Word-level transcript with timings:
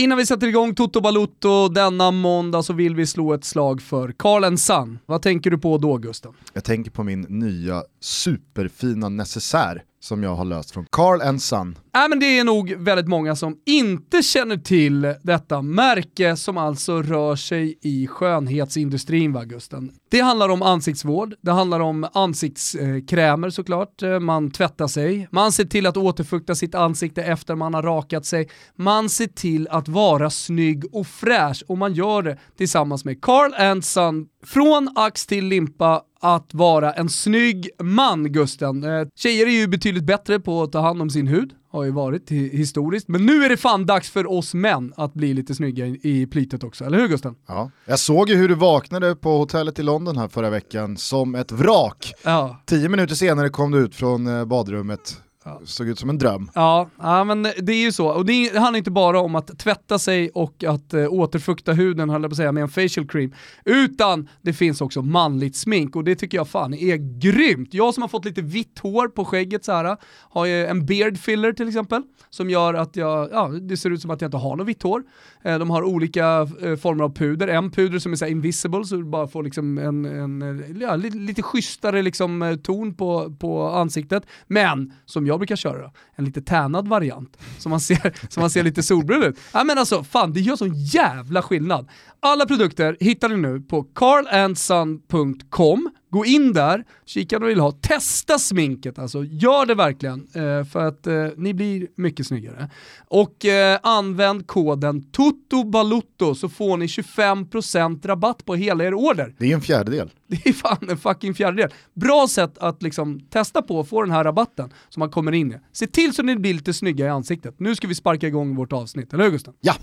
Innan 0.00 0.18
vi 0.18 0.26
sätter 0.26 0.46
igång 0.46 0.74
Toto 0.74 1.00
Balutto 1.00 1.68
denna 1.68 2.10
måndag 2.10 2.62
så 2.62 2.72
vill 2.72 2.94
vi 2.94 3.06
slå 3.06 3.32
ett 3.34 3.44
slag 3.44 3.82
för 3.82 4.12
Carl 4.12 4.56
Sun. 4.56 4.98
Vad 5.06 5.22
tänker 5.22 5.50
du 5.50 5.58
på 5.58 5.78
då 5.78 5.96
Gusten? 5.96 6.32
Jag 6.52 6.64
tänker 6.64 6.90
på 6.90 7.02
min 7.02 7.20
nya 7.20 7.82
superfina 8.00 9.08
necessär 9.08 9.82
som 10.00 10.22
jag 10.22 10.34
har 10.34 10.44
löst 10.44 10.70
från 10.70 10.86
Carl 10.90 11.38
Sun. 11.38 11.78
Äh, 12.04 12.08
men 12.08 12.20
det 12.20 12.38
är 12.38 12.44
nog 12.44 12.74
väldigt 12.78 13.08
många 13.08 13.36
som 13.36 13.56
inte 13.66 14.22
känner 14.22 14.56
till 14.56 15.14
detta 15.22 15.62
märke 15.62 16.36
som 16.36 16.58
alltså 16.58 17.02
rör 17.02 17.36
sig 17.36 17.78
i 17.82 18.06
skönhetsindustrin 18.06 19.32
va 19.32 19.44
Gusten. 19.44 19.92
Det 20.10 20.20
handlar 20.20 20.48
om 20.48 20.62
ansiktsvård, 20.62 21.34
det 21.40 21.50
handlar 21.50 21.80
om 21.80 22.08
ansiktskrämer 22.12 23.50
såklart, 23.50 24.02
man 24.20 24.50
tvättar 24.50 24.86
sig, 24.86 25.28
man 25.30 25.52
ser 25.52 25.64
till 25.64 25.86
att 25.86 25.96
återfukta 25.96 26.54
sitt 26.54 26.74
ansikte 26.74 27.22
efter 27.22 27.54
man 27.54 27.74
har 27.74 27.82
rakat 27.82 28.26
sig, 28.26 28.48
man 28.76 29.08
ser 29.08 29.26
till 29.26 29.68
att 29.70 29.88
vara 29.88 30.30
snygg 30.30 30.94
och 30.94 31.06
fräsch 31.06 31.62
och 31.68 31.78
man 31.78 31.94
gör 31.94 32.22
det 32.22 32.38
tillsammans 32.56 33.04
med 33.04 33.20
Carl 33.22 33.82
Son 33.82 34.26
från 34.44 34.88
ax 34.94 35.26
till 35.26 35.44
limpa 35.44 36.02
att 36.20 36.54
vara 36.54 36.92
en 36.92 37.08
snygg 37.08 37.70
man 37.82 38.32
Gusten. 38.32 38.84
Eh, 38.84 39.06
tjejer 39.16 39.46
är 39.46 39.50
ju 39.50 39.68
betydligt 39.68 40.04
bättre 40.04 40.40
på 40.40 40.62
att 40.62 40.72
ta 40.72 40.80
hand 40.80 41.02
om 41.02 41.10
sin 41.10 41.26
hud, 41.26 41.54
har 41.70 41.84
ju 41.84 41.90
varit 41.90 42.30
historiskt. 42.30 43.08
Men 43.08 43.26
nu 43.26 43.44
är 43.44 43.48
det 43.48 43.56
fan 43.56 43.86
dags 43.86 44.10
för 44.10 44.32
oss 44.32 44.54
män 44.54 44.92
att 44.96 45.14
bli 45.14 45.34
lite 45.34 45.54
snygga 45.54 45.86
i, 45.86 46.26
plytet 46.30 46.64
också, 46.64 46.84
eller 46.84 46.98
hur 46.98 47.08
Gusten? 47.08 47.34
Ja, 47.46 47.70
jag 47.84 47.98
såg 47.98 48.28
ju 48.28 48.36
hur 48.36 48.48
du 48.48 48.54
vaknade 48.54 49.16
på 49.16 49.38
hotellet 49.38 49.78
i 49.78 49.82
London 49.82 50.16
här 50.16 50.28
förra 50.28 50.50
veckan 50.50 50.96
som 50.96 51.34
ett 51.34 51.52
vrak. 51.52 52.14
Ja. 52.24 52.62
Tio 52.66 52.88
minuter 52.88 53.14
senare 53.14 53.48
kom 53.48 53.70
du 53.70 53.78
ut 53.78 53.94
från 53.94 54.26
eh, 54.26 54.44
badrummet. 54.44 55.22
Såg 55.64 55.88
ut 55.88 55.98
som 55.98 56.10
en 56.10 56.18
dröm. 56.18 56.50
Ja, 56.54 56.88
ja, 56.98 57.24
men 57.24 57.42
det 57.42 57.72
är 57.72 57.82
ju 57.84 57.92
så. 57.92 58.08
Och 58.08 58.26
det 58.26 58.56
handlar 58.56 58.78
inte 58.78 58.90
bara 58.90 59.20
om 59.20 59.34
att 59.34 59.58
tvätta 59.58 59.98
sig 59.98 60.30
och 60.30 60.64
att 60.64 60.94
äh, 60.94 61.12
återfukta 61.12 61.72
huden, 61.72 62.10
höll 62.10 62.22
jag 62.22 62.30
på 62.30 62.32
att 62.32 62.36
säga, 62.36 62.52
med 62.52 62.62
en 62.62 62.68
facial 62.68 63.08
cream. 63.08 63.32
Utan 63.64 64.28
det 64.42 64.52
finns 64.52 64.80
också 64.80 65.02
manligt 65.02 65.56
smink 65.56 65.96
och 65.96 66.04
det 66.04 66.14
tycker 66.14 66.38
jag 66.38 66.48
fan 66.48 66.74
är 66.74 67.20
grymt. 67.20 67.74
Jag 67.74 67.94
som 67.94 68.02
har 68.02 68.08
fått 68.08 68.24
lite 68.24 68.42
vitt 68.42 68.78
hår 68.78 69.08
på 69.08 69.24
skägget 69.24 69.64
så 69.64 69.72
här, 69.72 69.96
har 70.30 70.46
ju 70.46 70.66
en 70.66 70.86
beard 70.86 71.18
filler 71.18 71.52
till 71.52 71.68
exempel, 71.68 72.02
som 72.30 72.50
gör 72.50 72.74
att 72.74 72.96
jag, 72.96 73.28
ja, 73.32 73.48
det 73.48 73.76
ser 73.76 73.90
ut 73.90 74.02
som 74.02 74.10
att 74.10 74.20
jag 74.20 74.28
inte 74.28 74.36
har 74.36 74.56
något 74.56 74.66
vitt 74.66 74.82
hår. 74.82 75.02
Eh, 75.42 75.58
de 75.58 75.70
har 75.70 75.82
olika 75.82 76.48
eh, 76.62 76.76
former 76.76 77.04
av 77.04 77.14
puder. 77.14 77.48
En 77.48 77.70
puder 77.70 77.98
som 77.98 78.12
är 78.12 78.16
så 78.16 78.26
invisible, 78.26 78.84
så 78.84 78.96
du 78.96 79.04
bara 79.04 79.28
får 79.28 79.42
liksom 79.42 79.78
en, 79.78 80.04
en 80.04 80.64
ja, 80.80 80.96
lite, 80.96 81.16
lite 81.16 81.42
schysstare 81.42 82.02
liksom, 82.02 82.58
ton 82.62 82.94
på, 82.94 83.36
på 83.40 83.68
ansiktet. 83.68 84.22
Men, 84.46 84.92
som 85.04 85.26
jag 85.26 85.37
jag 85.38 85.40
brukar 85.40 85.56
köra, 85.56 85.90
en 86.16 86.24
lite 86.24 86.42
tänad 86.42 86.88
variant. 86.88 87.38
Så 87.58 87.68
man 87.68 87.80
ser, 87.80 88.28
så 88.28 88.40
man 88.40 88.50
ser 88.50 88.62
lite 88.62 88.82
solbrun 88.82 89.22
ut. 89.22 89.38
Ja, 89.52 89.64
men 89.64 89.78
alltså, 89.78 90.04
fan, 90.04 90.32
det 90.32 90.40
gör 90.40 90.56
sån 90.56 90.74
jävla 90.74 91.42
skillnad. 91.42 91.88
Alla 92.20 92.46
produkter 92.46 92.96
hittar 93.00 93.28
ni 93.28 93.36
nu 93.36 93.60
på 93.60 93.82
carlandson.com. 93.82 95.90
Gå 96.10 96.24
in 96.24 96.52
där, 96.52 96.84
kika 97.06 97.36
om 97.36 97.42
du 97.42 97.48
vill 97.48 97.60
ha, 97.60 97.72
testa 97.72 98.38
sminket 98.38 98.98
alltså, 98.98 99.24
gör 99.24 99.66
det 99.66 99.74
verkligen 99.74 100.26
eh, 100.34 100.64
för 100.64 100.86
att 100.86 101.06
eh, 101.06 101.26
ni 101.36 101.54
blir 101.54 101.86
mycket 101.94 102.26
snyggare. 102.26 102.70
Och 103.08 103.44
eh, 103.44 103.78
använd 103.82 104.46
koden 104.46 105.10
TOTOBALUTTO 105.10 106.34
så 106.34 106.48
får 106.48 106.76
ni 106.76 106.86
25% 106.86 108.06
rabatt 108.06 108.44
på 108.44 108.54
hela 108.54 108.84
er 108.84 108.94
order. 108.94 109.34
Det 109.38 109.50
är 109.50 109.54
en 109.54 109.60
fjärdedel. 109.60 110.10
Det 110.26 110.46
är 110.46 110.52
fan 110.52 110.90
en 110.90 110.98
fucking 110.98 111.34
fjärdedel. 111.34 111.70
Bra 111.94 112.26
sätt 112.28 112.58
att 112.58 112.82
liksom 112.82 113.20
testa 113.20 113.62
på 113.62 113.78
och 113.78 113.88
få 113.88 114.02
den 114.02 114.10
här 114.10 114.24
rabatten 114.24 114.72
som 114.88 115.00
man 115.00 115.10
kommer 115.10 115.32
in 115.32 115.52
i. 115.52 115.56
Se 115.72 115.86
till 115.86 116.14
så 116.14 116.22
ni 116.22 116.36
blir 116.36 116.54
lite 116.54 116.74
snygga 116.74 117.06
i 117.06 117.08
ansiktet. 117.08 117.54
Nu 117.58 117.74
ska 117.74 117.88
vi 117.88 117.94
sparka 117.94 118.26
igång 118.26 118.56
vårt 118.56 118.72
avsnitt, 118.72 119.12
eller 119.12 119.24
hur 119.24 119.30
Gusten? 119.30 119.54
Ja! 119.60 119.74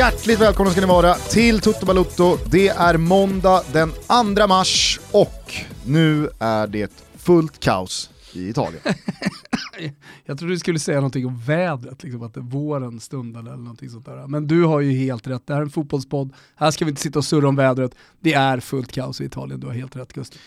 Hjärtligt 0.00 0.40
välkomna 0.40 0.70
ska 0.72 0.80
ni 0.80 0.86
vara 0.86 1.14
till 1.14 1.60
Toto 1.60 1.86
Balutto. 1.86 2.38
Det 2.50 2.68
är 2.68 2.96
måndag 2.96 3.62
den 3.72 3.92
2 4.36 4.46
mars 4.46 5.00
och 5.12 5.54
nu 5.86 6.28
är 6.38 6.66
det 6.66 6.92
fullt 7.16 7.60
kaos 7.60 8.10
i 8.32 8.48
Italien. 8.48 8.82
Jag 10.24 10.38
trodde 10.38 10.54
du 10.54 10.58
skulle 10.58 10.78
säga 10.78 10.96
någonting 10.96 11.26
om 11.26 11.38
vädret, 11.38 12.02
liksom 12.02 12.22
att 12.22 12.36
våren 12.36 13.00
stundade 13.00 13.50
eller 13.50 13.62
någonting 13.62 13.90
sånt 13.90 14.06
där. 14.06 14.26
Men 14.26 14.46
du 14.46 14.64
har 14.64 14.80
ju 14.80 14.92
helt 14.92 15.26
rätt, 15.26 15.46
det 15.46 15.52
här 15.52 15.60
är 15.60 15.64
en 15.64 15.70
fotbollspodd, 15.70 16.32
här 16.56 16.70
ska 16.70 16.84
vi 16.84 16.88
inte 16.88 17.02
sitta 17.02 17.18
och 17.18 17.24
surra 17.24 17.48
om 17.48 17.56
vädret. 17.56 17.94
Det 18.20 18.32
är 18.32 18.60
fullt 18.60 18.92
kaos 18.92 19.20
i 19.20 19.24
Italien, 19.24 19.60
du 19.60 19.66
har 19.66 19.74
helt 19.74 19.96
rätt 19.96 20.12
Gustav. 20.12 20.38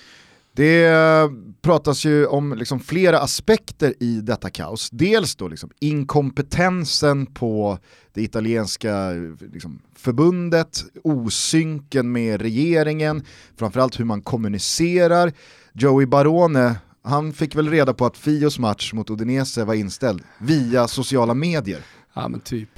Det 0.56 0.86
eh, 0.86 1.30
pratas 1.62 2.06
ju 2.06 2.26
om 2.26 2.54
liksom 2.54 2.80
flera 2.80 3.20
aspekter 3.20 3.94
i 4.00 4.22
detta 4.22 4.50
kaos. 4.50 4.90
Dels 4.92 5.36
då 5.36 5.48
liksom 5.48 5.70
inkompetensen 5.80 7.26
på 7.26 7.80
det 8.14 8.22
italienska 8.22 9.12
eh, 9.12 9.52
liksom 9.54 9.80
förbundet, 9.96 10.84
osynken 11.04 12.12
med 12.12 12.42
regeringen, 12.42 13.24
framförallt 13.58 14.00
hur 14.00 14.06
man 14.06 14.22
kommunicerar. 14.22 15.34
Joey 15.74 16.06
Barone, 16.06 16.76
han 17.04 17.34
fick 17.34 17.56
väl 17.56 17.70
reda 17.70 17.94
på 17.94 18.06
att 18.06 18.18
Fios 18.18 18.60
match 18.60 18.94
mot 18.94 19.10
Udinese 19.10 19.64
var 19.64 19.74
inställd 19.74 20.24
via 20.38 20.88
sociala 20.88 21.34
medier. 21.34 21.82
Ja 22.14 22.28
men 22.28 22.40
typ. 22.40 22.70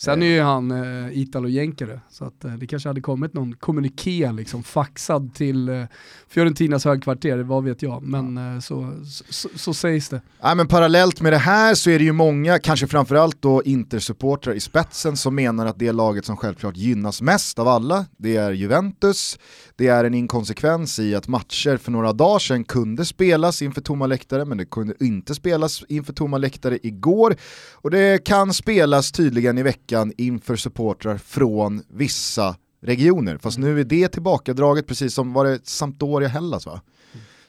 Sen 0.00 0.22
är 0.22 0.26
ju 0.26 0.40
han 0.40 0.70
eh, 0.70 1.18
italo-jänkare, 1.18 2.00
så 2.10 2.24
att, 2.24 2.44
eh, 2.44 2.52
det 2.52 2.66
kanske 2.66 2.88
hade 2.88 3.00
kommit 3.00 3.34
någon 3.34 3.54
kommuniké 3.54 4.32
liksom 4.32 4.62
faxad 4.62 5.34
till 5.34 5.68
eh, 5.68 5.84
Fiorentinas 6.28 6.84
högkvarter, 6.84 7.38
vad 7.38 7.64
vet 7.64 7.82
jag, 7.82 8.02
men 8.02 8.54
eh, 8.54 8.60
så, 8.60 8.92
så, 9.28 9.48
så, 9.54 9.74
sägs 9.74 10.08
det. 10.08 10.20
Ja, 10.40 10.54
men 10.54 10.68
parallellt 10.68 11.20
med 11.20 11.32
det 11.32 11.38
här 11.38 11.74
så 11.74 11.90
är 11.90 11.98
det 11.98 12.04
ju 12.04 12.12
många, 12.12 12.58
kanske 12.58 12.86
framförallt 12.86 13.42
då 13.42 13.62
Inter-supportrar 13.62 14.54
i 14.54 14.60
spetsen 14.60 15.16
som 15.16 15.34
menar 15.34 15.66
att 15.66 15.78
det 15.78 15.92
laget 15.92 16.24
som 16.24 16.36
självklart 16.36 16.76
gynnas 16.76 17.22
mest 17.22 17.58
av 17.58 17.68
alla, 17.68 18.06
det 18.16 18.36
är 18.36 18.52
Juventus. 18.52 19.38
Det 19.76 19.86
är 19.86 20.04
en 20.04 20.14
inkonsekvens 20.14 20.98
i 20.98 21.14
att 21.14 21.28
matcher 21.28 21.76
för 21.76 21.90
några 21.90 22.12
dagar 22.12 22.38
sedan 22.38 22.64
kunde 22.64 23.04
spelas 23.04 23.62
inför 23.62 23.80
tomma 23.80 24.06
läktare, 24.06 24.44
men 24.44 24.58
det 24.58 24.64
kunde 24.64 24.94
inte 25.00 25.34
spelas 25.34 25.82
inför 25.88 26.12
tomma 26.12 26.38
läktare 26.38 26.78
igår. 26.82 27.36
Och 27.72 27.90
det 27.90 28.24
kan 28.24 28.54
spelas 28.54 29.12
tydligen 29.12 29.58
i 29.58 29.62
veckan 29.62 29.89
veckan 29.90 30.12
inför 30.16 30.56
supportrar 30.56 31.18
från 31.18 31.82
vissa 31.88 32.56
regioner. 32.82 33.38
Fast 33.38 33.58
nu 33.58 33.80
är 33.80 33.84
det 33.84 34.08
tillbakadraget 34.08 34.86
precis 34.86 35.14
som 35.14 35.32
var 35.32 35.44
det 35.44 35.66
Sampdoria 35.66 36.28
Hellas 36.28 36.66
va? 36.66 36.80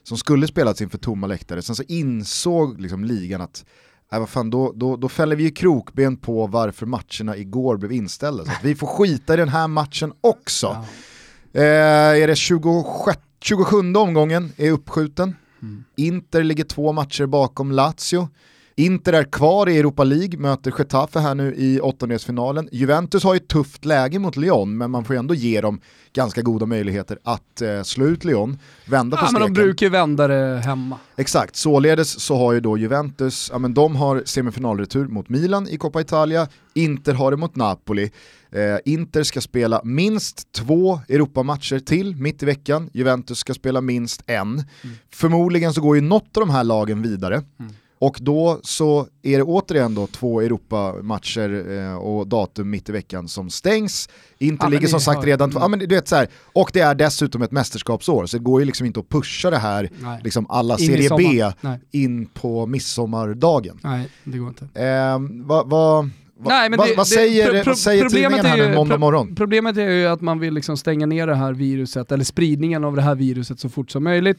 Som 0.04 0.18
skulle 0.18 0.48
spelats 0.48 0.82
inför 0.82 0.98
tomma 0.98 1.28
läktare. 1.28 1.62
Sen 1.62 1.76
så 1.76 1.84
insåg 1.88 2.82
liksom 2.82 3.04
ligan 3.04 3.42
att 3.42 3.66
äh, 4.12 4.20
vad 4.20 4.30
fan, 4.30 4.50
då, 4.50 4.74
då, 4.76 4.96
då 4.96 5.10
fäller 5.10 5.36
vi 5.36 5.44
ju 5.44 5.52
krokben 5.52 6.18
på 6.18 6.48
varför 6.48 6.86
matcherna 6.86 7.38
igår 7.38 7.78
blev 7.78 7.92
inställda. 7.92 8.46
Så 8.46 8.52
vi 8.64 8.76
får 8.76 8.88
skita 8.88 9.34
i 9.34 9.38
den 9.38 9.50
här 9.50 9.68
matchen 9.68 10.14
också. 10.22 10.86
Ja. 11.52 11.62
Eh, 11.62 12.24
är 12.24 12.28
det 12.28 12.36
26, 12.36 13.20
27 13.42 13.78
omgången 13.96 14.52
är 14.58 14.72
uppskjuten. 14.72 15.36
Mm. 15.62 15.84
Inter 15.98 16.44
ligger 16.44 16.64
två 16.64 16.92
matcher 16.92 17.26
bakom 17.26 17.72
Lazio. 17.72 18.30
Inter 18.76 19.14
är 19.14 19.24
kvar 19.24 19.70
i 19.70 19.78
Europa 19.78 20.04
League, 20.04 20.40
möter 20.40 20.74
Getafe 20.78 21.20
här 21.20 21.36
nu 21.36 21.56
i 21.58 21.80
åttondelsfinalen. 21.80 22.70
Juventus 22.72 23.24
har 23.24 23.34
ju 23.34 23.38
ett 23.38 23.48
tufft 23.48 23.86
läge 23.86 24.20
mot 24.20 24.38
Lyon, 24.38 24.78
men 24.78 24.92
man 24.92 25.06
får 25.06 25.16
ju 25.16 25.20
ändå 25.20 25.34
ge 25.34 25.62
dem 25.62 25.82
ganska 26.14 26.42
goda 26.42 26.66
möjligheter 26.66 27.18
att 27.24 27.62
eh, 27.62 27.84
slå 27.84 28.06
ut 28.06 28.26
Lyon, 28.26 28.60
vända 28.86 29.18
ja, 29.18 29.22
på 29.22 29.28
steken. 29.28 29.44
men 29.44 29.54
de 29.54 29.62
brukar 29.62 29.86
ju 29.86 29.90
vända 29.90 30.28
det 30.28 30.62
hemma. 30.66 30.98
Exakt, 31.16 31.56
således 31.56 32.20
så 32.20 32.38
har 32.38 32.54
ju 32.54 32.60
då 32.60 32.78
Juventus, 32.78 33.50
ja 33.54 33.60
men 33.60 33.74
de 33.74 33.96
har 33.96 34.24
semifinalretur 34.26 35.08
mot 35.08 35.30
Milan 35.30 35.68
i 35.68 35.78
Coppa 35.78 36.02
Italia, 36.02 36.48
Inter 36.74 37.14
har 37.14 37.32
det 37.32 37.38
mot 37.38 37.56
Napoli. 37.56 38.12
Eh, 38.52 38.78
Inter 38.86 39.24
ska 39.24 39.42
spela 39.42 39.82
minst 39.84 40.52
två 40.52 41.00
Europamatcher 41.10 41.80
till 41.80 42.16
mitt 42.16 42.44
i 42.44 42.46
veckan, 42.46 42.90
Juventus 42.94 43.38
ska 43.40 43.54
spela 43.54 43.82
minst 43.82 44.24
en. 44.28 44.48
Mm. 44.48 44.66
Förmodligen 45.14 45.74
så 45.74 45.82
går 45.82 45.96
ju 45.96 46.02
något 46.02 46.38
av 46.38 46.42
de 46.42 46.50
här 46.50 46.64
lagen 46.64 47.02
vidare. 47.02 47.44
Mm. 47.60 47.74
Och 48.02 48.18
då 48.22 48.60
så 48.64 49.08
är 49.22 49.38
det 49.38 49.44
återigen 49.44 49.96
då 49.96 50.08
två 50.08 50.42
Europamatcher 50.42 51.72
eh, 51.72 51.96
och 51.96 52.28
datum 52.28 52.70
mitt 52.70 52.90
i 52.90 52.92
veckan 52.92 53.28
som 53.28 53.50
stängs. 53.50 54.10
Inte 54.38 54.66
ja, 54.66 54.70
ligger 54.70 54.88
som 54.88 55.00
sagt 55.00 55.26
redan, 55.26 55.50
mm. 55.50 55.62
ja, 55.62 55.68
men 55.68 55.80
du 55.80 55.88
vet 55.88 56.08
så 56.08 56.16
här, 56.16 56.28
och 56.54 56.72
det 56.74 56.80
är 56.80 56.96
dessutom 56.96 57.42
ett 57.42 57.52
mästerskapsår 57.52 58.26
så 58.26 58.38
det 58.38 58.44
går 58.44 58.62
ju 58.62 58.66
liksom 58.66 58.86
inte 58.86 59.00
att 59.00 59.10
pusha 59.10 59.50
det 59.50 59.58
här, 59.58 59.90
liksom 60.24 60.46
alla 60.50 60.78
in 60.78 60.88
Serie 60.88 61.10
B, 61.18 61.70
in 61.92 62.26
på 62.26 62.66
midsommardagen. 62.66 63.80
Nej, 63.84 64.10
det 64.24 64.38
går 64.38 64.48
inte. 64.48 64.82
Eh, 64.82 65.20
vad, 65.46 65.70
vad, 65.70 66.10
Nej, 66.46 66.70
men 66.70 66.80
det, 66.80 66.94
vad 66.98 67.08
säger, 67.08 67.54
det, 67.54 67.64
pro, 67.64 67.76
säger 67.76 68.10
tidningen 68.10 68.46
här 68.46 68.58
nu 68.58 68.76
måndag 68.76 68.98
morgon? 68.98 69.36
Problemet 69.36 69.78
är 69.78 69.90
ju 69.90 70.06
att 70.06 70.22
man 70.22 70.40
vill 70.40 70.54
liksom 70.54 70.78
stänga 70.78 71.06
ner 71.06 71.28
det 71.28 71.36
här 71.36 71.54
viruset, 71.54 72.12
eller 72.12 72.24
spridningen 72.24 72.84
av 72.84 72.96
det 72.96 73.02
här 73.02 73.16
viruset 73.16 73.60
så 73.60 73.70
fort 73.70 73.92
som 73.92 74.04
möjligt. 74.04 74.38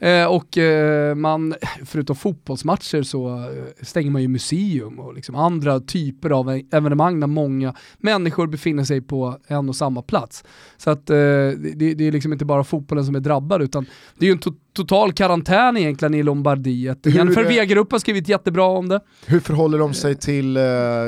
Eh, 0.00 0.26
och 0.26 0.58
eh, 0.58 1.14
man, 1.14 1.54
förutom 1.84 2.16
fotbollsmatcher 2.16 3.02
så 3.02 3.38
eh, 3.38 3.64
stänger 3.82 4.10
man 4.10 4.22
ju 4.22 4.28
museum 4.28 4.98
och 4.98 5.14
liksom 5.14 5.34
andra 5.34 5.80
typer 5.80 6.30
av 6.30 6.50
e-, 6.50 6.62
evenemang 6.70 7.20
där 7.20 7.26
många 7.26 7.74
människor 7.98 8.46
befinner 8.46 8.84
sig 8.84 9.00
på 9.00 9.38
en 9.46 9.68
och 9.68 9.76
samma 9.76 10.02
plats. 10.02 10.44
Så 10.76 10.90
att 10.90 11.10
eh, 11.10 11.16
det, 11.16 11.94
det, 11.94 12.04
är 12.04 12.12
liksom 12.12 12.32
inte 12.32 12.44
bara 12.44 12.64
fotbollen 12.64 13.04
som 13.04 13.14
är 13.14 13.20
drabbad 13.20 13.62
utan 13.62 13.86
det 14.18 14.24
är 14.24 14.26
ju 14.26 14.32
en 14.32 14.38
to 14.38 14.50
total 14.80 15.12
karantän 15.12 15.76
egentligen 15.76 16.14
i 16.14 16.22
Lombardiet. 16.22 17.06
Jennifer 17.06 17.44
Wegerup 17.44 17.92
har 17.92 17.98
skrivit 17.98 18.28
jättebra 18.28 18.64
om 18.64 18.88
det. 18.88 19.00
Hur 19.26 19.40
förhåller 19.40 19.78
de 19.78 19.94
sig 19.94 20.14
till 20.14 20.56
uh, 20.56 20.62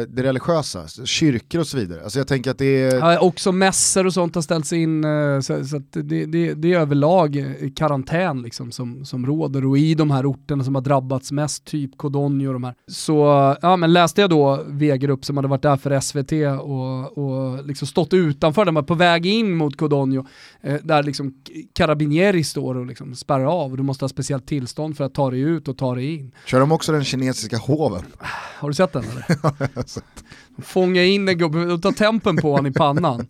det 0.08 0.22
religiösa, 0.22 0.86
kyrkor 1.04 1.60
och 1.60 1.66
så 1.66 1.76
vidare? 1.76 2.02
Alltså 2.02 2.18
jag 2.18 2.28
tänker 2.28 2.50
att 2.50 2.58
det 2.58 2.82
är... 2.82 2.94
Ja, 2.94 3.20
också 3.20 3.52
mässor 3.52 4.06
och 4.06 4.14
sånt 4.14 4.34
har 4.34 4.42
ställts 4.42 4.72
in, 4.72 5.04
uh, 5.04 5.40
så, 5.40 5.64
så 5.64 5.82
det, 5.90 6.26
det, 6.26 6.54
det, 6.54 6.72
är 6.72 6.78
överlag 6.78 7.54
karantän 7.76 8.42
liksom 8.42 8.72
som, 8.72 9.04
som 9.04 9.26
råder 9.26 9.66
och 9.66 9.78
i 9.78 9.94
de 9.94 10.10
här 10.10 10.30
orterna 10.30 10.64
som 10.64 10.74
har 10.74 10.82
drabbats 10.82 11.32
mest, 11.32 11.64
typ 11.64 11.96
Codogno 11.96 12.46
och 12.46 12.52
de 12.52 12.64
här. 12.64 12.74
Så 12.86 13.56
ja, 13.62 13.76
men 13.76 13.92
läste 13.92 14.20
jag 14.20 14.30
då 14.30 14.62
Wegerup 14.66 15.24
som 15.24 15.36
hade 15.36 15.48
varit 15.48 15.62
där 15.62 15.76
för 15.76 16.00
SVT 16.00 16.32
och, 16.62 17.18
och 17.18 17.66
liksom 17.66 17.88
stått 17.88 18.14
utanför, 18.14 18.64
de 18.64 18.74
var 18.74 18.82
på 18.82 18.94
väg 18.94 19.26
in 19.26 19.54
mot 19.54 19.76
Codogno, 19.76 20.26
eh, 20.60 20.76
där 20.82 21.02
liksom 21.02 21.34
Carabinieri 21.74 22.44
står 22.44 22.76
och 22.76 22.86
liksom 22.86 23.14
spärrar 23.14 23.44
av. 23.44 23.61
Du 23.68 23.82
måste 23.82 24.04
ha 24.04 24.08
speciellt 24.08 24.46
tillstånd 24.46 24.96
för 24.96 25.04
att 25.04 25.14
ta 25.14 25.30
dig 25.30 25.40
ut 25.40 25.68
och 25.68 25.78
ta 25.78 25.94
dig 25.94 26.14
in. 26.14 26.32
Kör 26.46 26.60
de 26.60 26.72
också 26.72 26.92
den 26.92 27.04
kinesiska 27.04 27.58
hoven? 27.58 28.02
Har 28.58 28.68
du 28.68 28.74
sett 28.74 28.92
den 28.92 29.04
eller? 29.04 29.24
ja, 29.42 29.54
jag 29.58 29.68
har 29.74 29.82
sett. 29.82 30.24
Fånga 30.62 31.04
in 31.04 31.28
en 31.28 31.38
gubbe 31.38 31.58
och 31.58 31.82
ta 31.82 31.92
tempen 31.92 32.36
på 32.36 32.50
honom 32.50 32.66
i 32.66 32.72
pannan. 32.72 33.26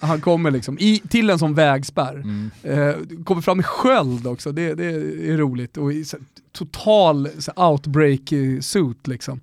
Han 0.00 0.20
kommer 0.20 0.50
liksom 0.50 0.78
i, 0.78 1.02
till 1.08 1.30
en 1.30 1.38
sån 1.38 1.54
vägspärr. 1.54 2.14
Mm. 2.14 2.50
Eh, 2.62 2.94
kommer 3.24 3.42
fram 3.42 3.56
med 3.56 3.66
sköld 3.66 4.26
också, 4.26 4.52
det, 4.52 4.74
det 4.74 4.84
är 5.30 5.36
roligt. 5.36 5.76
Och 5.76 5.92
i, 5.92 6.04
så, 6.04 6.16
total 6.52 7.28
så, 7.38 7.52
outbreak 7.56 8.32
suit 8.60 9.06
liksom. 9.06 9.40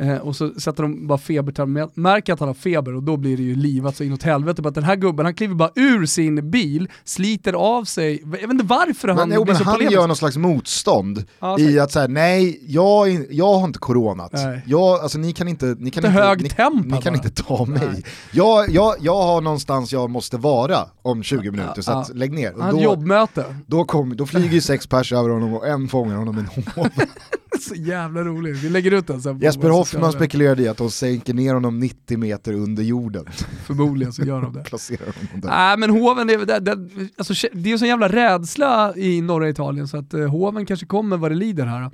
Eh, 0.00 0.16
och 0.16 0.36
så 0.36 0.60
sätter 0.60 0.82
de 0.82 1.06
bara 1.06 1.18
febertermometer, 1.18 2.00
märker 2.00 2.32
att 2.32 2.40
han 2.40 2.48
har 2.48 2.54
feber 2.54 2.94
och 2.94 3.02
då 3.02 3.16
blir 3.16 3.36
det 3.36 3.42
ju 3.42 3.54
livat 3.54 3.96
så 3.96 4.04
inåt 4.04 4.22
helvete. 4.22 4.62
Att 4.68 4.74
den 4.74 4.84
här 4.84 4.96
gubben, 4.96 5.26
han 5.26 5.34
kliver 5.34 5.54
bara 5.54 5.70
ur 5.74 6.06
sin 6.06 6.50
bil, 6.50 6.88
sliter 7.04 7.52
av 7.52 7.84
sig, 7.84 8.20
jag 8.22 8.30
vet 8.30 8.50
inte 8.50 8.64
varför 8.64 9.08
han 9.08 9.16
men, 9.16 9.32
jo, 9.36 9.44
blir 9.44 9.54
men 9.54 9.58
så 9.58 9.64
Han 9.64 9.74
polemisk. 9.74 9.94
gör 9.94 10.06
någon 10.06 10.16
slags 10.16 10.36
motstånd 10.36 11.24
ah, 11.38 11.58
i 11.58 11.80
att 11.80 11.92
säga 11.92 12.06
nej, 12.06 12.60
jag, 12.66 13.26
jag 13.30 13.58
har 13.58 13.64
inte 13.64 13.78
coronat. 13.78 14.32
Jag, 14.66 15.00
alltså, 15.00 15.18
ni 15.18 15.32
kan 15.32 15.48
inte, 15.48 15.66
ni 15.66 15.90
kan 15.90 16.04
inte, 16.04 16.36
ni, 16.36 16.96
ni 16.96 17.02
kan 17.02 17.14
inte 17.14 17.30
ta 17.30 17.64
mig. 17.64 18.04
Jag, 18.32 18.70
jag, 18.70 18.94
jag 19.00 19.22
har 19.22 19.40
någonstans 19.40 19.92
jag 19.92 20.10
måste 20.10 20.36
vara 20.36 20.78
om 21.02 21.22
20 21.22 21.50
minuter, 21.50 21.72
ja, 21.76 21.82
så 21.82 21.92
att, 21.92 22.16
lägg 22.16 22.32
ner. 22.32 22.52
Och 22.54 22.72
då, 22.72 22.80
jobbmöte. 22.80 23.44
Då, 23.66 23.84
kom, 23.84 24.16
då 24.16 24.26
flyger 24.26 24.60
sex 24.60 24.86
pers 24.86 25.12
över 25.12 25.28
honom 25.28 25.54
och 25.54 25.68
en 25.68 25.88
fångar 25.88 26.16
honom 26.16 26.38
i 26.38 26.40
en. 26.40 26.90
så 27.68 27.74
jävla 27.74 28.24
roligt, 28.24 28.56
vi 28.56 28.68
lägger 28.68 28.90
ut 28.90 29.06
den 29.06 29.22
sen. 29.22 29.38
Jesper 29.38 29.70
Hoffman 29.70 30.12
spekulerade 30.12 30.62
i 30.62 30.68
att 30.68 30.76
de 30.76 30.90
sänker 30.90 31.34
ner 31.34 31.54
honom 31.54 31.78
90 31.78 32.18
meter 32.18 32.52
under 32.52 32.82
jorden. 32.82 33.24
Förmodligen 33.66 34.12
så 34.12 34.22
gör 34.22 34.42
de 34.42 34.52
det. 34.52 34.62
Placerar 34.64 35.06
honom 35.06 35.40
där. 35.40 35.48
Nej 35.48 35.76
men 35.76 35.90
hoven, 35.90 36.26
det, 36.26 36.44
det, 36.44 36.60
det, 36.60 36.78
alltså, 37.16 37.48
det 37.52 37.68
är 37.68 37.72
ju 37.72 37.78
sån 37.78 37.88
jävla 37.88 38.08
rädsla 38.08 38.96
i 38.96 39.20
norra 39.20 39.48
Italien 39.48 39.88
så 39.88 39.96
att 39.96 40.14
uh, 40.14 40.28
hoven 40.28 40.66
kanske 40.66 40.86
kommer 40.86 41.16
vad 41.16 41.30
det 41.30 41.34
lider 41.34 41.66
här. 41.66 41.90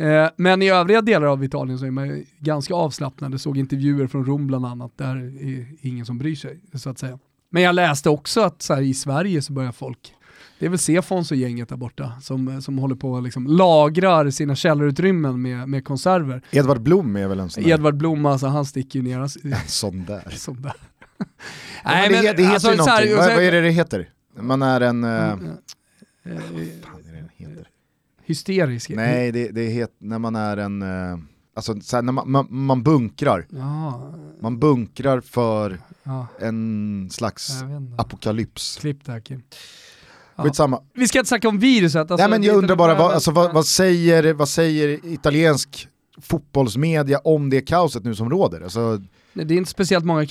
Uh, 0.00 0.30
men 0.36 0.62
i 0.62 0.70
övriga 0.70 1.02
delar 1.02 1.26
av 1.26 1.44
Italien 1.44 1.78
så 1.78 1.86
är 1.86 1.90
man 1.90 2.24
ganska 2.38 2.74
avslappnade, 2.74 3.38
såg 3.38 3.58
intervjuer 3.58 4.06
från 4.06 4.24
Rom 4.24 4.46
bland 4.46 4.66
annat, 4.66 4.92
där 4.96 5.16
är 5.16 5.66
ingen 5.80 6.06
som 6.06 6.18
bryr 6.18 6.36
sig 6.36 6.60
så 6.74 6.90
att 6.90 6.98
säga. 6.98 7.18
Men 7.50 7.62
jag 7.62 7.74
läste 7.74 8.10
också 8.10 8.40
att 8.40 8.66
här, 8.68 8.82
i 8.82 8.94
Sverige 8.94 9.42
så 9.42 9.52
börjar 9.52 9.72
folk 9.72 10.14
det 10.58 10.66
är 10.66 10.70
väl 10.70 10.78
Sefons 10.78 11.30
och 11.30 11.36
gänget 11.36 11.68
där 11.68 11.76
borta 11.76 12.12
som, 12.22 12.62
som 12.62 12.78
håller 12.78 12.94
på 12.94 13.12
och 13.12 13.22
liksom 13.22 13.46
lagrar 13.46 14.30
sina 14.30 14.54
källarutrymmen 14.54 15.42
med, 15.42 15.68
med 15.68 15.84
konserver. 15.84 16.42
Edvard 16.50 16.80
Blom 16.80 17.16
är 17.16 17.28
väl 17.28 17.40
en 17.40 17.50
sån 17.50 17.62
där? 17.62 17.70
Edvard 17.70 17.96
Blom, 17.96 18.26
alltså 18.26 18.46
han 18.46 18.64
sticker 18.64 18.98
ju 18.98 19.02
ner. 19.02 19.18
En 19.54 19.68
sån 19.68 20.04
där. 20.04 20.30
sån 20.36 20.62
där. 20.62 20.72
Nej, 21.84 22.10
men, 22.10 22.24
det, 22.24 22.32
det 22.32 22.42
heter 22.42 22.54
alltså, 22.54 22.70
ju 22.70 22.76
någonting, 22.76 23.08
här, 23.08 23.16
vad, 23.16 23.34
vad, 23.34 23.44
är 23.44 23.52
det 23.52 23.60
det 23.60 23.70
heter? 23.70 24.10
Man 24.40 24.62
är 24.62 24.80
en... 24.80 25.04
Uh, 25.04 25.32
mm, 25.32 25.46
uh, 25.46 26.32
uh, 26.32 26.38
fan 26.82 27.00
är 27.08 27.12
det 27.12 27.16
den 27.16 27.28
heter? 27.36 27.68
Hysterisk? 28.24 28.90
Nej, 28.90 29.32
det, 29.32 29.48
det 29.48 29.64
heter 29.64 29.96
när 29.98 30.18
man 30.18 30.36
är 30.36 30.56
en... 30.56 30.82
Uh, 30.82 31.18
alltså 31.54 31.80
såhär, 31.80 32.02
när 32.02 32.12
man, 32.12 32.30
man, 32.30 32.46
man 32.50 32.82
bunkrar. 32.82 33.46
Ja. 33.50 34.14
Man 34.40 34.58
bunkrar 34.58 35.20
för 35.20 35.78
ja. 36.02 36.26
en 36.40 37.08
slags 37.10 37.52
apokalyps. 37.98 38.76
Klipp 38.80 39.04
där 39.04 39.20
Kim. 39.20 39.42
Skitsamma. 40.42 40.80
Vi 40.94 41.08
ska 41.08 41.18
inte 41.18 41.28
snacka 41.28 41.48
om 41.48 41.58
viruset. 41.58 42.00
Alltså, 42.10 42.16
Nej 42.16 42.28
men 42.28 42.42
jag 42.42 42.56
undrar 42.56 42.76
bara, 42.76 42.94
vad, 42.94 43.12
alltså, 43.12 43.30
vad, 43.30 43.52
vad, 43.52 43.66
säger, 43.66 44.32
vad 44.32 44.48
säger 44.48 45.06
italiensk 45.06 45.88
fotbollsmedia 46.20 47.18
om 47.18 47.50
det 47.50 47.60
kaoset 47.60 48.04
nu 48.04 48.14
som 48.14 48.30
råder? 48.30 48.60
Alltså, 48.60 49.00
det 49.32 49.54
är 49.54 49.58
inte 49.58 49.70
speciellt 49.70 50.04
många 50.04 50.26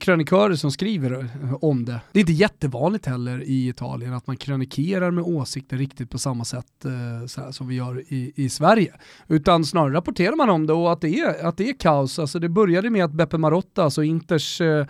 krönikörer 0.00 0.54
som 0.54 0.70
skriver 0.70 1.12
eh, 1.12 1.54
om 1.60 1.84
det. 1.84 2.00
Det 2.12 2.18
är 2.18 2.20
inte 2.20 2.32
jättevanligt 2.32 3.06
heller 3.06 3.42
i 3.42 3.68
Italien 3.68 4.14
att 4.14 4.26
man 4.26 4.36
krönikerar 4.36 5.10
med 5.10 5.24
åsikter 5.24 5.76
riktigt 5.76 6.10
på 6.10 6.18
samma 6.18 6.44
sätt 6.44 6.84
eh, 6.84 7.50
som 7.50 7.68
vi 7.68 7.74
gör 7.74 8.00
i, 8.08 8.32
i 8.36 8.48
Sverige. 8.48 8.94
Utan 9.28 9.64
snarare 9.64 9.94
rapporterar 9.94 10.36
man 10.36 10.50
om 10.50 10.66
det 10.66 10.72
och 10.72 10.92
att 10.92 11.00
det 11.00 11.20
är, 11.20 11.46
att 11.46 11.56
det 11.56 11.68
är 11.68 11.78
kaos. 11.78 12.18
Alltså 12.18 12.38
det 12.38 12.48
började 12.48 12.90
med 12.90 13.04
att 13.04 13.12
Beppe 13.12 13.38
Marotta, 13.38 13.84
alltså 13.84 14.02
Inters 14.02 14.60
eh, 14.60 14.68
Eh, 14.68 14.86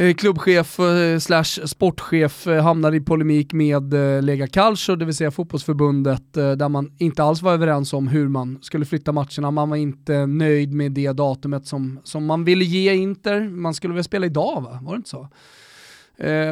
Eh, 0.00 0.14
klubbchef 0.14 0.80
eh, 0.80 1.18
slash 1.18 1.66
sportchef 1.66 2.46
eh, 2.46 2.62
hamnade 2.62 2.96
i 2.96 3.00
polemik 3.00 3.52
med 3.52 3.94
Lega 4.24 4.46
Calcio, 4.46 4.96
det 4.96 5.04
vill 5.04 5.14
säga 5.14 5.30
fotbollsförbundet, 5.30 6.32
där 6.32 6.68
man 6.68 6.92
inte 6.98 7.22
alls 7.22 7.42
var 7.42 7.52
överens 7.52 7.92
om 7.92 8.08
hur 8.08 8.28
man 8.28 8.58
skulle 8.62 8.84
flytta 8.84 9.12
matcherna. 9.12 9.50
Man 9.50 9.70
var 9.70 9.76
inte 9.76 10.26
nöjd 10.26 10.72
med 10.72 10.92
det 10.92 11.12
datumet 11.12 11.66
som, 11.66 12.00
som 12.04 12.26
man 12.26 12.44
ville 12.44 12.64
ge 12.64 12.94
Inter. 12.94 13.40
Man 13.40 13.74
skulle 13.74 13.94
väl 13.94 14.04
spela 14.04 14.26
idag 14.26 14.60
va? 14.60 14.78
Var 14.82 14.92
det 14.92 14.96
inte 14.96 15.10
så? 15.10 15.28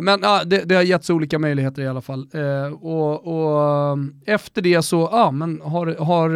Men 0.03 0.19
ja, 0.23 0.44
det, 0.44 0.65
det, 0.65 0.75
har 0.75 0.83
getts 0.83 1.11
olika 1.11 1.39
möjligheter 1.39 1.83
i 1.83 1.89
alla 1.89 2.01
fall. 2.01 2.29
Och, 2.81 3.27
och, 3.27 3.99
efter 4.27 4.62
det 4.62 4.83
så 4.83 5.09
ja, 5.12 5.31
men 5.31 5.61
har, 5.61 5.87
har 5.87 6.29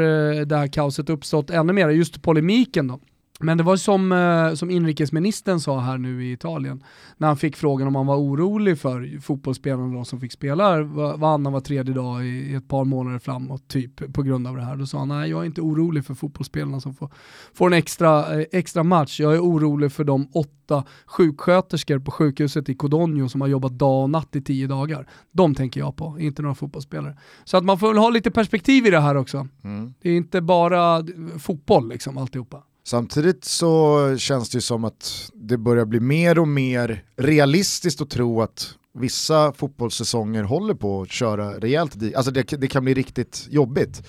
det 0.45 0.57
här 0.57 0.67
kaoset 0.67 1.11
uppstått 1.11 1.51
ännu 1.51 1.73
mer, 1.73 1.89
just 1.89 2.23
polemiken 2.23 2.89
då. 2.89 3.01
Men 3.43 3.59
det 3.59 3.65
var 3.65 3.77
som, 3.77 4.13
eh, 4.13 4.55
som 4.55 4.71
inrikesministern 4.71 5.61
sa 5.61 5.81
här 5.81 5.99
nu 5.99 6.25
i 6.25 6.33
Italien, 6.33 6.85
när 7.17 7.29
han 7.29 7.37
fick 7.37 7.57
frågan 7.57 7.89
om 7.89 7.95
han 7.95 8.07
var 8.07 8.17
orolig 8.17 8.79
för 8.79 9.21
fotbollsspelarna 9.21 9.95
de 9.95 10.05
som 10.05 10.21
fick 10.21 10.33
spela 10.33 10.83
varannan 10.83 11.53
var 11.53 11.61
tredje 11.61 11.95
dag 11.95 12.27
i, 12.27 12.55
ett 12.55 12.69
par 12.69 12.85
månader 12.85 13.19
framåt, 13.19 13.69
typ 13.69 14.13
på 14.15 14.23
grund 14.23 14.47
av 14.47 14.57
det 14.57 14.63
här. 14.63 14.77
Då 14.77 14.87
sa 14.87 14.99
han, 14.99 15.09
nej 15.09 15.31
jag 15.31 15.41
är 15.41 15.45
inte 15.45 15.61
orolig 15.61 16.05
för 16.05 16.15
fotbollsspelarna 16.15 16.81
som 16.81 16.95
får, 16.95 17.11
får 17.55 17.67
en 17.67 17.73
extra, 17.73 18.41
eh, 18.41 18.47
extra 18.53 18.83
match, 18.83 19.21
jag 19.21 19.35
är 19.35 19.41
orolig 19.41 19.93
för 19.93 20.05
de 20.05 20.29
åtta 20.35 20.85
sjuksköterskor 21.07 21.99
på 21.99 22.11
sjukhuset 22.11 22.69
i 22.69 22.75
Codogno 22.75 23.29
som 23.29 23.41
har 23.41 23.49
jobbat 23.49 23.73
dag 23.73 24.03
och 24.03 24.11
natt 24.11 24.37
i 24.37 24.43
tio 24.43 24.67
dagar. 24.67 25.09
De 25.31 25.55
tänker 25.55 25.81
jag 25.81 25.97
på, 25.97 26.17
inte 26.19 26.43
några 26.43 26.55
fotbollsspelare. 26.55 27.17
Så 27.45 27.57
att 27.57 27.65
man 27.65 27.79
får 27.79 27.89
väl 27.89 27.99
ha 27.99 28.11
lite 28.11 28.31
perspektiv 28.31 28.87
i 28.87 28.91
det 28.91 29.01
här 29.01 29.17
också. 29.17 29.49
Mm. 29.65 29.95
Det 30.03 30.11
är 30.11 30.17
inte 30.17 30.41
bara 30.41 31.05
fotboll 31.39 31.89
liksom 31.89 32.19
alltihopa. 32.19 32.63
Samtidigt 32.85 33.45
så 33.45 33.99
känns 34.19 34.51
det 34.51 34.57
ju 34.57 34.61
som 34.61 34.85
att 34.85 35.31
det 35.35 35.59
börjar 35.59 35.85
bli 35.85 36.01
mer 36.01 36.39
och 36.39 36.49
mer 36.49 37.05
realistiskt 37.17 38.01
att 38.01 38.11
tro 38.11 38.43
att 38.43 38.75
vissa 38.95 39.53
fotbollssäsonger 39.53 40.43
håller 40.43 40.75
på 40.75 41.03
att 41.03 41.11
köra 41.11 41.59
rejält. 41.59 41.97
Alltså 42.17 42.33
det, 42.33 42.43
det 42.43 42.67
kan 42.67 42.85
bli 42.85 42.95
riktigt 42.95 43.47
jobbigt. 43.51 44.03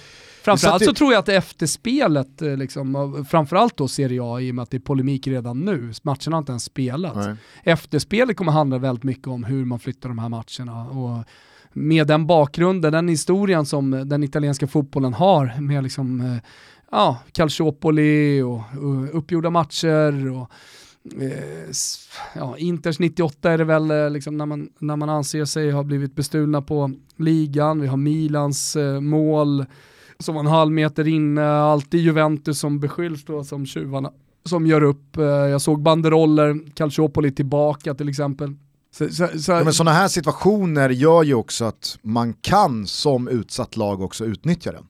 Framförallt 0.44 0.84
så, 0.84 0.89
så 0.89 0.94
tror 0.94 1.13
jag 1.13 1.20
att 1.20 1.30
efterspelet, 1.30 2.42
eh, 2.42 2.58
liksom, 2.58 3.25
framförallt 3.30 3.77
då 3.77 3.88
Serie 3.88 4.24
A 4.24 4.42
i 4.42 4.51
och 4.51 4.56
med 4.56 4.63
att 4.63 4.72
det 4.72 4.77
är 4.77 4.82
polemik 4.82 5.27
redan 5.27 5.60
nu, 5.60 5.94
matcherna 6.01 6.32
har 6.32 6.38
inte 6.38 6.51
ens 6.51 6.63
spelat. 6.63 7.15
Nej. 7.15 7.36
Efterspelet 7.63 8.38
kommer 8.38 8.51
handla 8.51 8.77
väldigt 8.77 9.03
mycket 9.03 9.27
om 9.27 9.44
hur 9.44 9.65
man 9.65 9.80
flyttar 9.80 10.10
de 10.10 10.20
här 10.20 10.30
matcherna. 10.30 10.89
Och 10.89 11.24
med 11.74 12.08
den 12.08 12.27
bakgrunden, 12.27 12.94
den 12.94 13.08
historien 13.08 13.65
som 13.65 14.10
den 14.10 14.24
italienska 14.24 14.68
fotbollen 14.68 15.13
har 15.13 15.62
med 15.62 15.84
liksom 15.84 16.22
eh, 16.22 16.38
ja, 16.94 17.20
Calciopoli 17.32 18.42
och, 18.42 18.54
och 18.56 19.18
uppgjorda 19.18 19.50
matcher. 19.50 20.32
Och, 20.32 20.52
eh, 21.22 21.70
ja, 22.36 22.58
Inters 22.58 23.00
98 23.00 23.52
är 23.52 23.58
det 23.58 23.64
väl 23.64 23.92
eh, 23.92 24.10
liksom 24.10 24.38
när, 24.38 24.46
man, 24.46 24.70
när 24.80 24.96
man 24.96 25.10
anser 25.10 25.46
sig 25.46 25.72
ha 25.72 25.84
blivit 25.84 26.16
bestulna 26.16 26.62
på 26.62 26.92
ligan. 27.16 27.82
Vi 27.82 27.88
har 27.88 27.98
Milans 27.98 28.76
eh, 28.76 29.00
mål 29.00 29.66
som 30.20 30.36
var 30.36 30.42
en 30.42 30.48
halv 30.48 30.72
meter 30.72 31.08
inne, 31.08 31.48
alltid 31.50 32.02
Juventus 32.02 32.60
som 32.60 32.80
beskylls 32.80 33.26
då 33.26 33.44
som 33.44 33.66
tjuvarna 33.66 34.12
som 34.46 34.68
gör 34.68 34.84
upp. 34.84 35.18
Eh, 35.18 35.24
jag 35.26 35.62
såg 35.62 35.82
banderoller, 35.82 36.60
Calciopoli 36.74 37.32
tillbaka 37.32 37.94
till 37.94 38.10
exempel. 38.10 38.56
Så, 38.96 39.10
så, 39.10 39.28
så. 39.40 39.52
Ja, 39.52 39.64
men 39.64 39.74
sådana 39.74 39.92
här 39.92 40.08
situationer 40.08 40.90
gör 40.90 41.24
ju 41.24 41.34
också 41.34 41.66
att 41.66 41.98
man 42.02 42.34
kan 42.34 42.88
som 42.88 43.28
utsatt 43.28 43.78
lag 43.78 44.02
också 44.02 44.26
utnyttja 44.26 44.72
den. 44.72 44.86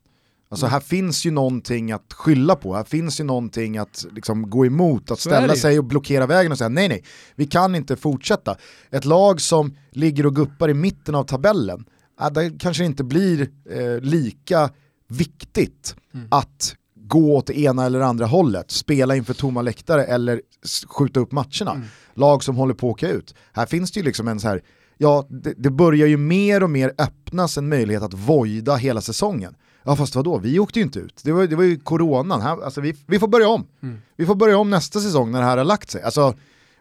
Alltså 0.54 0.66
här 0.66 0.80
finns 0.80 1.26
ju 1.26 1.32
någonting 1.32 1.92
att 1.92 2.14
skylla 2.14 2.56
på, 2.56 2.76
här 2.76 2.84
finns 2.84 3.20
ju 3.20 3.24
någonting 3.24 3.78
att 3.78 4.06
liksom 4.12 4.50
gå 4.50 4.66
emot, 4.66 5.12
att 5.12 5.20
ställa 5.20 5.56
sig 5.56 5.80
och 5.80 5.86
blockera 5.86 6.26
vägen 6.26 6.52
och 6.52 6.58
säga 6.58 6.70
nej 6.70 6.88
nej, 6.88 7.04
vi 7.36 7.46
kan 7.46 7.76
inte 7.76 7.96
fortsätta. 7.96 8.58
Ett 8.92 9.06
lag 9.06 9.42
som 9.42 9.78
ligger 9.92 10.26
och 10.26 10.36
guppar 10.36 10.70
i 10.70 10.74
mitten 10.74 11.16
av 11.16 11.24
tabellen, 11.24 11.86
ja, 12.20 12.30
det 12.30 12.60
kanske 12.60 12.86
inte 12.86 13.04
blir 13.04 13.42
eh, 13.70 14.00
lika 14.02 14.70
viktigt 15.08 15.96
Mm. 16.14 16.28
att 16.32 16.76
gå 16.96 17.36
åt 17.36 17.48
det 17.48 17.60
ena 17.60 17.86
eller 17.86 18.00
andra 18.00 18.26
hållet, 18.26 18.72
spela 18.72 19.16
inför 19.16 19.34
tomma 19.34 19.62
läktare 19.62 20.06
eller 20.06 20.42
skjuta 20.88 21.20
upp 21.20 21.32
matcherna. 21.32 21.72
Mm. 21.72 21.84
Lag 22.14 22.44
som 22.44 22.56
håller 22.56 22.74
på 22.74 22.88
att 22.88 22.94
åka 22.94 23.10
ut. 23.10 23.36
Här 23.54 23.66
finns 23.66 23.92
det 23.92 24.00
ju 24.00 24.06
liksom 24.06 24.28
en 24.28 24.40
så 24.40 24.48
här, 24.48 24.62
ja 24.98 25.28
det, 25.30 25.54
det 25.58 25.70
börjar 25.70 26.08
ju 26.08 26.18
mer 26.18 26.64
och 26.64 26.70
mer 26.70 26.94
öppnas 26.98 27.58
en 27.58 27.70
möjlighet 27.70 28.04
att 28.04 28.14
voida 28.14 28.76
hela 28.76 29.02
säsongen. 29.02 29.56
Ja 29.84 29.96
fast 29.96 30.16
vadå, 30.16 30.38
vi 30.38 30.60
åkte 30.60 30.80
ju 30.80 30.86
inte 30.86 31.00
ut. 31.00 31.22
Det 31.24 31.32
var, 31.32 31.48
det 31.48 31.56
var 31.56 31.64
ju 31.64 31.80
coronan, 31.80 32.42
här, 32.42 32.64
alltså 32.64 32.82
vi, 32.82 32.96
vi 33.06 33.20
får 33.20 33.28
börja 33.28 33.48
om. 33.48 33.68
Mm. 33.84 34.02
Vi 34.16 34.26
får 34.26 34.36
börja 34.36 34.58
om 34.58 34.70
nästa 34.70 35.00
säsong 35.00 35.32
när 35.32 35.40
det 35.40 35.46
här 35.46 35.58
har 35.58 35.66
lagt 35.66 35.92
sig. 35.92 36.04
Alltså, 36.04 36.36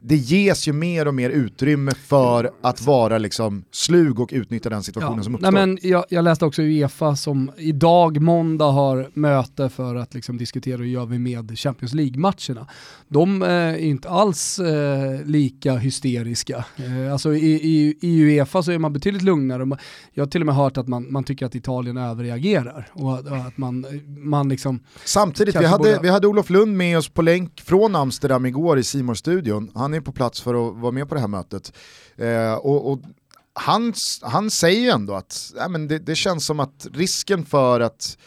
det 0.05 0.17
ges 0.17 0.69
ju 0.69 0.73
mer 0.73 1.09
och 1.09 1.15
mer 1.15 1.31
utrymme 1.31 1.93
för 1.95 2.51
att 2.63 2.83
vara 2.83 3.19
liksom 3.19 3.65
slug 3.71 4.21
och 4.21 4.31
utnyttja 4.33 4.71
den 4.71 4.83
situationen 4.83 5.25
som 5.25 5.35
uppstår. 5.35 5.53
Nej, 5.53 5.67
men 5.67 5.79
jag, 5.83 6.05
jag 6.09 6.25
läste 6.25 6.45
också 6.45 6.63
Uefa 6.63 7.17
som 7.17 7.51
idag, 7.57 8.21
måndag, 8.21 8.65
har 8.65 9.11
möte 9.15 9.69
för 9.69 9.95
att 9.95 10.15
liksom 10.15 10.39
diskutera 10.39 10.77
hur 10.77 10.85
gör 10.85 11.07
vi 11.07 11.19
med 11.19 11.59
Champions 11.59 11.95
League-matcherna. 11.95 12.67
De 13.09 13.43
eh, 13.43 13.49
är 13.49 13.77
inte 13.77 14.09
alls 14.11 14.59
eh, 14.59 15.25
lika 15.25 15.77
hysteriska. 15.77 16.65
Eh, 16.77 17.13
alltså 17.13 17.35
i, 17.35 17.53
i, 17.53 17.97
i 18.01 18.23
Uefa 18.23 18.63
så 18.63 18.73
är 18.73 18.79
man 18.79 18.93
betydligt 18.93 19.23
lugnare. 19.23 19.79
Jag 20.13 20.25
har 20.25 20.31
till 20.31 20.43
och 20.43 20.47
med 20.47 20.55
hört 20.55 20.77
att 20.77 20.89
man, 20.89 21.13
man 21.13 21.25
tycker 21.25 21.47
att 21.47 21.55
Italien 21.55 21.97
överreagerar 21.97 22.89
och 22.93 23.19
att, 23.19 23.59
man, 23.59 23.87
man 24.07 24.49
liksom 24.49 24.81
Samtidigt, 25.05 25.57
vi 25.57 25.65
hade, 25.65 25.79
borde- 25.79 25.99
vi 26.03 26.09
hade 26.09 26.27
Olof 26.27 26.51
Lund 26.51 26.77
med 26.77 26.99
oss 26.99 27.09
på 27.09 27.23
länk 27.23 27.61
från 27.61 27.97
Amsterdam 27.97 28.47
igår 28.47 28.79
i 28.79 28.83
simor 28.83 29.15
studion 29.15 29.71
Han 29.75 29.92
han 29.93 29.97
är 29.97 30.01
på 30.01 30.13
plats 30.13 30.41
för 30.41 30.55
att 30.55 30.77
vara 30.77 30.93
med 30.93 31.09
på 31.09 31.15
det 31.15 31.21
här 31.21 31.29
mötet. 31.29 31.73
Eh, 32.17 32.55
och, 32.55 32.93
och 32.93 33.01
han, 33.53 33.95
han 34.23 34.51
säger 34.51 34.81
ju 34.81 34.89
ändå 34.89 35.15
att 35.15 35.53
ja, 35.57 35.69
men 35.69 35.89
det, 35.89 35.99
det 35.99 36.15
känns 36.15 36.47
som 36.47 36.61
att 36.61 36.87
risken 36.93 37.45
för 37.45 37.81
att 37.81 38.19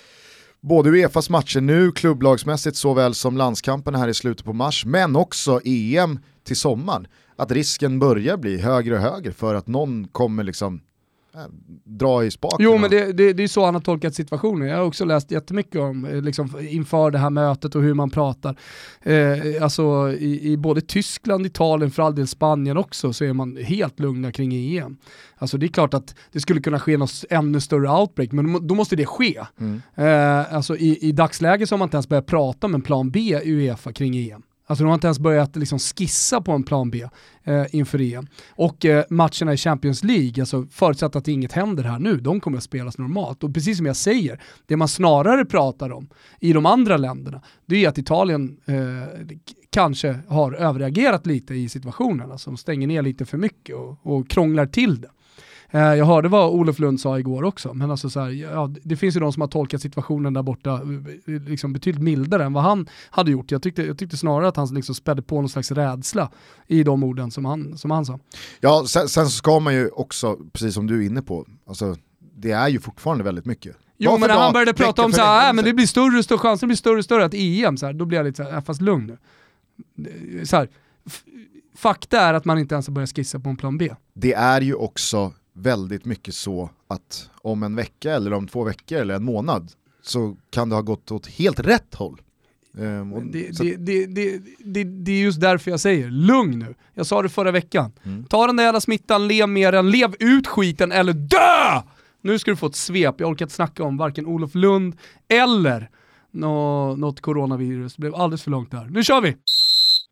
både 0.61 0.89
Uefas 0.89 1.29
matcher 1.29 1.61
nu, 1.61 1.91
klubblagsmässigt 1.91 2.77
såväl 2.77 3.13
som 3.13 3.37
landskampen 3.37 3.95
här 3.95 4.07
i 4.07 4.13
slutet 4.13 4.45
på 4.45 4.53
mars, 4.53 4.85
men 4.85 5.15
också 5.15 5.61
EM 5.63 6.19
till 6.43 6.55
sommaren, 6.55 7.07
att 7.35 7.51
risken 7.51 7.99
börjar 7.99 8.37
bli 8.37 8.57
högre 8.57 8.95
och 8.95 9.01
högre 9.01 9.31
för 9.31 9.55
att 9.55 9.67
någon 9.67 10.07
kommer 10.07 10.43
liksom 10.43 10.81
dra 11.83 12.25
i 12.25 12.31
spaken. 12.31 12.57
Jo 12.59 12.77
men 12.77 12.89
det, 12.89 13.11
det, 13.13 13.33
det 13.33 13.43
är 13.43 13.47
så 13.47 13.65
han 13.65 13.73
har 13.73 13.81
tolkat 13.81 14.15
situationen. 14.15 14.67
Jag 14.67 14.77
har 14.77 14.83
också 14.83 15.05
läst 15.05 15.31
jättemycket 15.31 15.81
om 15.81 16.05
eh, 16.05 16.21
liksom, 16.21 16.49
inför 16.69 17.11
det 17.11 17.17
här 17.17 17.29
mötet 17.29 17.75
och 17.75 17.81
hur 17.81 17.93
man 17.93 18.09
pratar. 18.09 18.55
Eh, 19.01 19.63
alltså 19.63 20.11
i, 20.19 20.51
i 20.51 20.57
både 20.57 20.81
Tyskland, 20.81 21.45
Italien, 21.45 21.91
för 21.91 22.03
all 22.03 22.15
del 22.15 22.27
Spanien 22.27 22.77
också, 22.77 23.13
så 23.13 23.25
är 23.25 23.33
man 23.33 23.57
helt 23.57 23.99
lugna 23.99 24.31
kring 24.31 24.77
EM. 24.77 24.97
Alltså 25.37 25.57
det 25.57 25.65
är 25.65 25.67
klart 25.67 25.93
att 25.93 26.15
det 26.31 26.39
skulle 26.39 26.61
kunna 26.61 26.79
ske 26.79 26.97
något 26.97 27.23
ännu 27.29 27.59
större 27.61 27.89
outbreak, 27.89 28.31
men 28.31 28.45
då 28.45 28.51
må- 28.51 28.59
då 28.59 28.75
måste 28.75 28.95
det 28.95 29.05
ske. 29.05 29.41
Mm. 29.59 29.81
Eh, 29.95 30.53
alltså 30.55 30.77
i, 30.77 30.97
i 31.01 31.11
dagsläget 31.11 31.69
så 31.69 31.75
har 31.75 31.77
man 31.77 31.85
inte 31.85 31.95
ens 31.97 32.09
börjat 32.09 32.25
prata 32.25 32.67
om 32.67 32.75
en 32.75 32.81
plan 32.81 33.11
B 33.11 33.19
i 33.43 33.51
Uefa 33.51 33.93
kring 33.93 34.15
EM. 34.17 34.41
Alltså 34.65 34.83
de 34.83 34.87
har 34.87 34.93
inte 34.93 35.07
ens 35.07 35.19
börjat 35.19 35.55
liksom 35.55 35.79
skissa 35.79 36.41
på 36.41 36.51
en 36.51 36.63
plan 36.63 36.89
B 36.89 37.07
eh, 37.43 37.65
inför 37.71 38.01
EM. 38.01 38.27
Och 38.49 38.85
eh, 38.85 39.03
matcherna 39.09 39.53
i 39.53 39.57
Champions 39.57 40.03
League, 40.03 40.33
alltså 40.39 40.65
förutsatt 40.71 41.15
att 41.15 41.27
inget 41.27 41.51
händer 41.51 41.83
här 41.83 41.99
nu, 41.99 42.17
de 42.17 42.39
kommer 42.39 42.57
att 42.57 42.63
spelas 42.63 42.97
normalt. 42.97 43.43
Och 43.43 43.53
precis 43.53 43.77
som 43.77 43.85
jag 43.85 43.95
säger, 43.95 44.41
det 44.65 44.77
man 44.77 44.87
snarare 44.87 45.45
pratar 45.45 45.91
om 45.91 46.07
i 46.39 46.53
de 46.53 46.65
andra 46.65 46.97
länderna, 46.97 47.41
det 47.65 47.85
är 47.85 47.89
att 47.89 47.97
Italien 47.97 48.57
eh, 48.65 48.75
kanske 49.69 50.19
har 50.27 50.53
överreagerat 50.53 51.25
lite 51.25 51.53
i 51.53 51.69
situationen. 51.69 52.31
Alltså 52.31 52.49
de 52.49 52.57
stänger 52.57 52.87
ner 52.87 53.01
lite 53.01 53.25
för 53.25 53.37
mycket 53.37 53.75
och, 53.75 53.99
och 54.03 54.29
krånglar 54.29 54.65
till 54.65 55.01
det. 55.01 55.09
Eh, 55.71 55.81
Jag 55.81 56.05
hörde 56.05 56.29
vad 56.29 56.49
Olof 56.49 56.79
Lund 56.79 56.99
sa 57.01 57.19
igår 57.19 57.43
också, 57.43 57.73
men 57.73 57.91
alltså 57.91 58.09
så 58.09 58.19
här, 58.19 58.29
ja, 58.29 58.71
det 58.83 58.95
finns 58.95 59.15
ju 59.15 59.19
de 59.19 59.33
som 59.33 59.41
har 59.41 59.47
tolkat 59.47 59.81
situationen 59.81 60.33
där 60.33 60.43
borta 60.43 60.73
eh, 60.73 61.33
liksom 61.41 61.73
betydligt 61.73 62.03
mildare 62.03 62.43
än 62.45 62.53
vad 62.53 62.63
han 62.63 62.89
hade 63.09 63.31
gjort. 63.31 63.51
Jag 63.51 63.61
tyckte, 63.61 63.83
jag 63.83 63.97
tyckte 63.97 64.17
snarare 64.17 64.47
att 64.47 64.55
han 64.57 64.67
liksom 64.73 64.95
spädde 64.95 65.21
på 65.21 65.35
någon 65.35 65.49
slags 65.49 65.71
rädsla 65.71 66.31
i 66.67 66.83
de 66.83 67.03
orden 67.03 67.31
som 67.31 67.45
han, 67.45 67.77
som 67.77 67.91
han 67.91 68.05
sa. 68.05 68.19
Ja, 68.59 68.85
sen, 68.87 69.09
sen 69.09 69.25
så 69.25 69.31
ska 69.31 69.59
man 69.59 69.73
ju 69.73 69.89
också, 69.89 70.37
precis 70.53 70.73
som 70.73 70.87
du 70.87 71.01
är 71.03 71.05
inne 71.05 71.21
på, 71.21 71.45
alltså, 71.67 71.95
det 72.35 72.51
är 72.51 72.67
ju 72.67 72.79
fortfarande 72.79 73.23
väldigt 73.23 73.45
mycket. 73.45 73.75
Jo 73.97 74.11
Dag 74.11 74.19
men 74.19 74.29
när 74.29 74.37
han 74.37 74.53
började 74.53 74.73
prata 74.73 75.05
om 75.05 75.13
så 75.13 75.21
här, 75.21 75.49
äh, 75.49 75.53
men 75.53 75.65
det 75.65 75.73
blir 75.73 75.85
större 75.87 76.17
och 76.17 76.23
större, 76.23 76.39
chansen 76.39 76.67
blir 76.67 76.77
större 76.77 76.97
och 76.97 77.03
större 77.03 77.25
att 77.25 77.33
EM, 77.33 77.77
så 77.77 77.85
här, 77.85 77.93
då 77.93 78.05
blir 78.05 78.17
jag 78.17 78.25
lite 78.25 78.37
så 78.37 78.43
här, 78.43 78.57
äh, 78.57 78.63
fast 78.63 78.81
lugn 78.81 79.17
nu. 79.95 80.45
Så 80.45 80.55
här, 80.55 80.69
fakta 81.75 82.19
är 82.19 82.33
att 82.33 82.45
man 82.45 82.59
inte 82.59 82.75
ens 82.75 82.87
har 82.87 82.93
börjat 82.93 83.15
skissa 83.15 83.39
på 83.39 83.49
en 83.49 83.57
plan 83.57 83.77
B. 83.77 83.89
det 84.13 84.33
är 84.33 84.61
ju 84.61 84.73
också 84.73 85.33
väldigt 85.55 86.05
mycket 86.05 86.35
så 86.35 86.69
att 86.87 87.29
om 87.41 87.63
en 87.63 87.75
vecka 87.75 88.13
eller 88.13 88.33
om 88.33 88.47
två 88.47 88.63
veckor 88.63 88.97
eller 88.97 89.15
en 89.15 89.23
månad 89.23 89.71
så 90.01 90.35
kan 90.49 90.69
det 90.69 90.75
ha 90.75 90.81
gått 90.81 91.11
åt 91.11 91.27
helt 91.27 91.59
rätt 91.59 91.95
håll. 91.95 92.21
Ehm, 92.77 93.13
och, 93.13 93.23
det, 93.23 93.77
det, 93.77 94.05
det, 94.59 94.83
det 94.83 95.11
är 95.11 95.21
just 95.21 95.41
därför 95.41 95.71
jag 95.71 95.79
säger, 95.79 96.09
lugn 96.09 96.59
nu. 96.59 96.75
Jag 96.93 97.05
sa 97.05 97.21
det 97.21 97.29
förra 97.29 97.51
veckan. 97.51 97.91
Mm. 98.03 98.25
Ta 98.25 98.47
den 98.47 98.55
där 98.55 98.63
jävla 98.63 98.81
smittan, 98.81 99.27
lev 99.27 99.49
med 99.49 99.73
den, 99.73 99.91
lev 99.91 100.15
ut 100.19 100.47
skiten 100.47 100.91
eller 100.91 101.13
dö! 101.13 101.81
Nu 102.21 102.39
ska 102.39 102.51
du 102.51 102.57
få 102.57 102.65
ett 102.65 102.75
svep, 102.75 103.15
jag 103.17 103.29
orkar 103.29 103.45
inte 103.45 103.55
snacka 103.55 103.83
om 103.83 103.97
varken 103.97 104.25
Olof 104.25 104.55
Lund 104.55 104.97
eller 105.27 105.89
nå, 106.31 106.95
något 106.95 107.21
coronavirus. 107.21 107.95
Det 107.95 107.99
blev 107.99 108.15
alldeles 108.15 108.43
för 108.43 108.51
långt 108.51 108.71
där. 108.71 108.87
Nu 108.89 109.03
kör 109.03 109.21
vi! 109.21 109.35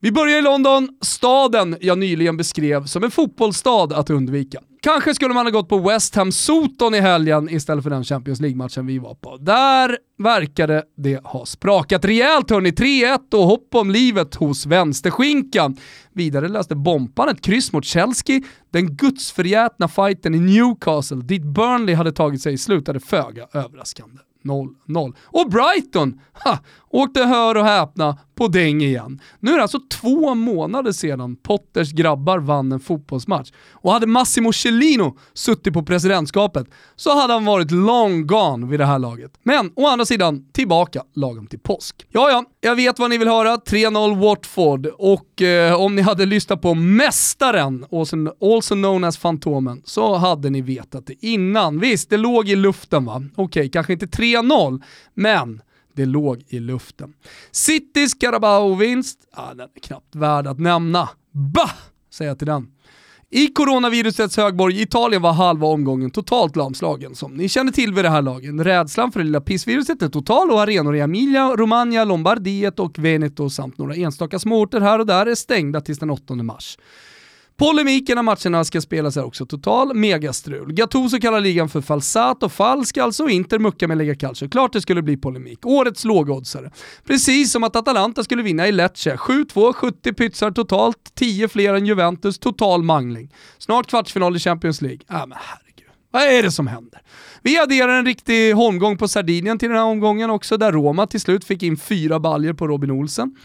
Vi 0.03 0.11
börjar 0.11 0.39
i 0.39 0.41
London, 0.41 0.89
staden 1.01 1.77
jag 1.81 1.97
nyligen 1.97 2.37
beskrev 2.37 2.85
som 2.85 3.03
en 3.03 3.11
fotbollsstad 3.11 3.93
att 3.93 4.09
undvika. 4.09 4.59
Kanske 4.81 5.15
skulle 5.15 5.33
man 5.33 5.45
ha 5.45 5.51
gått 5.51 5.69
på 5.69 5.77
West 5.77 6.15
Ham 6.15 6.31
Soton 6.31 6.95
i 6.95 6.99
helgen 6.99 7.49
istället 7.49 7.83
för 7.83 7.89
den 7.89 8.03
Champions 8.03 8.41
League-matchen 8.41 8.85
vi 8.85 8.99
var 8.99 9.15
på. 9.15 9.37
Där 9.37 9.97
verkade 10.17 10.83
det 10.97 11.25
ha 11.25 11.45
sprakat 11.45 12.05
rejält 12.05 12.49
hörni. 12.49 12.71
3-1 12.71 13.17
och 13.33 13.43
hopp 13.43 13.75
om 13.75 13.91
livet 13.91 14.35
hos 14.35 14.65
vänsterskinkan. 14.65 15.77
Vidare 16.13 16.47
löste 16.47 16.75
Bompan 16.75 17.29
ett 17.29 17.41
kryss 17.41 17.73
mot 17.73 17.85
Chelsea. 17.85 18.41
Den 18.71 18.95
gudsförgätna 18.95 19.87
fighten 19.87 20.35
i 20.35 20.39
Newcastle, 20.39 21.21
dit 21.21 21.43
Burnley 21.43 21.95
hade 21.95 22.11
tagit 22.11 22.41
sig, 22.41 22.57
slutade 22.57 22.99
föga 22.99 23.47
överraskande. 23.53 24.17
0-0. 24.43 25.15
Och 25.23 25.49
Brighton, 25.49 26.19
ha, 26.43 26.59
åkte 26.93 27.23
hör 27.23 27.55
och 27.55 27.65
häpna 27.65 28.17
på 28.35 28.47
däng 28.47 28.81
igen. 28.81 29.21
Nu 29.39 29.51
är 29.51 29.55
det 29.55 29.61
alltså 29.61 29.79
två 30.01 30.35
månader 30.35 30.91
sedan 30.91 31.35
Potters 31.35 31.91
grabbar 31.91 32.39
vann 32.39 32.71
en 32.71 32.79
fotbollsmatch. 32.79 33.51
Och 33.71 33.91
hade 33.91 34.07
Massimo 34.07 34.53
Cellino 34.53 35.17
suttit 35.33 35.73
på 35.73 35.83
presidentskapet 35.83 36.67
så 36.95 37.15
hade 37.21 37.33
han 37.33 37.45
varit 37.45 37.71
long 37.71 38.27
gone 38.27 38.67
vid 38.67 38.79
det 38.79 38.85
här 38.85 38.99
laget. 38.99 39.31
Men 39.43 39.71
å 39.75 39.87
andra 39.87 40.05
sidan, 40.05 40.51
tillbaka 40.51 41.03
lagom 41.15 41.47
till 41.47 41.59
påsk. 41.59 42.05
Ja, 42.09 42.29
ja, 42.29 42.45
jag 42.61 42.75
vet 42.75 42.99
vad 42.99 43.09
ni 43.09 43.17
vill 43.17 43.27
höra. 43.27 43.55
3-0 43.55 44.19
Watford 44.19 44.87
och 44.87 45.41
eh, 45.41 45.81
om 45.81 45.95
ni 45.95 46.01
hade 46.01 46.25
lyssnat 46.25 46.61
på 46.61 46.73
mästaren, 46.73 47.85
also, 47.91 48.15
also 48.41 48.75
known 48.75 49.03
as 49.03 49.17
Fantomen, 49.17 49.81
så 49.85 50.15
hade 50.15 50.49
ni 50.49 50.61
vetat 50.61 51.07
det 51.07 51.25
innan. 51.25 51.79
Visst, 51.79 52.09
det 52.09 52.17
låg 52.17 52.49
i 52.49 52.55
luften 52.55 53.05
va? 53.05 53.23
Okej, 53.35 53.69
kanske 53.69 53.93
inte 53.93 54.05
3-0, 54.05 54.81
men 55.13 55.61
det 55.93 56.05
låg 56.05 56.43
i 56.47 56.59
luften. 56.59 57.13
Citys 57.51 58.13
Carabao-vinst, 58.13 59.19
ah, 59.31 59.53
den 59.53 59.69
är 59.75 59.79
knappt 59.79 60.15
värd 60.15 60.47
att 60.47 60.59
nämna. 60.59 61.09
Bah! 61.31 61.71
Säger 62.09 62.31
jag 62.31 62.37
till 62.37 62.47
den. 62.47 62.67
I 63.35 63.47
coronavirusets 63.47 64.37
högborg 64.37 64.81
Italien 64.81 65.21
var 65.21 65.33
halva 65.33 65.67
omgången 65.67 66.11
totalt 66.11 66.55
lamslagen. 66.55 67.15
Som 67.15 67.33
ni 67.33 67.49
känner 67.49 67.71
till 67.71 67.93
vid 67.93 68.05
det 68.05 68.09
här 68.09 68.21
laget. 68.21 68.65
Rädslan 68.65 69.11
för 69.11 69.19
det 69.19 69.25
lilla 69.25 69.41
pissviruset 69.41 70.01
är 70.01 70.09
total 70.09 70.51
och 70.51 70.61
arenor 70.61 70.95
i 70.95 70.99
Emilia, 70.99 71.55
Romagna, 71.55 72.03
Lombardiet 72.03 72.79
och 72.79 72.99
Veneto 72.99 73.49
samt 73.49 73.77
några 73.77 73.95
enstaka 73.95 74.39
småorter 74.39 74.81
här 74.81 74.99
och 74.99 75.05
där 75.05 75.25
är 75.25 75.35
stängda 75.35 75.81
tills 75.81 75.99
den 75.99 76.09
8 76.09 76.33
mars. 76.35 76.77
Polemiken 77.57 78.15
när 78.15 78.23
matcherna 78.23 78.63
ska 78.63 78.81
spelas 78.81 79.17
är 79.17 79.25
också 79.25 79.45
total 79.45 79.93
megastrul. 79.93 80.73
Gattuso 80.73 81.19
kallar 81.19 81.39
ligan 81.39 81.69
för 81.69 81.81
falsat 81.81 82.43
och 82.43 82.51
falsk 82.51 82.97
alltså, 82.97 83.29
Inter 83.29 83.59
muckar 83.59 83.87
med 83.87 83.97
Lega 83.97 84.15
Calcio. 84.15 84.49
Klart 84.49 84.73
det 84.73 84.81
skulle 84.81 85.01
bli 85.01 85.17
polemik. 85.17 85.65
Årets 85.65 86.05
lågoddsare. 86.05 86.71
Precis 87.07 87.51
som 87.51 87.63
att 87.63 87.75
Atalanta 87.75 88.23
skulle 88.23 88.43
vinna 88.43 88.67
i 88.67 88.71
Lecce. 88.71 89.15
7-2, 89.15 89.73
70 89.73 90.13
pytsar 90.13 90.51
totalt, 90.51 91.15
10 91.15 91.47
fler 91.47 91.73
än 91.73 91.85
Juventus, 91.85 92.39
total 92.39 92.83
mangling. 92.83 93.33
Snart 93.57 93.87
kvartsfinal 93.87 94.35
i 94.35 94.39
Champions 94.39 94.81
League. 94.81 94.99
Äh, 95.09 95.15
men 95.27 95.37
herregud. 95.41 95.91
Vad 96.11 96.23
är 96.23 96.43
det 96.43 96.51
som 96.51 96.67
händer? 96.67 97.01
Vi 97.41 97.59
adderar 97.59 97.99
en 97.99 98.05
riktig 98.05 98.53
holmgång 98.53 98.97
på 98.97 99.07
Sardinien 99.07 99.59
till 99.59 99.69
den 99.69 99.77
här 99.77 99.85
omgången 99.85 100.29
också, 100.29 100.57
där 100.57 100.71
Roma 100.71 101.07
till 101.07 101.21
slut 101.21 101.45
fick 101.45 101.63
in 101.63 101.77
fyra 101.77 102.19
baljer 102.19 102.53
på 102.53 102.67
Robin 102.67 102.91
Olsen. 102.91 103.35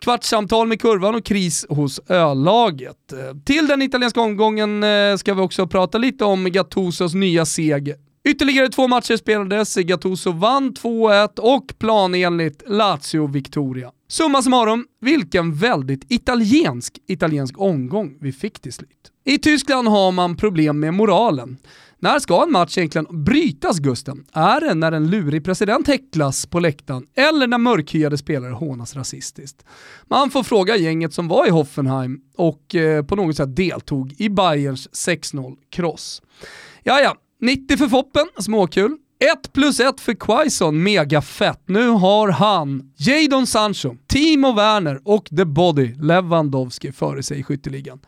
Kvartssamtal 0.00 0.66
med 0.66 0.80
kurvan 0.80 1.14
och 1.14 1.24
kris 1.24 1.66
hos 1.68 2.00
ölaget. 2.08 3.12
Till 3.44 3.66
den 3.66 3.82
italienska 3.82 4.20
omgången 4.20 4.82
eh, 4.82 5.16
ska 5.16 5.34
vi 5.34 5.40
också 5.40 5.66
prata 5.66 5.98
lite 5.98 6.24
om 6.24 6.44
Gattusos 6.44 7.14
nya 7.14 7.46
seg 7.46 7.94
Ytterligare 8.28 8.68
två 8.68 8.88
matcher 8.88 9.16
spelades, 9.16 9.76
Gattuso 9.76 10.32
vann 10.32 10.72
2-1 10.72 11.38
och 11.38 11.72
planenligt 11.78 12.62
Lazio 12.66 13.26
Victoria. 13.26 13.90
Summa 14.08 14.42
summarum, 14.42 14.86
vilken 15.00 15.54
väldigt 15.54 16.12
italiensk 16.12 16.98
italiensk 17.06 17.60
omgång 17.60 18.16
vi 18.20 18.32
fick 18.32 18.60
till 18.60 18.72
slut. 18.72 19.12
I 19.24 19.38
Tyskland 19.38 19.88
har 19.88 20.12
man 20.12 20.36
problem 20.36 20.80
med 20.80 20.94
moralen. 20.94 21.56
När 22.02 22.18
ska 22.18 22.42
en 22.42 22.52
match 22.52 22.78
egentligen 22.78 23.24
brytas 23.24 23.78
Gusten? 23.78 24.24
Är 24.32 24.60
det 24.60 24.74
när 24.74 24.92
en 24.92 25.10
lurig 25.10 25.44
president 25.44 25.86
häcklas 25.86 26.46
på 26.46 26.60
läktaren 26.60 27.06
eller 27.14 27.46
när 27.46 27.58
mörkhyade 27.58 28.18
spelare 28.18 28.52
hånas 28.52 28.96
rasistiskt? 28.96 29.64
Man 30.08 30.30
får 30.30 30.42
fråga 30.42 30.76
gänget 30.76 31.14
som 31.14 31.28
var 31.28 31.46
i 31.46 31.50
Hoffenheim 31.50 32.20
och 32.36 32.74
eh, 32.74 33.04
på 33.04 33.16
något 33.16 33.36
sätt 33.36 33.56
deltog 33.56 34.14
i 34.18 34.28
Bayerns 34.28 34.88
6-0 34.88 35.56
kross. 35.70 36.22
Ja, 36.82 37.14
90 37.40 37.76
för 37.76 37.88
Foppen, 37.88 38.26
småkul. 38.38 38.96
1 39.44 39.52
plus 39.52 39.80
1 39.80 40.00
för 40.00 40.14
Quaison, 40.14 40.82
mega 40.82 41.22
fett. 41.22 41.62
Nu 41.66 41.88
har 41.88 42.28
han 42.28 42.92
Jadon 42.96 43.46
Sancho, 43.46 43.96
Timo 44.06 44.52
Werner 44.52 45.00
och 45.04 45.24
The 45.24 45.44
Body 45.44 45.94
Lewandowski 45.94 46.92
före 46.92 47.22
sig 47.22 47.40
i 47.40 47.42
skytteligan. 47.42 48.00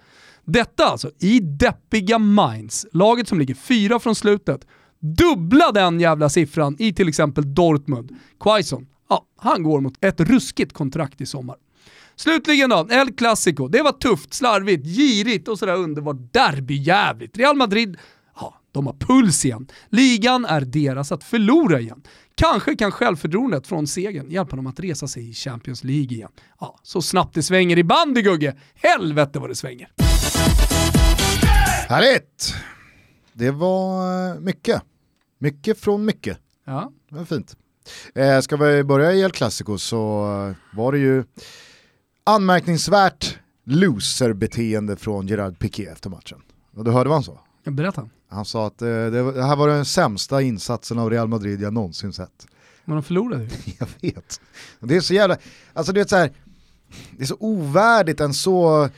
Detta 0.45 0.85
alltså 0.85 1.11
i 1.21 1.41
deppiga 1.41 2.19
Mainz, 2.19 2.87
laget 2.93 3.29
som 3.29 3.39
ligger 3.39 3.55
fyra 3.55 3.99
från 3.99 4.15
slutet. 4.15 4.67
Dubbla 5.01 5.73
den 5.73 6.01
jävla 6.01 6.29
siffran 6.29 6.77
i 6.79 6.93
till 6.93 7.09
exempel 7.09 7.55
Dortmund. 7.55 8.17
Quaison, 8.41 8.87
ja, 9.09 9.27
han 9.37 9.63
går 9.63 9.81
mot 9.81 10.05
ett 10.05 10.21
ruskigt 10.21 10.73
kontrakt 10.73 11.21
i 11.21 11.27
sommar. 11.27 11.57
Slutligen 12.17 12.71
då, 12.71 12.89
El 12.91 13.13
Clasico. 13.13 13.69
Det 13.69 13.83
var 13.83 13.93
tufft, 13.93 14.35
slarvigt, 14.35 14.87
girigt 14.87 15.49
och 15.49 15.59
sådär 15.59 15.77
underbart 15.77 16.33
derbyjävligt. 16.33 17.39
Real 17.39 17.57
Madrid 17.57 17.97
Ja, 18.37 18.61
de 18.73 18.87
har 18.87 18.95
puls 18.99 19.45
igen. 19.45 19.67
Ligan 19.89 20.45
är 20.45 20.61
deras 20.61 21.13
att 21.13 21.25
förlora 21.25 21.81
igen. 21.81 22.03
Kanske 22.35 22.77
kan 22.77 22.93
självförtroendet 22.93 23.67
från 23.67 23.87
segern 23.87 24.31
hjälpa 24.31 24.57
dem 24.57 24.67
att 24.67 24.81
resa 24.81 25.09
sig 25.09 25.31
i 25.31 25.35
Champions 25.35 25.85
League 25.85 26.17
igen. 26.17 26.31
Ja, 26.61 26.79
så 26.83 27.03
snabbt 27.03 27.35
det 27.35 27.43
svänger 27.43 27.79
i 27.79 27.85
bandy 27.85 28.23
Gugge. 28.23 28.57
Helvete 28.75 29.39
vad 29.39 29.51
det 29.51 29.55
svänger. 29.55 29.89
Härligt! 31.89 32.55
Det 33.33 33.51
var 33.51 34.31
eh, 34.31 34.41
mycket. 34.41 34.83
Mycket 35.39 35.79
från 35.79 36.05
mycket. 36.05 36.39
Ja. 36.65 36.93
Det 37.09 37.15
var 37.17 37.25
fint. 37.25 37.57
Eh, 38.15 38.41
ska 38.41 38.57
vi 38.57 38.85
börja 38.85 39.13
i 39.13 39.21
El 39.21 39.33
Clasico 39.33 39.79
så 39.79 40.23
eh, 40.49 40.77
var 40.77 40.93
det 40.93 40.99
ju 40.99 41.25
anmärkningsvärt 42.25 43.39
loserbeteende 43.65 44.97
från 44.97 45.27
Gerard 45.27 45.59
Piqué 45.59 45.87
efter 45.87 46.11
matchen. 46.11 46.39
Och 46.77 46.85
du 46.85 46.91
hörde 46.91 47.09
vad 47.09 47.17
han 47.17 47.25
sa? 47.25 47.41
Berätta. 47.65 48.09
Han 48.29 48.45
sa 48.45 48.67
att 48.67 48.83
eh, 48.83 48.89
det, 48.89 49.33
det 49.33 49.45
här 49.45 49.57
var 49.57 49.69
den 49.69 49.85
sämsta 49.85 50.43
insatsen 50.43 50.99
av 50.99 51.11
Real 51.11 51.29
Madrid 51.29 51.61
jag 51.63 51.73
någonsin 51.73 52.13
sett. 52.13 52.47
Men 52.85 52.97
de 52.97 53.03
förlorade 53.03 53.45
ju. 53.45 53.51
Jag 53.79 53.89
vet. 54.01 54.41
Det 54.81 54.97
är 54.97 55.01
så 55.01 55.15
jävla, 55.15 55.37
alltså 55.73 55.93
det 55.93 56.01
är 56.01 56.05
så 56.05 56.17
här, 56.17 56.33
det 57.11 57.23
är 57.23 57.27
så 57.27 57.37
ovärdigt 57.41 58.21
en 58.21 58.35
så 58.35 58.89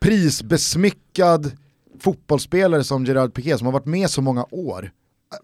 prisbesmyckad 0.00 1.56
fotbollsspelare 2.00 2.84
som 2.84 3.04
Gerard 3.04 3.34
Piqué 3.34 3.58
som 3.58 3.66
har 3.66 3.72
varit 3.72 3.86
med 3.86 4.10
så 4.10 4.22
många 4.22 4.46
år. 4.50 4.90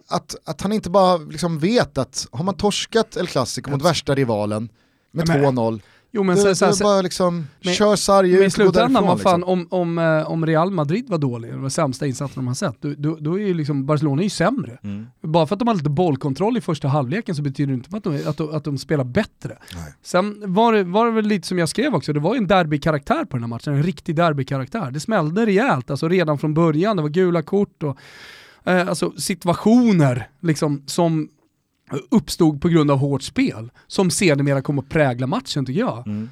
Att, 0.09 0.37
att 0.45 0.61
han 0.61 0.73
inte 0.73 0.91
bara 0.91 1.17
liksom 1.17 1.59
vet 1.59 1.99
att 1.99 2.27
har 2.33 2.45
man 2.45 2.57
torskat 2.57 3.17
El 3.17 3.27
Clasico 3.27 3.71
mot 3.71 3.83
värsta 3.83 4.15
rivalen 4.15 4.69
med 5.11 5.29
Ja, 5.29 5.35
men- 5.35 5.59
2-0, 5.59 5.81
Jo 6.15 6.23
men 6.23 6.37
så, 6.37 6.55
så, 6.55 6.67
då 6.67 6.73
så, 6.73 6.85
bara 6.85 7.01
liksom 7.03 7.47
men- 7.65 7.75
kör 7.75 7.97
sarg 7.97 8.33
men 8.33 8.43
i 8.43 8.45
ut 8.45 8.45
gå 8.45 8.51
slutändan, 8.51 8.93
därifrån. 8.93 9.09
vad 9.09 9.21
fan, 9.21 9.41
Liksom. 9.41 9.69
om, 9.71 9.99
om, 9.99 9.99
eh, 9.99 10.31
om 10.31 10.47
Real 10.47 10.71
Madrid 10.71 11.09
var 11.09 11.19
dålig, 11.19 11.55
var 11.55 11.69
sämsta 11.69 12.07
insatsen 12.07 12.35
de 12.35 12.47
har 12.47 12.55
sett, 12.55 12.77
då, 12.83 12.95
då, 12.99 13.17
då 13.21 13.41
är 13.41 13.47
ju 13.47 13.55
liksom 13.55 13.87
Barcelona 13.87 14.23
är 14.23 14.25
ju 14.25 14.31
sämre. 14.31 14.79
Mm. 14.83 15.07
Bara 15.23 15.47
för 15.47 15.55
att 15.55 15.59
de 15.59 15.69
har 15.69 15.75
lite 15.75 15.91
bollkontroll 15.91 16.57
i 16.57 16.61
första 16.61 16.89
halvleken 16.89 17.35
så 17.35 17.43
betyder 17.43 17.73
det 17.73 17.75
inte 17.75 17.97
att 17.97 18.05
de, 18.05 18.27
att 18.29 18.37
de, 18.37 18.55
att 18.55 18.65
de 18.65 18.79
spelar 18.79 19.05
bättre. 19.05 19.59
Nej. 19.75 19.95
Sen 20.03 20.43
var 20.55 20.73
det, 20.73 20.85
var 20.85 21.07
det 21.07 21.13
väl 21.13 21.27
lite 21.27 21.49
som 21.49 21.59
jag 21.59 21.69
skrev 21.69 21.95
också, 21.95 22.13
det 22.13 22.21
var 22.21 22.35
ju 22.35 22.39
en 22.39 22.47
derbykaraktär 22.47 23.25
på 23.25 23.37
den 23.37 23.43
här 23.43 23.49
matchen, 23.49 23.75
en 23.75 23.83
riktig 23.83 24.17
derbykaraktär. 24.17 24.91
Det 24.91 25.01
smällde 25.01 25.47
rejält, 25.47 25.91
alltså 25.91 26.09
redan 26.09 26.39
från 26.39 26.55
början, 26.55 26.97
det 26.97 27.03
var 27.03 27.11
gula 27.11 27.43
kort 27.43 27.83
och 27.83 27.97
eh, 28.65 28.89
alltså 28.89 29.13
situationer 29.17 30.29
liksom, 30.41 30.83
som 30.87 31.29
uppstod 32.11 32.61
på 32.61 32.69
grund 32.69 32.91
av 32.91 32.99
hårt 32.99 33.23
spel, 33.23 33.71
som 33.87 34.11
sedermera 34.11 34.63
kom 34.63 34.79
att 34.79 34.89
prägla 34.89 35.27
matchen 35.27 35.67
tycker 35.67 35.81
jag. 35.81 36.03
Nej, 36.07 36.29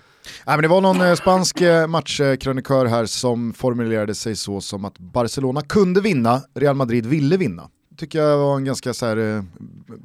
men 0.47 0.63
det 0.63 0.69
var 0.69 0.81
någon 0.81 1.01
eh, 1.01 1.15
spansk 1.15 1.61
eh, 1.61 1.87
matchkrönikör 1.87 2.87
här 2.87 3.07
som 3.07 3.53
formulerade 3.53 4.15
sig 4.15 4.37
så 4.37 4.61
som 4.61 4.85
att 4.85 4.99
Barcelona 4.99 5.61
kunde 5.63 6.01
vinna, 6.01 6.43
Real 6.55 6.77
Madrid 6.77 7.07
ville 7.07 7.37
vinna. 7.37 7.69
tycker 7.97 8.19
jag 8.19 8.39
var 8.39 8.57
en 8.57 8.65
ganska 8.65 8.95
så 8.95 9.07
här, 9.07 9.17
eh, 9.37 9.43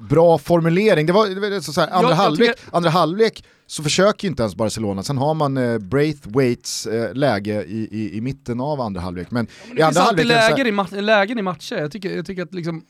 bra 0.10 0.38
formulering. 0.38 1.06
Det 1.06 1.14
var, 1.14 1.28
det 1.28 1.40
var 1.50 1.60
så 1.60 1.82
här, 1.82 1.90
andra, 1.90 2.10
jag 2.10 2.16
halvlek, 2.16 2.56
tycker- 2.58 2.76
andra 2.78 2.90
halvlek 2.90 3.44
så 3.68 3.84
försöker 3.84 4.24
ju 4.28 4.30
inte 4.30 4.44
ens 4.44 4.56
Barcelona, 4.56 5.04
sen 5.04 5.18
har 5.18 5.34
man 5.34 5.58
eh, 5.58 5.78
Braithwaite's 5.78 6.94
eh, 7.08 7.14
läge 7.14 7.64
i, 7.64 7.88
i, 7.92 8.18
i 8.18 8.22
mitten 8.22 8.60
av 8.62 8.82
andra 8.82 9.02
halvlek. 9.02 9.32
Men, 9.32 9.46
Det 9.46 9.52
i 9.52 9.76
finns 9.76 9.82
andra 9.88 10.02
alltid 10.02 10.32
halvlek... 10.32 10.58
lägen 10.58 10.68
i, 10.68 10.72
ma- 10.72 11.02
lägen 11.02 11.40
i 11.40 11.42
matcher. 11.42 11.76
Jag 11.76 11.92
tycker, 11.92 12.16
jag 12.16 12.26
tycker 12.26 12.44
att 12.44 12.54
liksom 12.54 12.84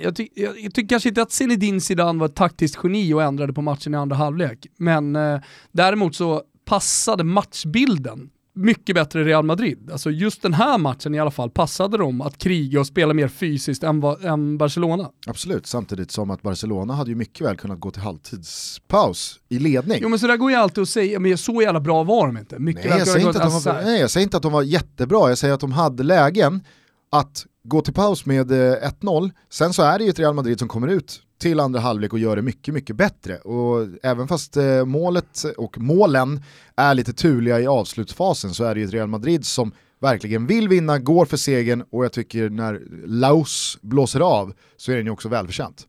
jag, 0.00 0.16
ty 0.16 0.28
jag, 0.34 0.60
jag 0.60 0.74
tycker 0.74 0.88
kanske 0.88 1.08
inte 1.08 1.22
att 1.22 1.32
Zinedine 1.32 1.80
Zidane 1.80 2.18
var 2.18 2.26
ett 2.26 2.34
taktiskt 2.34 2.78
geni 2.82 3.14
och 3.14 3.22
ändrade 3.22 3.52
på 3.52 3.62
matchen 3.62 3.94
i 3.94 3.96
andra 3.96 4.16
halvlek. 4.16 4.66
Men 4.76 5.16
eh, 5.16 5.40
däremot 5.72 6.14
så 6.14 6.42
passade 6.64 7.24
matchbilden 7.24 8.30
mycket 8.58 8.94
bättre 8.94 9.20
i 9.20 9.24
Real 9.24 9.44
Madrid. 9.44 9.90
Alltså 9.92 10.10
just 10.10 10.42
den 10.42 10.54
här 10.54 10.78
matchen 10.78 11.14
i 11.14 11.18
alla 11.18 11.30
fall 11.30 11.50
passade 11.50 11.98
dem 11.98 12.20
att 12.20 12.38
kriga 12.38 12.80
och 12.80 12.86
spela 12.86 13.14
mer 13.14 13.28
fysiskt 13.28 13.82
än, 13.82 14.02
än 14.22 14.58
Barcelona. 14.58 15.10
Absolut, 15.26 15.66
samtidigt 15.66 16.10
som 16.10 16.30
att 16.30 16.42
Barcelona 16.42 16.94
hade 16.94 17.10
ju 17.10 17.16
mycket 17.16 17.46
väl 17.46 17.56
kunnat 17.56 17.80
gå 17.80 17.90
till 17.90 18.02
halvtidspaus 18.02 19.40
i 19.48 19.58
ledning. 19.58 19.98
Jo 20.02 20.08
men 20.08 20.18
så 20.18 20.26
där 20.26 20.36
går 20.36 20.50
ju 20.50 20.56
alltid 20.56 20.82
att 20.82 20.88
säga, 20.88 21.18
men 21.18 21.38
så 21.38 21.62
jävla 21.62 21.80
bra 21.80 22.02
var 22.02 22.26
de 22.26 22.38
inte. 22.38 22.58
Mycket 22.58 22.84
Nej 22.90 22.98
jag, 22.98 23.08
säger 23.08 23.26
inte 23.26 23.42
att 23.42 23.64
de 23.64 23.72
var, 23.72 23.82
nej, 23.82 24.00
jag 24.00 24.10
säger 24.10 24.24
inte 24.24 24.36
att 24.36 24.42
de 24.42 24.52
var 24.52 24.62
jättebra, 24.62 25.28
jag 25.28 25.38
säger 25.38 25.54
att 25.54 25.60
de 25.60 25.72
hade 25.72 26.02
lägen 26.02 26.62
att 27.10 27.46
gå 27.68 27.80
till 27.80 27.94
paus 27.94 28.26
med 28.26 28.50
eh, 28.52 28.90
1-0. 29.00 29.30
Sen 29.50 29.72
så 29.72 29.82
är 29.82 29.98
det 29.98 30.04
ju 30.04 30.10
ett 30.10 30.18
Real 30.18 30.34
Madrid 30.34 30.58
som 30.58 30.68
kommer 30.68 30.88
ut 30.88 31.22
till 31.40 31.60
andra 31.60 31.80
halvlek 31.80 32.12
och 32.12 32.18
gör 32.18 32.36
det 32.36 32.42
mycket, 32.42 32.74
mycket 32.74 32.96
bättre. 32.96 33.36
Och 33.36 33.88
även 34.02 34.28
fast 34.28 34.56
eh, 34.56 34.84
målet 34.84 35.44
och 35.56 35.78
målen 35.78 36.42
är 36.76 36.94
lite 36.94 37.12
turliga 37.12 37.60
i 37.60 37.66
avslutsfasen 37.66 38.54
så 38.54 38.64
är 38.64 38.74
det 38.74 38.80
ju 38.80 38.86
ett 38.86 38.92
Real 38.92 39.08
Madrid 39.08 39.46
som 39.46 39.72
verkligen 40.00 40.46
vill 40.46 40.68
vinna, 40.68 40.98
går 40.98 41.26
för 41.26 41.36
segern 41.36 41.84
och 41.90 42.04
jag 42.04 42.12
tycker 42.12 42.50
när 42.50 42.82
Laos 43.06 43.78
blåser 43.80 44.20
av 44.20 44.52
så 44.76 44.92
är 44.92 44.96
den 44.96 45.06
ju 45.06 45.12
också 45.12 45.28
välförtjänt. 45.28 45.86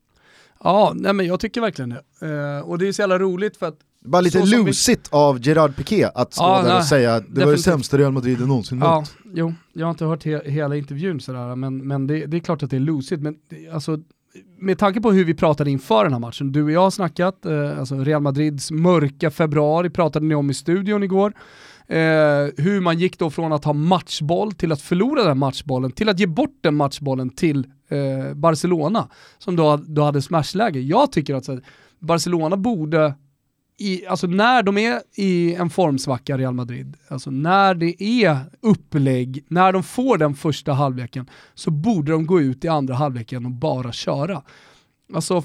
Ja, 0.63 0.93
nej 0.95 1.13
men 1.13 1.25
jag 1.25 1.39
tycker 1.39 1.61
verkligen 1.61 1.89
det. 1.89 2.27
Eh, 2.27 2.59
och 2.59 2.77
det 2.77 2.87
är 2.87 2.91
så 2.91 3.01
jävla 3.01 3.19
roligt 3.19 3.57
för 3.57 3.65
att 3.65 3.79
bara 4.05 4.21
lite 4.21 4.39
som 4.39 4.49
vi- 4.59 4.65
lusigt 4.65 5.07
av 5.12 5.47
Gerard 5.47 5.75
Piqué 5.75 6.09
att 6.15 6.33
stå 6.33 6.43
Ja, 6.43 6.55
där 6.62 6.67
och 6.69 6.73
nej, 6.73 6.83
säga 6.83 7.15
att 7.15 7.23
det 7.23 7.27
var 7.29 7.35
det 7.35 7.39
definitivt. 7.41 7.63
sämsta 7.63 7.97
Real 7.97 8.12
Madrid 8.12 8.39
någonsin 8.47 8.79
Ja, 8.79 8.99
mött. 8.99 9.15
jo, 9.33 9.53
jag 9.73 9.85
har 9.85 9.91
inte 9.91 10.05
hört 10.05 10.23
he 10.25 10.41
hela 10.51 10.75
intervjun 10.75 11.19
sådär, 11.19 11.55
men, 11.55 11.88
men 11.88 12.07
det, 12.07 12.25
det 12.25 12.38
är 12.38 12.41
klart 12.41 12.63
att 12.63 12.69
det 12.69 12.75
är 12.75 12.79
lusigt. 12.79 13.21
Men 13.21 13.35
alltså, 13.73 13.97
med 14.59 14.77
tanke 14.77 15.01
på 15.01 15.12
hur 15.12 15.25
vi 15.25 15.33
pratade 15.33 15.71
inför 15.71 16.03
den 16.03 16.13
här 16.13 16.19
matchen, 16.19 16.51
du 16.51 16.63
och 16.63 16.71
jag 16.71 16.81
har 16.81 16.91
snackat, 16.91 17.45
eh, 17.45 17.79
alltså 17.79 17.95
Real 17.95 18.21
Madrids 18.21 18.71
mörka 18.71 19.31
februari 19.31 19.89
pratade 19.89 20.25
ni 20.25 20.35
om 20.35 20.49
i 20.49 20.53
studion 20.53 21.03
igår. 21.03 21.33
Eh, 21.88 21.97
hur 22.57 22.81
man 22.81 22.99
gick 22.99 23.19
då 23.19 23.29
från 23.29 23.53
att 23.53 23.65
ha 23.65 23.73
matchboll 23.73 24.51
till 24.51 24.71
att 24.71 24.81
förlora 24.81 25.23
den 25.23 25.38
matchbollen, 25.38 25.91
till 25.91 26.09
att 26.09 26.19
ge 26.19 26.27
bort 26.27 26.57
den 26.62 26.75
matchbollen 26.75 27.29
till 27.29 27.67
eh, 27.89 28.33
Barcelona, 28.35 29.07
som 29.38 29.55
då, 29.55 29.77
då 29.88 30.03
hade 30.03 30.21
smashläge. 30.21 30.79
Jag 30.79 31.12
tycker 31.12 31.35
att 31.35 31.47
här, 31.47 31.62
Barcelona 31.99 32.57
borde 32.57 33.13
i, 33.79 34.05
alltså 34.07 34.27
när 34.27 34.63
de 34.63 34.77
är 34.77 35.01
i 35.15 35.55
en 35.55 35.69
formsvacka, 35.69 36.37
Real 36.37 36.53
Madrid, 36.53 36.97
alltså 37.07 37.31
när 37.31 37.75
det 37.75 38.03
är 38.03 38.37
upplägg, 38.61 39.45
när 39.47 39.71
de 39.73 39.83
får 39.83 40.17
den 40.17 40.35
första 40.35 40.73
halvleken, 40.73 41.29
så 41.53 41.71
borde 41.71 42.11
de 42.11 42.25
gå 42.25 42.41
ut 42.41 42.65
i 42.65 42.67
andra 42.67 42.95
halvleken 42.95 43.45
och 43.45 43.51
bara 43.51 43.91
köra. 43.91 44.41
Alltså 45.13 45.43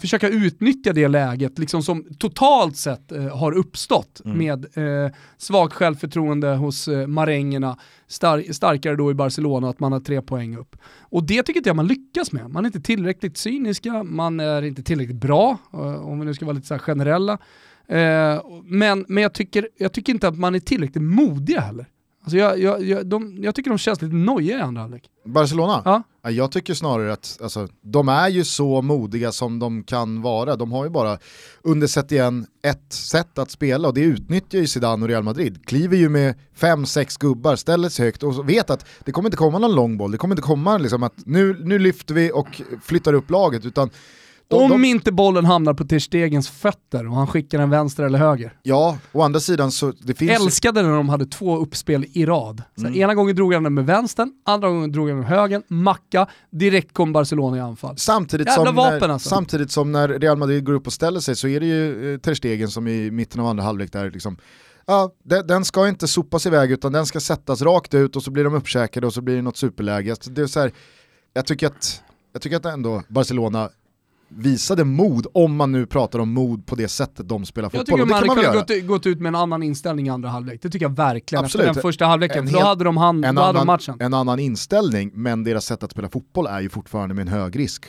försöka 0.00 0.28
utnyttja 0.28 0.92
det 0.92 1.08
läget 1.08 1.58
liksom 1.58 1.82
som 1.82 2.04
totalt 2.18 2.76
sett 2.76 3.12
eh, 3.12 3.36
har 3.38 3.52
uppstått 3.52 4.20
med 4.24 4.66
eh, 4.76 5.12
svagt 5.36 5.72
självförtroende 5.74 6.48
hos 6.48 6.88
eh, 6.88 7.06
marängerna, 7.06 7.78
star- 8.08 8.52
starkare 8.52 8.96
då 8.96 9.10
i 9.10 9.14
Barcelona 9.14 9.68
att 9.68 9.80
man 9.80 9.92
har 9.92 10.00
tre 10.00 10.22
poäng 10.22 10.56
upp. 10.56 10.76
Och 11.00 11.24
det 11.26 11.42
tycker 11.42 11.60
inte 11.60 11.68
jag 11.68 11.76
man 11.76 11.86
lyckas 11.86 12.32
med. 12.32 12.50
Man 12.50 12.64
är 12.64 12.66
inte 12.66 12.80
tillräckligt 12.80 13.36
cyniska, 13.36 14.02
man 14.02 14.40
är 14.40 14.62
inte 14.62 14.82
tillräckligt 14.82 15.20
bra, 15.20 15.58
eh, 15.72 16.06
om 16.06 16.20
vi 16.20 16.26
nu 16.26 16.34
ska 16.34 16.44
vara 16.44 16.54
lite 16.54 16.66
så 16.66 16.78
generella. 16.78 17.38
Eh, 17.88 18.40
men 18.64 19.04
men 19.08 19.22
jag, 19.22 19.34
tycker, 19.34 19.68
jag 19.78 19.92
tycker 19.92 20.12
inte 20.12 20.28
att 20.28 20.38
man 20.38 20.54
är 20.54 20.60
tillräckligt 20.60 21.02
modiga 21.02 21.60
heller. 21.60 21.86
Alltså 22.26 22.36
jag, 22.36 22.58
jag, 22.58 22.82
jag, 22.84 23.06
de, 23.06 23.38
jag 23.42 23.54
tycker 23.54 23.70
de 23.70 23.78
känns 23.78 24.02
lite 24.02 24.14
nojiga 24.14 24.58
i 24.58 24.60
andra 24.60 24.80
halvlek. 24.80 25.10
Barcelona? 25.24 25.82
Ja. 25.84 26.02
Ja, 26.22 26.30
Jag 26.30 26.52
tycker 26.52 26.74
snarare 26.74 27.12
att 27.12 27.38
alltså, 27.42 27.68
de 27.82 28.08
är 28.08 28.28
ju 28.28 28.44
så 28.44 28.82
modiga 28.82 29.32
som 29.32 29.58
de 29.58 29.82
kan 29.82 30.22
vara. 30.22 30.56
De 30.56 30.72
har 30.72 30.84
ju 30.84 30.90
bara 30.90 31.18
under 31.62 32.12
igen 32.12 32.46
ett 32.62 32.92
sätt 32.92 33.38
att 33.38 33.50
spela 33.50 33.88
och 33.88 33.94
det 33.94 34.00
utnyttjar 34.00 34.58
ju 34.58 34.66
Zidane 34.66 35.02
och 35.02 35.08
Real 35.08 35.22
Madrid. 35.22 35.66
Kliver 35.66 35.96
ju 35.96 36.08
med 36.08 36.34
fem, 36.54 36.86
sex 36.86 37.16
gubbar, 37.16 37.56
ställer 37.56 37.88
sig 37.88 38.04
högt 38.06 38.22
och 38.22 38.48
vet 38.48 38.70
att 38.70 38.86
det 39.04 39.12
kommer 39.12 39.28
inte 39.28 39.36
komma 39.36 39.58
någon 39.58 39.74
lång 39.74 39.96
boll. 39.96 40.10
Det 40.10 40.18
kommer 40.18 40.34
inte 40.34 40.42
komma 40.42 40.78
liksom 40.78 41.02
att 41.02 41.14
nu, 41.26 41.56
nu 41.64 41.78
lyfter 41.78 42.14
vi 42.14 42.30
och 42.34 42.62
flyttar 42.82 43.12
upp 43.12 43.30
laget 43.30 43.64
utan 43.64 43.90
de, 44.48 44.62
Om 44.62 44.70
de, 44.70 44.84
inte 44.84 45.12
bollen 45.12 45.44
hamnar 45.44 45.74
på 45.74 45.84
Ter 45.84 45.98
Stegens 45.98 46.48
fötter 46.48 47.06
och 47.06 47.14
han 47.14 47.26
skickar 47.26 47.58
den 47.58 47.70
vänster 47.70 48.04
eller 48.04 48.18
höger. 48.18 48.52
Ja, 48.62 48.98
å 49.12 49.22
andra 49.22 49.40
sidan 49.40 49.72
så 49.72 49.92
det 50.00 50.14
finns 50.14 50.30
Älskade 50.30 50.82
när 50.82 50.90
de 50.96 51.08
hade 51.08 51.26
två 51.26 51.56
uppspel 51.56 52.06
i 52.12 52.26
rad. 52.26 52.62
Så 52.76 52.86
Mm. 52.86 53.00
Ena 53.00 53.14
gången 53.14 53.36
drog 53.36 53.54
han 53.54 53.62
den 53.62 53.74
med 53.74 53.86
vänstern, 53.86 54.32
andra 54.44 54.68
gången 54.68 54.92
drog 54.92 55.08
han 55.08 55.18
med 55.18 55.28
högern, 55.28 55.62
macka, 55.68 56.26
direkt 56.50 56.92
kom 56.92 57.12
Barcelona 57.12 57.56
i 57.56 57.60
anfall. 57.60 57.96
Samtidigt 57.98 58.46
Jävla 58.46 58.66
som, 58.66 58.74
vapen 58.74 58.98
när, 59.00 59.08
alltså. 59.08 59.28
samtidigt 59.28 59.70
som 59.70 59.92
när 59.92 60.08
Real 60.08 60.36
Madrid 60.36 60.64
går 60.64 60.72
upp 60.72 60.86
och 60.86 60.92
ställer 60.92 61.20
sig 61.20 61.36
så 61.36 61.48
är 61.48 61.60
det 61.60 61.66
ju 61.66 62.14
eh, 62.14 62.18
Ter 62.20 62.34
Stegen 62.34 62.68
som 62.68 62.88
i 62.88 63.10
mitten 63.10 63.40
av 63.40 63.46
andra 63.46 63.64
halvlek 63.64 63.92
där 63.92 64.10
liksom, 64.10 64.36
ja, 64.86 65.10
den, 65.24 65.46
den 65.46 65.64
ska 65.64 65.88
inte 65.88 66.08
sopas 66.08 66.46
iväg 66.46 66.70
utan 66.72 66.92
den 66.92 67.06
ska 67.06 67.20
sättas 67.20 67.62
rakt 67.62 67.94
ut 67.94 68.16
och 68.16 68.22
så 68.22 68.30
blir 68.30 68.44
de 68.44 68.54
uppkäkade 68.54 69.06
och 69.06 69.14
så 69.14 69.20
blir 69.20 69.36
det 69.36 69.42
något 69.42 69.56
superläge. 69.56 70.10
Alltså, 70.10 70.30
Det 70.30 70.42
är 70.42 70.46
så 70.46 70.60
här, 70.60 70.72
jag, 71.32 71.46
tycker 71.46 71.66
att, 71.66 72.02
jag 72.32 72.42
tycker 72.42 72.56
att 72.56 72.64
ändå 72.64 73.02
Barcelona 73.08 73.70
visade 74.28 74.84
mod, 74.84 75.26
om 75.34 75.56
man 75.56 75.72
nu 75.72 75.86
pratar 75.86 76.18
om 76.18 76.32
mod 76.32 76.66
på 76.66 76.74
det 76.74 76.88
sättet 76.88 77.28
de 77.28 77.46
spelar 77.46 77.66
Jag 77.66 77.72
fotboll. 77.72 77.84
tycker 77.84 78.02
Och 78.02 78.08
det 78.08 78.26
man 78.26 78.36
hade 78.38 78.50
kunnat 78.52 78.68
gått, 78.68 78.86
gått 78.86 79.06
ut 79.06 79.20
med 79.20 79.28
en 79.28 79.34
annan 79.34 79.62
inställning 79.62 80.06
i 80.06 80.10
andra 80.10 80.28
halvlek. 80.28 80.62
Det 80.62 80.70
tycker 80.70 80.84
jag 80.84 80.96
verkligen. 80.96 81.44
Absolut. 81.44 81.66
Efter 81.66 81.74
den 81.74 81.82
första 81.82 82.04
halvleken, 82.06 82.46
En 82.46 82.52
då 82.52 82.60
hade 82.60 82.84
de, 82.84 82.96
hand, 82.96 83.24
En 83.24 83.34
då 83.34 83.40
hade 83.42 83.52
de 83.52 83.58
annan, 83.58 83.66
matchen. 83.66 83.96
en 84.00 84.14
annan 84.14 84.38
inställning, 84.38 85.10
men 85.14 85.44
deras 85.44 85.64
sätt 85.64 85.82
att 85.82 85.90
spela 85.90 86.08
fotboll 86.08 86.46
är 86.46 86.60
ju 86.60 86.68
fortfarande 86.68 87.14
med 87.14 87.22
en 87.22 87.28
hög 87.28 87.58
risk. 87.58 87.84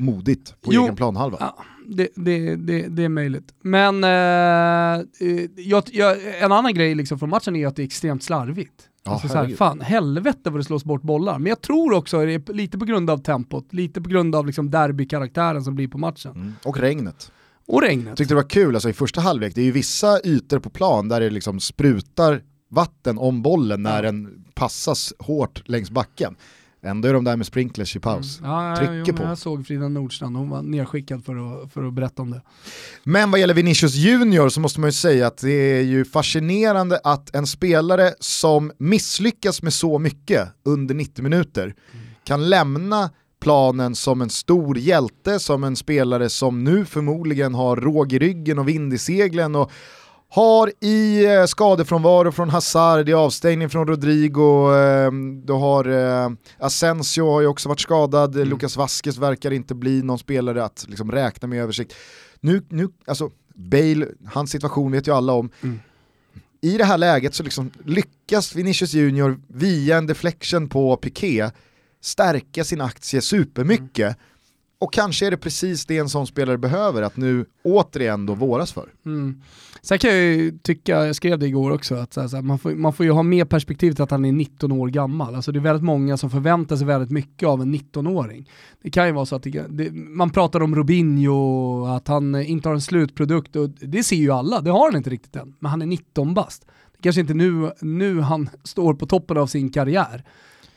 Modigt 0.00 0.54
på 0.62 0.72
Jo. 0.74 0.82
egen 0.82 0.96
planhalva. 0.96 1.36
Ja, 1.40 1.56
det, 1.86 2.08
det, 2.14 2.56
det, 2.56 2.82
det 2.88 3.04
är 3.04 3.08
möjligt. 3.08 3.54
Men 3.62 4.04
eh, 4.04 4.10
eh, 4.10 5.44
jag, 5.56 5.82
jag, 5.92 6.16
en 6.42 6.52
annan 6.52 6.74
grej 6.74 6.94
liksom 6.94 7.18
från 7.18 7.30
matchen 7.30 7.56
är 7.56 7.66
att 7.66 7.76
det 7.76 7.82
är 7.82 7.84
extremt 7.86 8.22
slarvigt. 8.22 8.87
Ja, 9.04 9.12
alltså 9.12 9.28
så 9.28 9.34
här, 9.34 9.48
fan, 9.48 9.80
helvete 9.80 10.50
vad 10.50 10.60
det 10.60 10.64
slås 10.64 10.84
bort 10.84 11.02
bollar. 11.02 11.38
Men 11.38 11.46
jag 11.50 11.60
tror 11.60 11.92
också 11.92 12.24
det 12.24 12.32
är 12.32 12.52
lite 12.52 12.78
på 12.78 12.84
grund 12.84 13.10
av 13.10 13.18
tempot, 13.18 13.72
lite 13.72 14.00
på 14.00 14.08
grund 14.08 14.34
av 14.34 14.46
liksom 14.46 14.70
derbykaraktären 14.70 15.64
som 15.64 15.74
blir 15.74 15.88
på 15.88 15.98
matchen. 15.98 16.32
Mm. 16.32 16.54
Och 16.64 16.78
regnet. 16.78 17.32
Och 17.66 17.82
regnet. 17.82 18.06
Jag 18.06 18.16
tyckte 18.16 18.34
det 18.34 18.42
var 18.42 18.48
kul, 18.48 18.74
alltså 18.74 18.90
i 18.90 18.92
första 18.92 19.20
halvlek, 19.20 19.54
det 19.54 19.60
är 19.60 19.64
ju 19.64 19.72
vissa 19.72 20.20
ytor 20.24 20.58
på 20.58 20.70
plan 20.70 21.08
där 21.08 21.20
det 21.20 21.30
liksom 21.30 21.60
sprutar 21.60 22.42
vatten 22.70 23.18
om 23.18 23.42
bollen 23.42 23.82
när 23.82 24.02
den 24.02 24.44
passas 24.54 25.12
hårt 25.18 25.62
längs 25.68 25.90
backen. 25.90 26.36
Ändå 26.82 27.08
är 27.08 27.12
de 27.12 27.24
där 27.24 27.36
med 27.36 27.46
sprinklers 27.46 27.96
i 27.96 28.00
paus. 28.00 28.40
Ja, 28.42 28.68
ja, 28.68 28.76
Trycker 28.76 29.04
jo, 29.06 29.16
på. 29.16 29.22
Jag 29.22 29.38
såg 29.38 29.66
Frida 29.66 29.88
Nordstrand, 29.88 30.36
hon 30.36 30.50
var 30.50 30.62
nerskickad 30.62 31.24
för 31.24 31.62
att, 31.62 31.72
för 31.72 31.84
att 31.84 31.92
berätta 31.92 32.22
om 32.22 32.30
det. 32.30 32.42
Men 33.04 33.30
vad 33.30 33.40
gäller 33.40 33.54
Vinicius 33.54 33.94
Junior 33.94 34.48
så 34.48 34.60
måste 34.60 34.80
man 34.80 34.88
ju 34.88 34.92
säga 34.92 35.26
att 35.26 35.38
det 35.38 35.78
är 35.78 35.82
ju 35.82 36.04
fascinerande 36.04 37.00
att 37.04 37.34
en 37.34 37.46
spelare 37.46 38.14
som 38.20 38.72
misslyckas 38.78 39.62
med 39.62 39.72
så 39.72 39.98
mycket 39.98 40.48
under 40.64 40.94
90 40.94 41.22
minuter 41.22 41.74
kan 42.24 42.48
lämna 42.48 43.10
planen 43.40 43.94
som 43.94 44.22
en 44.22 44.30
stor 44.30 44.78
hjälte, 44.78 45.38
som 45.38 45.64
en 45.64 45.76
spelare 45.76 46.28
som 46.28 46.64
nu 46.64 46.84
förmodligen 46.84 47.54
har 47.54 47.76
råg 47.76 48.12
i 48.12 48.18
ryggen 48.18 48.58
och 48.58 48.68
vind 48.68 48.94
i 48.94 48.98
seglen 48.98 49.54
och 49.54 49.70
har 50.30 50.72
i 50.80 51.24
eh, 51.24 51.44
skadefrånvaro 51.44 52.32
från 52.32 52.50
Hazard, 52.50 53.08
i 53.08 53.12
avstängning 53.12 53.68
från 53.68 53.86
Rodrigo, 53.88 54.74
eh, 54.74 55.12
du 55.44 55.52
har 55.52 55.84
eh, 55.84 56.30
Asensio 56.58 57.30
har 57.30 57.40
ju 57.40 57.46
också 57.46 57.68
varit 57.68 57.80
skadad, 57.80 58.36
Mm. 58.36 58.48
Lucas 58.48 58.76
Vasquez 58.76 59.18
verkar 59.18 59.50
inte 59.50 59.74
bli 59.74 60.02
någon 60.02 60.18
spelare 60.18 60.64
att 60.64 60.84
liksom, 60.88 61.12
räkna 61.12 61.48
med 61.48 61.56
i 61.56 61.60
översikt. 61.60 61.94
Nu, 62.40 62.62
nu, 62.68 62.88
alltså 63.06 63.30
Bale, 63.54 64.06
hans 64.26 64.50
situation 64.50 64.92
vet 64.92 65.08
ju 65.08 65.14
alla 65.14 65.32
om. 65.32 65.50
Mm. 65.62 65.80
I 66.60 66.78
det 66.78 66.84
här 66.84 66.98
läget 66.98 67.34
så 67.34 67.42
liksom 67.42 67.70
lyckas 67.84 68.54
Vinicius 68.54 68.94
Junior 68.94 69.40
via 69.48 69.96
en 69.96 70.06
deflection 70.06 70.68
på 70.68 70.96
Piqué 70.96 71.50
stärka 72.00 72.64
sin 72.64 72.80
aktie 72.80 73.20
supermycket. 73.20 74.16
Och 74.80 74.92
kanske 74.92 75.26
är 75.26 75.30
det 75.30 75.36
precis 75.36 75.86
det 75.86 75.98
en 75.98 76.08
sån 76.08 76.26
spelare 76.26 76.58
behöver, 76.58 77.02
att 77.02 77.16
nu 77.16 77.46
återigen 77.62 78.26
då 78.26 78.34
våras 78.34 78.72
för. 78.72 78.88
Mm. 79.06 79.42
Sen 79.82 79.98
kan 79.98 80.10
jag 80.10 80.20
ju 80.20 80.58
tycka, 80.58 81.06
jag 81.06 81.16
skrev 81.16 81.38
det 81.38 81.46
igår 81.46 81.70
också, 81.70 81.94
att 81.94 82.12
så 82.12 82.20
här, 82.20 82.28
så 82.28 82.36
här, 82.36 82.42
man, 82.42 82.58
får, 82.58 82.70
man 82.70 82.92
får 82.92 83.06
ju 83.06 83.12
ha 83.12 83.22
med 83.22 83.48
perspektivet 83.48 84.00
att 84.00 84.10
han 84.10 84.24
är 84.24 84.32
19 84.32 84.72
år 84.72 84.88
gammal. 84.88 85.34
Alltså 85.34 85.52
det 85.52 85.58
är 85.58 85.60
väldigt 85.60 85.84
många 85.84 86.16
som 86.16 86.30
förväntar 86.30 86.76
sig 86.76 86.86
väldigt 86.86 87.10
mycket 87.10 87.48
av 87.48 87.62
en 87.62 87.74
19-åring. 87.74 88.50
Det 88.82 88.90
kan 88.90 89.06
ju 89.06 89.12
vara 89.12 89.26
så 89.26 89.36
att 89.36 89.42
det, 89.42 89.66
det, 89.68 89.90
man 89.92 90.30
pratar 90.30 90.62
om 90.62 90.74
Robinho, 90.74 91.86
att 91.86 92.08
han 92.08 92.42
inte 92.42 92.68
har 92.68 92.74
en 92.74 92.80
slutprodukt, 92.80 93.56
och 93.56 93.70
det 93.70 94.02
ser 94.02 94.16
ju 94.16 94.30
alla, 94.30 94.60
det 94.60 94.70
har 94.70 94.90
han 94.90 94.96
inte 94.96 95.10
riktigt 95.10 95.36
än. 95.36 95.54
Men 95.58 95.70
han 95.70 95.82
är 95.82 95.86
19 95.86 96.34
bast. 96.34 96.66
Det 96.96 97.02
kanske 97.02 97.20
inte 97.20 97.34
nu, 97.34 97.72
nu 97.80 98.20
han 98.20 98.50
står 98.64 98.94
på 98.94 99.06
toppen 99.06 99.36
av 99.36 99.46
sin 99.46 99.70
karriär. 99.70 100.24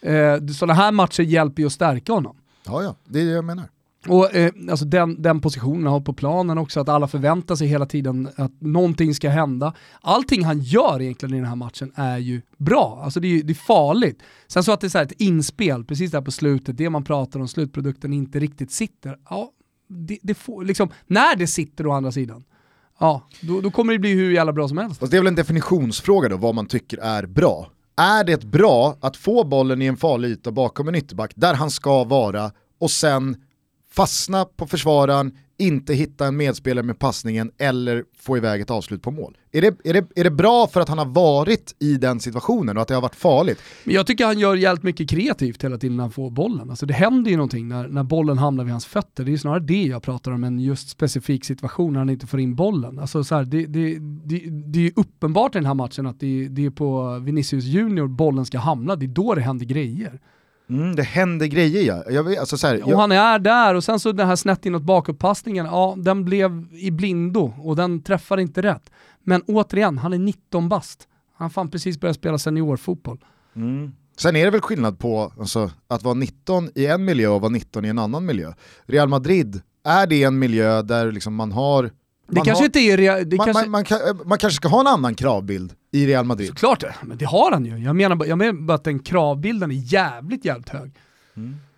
Eh, 0.02 0.46
sådana 0.46 0.74
här 0.74 0.92
matcher 0.92 1.24
hjälper 1.24 1.62
ju 1.62 1.66
att 1.66 1.74
stärka 1.74 2.14
honom. 2.14 2.38
Ja, 2.66 2.84
ja, 2.84 2.96
det 3.06 3.22
är 3.22 3.26
det 3.26 3.32
jag 3.32 3.46
menar. 3.46 3.70
Och 4.08 4.36
eh, 4.36 4.52
alltså 4.70 4.86
den, 4.86 5.22
den 5.22 5.42
positionen 5.42 5.84
han 5.84 5.94
har 5.94 6.00
på 6.00 6.14
planen 6.14 6.58
också, 6.58 6.80
att 6.80 6.90
alla 6.90 7.08
förväntar 7.08 7.56
sig 7.56 7.68
hela 7.68 7.86
tiden 7.86 8.30
att 8.36 8.62
någonting 8.62 9.16
ska 9.16 9.30
hända. 9.30 9.74
Allting 10.02 10.44
han 10.44 10.60
gör 10.60 11.02
egentligen 11.02 11.36
i 11.36 11.38
den 11.38 11.48
här 11.48 11.56
matchen 11.56 11.92
är 11.96 12.18
ju 12.18 12.42
bra, 12.58 13.02
alltså 13.04 13.20
det 13.20 13.28
är, 13.28 13.44
det 13.44 13.54
är 13.54 13.56
farligt. 13.56 14.20
Sen 14.48 14.64
så 14.64 14.72
att 14.72 14.82
det 14.82 14.88
är 14.88 14.90
så 14.90 14.98
här 14.98 15.06
ett 15.06 15.22
inspel, 15.22 15.86
precis 15.86 16.12
där 16.12 16.22
på 16.22 16.32
slutet, 16.32 16.78
det 16.78 16.90
man 16.90 17.04
pratar 17.04 17.40
om, 17.40 17.48
slutprodukten 17.48 18.14
inte 18.14 18.40
riktigt 18.40 18.72
sitter. 18.72 19.18
Ja, 19.30 19.52
det, 19.88 20.20
det 20.22 20.34
får, 20.34 20.64
liksom, 20.64 20.90
när 21.08 21.36
det 21.36 21.48
sitter 21.48 21.88
å 21.88 21.92
andra 21.92 22.12
sidan, 22.12 22.44
ja, 23.00 23.28
då, 23.42 23.62
då 23.62 23.72
kommer 23.72 23.94
det 23.94 24.00
bli 24.00 24.14
hur 24.14 24.32
jävla 24.32 24.54
bra 24.54 24.68
som 24.68 24.78
helst. 24.78 25.00
Fast 25.00 25.12
det 25.12 25.18
är 25.18 25.22
väl 25.22 25.28
en 25.28 25.36
definitionsfråga 25.36 26.30
då, 26.30 26.38
vad 26.38 26.56
man 26.56 26.66
tycker 26.66 26.98
är 26.98 27.26
bra. 27.26 27.72
Är 27.98 28.24
det 28.24 28.44
bra 28.44 28.98
att 29.02 29.18
få 29.18 29.44
bollen 29.44 29.82
i 29.82 29.86
en 29.86 29.98
farlig 29.98 30.30
yta 30.30 30.52
bakom 30.52 30.88
en 30.88 30.96
ytterback, 30.96 31.32
där 31.36 31.54
han 31.54 31.72
ska 31.72 32.04
vara, 32.04 32.52
och 32.80 32.92
sen 32.92 33.36
fastna 33.92 34.46
på 34.46 34.68
försvararen, 34.68 35.32
inte 35.58 35.94
hitta 35.94 36.26
en 36.26 36.38
medspelare 36.38 36.86
med 36.86 37.00
passningen 37.00 37.52
eller 37.58 38.04
få 38.20 38.38
iväg 38.38 38.62
ett 38.62 38.72
avslut 38.72 39.02
på 39.02 39.12
mål? 39.12 39.38
Är 39.52 39.62
det, 39.62 39.68
är, 39.84 39.94
det, 39.94 40.08
är 40.16 40.24
det 40.24 40.32
bra 40.32 40.68
för 40.68 40.82
att 40.82 40.90
han 40.90 40.98
har 40.98 41.06
varit 41.06 41.76
i 41.80 41.94
den 41.94 42.20
situationen 42.20 42.78
och 42.78 42.82
att 42.82 42.88
det 42.88 42.94
har 42.94 43.02
varit 43.02 43.16
farligt? 43.16 43.60
Men 43.84 43.96
jag 43.96 44.08
tycker 44.08 44.26
han 44.26 44.40
gör 44.40 44.56
jävligt 44.56 44.84
mycket 44.84 45.10
kreativt 45.10 45.64
hela 45.64 45.78
tiden 45.78 45.98
när 45.98 46.04
han 46.04 46.12
får 46.12 46.30
bollen. 46.30 46.70
Alltså 46.70 46.86
det 46.86 46.94
händer 46.94 47.32
ju 47.32 47.38
någonting 47.38 47.68
när, 47.68 47.88
när 47.88 48.04
bollen 48.04 48.38
hamnar 48.38 48.64
vid 48.64 48.72
hans 48.72 48.86
fötter. 48.86 49.24
Det 49.24 49.30
är 49.30 49.32
ju 49.32 49.38
snarare 49.38 49.60
det 49.60 49.84
jag 49.84 50.04
pratar 50.04 50.32
om 50.32 50.44
än 50.44 50.60
just 50.60 50.90
specifik 50.90 51.46
situation 51.46 51.94
när 51.94 52.00
han 52.00 52.10
inte 52.10 52.28
får 52.28 52.40
in 52.40 52.56
bollen. 52.56 53.00
Alltså 53.00 53.24
så 53.24 53.36
här, 53.36 53.44
det, 53.44 53.66
det, 53.66 54.00
det, 54.00 54.40
det 54.50 54.80
är 54.80 54.84
ju 54.84 54.94
uppenbart 54.96 55.56
i 55.56 55.58
den 55.58 55.66
här 55.66 55.74
matchen 55.74 56.06
att 56.06 56.20
det, 56.20 56.48
det 56.48 56.66
är 56.66 56.70
på 56.70 57.20
Vinicius 57.20 57.66
Junior 57.66 58.08
bollen 58.08 58.46
ska 58.46 58.60
hamna. 58.60 58.96
Det 58.96 59.06
är 59.06 59.08
då 59.08 59.36
det 59.36 59.42
händer 59.42 59.66
grejer. 59.66 60.20
Mm, 60.72 60.96
det 60.96 61.04
händer 61.04 61.46
grejer 61.46 61.84
ja. 61.84 62.04
Jag 62.12 62.24
vet, 62.24 62.40
alltså 62.40 62.58
så 62.58 62.68
här, 62.68 62.84
Och 62.84 62.92
jag, 62.92 62.98
han 62.98 63.12
är 63.12 63.40
där 63.40 63.76
och 63.76 63.84
sen 63.84 64.00
så 64.00 64.12
den 64.12 64.28
här 64.28 64.36
snett 64.36 64.66
inåt 64.66 64.84
bakåtpassningen, 64.84 65.66
ja 65.66 65.96
den 65.98 66.26
blev 66.26 66.66
i 66.72 66.92
blindo 66.92 67.54
och 67.58 67.76
den 67.76 68.02
träffar 68.04 68.38
inte 68.38 68.62
rätt. 68.62 68.92
Men 69.24 69.42
återigen, 69.42 69.98
han 69.98 70.14
är 70.14 70.20
19 70.20 70.70
bast. 70.70 71.08
Han 71.38 71.50
fan 71.50 71.72
precis 71.72 72.00
börjat 72.00 72.16
spela 72.16 72.38
seniorfotboll. 72.38 73.18
Mm. 73.56 73.92
Sen 74.18 74.36
är 74.36 74.46
det 74.46 74.52
väl 74.52 74.62
skillnad 74.62 75.00
på 75.00 75.34
alltså, 75.40 75.72
att 75.88 76.04
vara 76.04 76.14
19 76.14 76.70
i 76.76 76.86
en 76.86 77.06
miljö 77.06 77.28
och 77.28 77.42
vara 77.42 77.52
19 77.52 77.86
i 77.86 77.88
en 77.88 78.00
annan 78.00 78.26
miljö. 78.26 78.54
Real 78.86 79.10
Madrid, 79.10 79.62
är 79.86 80.08
det 80.08 80.24
en 80.24 80.40
miljö 80.40 80.82
där 80.82 81.12
liksom 81.12 81.36
man 81.36 81.52
har... 81.52 81.84
Det 81.84 81.92
man 82.28 82.46
kanske 82.46 82.62
har, 82.62 82.66
inte 82.66 82.80
är... 82.80 83.26
Det 83.26 83.38
man, 83.38 83.46
kanske... 83.46 83.70
man, 83.70 83.86
man, 83.90 84.28
man 84.28 84.38
kanske 84.38 84.56
ska 84.56 84.68
ha 84.68 84.80
en 84.80 84.88
annan 84.88 85.16
kravbild 85.16 85.74
i 85.92 86.08
Real 86.08 86.26
Madrid. 86.26 86.48
Såklart 86.48 86.80
det, 86.80 86.96
men 87.04 87.18
det 87.18 87.26
har 87.26 87.52
han 87.52 87.66
ju. 87.66 87.78
Jag 87.78 87.96
menar, 87.96 88.16
bara- 88.16 88.28
jag 88.30 88.38
menar 88.38 88.54
bara 88.54 88.74
att 88.76 88.84
den 88.84 89.00
kravbilden 89.00 89.72
är 89.72 89.76
jävligt, 89.94 90.46
jävligt 90.46 90.70
hög. 90.70 90.92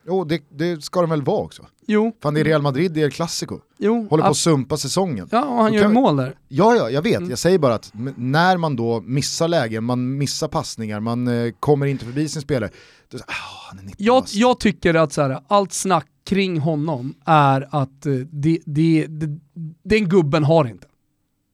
Jo, 0.07 0.23
det, 0.23 0.41
det 0.49 0.83
ska 0.83 1.01
de 1.01 1.09
väl 1.09 1.21
vara 1.21 1.41
också. 1.43 1.65
Jo, 1.87 2.15
Fan 2.23 2.33
det 2.33 2.39
är 2.39 2.43
Real 2.43 2.61
Madrid, 2.61 2.91
det 2.91 3.01
är 3.01 3.09
Clasico. 3.09 3.59
jo. 3.77 4.07
Håller 4.09 4.23
på 4.23 4.29
att 4.29 4.37
sumpa 4.37 4.77
säsongen. 4.77 5.27
Ja, 5.31 5.45
och 5.45 5.55
han 5.63 5.71
Då 5.71 5.75
gör 5.77 5.83
kan- 5.83 5.93
mål 5.93 6.15
där. 6.17 6.35
Ja, 6.47 6.75
ja, 6.75 6.89
jag 6.89 7.01
vet. 7.01 7.17
Mm. 7.17 7.29
Jag 7.29 7.39
säger 7.39 7.59
bara 7.59 7.73
att 7.75 7.91
när 8.15 8.57
man 8.57 8.75
då 8.75 9.01
missar 9.01 9.47
lägen, 9.47 9.83
man 9.83 10.17
missar 10.17 10.47
passningar, 10.47 10.99
man 10.99 11.27
eh, 11.27 11.51
kommer 11.59 11.85
inte 11.85 12.05
förbi 12.05 12.27
sin 12.29 12.41
spelare. 12.41 12.69
Då, 13.11 13.17
ah, 13.17 13.21
han 13.69 13.79
är 13.79 13.83
19 13.83 14.05
Jag, 14.05 14.23
bast. 14.23 14.35
jag 14.35 14.59
tycker 14.59 14.93
att 14.93 15.13
så 15.13 15.21
här, 15.21 15.39
allt 15.47 15.73
snack 15.73 16.07
kring 16.25 16.59
honom 16.59 17.13
är 17.25 17.67
att 17.71 18.05
eh, 18.05 18.13
det, 18.13 18.59
det, 18.65 19.05
det, 19.09 19.39
den 19.83 20.09
gubben 20.09 20.43
har 20.43 20.65
inte. 20.65 20.87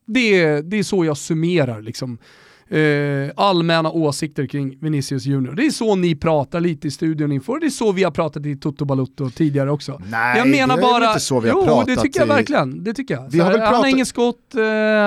Det, 0.08 0.42
är- 0.42 0.62
det 0.62 0.78
är 0.80 0.84
så 0.84 1.06
jag 1.06 1.18
summerar 1.18 1.82
liksom, 1.82 2.18
eh, 2.70 3.32
allmänna 3.36 3.92
åsikter 3.92 4.46
kring 4.48 4.78
Vinicius 4.82 5.26
Junior. 5.26 5.54
Det 5.54 5.66
är 5.66 5.70
så 5.72 5.96
ni 5.96 6.16
pratar 6.16 6.60
lite 6.60 6.88
i 6.88 6.92
studion 6.92 7.32
inför, 7.32 7.60
det 7.60 7.66
är 7.66 7.70
så 7.70 7.92
vi 7.92 8.04
har 8.04 8.12
pratat 8.12 8.46
i 8.46 8.56
Toto 8.58 8.86
Balutto 8.86 9.30
tidigare 9.30 9.72
också. 9.72 10.02
Nej, 10.08 10.38
jag 10.38 10.48
menar 10.50 10.76
det 10.78 10.82
är 10.82 10.92
bara, 10.92 11.08
inte 11.08 11.20
så 11.20 11.40
vi 11.40 11.50
har 11.50 11.60
jo 11.60 11.66
pratat 11.66 11.88
det 11.88 11.96
tycker 11.96 12.20
jag 12.20 12.28
i- 12.28 12.30
verkligen. 12.32 12.84
Det 12.84 12.94
tycker 12.94 13.14
jag. 13.14 13.30
Vi 13.32 13.40
har 13.40 13.46
här, 13.46 13.52
väl 13.52 13.62
Han 13.62 13.68
har 13.74 13.74
pratat- 13.82 13.90
inget 13.90 14.08
skott, 14.08 14.56
eh, 14.56 14.62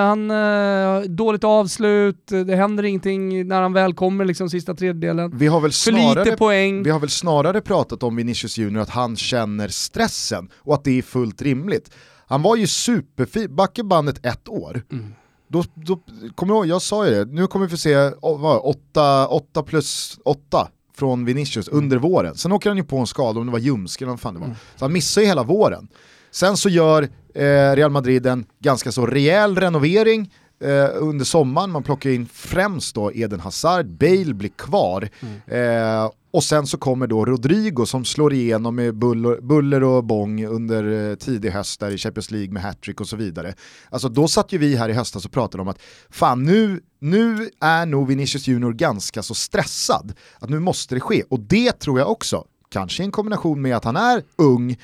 han 0.07 0.29
har 0.29 1.07
dåligt 1.07 1.43
avslut, 1.43 2.27
det 2.45 2.55
händer 2.55 2.83
ingenting 2.83 3.47
när 3.47 3.61
han 3.61 3.73
väl 3.73 3.93
kommer 3.93 4.25
liksom 4.25 4.49
sista 4.49 4.73
tredjedelen. 4.73 5.37
Vi 5.37 5.47
har 5.47 5.61
väl 5.61 5.71
För 5.71 5.75
snarare 5.91 6.25
lite 6.25 6.37
poäng. 6.37 6.83
Vi 6.83 6.89
har 6.89 6.99
väl 6.99 7.09
snarare 7.09 7.61
pratat 7.61 8.03
om 8.03 8.15
Vinicius 8.15 8.57
Junior 8.57 8.81
att 8.81 8.89
han 8.89 9.15
känner 9.15 9.67
stressen 9.67 10.49
och 10.57 10.73
att 10.73 10.83
det 10.83 10.97
är 10.97 11.01
fullt 11.01 11.41
rimligt. 11.41 11.91
Han 12.27 12.41
var 12.41 12.55
ju 12.55 12.67
superfin, 12.67 13.55
backa 13.55 13.83
bandet 13.83 14.25
ett 14.25 14.49
år. 14.49 14.83
Mm. 14.91 15.13
Då, 15.53 15.63
då, 15.75 15.99
kommer 16.35 16.53
ihåg, 16.53 16.65
jag 16.65 16.81
sa 16.81 17.05
ju 17.07 17.11
det, 17.11 17.25
nu 17.31 17.47
kommer 17.47 17.65
vi 17.65 17.69
få 17.71 17.77
se 17.77 17.95
8 18.21 19.63
plus 19.65 20.19
8 20.25 20.67
från 20.97 21.25
Vinicius 21.25 21.67
Mm. 21.67 21.83
under 21.83 21.97
våren. 21.97 22.35
Sen 22.35 22.51
åker 22.51 22.69
han 22.69 22.77
ju 22.77 22.83
på 22.83 22.97
en 22.97 23.07
skada, 23.07 23.39
om 23.39 23.45
det 23.45 23.51
var 23.51 23.59
ljumsken 23.59 24.05
eller 24.05 24.11
vad 24.13 24.19
fan 24.19 24.33
det 24.33 24.39
var. 24.39 24.47
Mm. 24.47 24.57
Så 24.75 24.85
han 24.85 24.93
missar 24.93 25.21
ju 25.21 25.27
hela 25.27 25.43
våren. 25.43 25.87
Sen 26.31 26.57
så 26.57 26.69
gör 26.69 27.03
eh, 27.35 27.75
Real 27.75 27.91
Madrid 27.91 28.25
en 28.27 28.45
ganska 28.59 28.91
så 28.91 29.05
rejäl 29.05 29.55
renovering 29.57 30.31
eh, 30.63 30.89
under 30.93 31.25
sommaren. 31.25 31.71
Man 31.71 31.83
plockar 31.83 32.09
in 32.09 32.27
främst 32.33 32.95
då 32.95 33.11
Eden 33.13 33.39
Hazard, 33.39 33.85
Bale 33.85 34.33
blir 34.33 34.49
kvar. 34.49 35.09
Eh, 35.47 36.09
och 36.33 36.43
sen 36.43 36.67
så 36.67 36.77
kommer 36.77 37.07
då 37.07 37.25
Rodrigo 37.25 37.85
som 37.85 38.05
slår 38.05 38.33
igenom 38.33 38.75
med 38.75 38.95
buller, 38.95 39.83
och 39.83 40.03
bång 40.03 40.45
under 40.45 41.09
eh, 41.11 41.15
tidig 41.15 41.49
höst 41.49 41.79
där 41.79 41.91
i 41.91 41.97
Champions 41.97 42.31
League 42.31 42.51
med 42.51 42.63
hattrick 42.63 43.01
och 43.01 43.07
så 43.07 43.15
vidare. 43.15 43.53
Alltså 43.89 44.09
då 44.09 44.27
satt 44.27 44.51
ju 44.51 44.57
vi 44.57 44.75
här 44.75 44.89
i 44.89 44.93
höstas 44.93 45.25
och 45.25 45.31
pratade 45.31 45.61
om 45.61 45.67
att 45.67 45.81
fan 46.09 46.43
nu, 46.43 46.81
nu 46.99 47.49
är 47.61 47.85
nog 47.85 48.07
Vinicius 48.07 48.47
Junior 48.47 48.73
ganska 48.73 49.23
så 49.23 49.33
stressad. 49.33 50.13
Att 50.39 50.49
nu 50.49 50.59
måste 50.59 50.95
det 50.95 51.01
ske. 51.01 51.23
Och 51.29 51.39
det 51.39 51.71
tror 51.71 51.99
jag 51.99 52.11
också, 52.11 52.45
kanske 52.69 53.03
i 53.03 53.05
en 53.05 53.11
kombination 53.11 53.61
med 53.61 53.75
att 53.75 53.85
han 53.85 53.95
är 53.95 54.23
ung, 54.35 54.77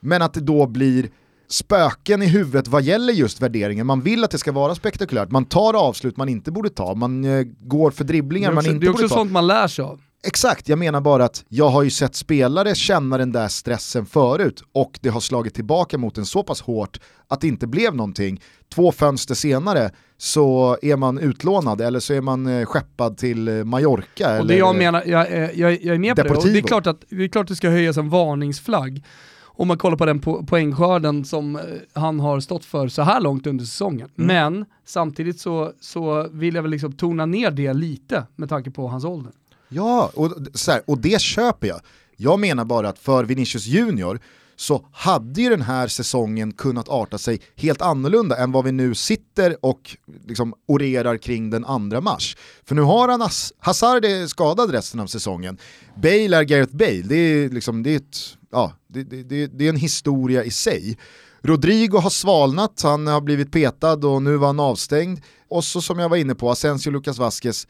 men 0.00 0.22
att 0.22 0.34
det 0.34 0.40
då 0.40 0.66
blir 0.66 1.10
spöken 1.48 2.22
i 2.22 2.26
huvudet 2.26 2.68
vad 2.68 2.82
gäller 2.82 3.12
just 3.12 3.42
värderingen. 3.42 3.86
Man 3.86 4.00
vill 4.00 4.24
att 4.24 4.30
det 4.30 4.38
ska 4.38 4.52
vara 4.52 4.74
spektakulärt, 4.74 5.30
man 5.30 5.44
tar 5.44 5.74
avslut 5.74 6.16
man 6.16 6.28
inte 6.28 6.50
borde 6.50 6.70
ta, 6.70 6.94
man 6.94 7.24
eh, 7.24 7.46
går 7.60 7.90
för 7.90 8.04
dribblingar 8.04 8.52
man 8.52 8.66
inte 8.66 8.78
det 8.78 8.86
är 8.86 8.90
också 8.90 9.02
borde 9.02 9.08
ta. 9.08 9.14
sånt 9.14 9.32
man 9.32 9.46
lär 9.46 9.68
sig 9.68 9.84
av. 9.84 10.00
Exakt, 10.26 10.68
jag 10.68 10.78
menar 10.78 11.00
bara 11.00 11.24
att 11.24 11.44
jag 11.48 11.68
har 11.68 11.82
ju 11.82 11.90
sett 11.90 12.14
spelare 12.14 12.74
känna 12.74 13.18
den 13.18 13.32
där 13.32 13.48
stressen 13.48 14.06
förut 14.06 14.62
och 14.72 14.98
det 15.02 15.08
har 15.08 15.20
slagit 15.20 15.54
tillbaka 15.54 15.98
mot 15.98 16.18
en 16.18 16.26
så 16.26 16.42
pass 16.42 16.60
hårt 16.62 17.00
att 17.28 17.40
det 17.40 17.48
inte 17.48 17.66
blev 17.66 17.94
någonting. 17.94 18.40
Två 18.74 18.92
fönster 18.92 19.34
senare 19.34 19.90
så 20.18 20.76
är 20.82 20.96
man 20.96 21.18
utlånad 21.18 21.80
eller 21.80 22.00
så 22.00 22.14
är 22.14 22.20
man 22.20 22.46
eh, 22.46 22.64
skeppad 22.66 23.16
till 23.18 23.48
eh, 23.48 23.64
Mallorca. 23.64 24.26
Och 24.28 24.34
eller, 24.36 24.48
det 24.48 24.56
jag 24.56 24.76
menar, 24.76 25.02
jag, 25.06 25.28
är- 25.28 25.50
jag, 25.54 25.82
jag 25.82 25.94
är 25.94 25.98
med 25.98 26.16
på 26.16 26.22
det. 26.22 26.28
Och 26.30 26.34
det, 26.44 26.50
är 26.50 26.54
Deportivo. 26.54 26.66
klart 26.66 26.86
att, 26.86 27.04
det 27.08 27.24
är 27.24 27.28
klart 27.28 27.48
det 27.48 27.56
ska 27.56 27.70
höjas 27.70 27.96
en 27.96 28.08
varningsflagg. 28.10 29.04
Om 29.44 29.68
man 29.68 29.78
kollar 29.78 29.96
på 29.96 30.06
den 30.06 30.20
po 30.20 30.46
poängskörden 30.46 31.24
som 31.24 31.56
eh, 31.56 31.62
han 31.92 32.20
har 32.20 32.40
stått 32.40 32.64
för 32.64 32.88
så 32.88 33.02
här 33.02 33.20
långt 33.20 33.46
under 33.46 33.64
säsongen. 33.64 34.08
Mm. 34.18 34.26
Men 34.26 34.64
samtidigt 34.84 35.40
så, 35.40 35.72
så 35.80 36.28
vill 36.32 36.54
jag 36.54 36.62
väl 36.62 36.70
liksom 36.70 36.92
tona 36.92 37.26
ner 37.26 37.50
det 37.50 37.72
lite 37.72 38.26
med 38.36 38.48
tanke 38.48 38.70
på 38.70 38.88
hans 38.88 39.04
ålder. 39.04 39.32
Ja, 39.72 40.10
och, 40.14 40.32
så 40.54 40.72
här, 40.72 40.82
och 40.86 40.98
det 40.98 41.20
köper 41.20 41.68
jag. 41.68 41.80
Jag 42.16 42.40
menar 42.40 42.64
bara 42.64 42.88
att 42.88 42.98
för 42.98 43.24
Vinicius 43.24 43.66
Junior 43.66 44.20
så 44.56 44.86
hade 44.92 45.42
ju 45.42 45.50
den 45.50 45.62
här 45.62 45.88
säsongen 45.88 46.52
kunnat 46.52 46.88
arta 46.88 47.18
sig 47.18 47.40
helt 47.56 47.82
annorlunda 47.82 48.36
än 48.36 48.52
vad 48.52 48.64
vi 48.64 48.72
nu 48.72 48.94
sitter 48.94 49.56
och 49.64 49.96
liksom 50.26 50.54
orerar 50.66 51.16
kring 51.16 51.50
den 51.50 51.64
andra 51.64 52.00
mars. 52.00 52.36
För 52.64 52.74
nu 52.74 52.82
har 52.82 53.08
han 53.08 53.28
Hazard 53.58 54.04
är 54.04 54.26
skadad 54.26 54.70
resten 54.70 55.00
av 55.00 55.06
säsongen. 55.06 55.58
Bale 55.96 56.36
är 56.36 56.42
Gareth 56.42 56.76
Bale, 56.76 57.02
det 57.02 57.16
är, 57.16 57.48
liksom, 57.48 57.82
det 57.82 57.90
är, 57.90 57.96
ett, 57.96 58.36
ja, 58.50 58.72
det, 58.88 59.02
det, 59.04 59.22
det, 59.22 59.46
det 59.46 59.64
är 59.64 59.68
en 59.68 59.76
historia 59.76 60.44
i 60.44 60.50
sig. 60.50 60.98
Rodrigo 61.42 61.98
har 61.98 62.10
svalnat, 62.10 62.80
han 62.82 63.06
har 63.06 63.20
blivit 63.20 63.52
petad 63.52 64.06
och 64.06 64.22
nu 64.22 64.36
var 64.36 64.46
han 64.46 64.60
avstängd. 64.60 65.20
Och 65.48 65.64
så 65.64 65.80
som 65.80 65.98
jag 65.98 66.08
var 66.08 66.16
inne 66.16 66.34
på, 66.34 66.50
Asensio 66.50 66.90
Lucas 66.90 67.18
Vasquez 67.18 67.66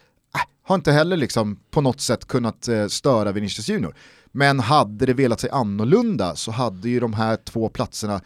har 0.64 0.74
inte 0.74 0.92
heller 0.92 1.16
liksom 1.16 1.58
på 1.70 1.80
något 1.80 2.00
sätt 2.00 2.26
kunnat 2.26 2.68
eh, 2.68 2.86
störa 2.86 3.32
Vinicius 3.32 3.68
Junior. 3.68 3.94
Men 4.32 4.60
hade 4.60 5.06
det 5.06 5.14
velat 5.14 5.40
sig 5.40 5.50
annorlunda 5.50 6.36
så 6.36 6.50
hade 6.50 6.88
ju 6.88 7.00
de 7.00 7.12
här 7.12 7.36
två 7.36 7.68
platserna 7.68 8.20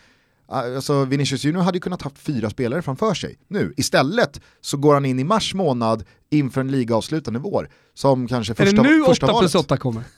Alltså 0.48 1.04
Vinicius 1.04 1.44
Junior 1.44 1.62
hade 1.62 1.76
ju 1.76 1.80
kunnat 1.80 2.02
haft 2.02 2.18
fyra 2.18 2.50
spelare 2.50 2.82
framför 2.82 3.14
sig 3.14 3.38
nu. 3.48 3.74
Istället 3.76 4.40
så 4.60 4.76
går 4.76 4.94
han 4.94 5.04
in 5.04 5.18
i 5.18 5.24
mars 5.24 5.54
månad 5.54 6.04
inför 6.30 6.60
en 6.60 6.70
ligaavslutande 6.70 7.40
vår. 7.40 7.68
Som 7.94 8.28
kanske 8.28 8.52
är 8.52 8.54
första, 8.54 8.82
det 8.82 8.88
nu 8.88 9.04
första 9.04 9.26
8 9.26 9.40
plus 9.40 9.54
valet. 9.54 9.66
8 9.66 9.76
kommer? 9.76 10.02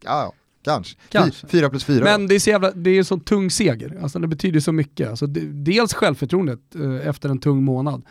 Ja, 0.00 0.32
kanske. 0.64 0.96
Kanske. 1.08 1.46
Fy, 1.46 1.48
fyra 1.48 1.70
plus 1.70 1.84
fyra. 1.84 2.04
Men 2.04 2.26
det 2.26 2.34
är, 2.34 2.38
så 2.38 2.50
jävla, 2.50 2.70
det 2.70 2.90
är 2.90 2.98
en 2.98 3.04
sån 3.04 3.20
tung 3.20 3.50
seger, 3.50 3.98
alltså 4.02 4.18
det 4.18 4.28
betyder 4.28 4.60
så 4.60 4.72
mycket. 4.72 5.10
Alltså 5.10 5.26
dels 5.26 5.94
självförtroendet 5.94 6.74
eh, 6.74 7.08
efter 7.08 7.28
en 7.28 7.38
tung 7.38 7.64
månad. 7.64 8.02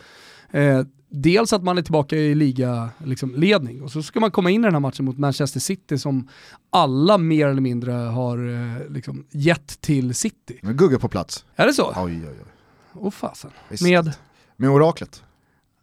Eh, 0.50 0.82
dels 1.10 1.52
att 1.52 1.62
man 1.62 1.78
är 1.78 1.82
tillbaka 1.82 2.16
i 2.16 2.34
ligaledning 2.34 2.90
liksom, 3.04 3.34
ledning. 3.34 3.82
och 3.82 3.92
så 3.92 4.02
ska 4.02 4.20
man 4.20 4.30
komma 4.30 4.50
in 4.50 4.60
i 4.60 4.64
den 4.64 4.74
här 4.74 4.80
matchen 4.80 5.04
mot 5.04 5.18
Manchester 5.18 5.60
City 5.60 5.98
som 5.98 6.28
alla 6.70 7.18
mer 7.18 7.46
eller 7.46 7.60
mindre 7.60 7.92
har 7.92 8.48
eh, 8.48 8.90
liksom, 8.90 9.26
gett 9.30 9.80
till 9.80 10.14
City. 10.14 10.58
Men 10.62 10.76
Gugge 10.76 10.98
på 10.98 11.08
plats. 11.08 11.44
Är 11.56 11.66
det 11.66 11.72
så? 11.72 11.92
Oj, 11.96 11.96
oj, 11.96 12.28
oj. 12.28 12.46
Åh 12.94 13.10
fasen. 13.10 13.50
Visst. 13.68 13.82
Med, 13.82 14.12
Med 14.56 14.70
oraklet. 14.70 15.22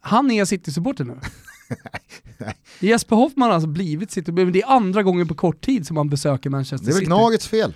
han 0.01 0.31
är 0.31 0.45
City-supporter 0.45 1.03
nu. 1.03 1.19
nej. 2.37 2.55
Jesper 2.79 3.15
Hoffman 3.15 3.47
har 3.47 3.53
alltså 3.55 3.67
blivit 3.69 4.11
City, 4.11 4.31
men 4.31 4.51
det 4.51 4.61
är 4.61 4.67
andra 4.67 5.03
gången 5.03 5.27
på 5.27 5.35
kort 5.35 5.61
tid 5.61 5.87
som 5.87 5.97
han 5.97 6.09
besöker 6.09 6.49
Manchester 6.49 6.85
Det 6.85 6.91
är 6.91 6.93
väl 6.93 6.99
City. 6.99 7.09
Gnagets 7.09 7.47
fel. 7.47 7.73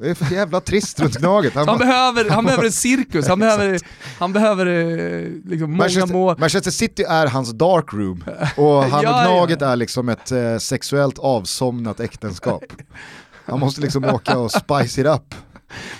Det 0.00 0.10
är 0.10 0.14
för 0.14 0.34
jävla 0.34 0.60
trist 0.60 1.00
runt 1.00 1.16
Gnaget. 1.18 1.54
Han 1.54 1.68
han, 1.68 1.78
behöver, 1.78 2.30
han 2.30 2.44
behöver 2.44 2.64
en 2.64 2.72
cirkus, 2.72 3.28
han 3.28 3.38
behöver, 3.38 3.80
han 4.18 4.32
behöver 4.32 4.66
eh, 4.66 5.28
liksom 5.44 5.70
många 5.70 5.82
Manchester, 5.82 6.12
mål. 6.12 6.38
Manchester 6.38 6.70
City 6.70 7.02
är 7.02 7.26
hans 7.26 7.50
dark 7.50 7.92
room 7.92 8.24
och 8.56 8.84
han 8.84 8.90
Ja, 8.90 8.98
och 8.98 9.04
ja. 9.04 9.24
Gnaget 9.24 9.62
är 9.62 9.76
liksom 9.76 10.08
ett 10.08 10.32
eh, 10.32 10.58
sexuellt 10.58 11.18
avsomnat 11.18 12.00
äktenskap. 12.00 12.64
Han 13.44 13.60
måste 13.60 13.80
liksom 13.80 14.04
åka 14.04 14.38
och 14.38 14.50
spice 14.50 15.00
it 15.00 15.06
up. 15.06 15.34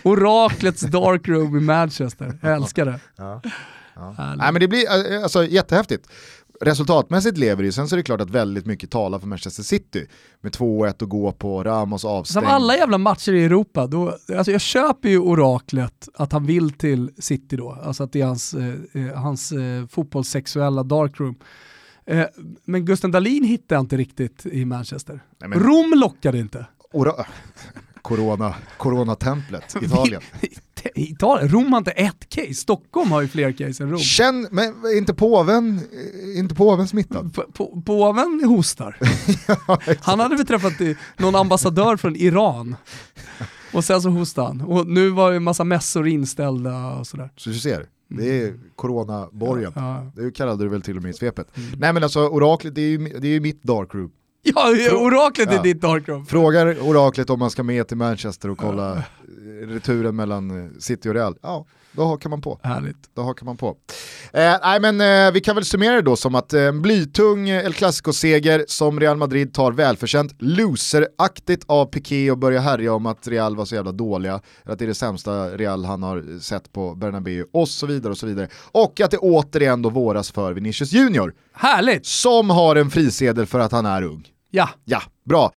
Oraklets 0.03 0.83
dark 0.83 1.29
room 1.29 1.57
i 1.57 1.61
Manchester, 1.61 2.39
jag 2.43 2.53
älskar 2.53 2.85
det. 2.87 3.01
Härligt. 4.17 4.39
Nej 4.39 4.53
men 4.53 4.61
det 4.61 4.69
blir 4.69 5.13
eh, 5.15 5.23
alltså, 5.23 5.45
jättehäftigt. 5.45 6.09
Resultatmässigt 6.65 7.39
lever 7.39 7.63
det 7.63 7.73
sen 7.73 7.89
så 7.89 7.95
är 7.95 7.97
det 7.97 8.03
klart 8.03 8.21
att 8.21 8.31
väldigt 8.31 8.67
mycket 8.67 8.91
talar 8.91 9.19
för 9.19 9.27
Manchester 9.27 9.63
City. 9.63 10.07
Med 10.41 10.53
2-1 10.53 10.89
att 10.89 11.01
gå 11.01 11.33
på, 11.33 11.65
Ramos 11.65 12.05
avstängd. 12.05 12.45
Som 12.45 12.53
alla 12.55 12.77
jävla 12.77 12.99
matcher 12.99 13.33
i 13.33 13.45
Europa, 13.45 13.87
då, 13.87 14.19
alltså 14.37 14.53
jag 14.53 14.61
köper 14.61 15.09
ju 15.09 15.19
oraklet 15.19 16.09
att 16.15 16.33
han 16.33 16.47
vill 16.47 16.71
till 16.73 17.11
City 17.19 17.57
då, 17.57 17.79
alltså 17.83 18.03
att 18.05 18.13
det 18.13 18.21
är 18.21 18.27
hans, 18.27 18.55
eh, 18.55 18.75
eh, 19.07 19.15
hans 19.15 19.53
eh, 19.53 19.87
fotbollssexuella 19.87 20.83
darkroom. 20.83 21.35
Eh, 22.07 22.25
men 22.65 22.85
Gusten 22.85 23.11
Dahlin 23.11 23.45
hittade 23.45 23.75
jag 23.75 23.83
inte 23.83 23.97
riktigt 23.97 24.47
i 24.47 24.65
Manchester. 24.65 25.21
Nej, 25.41 25.49
men- 25.49 25.61
Rom 25.61 25.93
lockade 25.97 26.39
inte. 26.39 26.67
Ora- 26.93 27.27
Corona, 28.03 28.55
coronatemplet, 28.79 29.77
Italien. 29.83 30.23
Italien, 30.95 31.49
Rom 31.49 31.73
har 31.73 31.79
inte 31.79 31.91
ett 31.91 32.29
case, 32.29 32.55
Stockholm 32.55 33.11
har 33.11 33.23
ju 33.23 33.29
fler 33.29 33.53
case 33.53 33.83
än 33.83 33.91
Rom. 33.91 33.99
Känn, 33.99 34.49
men 34.51 34.75
inte 34.97 35.15
påven, 35.15 35.81
inte 36.37 36.55
påven 36.55 36.89
smittad? 36.89 37.35
På- 37.35 37.45
på- 37.53 37.83
Påven 37.87 38.43
hostar. 38.47 38.97
Han 40.05 40.21
hade 40.21 40.37
väl 40.37 40.47
träffat 40.47 40.73
någon 41.19 41.35
ambassadör 41.35 41.97
från 41.97 42.17
Iran. 42.17 42.77
Och 43.73 43.85
sen 43.85 44.03
så 44.03 44.09
hostade 44.09 44.47
han. 44.49 44.61
Och 44.61 44.87
nu 44.87 45.09
var 45.11 45.31
det 45.31 45.37
en 45.37 45.43
massa 45.43 45.65
mässor 45.65 46.09
inställda 46.09 46.87
och 46.93 47.07
sådär. 47.07 47.31
Så 47.37 47.51
du 47.51 47.59
ser, 47.59 47.87
det 48.09 48.43
är 48.43 48.55
coronaborgen. 48.77 49.73
Ja, 49.75 50.13
Det 50.17 50.31
kallade 50.31 50.65
du 50.65 50.69
väl 50.69 50.83
till 50.83 50.97
och 50.97 51.03
med 51.03 51.11
i 51.11 51.15
svepet. 51.15 51.49
Nej 51.77 51.93
men 51.93 52.03
alltså 52.03 52.29
oraklet, 52.29 52.75
det 52.75 52.81
är 52.81 52.89
ju, 52.89 52.99
det 52.99 53.27
är 53.29 53.33
ju 53.33 53.41
mitt 53.41 53.63
dark 53.63 53.95
room. 53.95 54.11
ja 54.55 54.97
oraklet 54.97 55.49
är 55.49 55.55
Ja. 55.55 55.63
ditt 55.63 55.81
darkroom. 55.81 56.27
Frågar 56.27 56.83
oraklet 56.89 57.31
om 57.31 57.39
man 57.39 57.51
ska 57.51 57.63
med 57.63 57.89
till 57.89 57.97
Manchester 57.97 58.51
och 58.51 58.59
kolla 58.59 58.93
eh, 58.93 59.03
returen 59.69 60.17
mellan 60.17 60.65
eh, 60.65 60.71
City 60.79 61.09
och 61.09 61.15
Real. 61.15 61.35
Ja, 61.43 61.67
då 61.93 62.05
hakar 62.05 62.31
man 62.31 62.41
på. 62.43 62.61
Härligt. 62.63 62.97
Då 63.15 63.23
hakar 63.23 63.45
man 63.47 63.57
på. 63.57 63.77
Eh, 64.33 64.55
nej 64.63 64.81
men 64.81 65.01
eh, 65.01 65.33
vi 65.33 65.41
kan 65.41 65.55
väl 65.55 65.65
summera 65.65 65.95
det 65.95 66.03
då 66.03 66.17
som 66.17 66.35
att 66.35 66.53
eh, 66.53 66.63
en 66.63 66.83
blytung 66.83 67.49
eh, 67.49 67.65
El 67.65 67.73
Clasico-seger 67.75 68.65
som 68.69 69.01
Real 69.01 69.17
Madrid 69.17 69.55
tar 69.55 69.73
välförtjänt, 69.73 70.35
loseraktigt 70.39 71.65
av 71.67 71.87
Piqué 71.87 72.31
och 72.31 72.39
börja 72.39 72.61
härja 72.61 72.95
om 72.95 73.07
att 73.07 73.29
Real 73.29 73.57
var 73.57 73.65
så 73.65 73.75
jävla 73.75 73.93
dåliga, 73.93 74.41
att 74.65 74.79
det 74.79 74.85
är 74.85 74.87
det 74.87 74.95
sämsta 74.95 75.49
Real 75.49 75.85
han 75.85 76.03
har 76.03 76.41
sett 76.41 76.73
på 76.73 76.95
Bernabéu 76.95 77.45
och 77.53 77.69
så 77.69 77.87
vidare 77.87 78.11
och 78.11 78.19
så 78.19 78.27
vidare. 78.27 78.49
Och 78.73 79.01
att 79.01 79.11
det 79.11 79.19
återigen 79.19 79.83
då 79.83 79.91
våras 79.91 80.31
för 80.31 80.53
Vinicius 80.53 80.93
Junior, 80.93 81.35
Härligt! 81.53 82.07
som 82.07 82.51
har 82.51 82.77
en 82.77 82.91
frisedel 82.91 83.47
för 83.47 83.59
att 83.61 83.73
han 83.73 83.87
är 83.87 84.03
ung. 84.03 84.29
Ja, 84.55 84.69
Ja, 84.85 85.03
bra. 85.25 85.53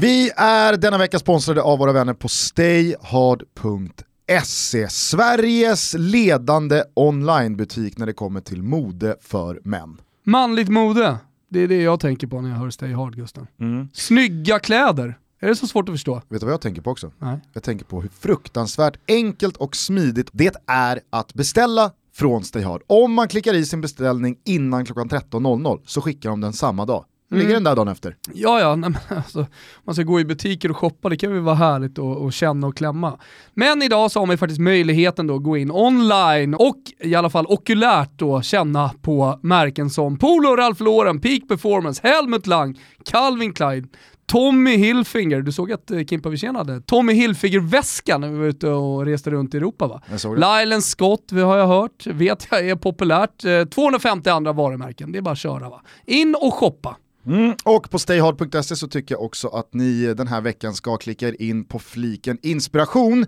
Vi 0.00 0.30
är 0.36 0.76
denna 0.76 0.98
vecka 0.98 1.18
sponsrade 1.18 1.62
av 1.62 1.78
våra 1.78 1.92
vänner 1.92 2.14
på 2.14 2.28
stayhard.se. 2.28 4.88
Sveriges 4.88 5.94
ledande 5.98 6.82
onlinebutik 6.94 7.98
när 7.98 8.06
det 8.06 8.12
kommer 8.12 8.40
till 8.40 8.62
mode 8.62 9.16
för 9.20 9.60
män. 9.64 10.00
Manligt 10.24 10.68
mode, 10.68 11.16
det 11.50 11.60
är 11.60 11.68
det 11.68 11.82
jag 11.82 12.00
tänker 12.00 12.26
på 12.26 12.40
när 12.40 12.50
jag 12.50 12.56
hör 12.56 12.70
Stay 12.70 12.92
Hard 12.92 13.16
Gusten. 13.16 13.46
Mm. 13.60 13.88
Snygga 13.92 14.58
kläder, 14.58 15.18
är 15.40 15.48
det 15.48 15.56
så 15.56 15.66
svårt 15.66 15.88
att 15.88 15.94
förstå? 15.94 16.22
Vet 16.28 16.40
du 16.40 16.46
vad 16.46 16.52
jag 16.52 16.60
tänker 16.60 16.82
på 16.82 16.90
också? 16.90 17.12
Nej. 17.18 17.40
Jag 17.52 17.62
tänker 17.62 17.84
på 17.84 18.00
hur 18.00 18.10
fruktansvärt 18.20 18.96
enkelt 19.08 19.56
och 19.56 19.76
smidigt 19.76 20.28
det 20.32 20.56
är 20.66 21.00
att 21.10 21.34
beställa 21.34 21.90
från 22.14 22.44
Stayhard. 22.44 22.82
Om 22.86 23.12
man 23.12 23.28
klickar 23.28 23.54
i 23.54 23.64
sin 23.66 23.80
beställning 23.80 24.36
innan 24.44 24.84
klockan 24.84 25.08
13.00 25.08 25.80
så 25.86 26.00
skickar 26.00 26.30
de 26.30 26.40
den 26.40 26.52
samma 26.52 26.86
dag. 26.86 27.04
Då 27.30 27.36
ligger 27.36 27.50
Mm. 27.50 27.64
den 27.64 27.70
där 27.70 27.76
dagen 27.76 27.88
efter. 27.88 28.16
Ja, 28.34 28.60
ja, 28.60 28.76
nej, 28.76 28.90
men 28.90 29.18
alltså, 29.18 29.46
man 29.84 29.94
ska 29.94 30.04
gå 30.04 30.20
i 30.20 30.24
butiker 30.24 30.70
och 30.70 30.76
shoppa, 30.76 31.08
det 31.08 31.16
kan 31.16 31.30
ju 31.34 31.40
vara 31.40 31.54
härligt 31.54 31.98
att 31.98 32.22
att 32.22 32.34
känna 32.34 32.66
och 32.66 32.76
klämma. 32.76 33.18
Men 33.54 33.82
idag 33.82 34.10
så 34.10 34.18
har 34.18 34.26
man 34.26 34.34
ju 34.34 34.38
faktiskt 34.38 34.60
möjligheten 34.60 35.26
då 35.26 35.34
att 35.36 35.42
gå 35.42 35.56
in 35.56 35.70
online 35.70 36.54
och 36.54 36.76
i 37.00 37.14
alla 37.14 37.30
fall 37.30 37.46
okulärt 37.48 38.10
då 38.16 38.42
känna 38.42 38.90
på 39.02 39.38
märken 39.42 39.90
som 39.90 40.18
Polo, 40.18 40.56
Ralph 40.56 40.82
Lauren, 40.82 41.20
Peak 41.20 41.48
Performance, 41.48 42.00
Helmut 42.08 42.46
Lang, 42.46 42.80
Calvin 43.04 43.52
Klein, 43.52 43.88
Tommy 44.32 44.76
Hilfiger, 44.76 45.42
du 45.42 45.52
såg 45.52 45.72
att 45.72 45.90
eh, 45.90 46.04
Kimpa 46.04 46.28
Wirsén 46.28 46.56
hade 46.56 46.80
Tommy 46.80 47.12
Hilfiger-väskan 47.12 48.20
när 48.20 48.28
vi 48.28 48.38
var 48.38 48.46
ute 48.46 48.68
och 48.68 49.06
reste 49.06 49.30
runt 49.30 49.54
i 49.54 49.56
Europa 49.56 49.86
va? 49.86 50.02
Lylan 50.36 50.82
Scott 50.82 51.28
vi 51.32 51.40
har 51.40 51.58
jag 51.58 51.66
hört, 51.66 52.06
vet 52.06 52.46
jag 52.50 52.68
är 52.68 52.76
populärt. 52.76 53.44
Eh, 53.44 53.64
250 53.64 54.30
andra 54.30 54.52
varumärken, 54.52 55.12
det 55.12 55.18
är 55.18 55.22
bara 55.22 55.32
att 55.32 55.38
köra 55.38 55.68
va. 55.68 55.82
In 56.06 56.34
och 56.34 56.54
shoppa. 56.54 56.96
Mm. 57.26 57.54
Och 57.64 57.90
på 57.90 57.98
stayhard.se 57.98 58.76
så 58.76 58.88
tycker 58.88 59.14
jag 59.14 59.22
också 59.22 59.48
att 59.48 59.74
ni 59.74 60.14
den 60.14 60.26
här 60.26 60.40
veckan 60.40 60.74
ska 60.74 60.96
klicka 60.96 61.28
er 61.28 61.42
in 61.42 61.64
på 61.64 61.78
fliken 61.78 62.38
inspiration. 62.42 63.26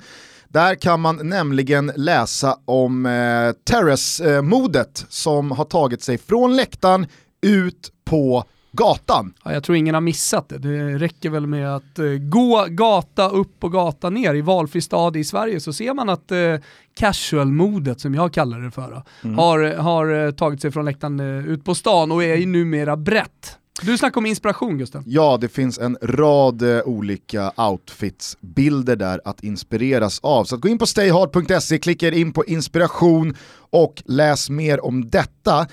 Där 0.48 0.74
kan 0.74 1.00
man 1.00 1.28
nämligen 1.28 1.92
läsa 1.96 2.58
om 2.64 3.06
eh, 3.06 3.12
Terrace-modet 3.64 5.06
som 5.08 5.50
har 5.50 5.64
tagit 5.64 6.02
sig 6.02 6.18
från 6.18 6.56
läktaren 6.56 7.06
ut 7.42 7.92
på 8.04 8.44
gatan. 8.74 9.34
Ja, 9.44 9.52
jag 9.52 9.64
tror 9.64 9.76
ingen 9.76 9.94
har 9.94 10.00
missat 10.00 10.48
det. 10.48 10.58
Det 10.58 10.98
räcker 10.98 11.30
väl 11.30 11.46
med 11.46 11.76
att 11.76 11.98
eh, 11.98 12.06
gå 12.06 12.66
gata 12.68 13.28
upp 13.28 13.64
och 13.64 13.72
gata 13.72 14.10
ner 14.10 14.34
i 14.34 14.40
valfri 14.40 14.80
stad 14.80 15.16
i 15.16 15.24
Sverige 15.24 15.60
så 15.60 15.72
ser 15.72 15.94
man 15.94 16.08
att 16.08 16.32
eh, 16.32 16.38
casual-modet, 16.94 18.00
som 18.00 18.14
jag 18.14 18.32
kallar 18.32 18.60
det 18.60 18.70
för, 18.70 18.90
då, 19.22 19.28
har, 19.28 19.74
har 19.76 20.26
eh, 20.26 20.30
tagit 20.30 20.60
sig 20.60 20.70
från 20.70 20.84
läktaren 20.84 21.20
eh, 21.20 21.48
ut 21.48 21.64
på 21.64 21.74
stan 21.74 22.12
och 22.12 22.24
är 22.24 22.36
ju 22.36 22.46
numera 22.46 22.96
brett. 22.96 23.58
Du 23.82 23.98
snackar 23.98 24.18
om 24.18 24.26
inspiration 24.26 24.78
Gusten. 24.78 25.02
Ja, 25.06 25.38
det 25.40 25.48
finns 25.48 25.78
en 25.78 25.96
rad 26.02 26.62
eh, 26.62 26.82
olika 26.84 27.52
outfits-bilder 27.56 28.96
där 28.96 29.20
att 29.24 29.44
inspireras 29.44 30.20
av. 30.22 30.44
Så 30.44 30.54
att 30.54 30.60
gå 30.60 30.68
in 30.68 30.78
på 30.78 30.86
stayhard.se, 30.86 31.78
klicka 31.78 32.12
in 32.12 32.32
på 32.32 32.44
inspiration 32.44 33.36
och 33.70 34.02
läs 34.06 34.50
mer 34.50 34.84
om 34.84 35.10
detta. 35.10 35.66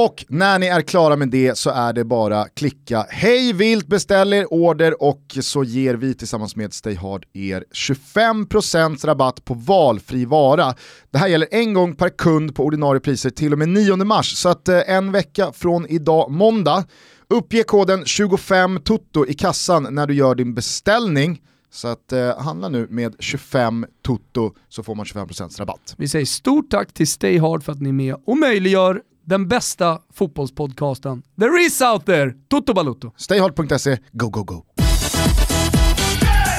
Och 0.00 0.24
när 0.28 0.58
ni 0.58 0.66
är 0.66 0.82
klara 0.82 1.16
med 1.16 1.28
det 1.28 1.58
så 1.58 1.70
är 1.70 1.92
det 1.92 2.04
bara 2.04 2.48
klicka 2.48 3.06
hej 3.08 3.52
vilt, 3.52 3.86
beställ 3.86 4.32
er 4.32 4.52
order 4.52 5.02
och 5.02 5.38
så 5.40 5.64
ger 5.64 5.94
vi 5.94 6.14
tillsammans 6.14 6.56
med 6.56 6.72
Stayhard 6.72 7.26
er 7.32 7.64
25% 7.72 9.06
rabatt 9.06 9.44
på 9.44 9.54
valfri 9.54 10.24
vara. 10.24 10.74
Det 11.10 11.18
här 11.18 11.28
gäller 11.28 11.48
en 11.50 11.74
gång 11.74 11.96
per 11.96 12.08
kund 12.08 12.54
på 12.54 12.64
ordinarie 12.64 13.00
priser 13.00 13.30
till 13.30 13.52
och 13.52 13.58
med 13.58 13.68
9 13.68 13.96
mars, 13.96 14.36
så 14.36 14.48
att 14.48 14.68
eh, 14.68 14.80
en 14.86 15.12
vecka 15.12 15.52
från 15.52 15.86
idag 15.86 16.30
måndag 16.30 16.84
Uppge 17.30 17.62
koden 17.62 18.04
25TOTO 18.04 19.26
i 19.28 19.34
kassan 19.34 19.86
när 19.90 20.06
du 20.06 20.14
gör 20.14 20.34
din 20.34 20.54
beställning. 20.54 21.40
Så 21.70 21.88
att 21.88 22.12
eh, 22.12 22.38
handla 22.38 22.68
nu 22.68 22.86
med 22.90 23.16
25 23.18 23.86
Toto 24.02 24.52
så 24.68 24.82
får 24.82 24.94
man 24.94 25.06
25% 25.06 25.58
rabatt. 25.58 25.94
Vi 25.98 26.08
säger 26.08 26.26
stort 26.26 26.70
tack 26.70 26.92
till 26.92 27.08
Stay 27.08 27.38
Hard 27.38 27.62
för 27.62 27.72
att 27.72 27.80
ni 27.80 27.88
är 27.88 27.92
med 27.92 28.16
och 28.26 28.38
möjliggör 28.38 29.02
den 29.28 29.48
bästa 29.48 29.98
fotbollspodcasten 30.14 31.22
there 31.40 31.60
is 31.66 31.80
out 31.80 32.06
there, 32.06 32.34
Toto 32.48 32.74
Balutto. 32.74 33.12
Stayhard.se, 33.16 33.98
go 34.12 34.28
go 34.28 34.42
go! 34.42 34.64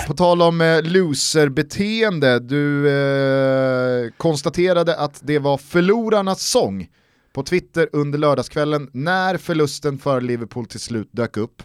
På 0.07 0.13
tal 0.13 0.41
om 0.41 0.61
eh, 0.61 0.81
loserbeteende, 0.83 2.39
du 2.39 2.89
eh, 2.89 4.11
konstaterade 4.17 4.97
att 4.97 5.19
det 5.23 5.39
var 5.39 5.57
förlorarnas 5.57 6.41
sång 6.41 6.87
på 7.33 7.43
Twitter 7.43 7.89
under 7.93 8.19
lördagskvällen 8.19 8.89
när 8.93 9.37
förlusten 9.37 9.97
för 9.97 10.21
Liverpool 10.21 10.65
till 10.65 10.79
slut 10.79 11.09
dök 11.11 11.37
upp. 11.37 11.63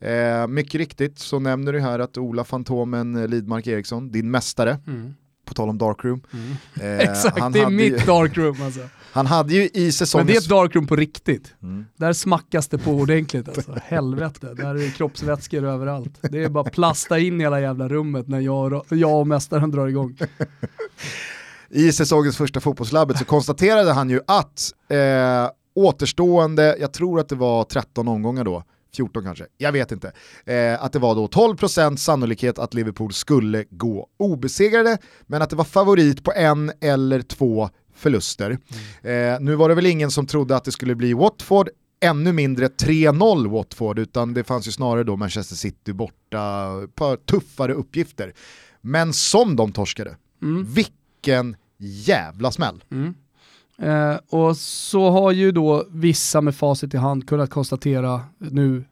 Eh, 0.00 0.46
mycket 0.46 0.74
riktigt 0.74 1.18
så 1.18 1.38
nämner 1.38 1.72
du 1.72 1.80
här 1.80 1.98
att 1.98 2.18
Ola 2.18 2.44
Fantomen 2.44 3.26
Lidmark 3.30 3.66
Eriksson, 3.66 4.10
din 4.12 4.30
mästare, 4.30 4.78
på 5.44 5.54
tal 5.54 5.68
om 5.68 5.78
Darkroom. 5.78 6.20
Eh, 6.32 6.38
Mm. 6.82 7.00
Exakt, 7.10 7.38
han 7.38 7.52
det 7.52 7.60
är 7.60 7.70
mitt 7.70 7.92
ju, 7.92 7.96
darkroom 7.96 8.62
alltså. 8.62 8.80
Han 9.12 9.26
hade 9.26 9.54
ju 9.54 9.62
i 9.62 9.92
Men 10.14 10.26
det 10.26 10.32
är 10.32 10.38
ett 10.38 10.48
darkroom 10.48 10.86
på 10.86 10.96
riktigt. 10.96 11.54
Mm. 11.62 11.86
Där 11.96 12.12
smackas 12.12 12.68
det 12.68 12.78
på 12.78 12.90
ordentligt 12.90 13.48
alltså. 13.48 13.76
Helvete, 13.84 14.54
där 14.54 14.66
är 14.66 14.74
det 14.74 14.90
kroppsvätskor 14.90 15.64
överallt. 15.64 16.18
Det 16.20 16.44
är 16.44 16.48
bara 16.48 16.64
plasta 16.64 17.18
in 17.18 17.40
hela 17.40 17.60
jävla 17.60 17.88
rummet 17.88 18.28
när 18.28 18.40
jag 18.40 18.72
och, 18.72 18.86
jag 18.88 19.20
och 19.20 19.26
mästaren 19.26 19.70
drar 19.70 19.86
igång. 19.86 20.18
I 21.70 21.92
säsongens 21.92 22.36
första 22.36 22.60
fotbollslabbet 22.60 23.18
så 23.18 23.24
konstaterade 23.24 23.92
han 23.92 24.10
ju 24.10 24.20
att 24.26 24.72
eh, 24.88 25.50
återstående, 25.74 26.76
jag 26.80 26.92
tror 26.92 27.20
att 27.20 27.28
det 27.28 27.34
var 27.34 27.64
13 27.64 28.08
omgångar 28.08 28.44
då, 28.44 28.64
14 28.96 29.24
kanske, 29.24 29.46
jag 29.58 29.72
vet 29.72 29.92
inte, 29.92 30.12
eh, 30.44 30.84
att 30.84 30.92
det 30.92 30.98
var 30.98 31.14
då 31.14 31.26
12% 31.26 31.96
sannolikhet 31.96 32.58
att 32.58 32.74
Liverpool 32.74 33.12
skulle 33.12 33.64
gå 33.70 34.06
obesegrade, 34.18 34.98
men 35.26 35.42
att 35.42 35.50
det 35.50 35.56
var 35.56 35.64
favorit 35.64 36.24
på 36.24 36.32
en 36.32 36.72
eller 36.80 37.22
två 37.22 37.70
förluster. 38.02 38.58
Eh, 39.02 39.40
nu 39.40 39.54
var 39.54 39.68
det 39.68 39.74
väl 39.74 39.86
ingen 39.86 40.10
som 40.10 40.26
trodde 40.26 40.56
att 40.56 40.64
det 40.64 40.72
skulle 40.72 40.94
bli 40.94 41.12
Watford, 41.14 41.68
ännu 42.00 42.32
mindre 42.32 42.68
3-0 42.68 43.50
Watford, 43.50 43.98
utan 43.98 44.34
det 44.34 44.44
fanns 44.44 44.68
ju 44.68 44.72
snarare 44.72 45.04
då 45.04 45.16
Manchester 45.16 45.56
City 45.56 45.92
borta, 45.92 46.68
på 46.94 47.16
tuffare 47.16 47.72
uppgifter. 47.74 48.32
Men 48.80 49.12
som 49.12 49.56
de 49.56 49.72
torskade, 49.72 50.16
vilken 50.74 51.56
jävla 51.78 52.50
smäll. 52.50 52.84
Eh, 53.78 54.16
och 54.28 54.56
så 54.56 55.10
har 55.10 55.32
ju 55.32 55.52
då 55.52 55.86
vissa 55.90 56.40
med 56.40 56.54
facit 56.54 56.94
i 56.94 56.96
hand 56.96 57.28
kunnat 57.28 57.50
konstatera 57.50 58.20
nu 58.38 58.84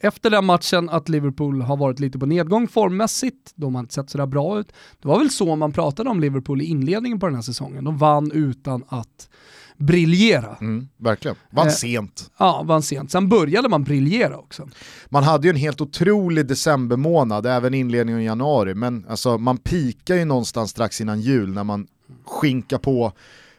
efter 0.00 0.30
den 0.30 0.44
matchen 0.44 0.88
att 0.88 1.08
Liverpool 1.08 1.62
har 1.62 1.76
varit 1.76 2.00
lite 2.00 2.18
på 2.18 2.26
nedgång 2.26 2.68
formmässigt. 2.68 3.52
De 3.54 3.74
har 3.74 3.80
inte 3.80 3.94
sett 3.94 4.10
sådär 4.10 4.26
bra 4.26 4.58
ut. 4.58 4.72
Det 5.02 5.08
var 5.08 5.18
väl 5.18 5.30
så 5.30 5.56
man 5.56 5.72
pratade 5.72 6.10
om 6.10 6.20
Liverpool 6.20 6.62
i 6.62 6.64
inledningen 6.64 7.20
på 7.20 7.26
den 7.26 7.34
här 7.34 7.42
säsongen. 7.42 7.84
De 7.84 7.98
vann 7.98 8.32
utan 8.32 8.84
att 8.88 9.28
briljera. 9.76 10.56
Mm, 10.60 10.88
verkligen, 10.96 11.36
vann 11.50 11.66
Eh, 11.66 11.72
sent. 11.72 12.30
Ja, 12.38 12.62
vann 12.66 12.82
sent. 12.82 13.10
Sen 13.10 13.28
började 13.28 13.68
man 13.68 13.84
briljera 13.84 14.38
också. 14.38 14.68
Man 15.08 15.22
hade 15.22 15.46
ju 15.46 15.50
en 15.50 15.56
helt 15.56 15.80
otrolig 15.80 16.46
decembermånad, 16.46 17.46
även 17.46 17.74
inledningen 17.74 18.20
i 18.20 18.24
januari, 18.24 18.74
men 18.74 19.06
alltså, 19.08 19.38
man 19.38 19.58
pikar 19.58 20.14
ju 20.14 20.24
någonstans 20.24 20.70
strax 20.70 21.00
innan 21.00 21.20
jul 21.20 21.52
när 21.52 21.64
man 21.64 21.86
skinkar 22.26 22.78
på 22.78 23.12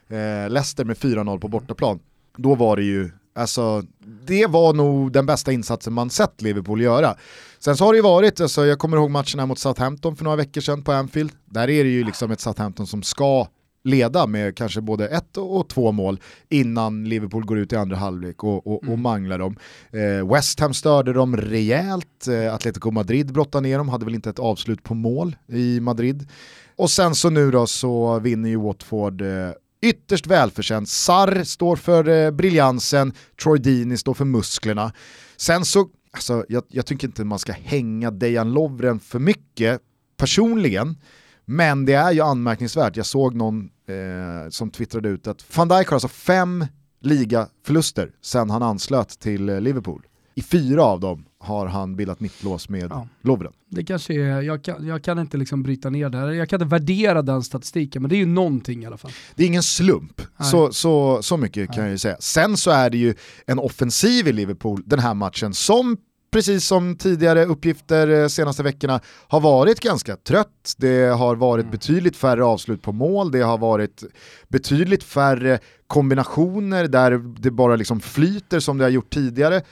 eh, 0.08 0.50
Leicester 0.50 0.84
med 0.84 0.96
4-0 0.96 1.38
på 1.38 1.48
bortaplan. 1.48 1.98
Då 2.36 2.54
var 2.54 2.76
det 2.76 2.82
ju, 2.82 3.10
alltså, 3.34 3.82
det 4.26 4.46
var 4.46 4.72
nog 4.72 5.12
den 5.12 5.26
bästa 5.26 5.52
insatsen 5.52 5.92
man 5.92 6.10
sett 6.10 6.42
Liverpool 6.42 6.82
göra. 6.82 7.16
Sen 7.58 7.76
så 7.76 7.84
har 7.84 7.92
det 7.92 7.96
ju 7.96 8.02
varit, 8.02 8.40
alltså, 8.40 8.66
jag 8.66 8.78
kommer 8.78 8.96
ihåg 8.96 9.10
matcherna 9.10 9.46
mot 9.46 9.58
Southampton 9.58 10.16
för 10.16 10.24
några 10.24 10.36
veckor 10.36 10.60
sedan 10.60 10.82
på 10.82 10.92
Anfield, 10.92 11.32
där 11.44 11.70
är 11.70 11.84
det 11.84 11.90
ju 11.90 12.04
liksom 12.04 12.30
ett 12.30 12.40
Southampton 12.40 12.86
som 12.86 13.02
ska 13.02 13.46
leda 13.84 14.26
med 14.26 14.56
kanske 14.56 14.80
både 14.80 15.08
ett 15.08 15.36
och 15.36 15.68
två 15.68 15.92
mål 15.92 16.20
innan 16.48 17.04
Liverpool 17.04 17.44
går 17.44 17.58
ut 17.58 17.72
i 17.72 17.76
andra 17.76 17.96
halvlek 17.96 18.44
och, 18.44 18.66
och, 18.66 18.88
och 18.88 18.98
manglar 18.98 19.38
dem. 19.38 19.56
Eh, 19.90 20.32
West 20.32 20.60
Ham 20.60 20.74
störde 20.74 21.12
dem 21.12 21.36
rejält, 21.36 22.28
eh, 22.28 22.54
Atletico 22.54 22.90
Madrid 22.90 23.32
brottade 23.32 23.68
ner 23.68 23.78
dem, 23.78 23.88
hade 23.88 24.04
väl 24.04 24.14
inte 24.14 24.30
ett 24.30 24.38
avslut 24.38 24.82
på 24.82 24.94
mål 24.94 25.36
i 25.48 25.80
Madrid. 25.80 26.28
Och 26.76 26.90
sen 26.90 27.14
så 27.14 27.30
nu 27.30 27.50
då 27.50 27.66
så 27.66 28.18
vinner 28.18 28.48
ju 28.48 28.56
Watford 28.56 29.22
eh, 29.22 29.50
ytterst 29.84 30.26
välförtjänt. 30.26 30.88
Sarr 30.88 31.44
står 31.44 31.76
för 31.76 32.08
eh, 32.08 32.30
briljansen, 32.30 33.12
Troy 33.42 33.58
Dini 33.58 33.96
står 33.96 34.14
för 34.14 34.24
musklerna. 34.24 34.92
Sen 35.36 35.64
så, 35.64 35.88
alltså, 36.10 36.44
jag, 36.48 36.64
jag 36.68 36.86
tycker 36.86 37.06
inte 37.06 37.24
man 37.24 37.38
ska 37.38 37.52
hänga 37.52 38.10
Dejan 38.10 38.52
Lovren 38.52 39.00
för 39.00 39.18
mycket 39.18 39.80
personligen, 40.16 40.96
men 41.44 41.84
det 41.84 41.92
är 41.92 42.12
ju 42.12 42.20
anmärkningsvärt. 42.20 42.96
Jag 42.96 43.06
såg 43.06 43.34
någon 43.34 43.70
eh, 43.88 44.50
som 44.50 44.70
twittrade 44.70 45.08
ut 45.08 45.26
att 45.26 45.56
van 45.56 45.68
Dijk 45.68 45.88
har 45.88 45.94
alltså 45.94 46.08
fem 46.08 46.66
ligaförluster 47.00 48.10
sen 48.22 48.50
han 48.50 48.62
anslöt 48.62 49.08
till 49.08 49.48
eh, 49.48 49.60
Liverpool. 49.60 50.06
I 50.34 50.42
fyra 50.42 50.82
av 50.84 51.00
dem 51.00 51.24
har 51.38 51.66
han 51.66 51.96
bildat 51.96 52.20
mittlås 52.20 52.68
med 52.68 52.90
Ja. 52.90 53.08
Lovren. 53.22 53.52
Det 53.70 53.84
kanske 53.84 54.14
är, 54.14 54.42
jag 54.42 54.64
kan, 54.64 54.86
jag 54.86 55.04
kan 55.04 55.18
inte 55.18 55.36
liksom 55.36 55.62
bryta 55.62 55.90
ner 55.90 56.08
det 56.08 56.18
här, 56.18 56.30
jag 56.30 56.48
kan 56.48 56.62
inte 56.62 56.70
värdera 56.70 57.22
den 57.22 57.42
statistiken, 57.42 58.02
men 58.02 58.08
det 58.08 58.16
är 58.16 58.18
ju 58.18 58.26
någonting 58.26 58.82
i 58.82 58.86
alla 58.86 58.96
fall. 58.96 59.10
Det 59.34 59.42
är 59.42 59.46
ingen 59.46 59.62
slump, 59.62 60.22
Nej. 60.36 60.50
så, 60.50 60.72
så, 60.72 61.22
så 61.22 61.36
mycket 61.36 61.72
kan 61.72 61.82
jag 61.82 61.90
ju 61.90 61.98
säga. 61.98 62.16
Sen 62.20 62.56
så 62.56 62.70
är 62.70 62.90
det 62.90 62.98
ju 62.98 63.14
en 63.46 63.58
offensiv 63.58 64.28
i 64.28 64.32
Liverpool 64.32 64.82
den 64.86 64.98
här 64.98 65.14
matchen 65.14 65.54
som 65.54 65.96
precis 66.34 66.66
som 66.66 66.96
tidigare 66.96 67.44
uppgifter 67.44 68.08
eh, 68.08 68.28
senaste 68.28 68.62
veckorna, 68.62 69.00
har 69.28 69.40
varit 69.40 69.80
ganska 69.80 70.16
trött. 70.16 70.74
Det 70.76 71.04
har 71.04 71.36
varit 71.36 71.62
mm. 71.62 71.70
betydligt 71.70 72.16
färre 72.16 72.44
avslut 72.44 72.82
på 72.82 72.92
mål, 72.92 73.30
det 73.30 73.40
har 73.40 73.58
varit 73.58 74.04
betydligt 74.48 75.04
färre 75.04 75.58
kombinationer 75.86 76.88
där 76.88 77.10
det 77.40 77.50
bara 77.50 77.76
liksom 77.76 78.00
flyter 78.00 78.60
som 78.60 78.78
det 78.78 78.84
har 78.84 78.90
gjort 78.90 79.14
tidigare. 79.14 79.62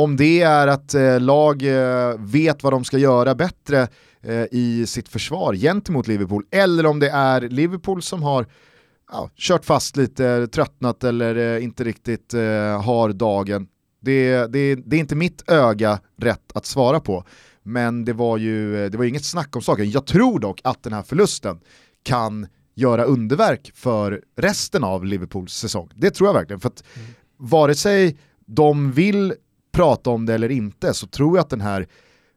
Om 0.00 0.16
det 0.16 0.42
är 0.42 0.66
att 0.66 0.94
eh, 0.94 1.20
lag 1.20 1.62
eh, 1.62 2.14
vet 2.18 2.62
vad 2.62 2.72
de 2.72 2.84
ska 2.84 2.98
göra 2.98 3.34
bättre 3.34 3.88
eh, 4.22 4.44
i 4.50 4.84
sitt 4.86 5.08
försvar 5.08 5.54
gentemot 5.54 6.06
Liverpool, 6.06 6.44
eller 6.50 6.86
om 6.86 6.98
det 6.98 7.10
är 7.10 7.40
Liverpool 7.40 8.02
som 8.02 8.22
har 8.22 8.46
ja, 9.12 9.30
kört 9.36 9.64
fast 9.64 9.96
lite, 9.96 10.46
tröttnat 10.46 11.04
eller 11.04 11.56
eh, 11.56 11.64
inte 11.64 11.84
riktigt 11.84 12.32
har 12.84 13.12
dagen. 13.12 13.66
Det, 14.00 14.46
det, 14.46 14.74
det 14.74 14.96
är 14.96 15.00
inte 15.00 15.16
mitt 15.16 15.50
öga 15.50 16.00
rätt 16.16 16.52
att 16.54 16.66
svara 16.66 17.00
på, 17.00 17.24
men 17.62 18.04
det 18.04 18.12
var 18.12 18.36
ju 18.36 18.88
det 18.88 18.98
var 18.98 19.04
inget 19.04 19.24
snack 19.24 19.56
om 19.56 19.62
saken. 19.62 19.90
Jag 19.90 20.06
tror 20.06 20.38
dock 20.38 20.60
att 20.64 20.82
den 20.82 20.92
här 20.92 21.02
förlusten 21.02 21.60
kan 22.02 22.46
göra 22.74 23.04
underverk 23.04 23.72
för 23.74 24.22
resten 24.36 24.84
av 24.84 25.04
Liverpools 25.04 25.52
säsong. 25.52 25.90
Det 25.94 26.10
tror 26.10 26.28
jag 26.28 26.34
verkligen, 26.34 26.60
för 26.60 26.68
att 26.68 26.84
mm. 26.96 27.08
vare 27.36 27.74
sig 27.74 28.18
de 28.46 28.92
vill 28.92 29.34
prata 29.72 30.10
om 30.10 30.26
det 30.26 30.34
eller 30.34 30.48
inte 30.50 30.94
så 30.94 31.06
tror 31.06 31.36
jag 31.36 31.42
att 31.42 31.50
den 31.50 31.60
här 31.60 31.86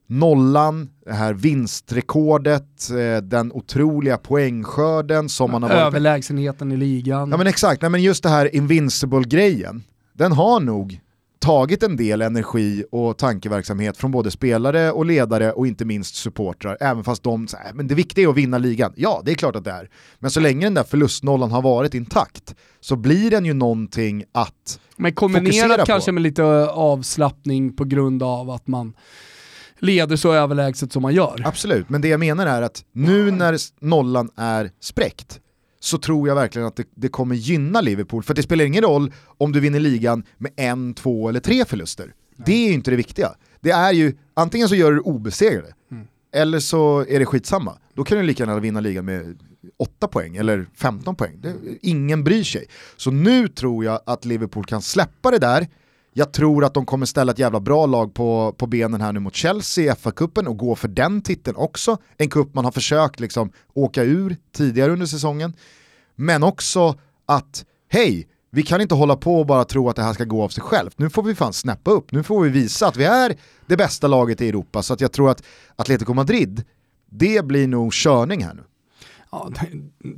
nollan, 0.07 0.89
det 1.05 1.13
här 1.13 1.33
vinstrekordet, 1.33 2.89
eh, 2.89 3.21
den 3.23 3.51
otroliga 3.51 4.17
poängskörden 4.17 5.29
som 5.29 5.51
man 5.51 5.63
har 5.63 5.69
varit... 5.69 5.81
Överlägsenheten 5.81 6.71
i 6.71 6.77
ligan. 6.77 7.31
Ja 7.31 7.37
men 7.37 7.47
exakt, 7.47 7.81
Nej, 7.81 7.91
men 7.91 8.01
just 8.01 8.23
det 8.23 8.29
här 8.29 8.55
invincible-grejen, 8.55 9.83
den 10.13 10.31
har 10.31 10.59
nog 10.59 10.99
tagit 11.43 11.83
en 11.83 11.95
del 11.95 12.21
energi 12.21 12.83
och 12.91 13.17
tankeverksamhet 13.17 13.97
från 13.97 14.11
både 14.11 14.31
spelare 14.31 14.91
och 14.91 15.05
ledare 15.05 15.51
och 15.51 15.67
inte 15.67 15.85
minst 15.85 16.15
supportrar, 16.15 16.77
även 16.79 17.03
fast 17.03 17.23
de 17.23 17.47
säger 17.47 17.73
men 17.73 17.87
det 17.87 17.95
viktiga 17.95 18.25
är 18.25 18.29
att 18.29 18.35
vinna 18.35 18.57
ligan. 18.57 18.93
Ja, 18.95 19.21
det 19.25 19.31
är 19.31 19.35
klart 19.35 19.55
att 19.55 19.63
det 19.63 19.71
är. 19.71 19.89
Men 20.19 20.31
så 20.31 20.39
länge 20.39 20.65
den 20.65 20.73
där 20.73 20.83
förlustnollan 20.83 21.51
har 21.51 21.61
varit 21.61 21.93
intakt 21.93 22.55
så 22.79 22.95
blir 22.95 23.31
den 23.31 23.45
ju 23.45 23.53
någonting 23.53 24.23
att 24.31 24.79
Men 24.95 25.13
kombinerat 25.13 25.87
kanske 25.87 26.11
med 26.11 26.23
lite 26.23 26.43
avslappning 26.67 27.75
på 27.75 27.85
grund 27.85 28.23
av 28.23 28.49
att 28.49 28.67
man 28.67 28.93
leder 29.79 30.15
så 30.15 30.33
överlägset 30.33 30.93
som 30.93 31.01
man 31.01 31.13
gör. 31.13 31.41
Absolut, 31.45 31.89
men 31.89 32.01
det 32.01 32.07
jag 32.07 32.19
menar 32.19 32.47
är 32.47 32.61
att 32.61 32.83
nu 32.91 33.31
när 33.31 33.57
nollan 33.79 34.29
är 34.35 34.71
spräckt 34.81 35.39
så 35.83 35.97
tror 35.97 36.27
jag 36.27 36.35
verkligen 36.35 36.67
att 36.67 36.75
det, 36.75 36.87
det, 36.95 37.09
kommer 37.09 37.35
gynna 37.35 37.81
Liverpool. 37.81 38.23
För 38.23 38.33
det 38.33 38.43
spelar 38.43 38.65
ingen 38.65 38.83
roll 38.83 39.13
om 39.37 39.51
du 39.51 39.59
vinner 39.59 39.79
ligan 39.79 40.23
med 40.37 40.51
en, 40.55 40.93
två 40.93 41.29
eller 41.29 41.39
tre 41.39 41.65
förluster. 41.65 42.05
Nej. 42.05 42.43
Det 42.45 42.53
är 42.53 42.67
ju 42.67 42.73
inte 42.73 42.91
det 42.91 42.97
viktiga. 42.97 43.31
Det 43.61 43.71
är 43.71 43.91
ju, 43.91 44.17
antingen 44.33 44.69
så 44.69 44.75
gör 44.75 44.91
du 44.91 44.99
obesegrade, 44.99 45.73
mm. 45.91 46.07
eller 46.33 46.59
så 46.59 47.05
är 47.09 47.19
det 47.19 47.25
skitsamma. 47.25 47.77
Då 47.93 48.03
kan 48.03 48.17
du 48.17 48.23
lika 48.23 48.43
gärna 48.43 48.59
vinna 48.59 48.79
ligan 48.79 49.05
med 49.05 49.39
8 49.77 50.07
poäng 50.07 50.35
eller 50.35 50.65
15 50.75 51.15
poäng. 51.15 51.39
Det, 51.41 51.53
ingen 51.81 52.23
bryr 52.23 52.43
sig. 52.43 52.65
Så 52.97 53.11
nu 53.11 53.47
tror 53.47 53.85
jag 53.85 53.99
att 54.05 54.25
Liverpool 54.25 54.65
kan 54.65 54.81
släppa 54.81 55.31
det 55.31 55.39
där, 55.39 55.67
jag 56.13 56.33
tror 56.33 56.65
att 56.65 56.73
de 56.73 56.85
kommer 56.85 57.05
ställa 57.05 57.31
ett 57.31 57.39
jävla 57.39 57.59
bra 57.59 57.85
lag 57.85 58.13
på, 58.13 58.55
på 58.57 58.67
benen 58.67 59.01
här 59.01 59.13
nu 59.13 59.19
mot 59.19 59.35
Chelsea 59.35 59.93
i 59.93 59.95
FA-cupen 59.95 60.47
och 60.47 60.57
gå 60.57 60.75
för 60.75 60.87
den 60.87 61.21
titeln 61.21 61.57
också. 61.57 61.97
En 62.17 62.29
kupp 62.29 62.53
man 62.53 62.65
har 62.65 62.71
försökt 62.71 63.19
liksom 63.19 63.51
åka 63.73 64.03
ur 64.03 64.37
tidigare 64.51 64.91
under 64.91 65.05
säsongen. 65.05 65.53
Men 66.15 66.43
också 66.43 66.95
att, 67.25 67.65
hej, 67.89 68.27
vi 68.49 68.63
kan 68.63 68.81
inte 68.81 68.95
hålla 68.95 69.15
på 69.15 69.39
och 69.39 69.45
bara 69.45 69.65
tro 69.65 69.89
att 69.89 69.95
det 69.95 70.03
här 70.03 70.13
ska 70.13 70.23
gå 70.23 70.43
av 70.43 70.49
sig 70.49 70.63
självt. 70.63 70.99
Nu 70.99 71.09
får 71.09 71.23
vi 71.23 71.35
fan 71.35 71.53
snäppa 71.53 71.91
upp, 71.91 72.11
nu 72.11 72.23
får 72.23 72.43
vi 72.43 72.49
visa 72.49 72.87
att 72.87 72.97
vi 72.97 73.03
är 73.03 73.35
det 73.67 73.77
bästa 73.77 74.07
laget 74.07 74.41
i 74.41 74.49
Europa. 74.49 74.83
Så 74.83 74.93
att 74.93 75.01
jag 75.01 75.11
tror 75.11 75.29
att 75.31 75.43
Atletico 75.75 76.13
Madrid, 76.13 76.63
det 77.09 77.45
blir 77.45 77.67
nog 77.67 77.93
körning 77.93 78.43
här 78.43 78.53
nu. 78.53 78.63
Ja, 79.33 79.49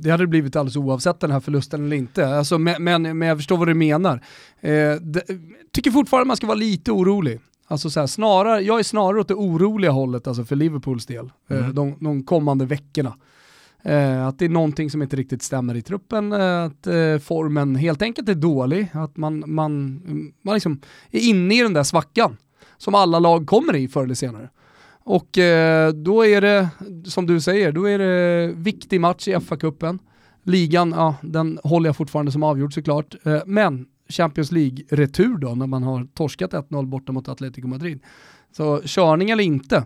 det 0.00 0.10
hade 0.10 0.26
blivit 0.26 0.56
alldeles 0.56 0.76
oavsett 0.76 1.20
den 1.20 1.30
här 1.30 1.40
förlusten 1.40 1.84
eller 1.84 1.96
inte. 1.96 2.28
Alltså, 2.28 2.58
men, 2.58 3.02
men, 3.02 3.22
jag 3.22 3.38
förstår 3.38 3.56
vad 3.56 3.68
du 3.68 3.74
menar. 3.74 4.22
Eh, 4.60 4.94
det, 4.94 5.22
tycker 5.72 5.90
fortfarande 5.90 6.26
man 6.26 6.36
ska 6.36 6.46
vara 6.46 6.58
lite 6.58 6.92
orolig. 6.92 7.40
Alltså 7.66 7.90
så 7.90 8.00
här, 8.00 8.06
snarare, 8.06 8.60
jag 8.60 8.78
är 8.78 8.82
snarare 8.82 9.20
åt 9.20 9.28
det 9.28 9.34
oroliga 9.34 9.90
hållet 9.90 10.26
alltså 10.26 10.44
för 10.44 10.56
Liverpools 10.56 11.06
del, 11.06 11.30
eh, 11.50 11.58
mm. 11.58 11.74
de, 11.74 11.96
de 12.00 12.22
kommande 12.22 12.64
veckorna. 12.64 13.16
Eh, 13.82 14.26
att 14.26 14.38
det 14.38 14.44
är 14.44 14.48
någonting 14.48 14.90
som 14.90 15.02
inte 15.02 15.16
riktigt 15.16 15.42
stämmer 15.42 15.74
i 15.74 15.82
truppen, 15.82 16.32
eh, 16.32 16.64
att 16.64 16.86
eh, 16.86 17.18
formen 17.18 17.76
helt 17.76 18.02
enkelt 18.02 18.28
är 18.28 18.34
dålig, 18.34 18.88
att 18.92 19.16
man, 19.16 19.44
man, 19.46 20.00
man 20.42 20.54
liksom 20.54 20.80
är 21.10 21.20
inne 21.20 21.58
i 21.58 21.62
den 21.62 21.72
där 21.72 21.82
svackan 21.82 22.36
som 22.76 22.94
alla 22.94 23.18
lag 23.18 23.46
kommer 23.46 23.76
i 23.76 23.88
förr 23.88 24.04
eller 24.04 24.14
senare. 24.14 24.50
Och 25.06 25.38
eh, 25.38 25.92
då 25.92 26.26
är 26.26 26.40
det, 26.40 26.68
som 27.04 27.26
du 27.26 27.40
säger, 27.40 27.72
då 27.72 27.84
är 27.84 27.98
det 27.98 28.52
viktig 28.56 29.00
match 29.00 29.28
i 29.28 29.34
FA-cupen. 29.34 29.98
Ligan, 30.42 30.90
ja, 30.96 31.16
den 31.22 31.58
håller 31.62 31.88
jag 31.88 31.96
fortfarande 31.96 32.32
som 32.32 32.42
avgjord 32.42 32.74
såklart. 32.74 33.14
Eh, 33.26 33.42
men 33.46 33.86
Champions 34.08 34.52
League-retur 34.52 35.38
då, 35.38 35.54
när 35.54 35.66
man 35.66 35.82
har 35.82 36.06
torskat 36.14 36.52
1-0 36.52 36.86
borta 36.86 37.12
mot 37.12 37.28
Atletico 37.28 37.68
Madrid. 37.68 38.00
Så 38.56 38.80
körning 38.84 39.30
eller 39.30 39.44
inte, 39.44 39.84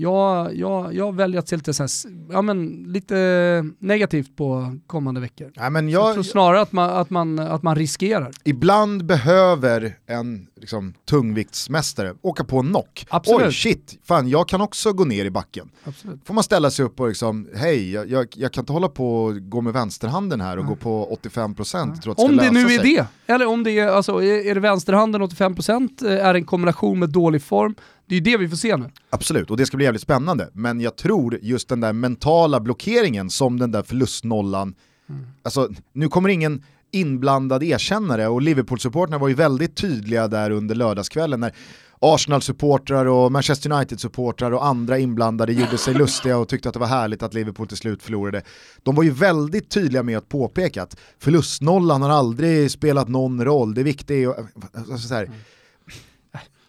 jag, 0.00 0.56
jag, 0.56 0.94
jag 0.94 1.14
väljer 1.14 1.38
att 1.38 1.48
se 1.48 1.56
lite, 1.56 1.74
så 1.74 1.82
här, 1.82 1.90
ja, 2.32 2.42
men, 2.42 2.84
lite 2.86 3.64
negativt 3.78 4.36
på 4.36 4.78
kommande 4.86 5.20
veckor. 5.20 5.52
Ja, 5.54 5.70
men 5.70 5.88
jag, 5.88 6.08
jag 6.08 6.14
tror 6.14 6.22
snarare 6.22 6.60
att 6.60 6.72
man, 6.72 6.90
att, 6.90 7.10
man, 7.10 7.38
att 7.38 7.62
man 7.62 7.76
riskerar. 7.76 8.30
Ibland 8.44 9.04
behöver 9.04 9.96
en 10.06 10.46
liksom, 10.56 10.94
tungviktsmästare 11.04 12.14
åka 12.22 12.44
på 12.44 12.58
en 12.58 12.66
knock. 12.66 13.06
Absolut. 13.08 13.46
Oj 13.46 13.52
shit, 13.52 13.98
fan 14.04 14.28
jag 14.28 14.48
kan 14.48 14.60
också 14.60 14.92
gå 14.92 15.04
ner 15.04 15.24
i 15.24 15.30
backen. 15.30 15.70
Absolut. 15.84 16.20
Får 16.24 16.34
man 16.34 16.44
ställa 16.44 16.70
sig 16.70 16.84
upp 16.84 17.00
och 17.00 17.08
liksom, 17.08 17.48
hej 17.54 17.92
jag, 17.92 18.10
jag, 18.10 18.26
jag 18.34 18.52
kan 18.52 18.62
inte 18.62 18.72
hålla 18.72 18.88
på 18.88 19.24
och 19.24 19.50
gå 19.50 19.60
med 19.60 19.72
vänsterhanden 19.72 20.40
här 20.40 20.56
och 20.56 20.64
mm. 20.64 20.74
gå 20.74 20.76
på 20.76 21.18
85% 21.22 21.82
mm. 21.82 22.14
Om 22.16 22.36
det 22.36 22.50
nu 22.50 22.60
är 22.60 22.82
det, 22.82 23.06
eller 23.26 23.46
om 23.46 23.64
det 23.64 23.78
är, 23.78 23.88
alltså, 23.88 24.22
är 24.22 24.54
det 24.54 24.60
vänsterhanden 24.60 25.22
85% 25.22 26.06
eh, 26.06 26.26
är 26.26 26.34
en 26.34 26.44
kombination 26.44 26.98
med 26.98 27.10
dålig 27.10 27.42
form, 27.42 27.74
det 28.08 28.14
är 28.14 28.16
ju 28.16 28.20
det 28.20 28.36
vi 28.36 28.48
får 28.48 28.56
se 28.56 28.76
nu. 28.76 28.90
Absolut, 29.10 29.50
och 29.50 29.56
det 29.56 29.66
ska 29.66 29.76
bli 29.76 29.84
jävligt 29.84 30.02
spännande. 30.02 30.50
Men 30.52 30.80
jag 30.80 30.96
tror 30.96 31.38
just 31.42 31.68
den 31.68 31.80
där 31.80 31.92
mentala 31.92 32.60
blockeringen 32.60 33.30
som 33.30 33.58
den 33.58 33.72
där 33.72 33.82
förlustnollan, 33.82 34.74
mm. 35.08 35.26
alltså 35.42 35.68
nu 35.92 36.08
kommer 36.08 36.28
ingen 36.28 36.64
inblandad 36.90 37.62
erkännare 37.62 38.28
och 38.28 38.42
Liverpool-supporterna 38.42 39.18
var 39.18 39.28
ju 39.28 39.34
väldigt 39.34 39.76
tydliga 39.76 40.28
där 40.28 40.50
under 40.50 40.74
lördagskvällen 40.74 41.40
när 41.40 41.52
Arsenal-supportrar 42.00 43.06
och 43.06 43.32
Manchester 43.32 43.72
United-supportrar 43.72 44.50
och 44.50 44.66
andra 44.66 44.98
inblandade 44.98 45.52
gjorde 45.52 45.78
sig 45.78 45.94
lustiga 45.98 46.38
och 46.38 46.48
tyckte 46.48 46.68
att 46.68 46.72
det 46.72 46.78
var 46.78 46.86
härligt 46.86 47.22
att 47.22 47.34
Liverpool 47.34 47.66
till 47.66 47.76
slut 47.76 48.02
förlorade. 48.02 48.42
De 48.82 48.94
var 48.94 49.02
ju 49.02 49.10
väldigt 49.10 49.70
tydliga 49.70 50.02
med 50.02 50.18
att 50.18 50.28
påpeka 50.28 50.82
att 50.82 50.96
förlustnollan 51.18 52.02
har 52.02 52.10
aldrig 52.10 52.70
spelat 52.70 53.08
någon 53.08 53.44
roll, 53.44 53.74
det 53.74 53.82
viktiga 53.82 54.30
är 54.30 54.34
alltså, 54.74 55.08
så 55.08 55.14
här, 55.14 55.24
mm 55.24 55.38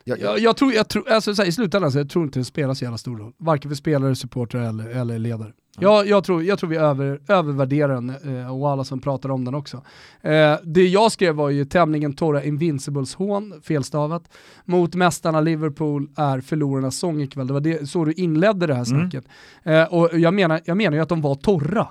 jag, 0.03 0.19
jag, 0.19 0.39
jag, 0.39 0.57
tror, 0.57 0.73
jag 0.73 0.87
tror, 0.87 1.09
alltså, 1.09 1.35
så 1.35 1.41
här, 1.41 1.49
i 1.49 1.51
slutändan 1.51 1.91
så 1.91 1.97
jag 1.97 2.09
tror 2.09 2.25
inte 2.25 2.39
det 2.39 2.45
spelar 2.45 2.73
så 2.73 2.83
jävla 2.83 2.97
stor 2.97 3.17
roll. 3.17 3.33
Varken 3.37 3.71
för 3.71 3.75
spelare, 3.75 4.15
supportrar 4.15 4.61
eller, 4.61 4.89
eller 4.89 5.19
ledare. 5.19 5.53
Jag, 5.79 6.07
jag, 6.07 6.23
tror, 6.23 6.43
jag 6.43 6.59
tror 6.59 6.69
vi 6.69 6.77
över, 6.77 7.21
övervärderar 7.27 7.93
den 7.93 8.09
eh, 8.09 8.59
och 8.59 8.69
alla 8.69 8.83
som 8.83 9.01
pratar 9.01 9.31
om 9.31 9.45
den 9.45 9.55
också. 9.55 9.83
Eh, 10.21 10.55
det 10.63 10.87
jag 10.87 11.11
skrev 11.11 11.35
var 11.35 11.49
ju 11.49 11.65
tämligen 11.65 12.13
torra 12.13 12.43
Invincibles-hån, 12.43 13.61
felstavat, 13.63 14.23
mot 14.65 14.95
mästarna 14.95 15.41
Liverpool 15.41 16.09
är 16.15 16.41
förlorarnas 16.41 16.97
sång 16.97 17.21
ikväll. 17.21 17.47
Det 17.47 17.53
var 17.53 17.61
det, 17.61 17.89
så 17.89 18.05
du 18.05 18.13
inledde 18.13 18.67
det 18.67 18.73
här 18.73 18.91
mm. 18.91 19.01
snacket. 19.01 19.31
Mm. 19.63 19.87
Och 19.87 20.09
jag 20.13 20.33
menar, 20.33 20.61
jag 20.65 20.77
menar 20.77 20.97
ju 20.97 21.03
att 21.03 21.09
de 21.09 21.21
var 21.21 21.35
torra. 21.35 21.87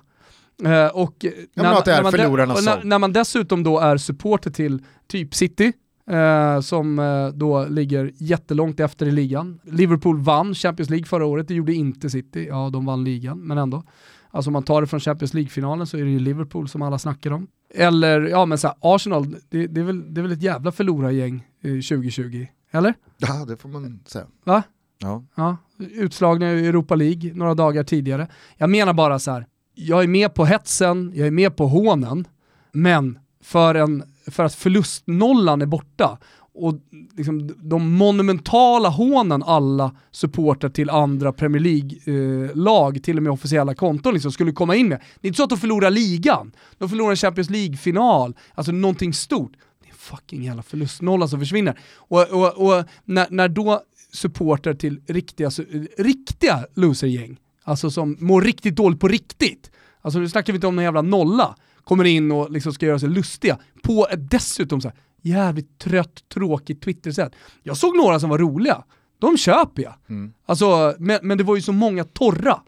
Och 0.92 1.16
när, 1.54 1.62
när, 1.62 2.46
man, 2.46 2.64
när, 2.64 2.84
när, 2.84 2.98
man 2.98 3.12
dessutom 3.12 3.62
då 3.62 3.78
är 3.78 3.96
supporter 3.96 4.50
till 4.50 4.84
typ 5.06 5.34
City, 5.34 5.72
eh, 6.08 6.60
som 6.60 6.98
eh, 6.98 7.28
då 7.28 7.64
ligger 7.64 8.12
jättelångt 8.16 8.80
efter 8.80 9.06
i 9.06 9.10
ligan. 9.10 9.60
Liverpool 9.64 10.20
vann 10.20 10.54
Champions 10.54 10.90
League 10.90 11.06
förra 11.06 11.26
året, 11.26 11.48
det 11.48 11.54
gjorde 11.54 11.74
inte 11.74 12.10
City. 12.10 12.46
Ja, 12.48 12.70
de 12.72 12.86
vann 12.86 13.04
ligan, 13.04 13.38
men 13.38 13.58
ändå. 13.58 13.82
Alltså 14.30 14.48
om 14.48 14.52
man 14.52 14.62
tar 14.62 14.80
det 14.80 14.86
från 14.86 15.00
Champions 15.00 15.34
League-finalen 15.34 15.86
så 15.86 15.96
är 15.96 16.04
det 16.04 16.10
ju 16.10 16.18
Liverpool 16.18 16.68
som 16.68 16.82
alla 16.82 16.98
snackar 16.98 17.30
om. 17.30 17.46
Eller, 17.74 18.20
ja 18.20 18.46
men 18.46 18.58
så 18.58 18.66
här, 18.66 18.76
Arsenal, 18.80 19.36
det, 19.48 19.66
det, 19.66 19.80
är 19.80 19.84
väl, 19.84 20.14
det 20.14 20.20
är 20.20 20.22
väl 20.22 20.32
ett 20.32 20.42
jävla 20.42 20.72
förlorargäng 20.72 21.46
2020, 21.62 22.46
eller? 22.70 22.94
Ja, 23.18 23.44
det 23.44 23.56
får 23.56 23.68
man 23.68 24.00
säga. 24.06 24.26
Va? 24.44 24.62
Ja. 24.98 25.24
ja. 25.34 25.56
Utslagna 25.78 26.52
i 26.52 26.66
Europa 26.66 26.94
League 26.94 27.34
några 27.34 27.54
dagar 27.54 27.84
tidigare. 27.84 28.28
Jag 28.56 28.70
menar 28.70 28.92
bara 28.92 29.18
så 29.18 29.30
här, 29.30 29.46
jag 29.74 30.02
är 30.02 30.08
med 30.08 30.34
på 30.34 30.44
hetsen, 30.44 31.12
jag 31.14 31.26
är 31.26 31.30
med 31.30 31.56
på 31.56 31.66
hånen, 31.66 32.28
men 32.72 33.18
för 33.40 33.74
en 33.74 34.02
för 34.30 34.44
att 34.44 34.54
förlustnollan 34.54 35.62
är 35.62 35.66
borta 35.66 36.18
och 36.60 36.74
liksom 37.16 37.50
de 37.56 37.92
monumentala 37.92 38.88
hånen 38.88 39.42
alla 39.42 39.96
supportrar 40.10 40.70
till 40.70 40.90
andra 40.90 41.32
Premier 41.32 41.62
League-lag, 41.62 42.96
eh, 42.96 43.00
till 43.00 43.16
och 43.16 43.22
med 43.22 43.32
officiella 43.32 43.74
konton, 43.74 44.14
liksom, 44.14 44.32
skulle 44.32 44.52
komma 44.52 44.76
in 44.76 44.88
med. 44.88 45.00
Det 45.20 45.26
är 45.26 45.28
inte 45.28 45.36
så 45.36 45.42
att 45.42 45.50
de 45.50 45.58
förlorar 45.58 45.90
ligan, 45.90 46.52
de 46.78 46.88
förlorar 46.88 47.10
en 47.10 47.16
Champions 47.16 47.50
League-final, 47.50 48.36
alltså 48.54 48.72
någonting 48.72 49.14
stort. 49.14 49.52
Det 49.82 49.88
är 49.88 49.90
en 49.90 49.98
fucking 49.98 50.44
jävla 50.44 50.62
förlustnolla 50.62 51.28
som 51.28 51.40
försvinner. 51.40 51.78
Och, 51.94 52.30
och, 52.30 52.66
och 52.66 52.84
när, 53.04 53.26
när 53.30 53.48
då 53.48 53.82
supporter 54.12 54.74
till 54.74 55.00
riktiga, 55.06 55.50
riktiga 55.98 56.66
losergäng. 56.74 57.36
Alltså 57.64 57.90
som 57.90 58.16
mår 58.20 58.42
riktigt 58.42 58.76
dåligt 58.76 59.00
på 59.00 59.08
riktigt. 59.08 59.70
Alltså 60.00 60.18
nu 60.18 60.28
snackar 60.28 60.52
vi 60.52 60.56
inte 60.56 60.66
om 60.66 60.76
någon 60.76 60.84
jävla 60.84 61.02
nolla, 61.02 61.54
kommer 61.88 62.04
in 62.04 62.32
och 62.32 62.50
liksom 62.50 62.72
ska 62.72 62.86
göra 62.86 62.98
sig 62.98 63.08
lustiga 63.08 63.58
på 63.82 64.08
ett 64.10 64.30
dessutom 64.30 64.80
så 64.80 64.88
här, 64.88 64.96
jävligt 65.22 65.78
trött, 65.78 66.28
tråkigt 66.28 66.82
Twitter-sätt. 66.82 67.32
Jag 67.62 67.76
såg 67.76 67.96
några 67.96 68.20
som 68.20 68.30
var 68.30 68.38
roliga, 68.38 68.84
de 69.18 69.36
köper 69.36 69.82
jag. 69.82 69.94
Mm. 70.08 70.32
Alltså, 70.46 70.94
men, 70.98 71.18
men 71.22 71.38
det 71.38 71.44
var 71.44 71.56
ju 71.56 71.62
så 71.62 71.72
många 71.72 72.04
torra. 72.04 72.60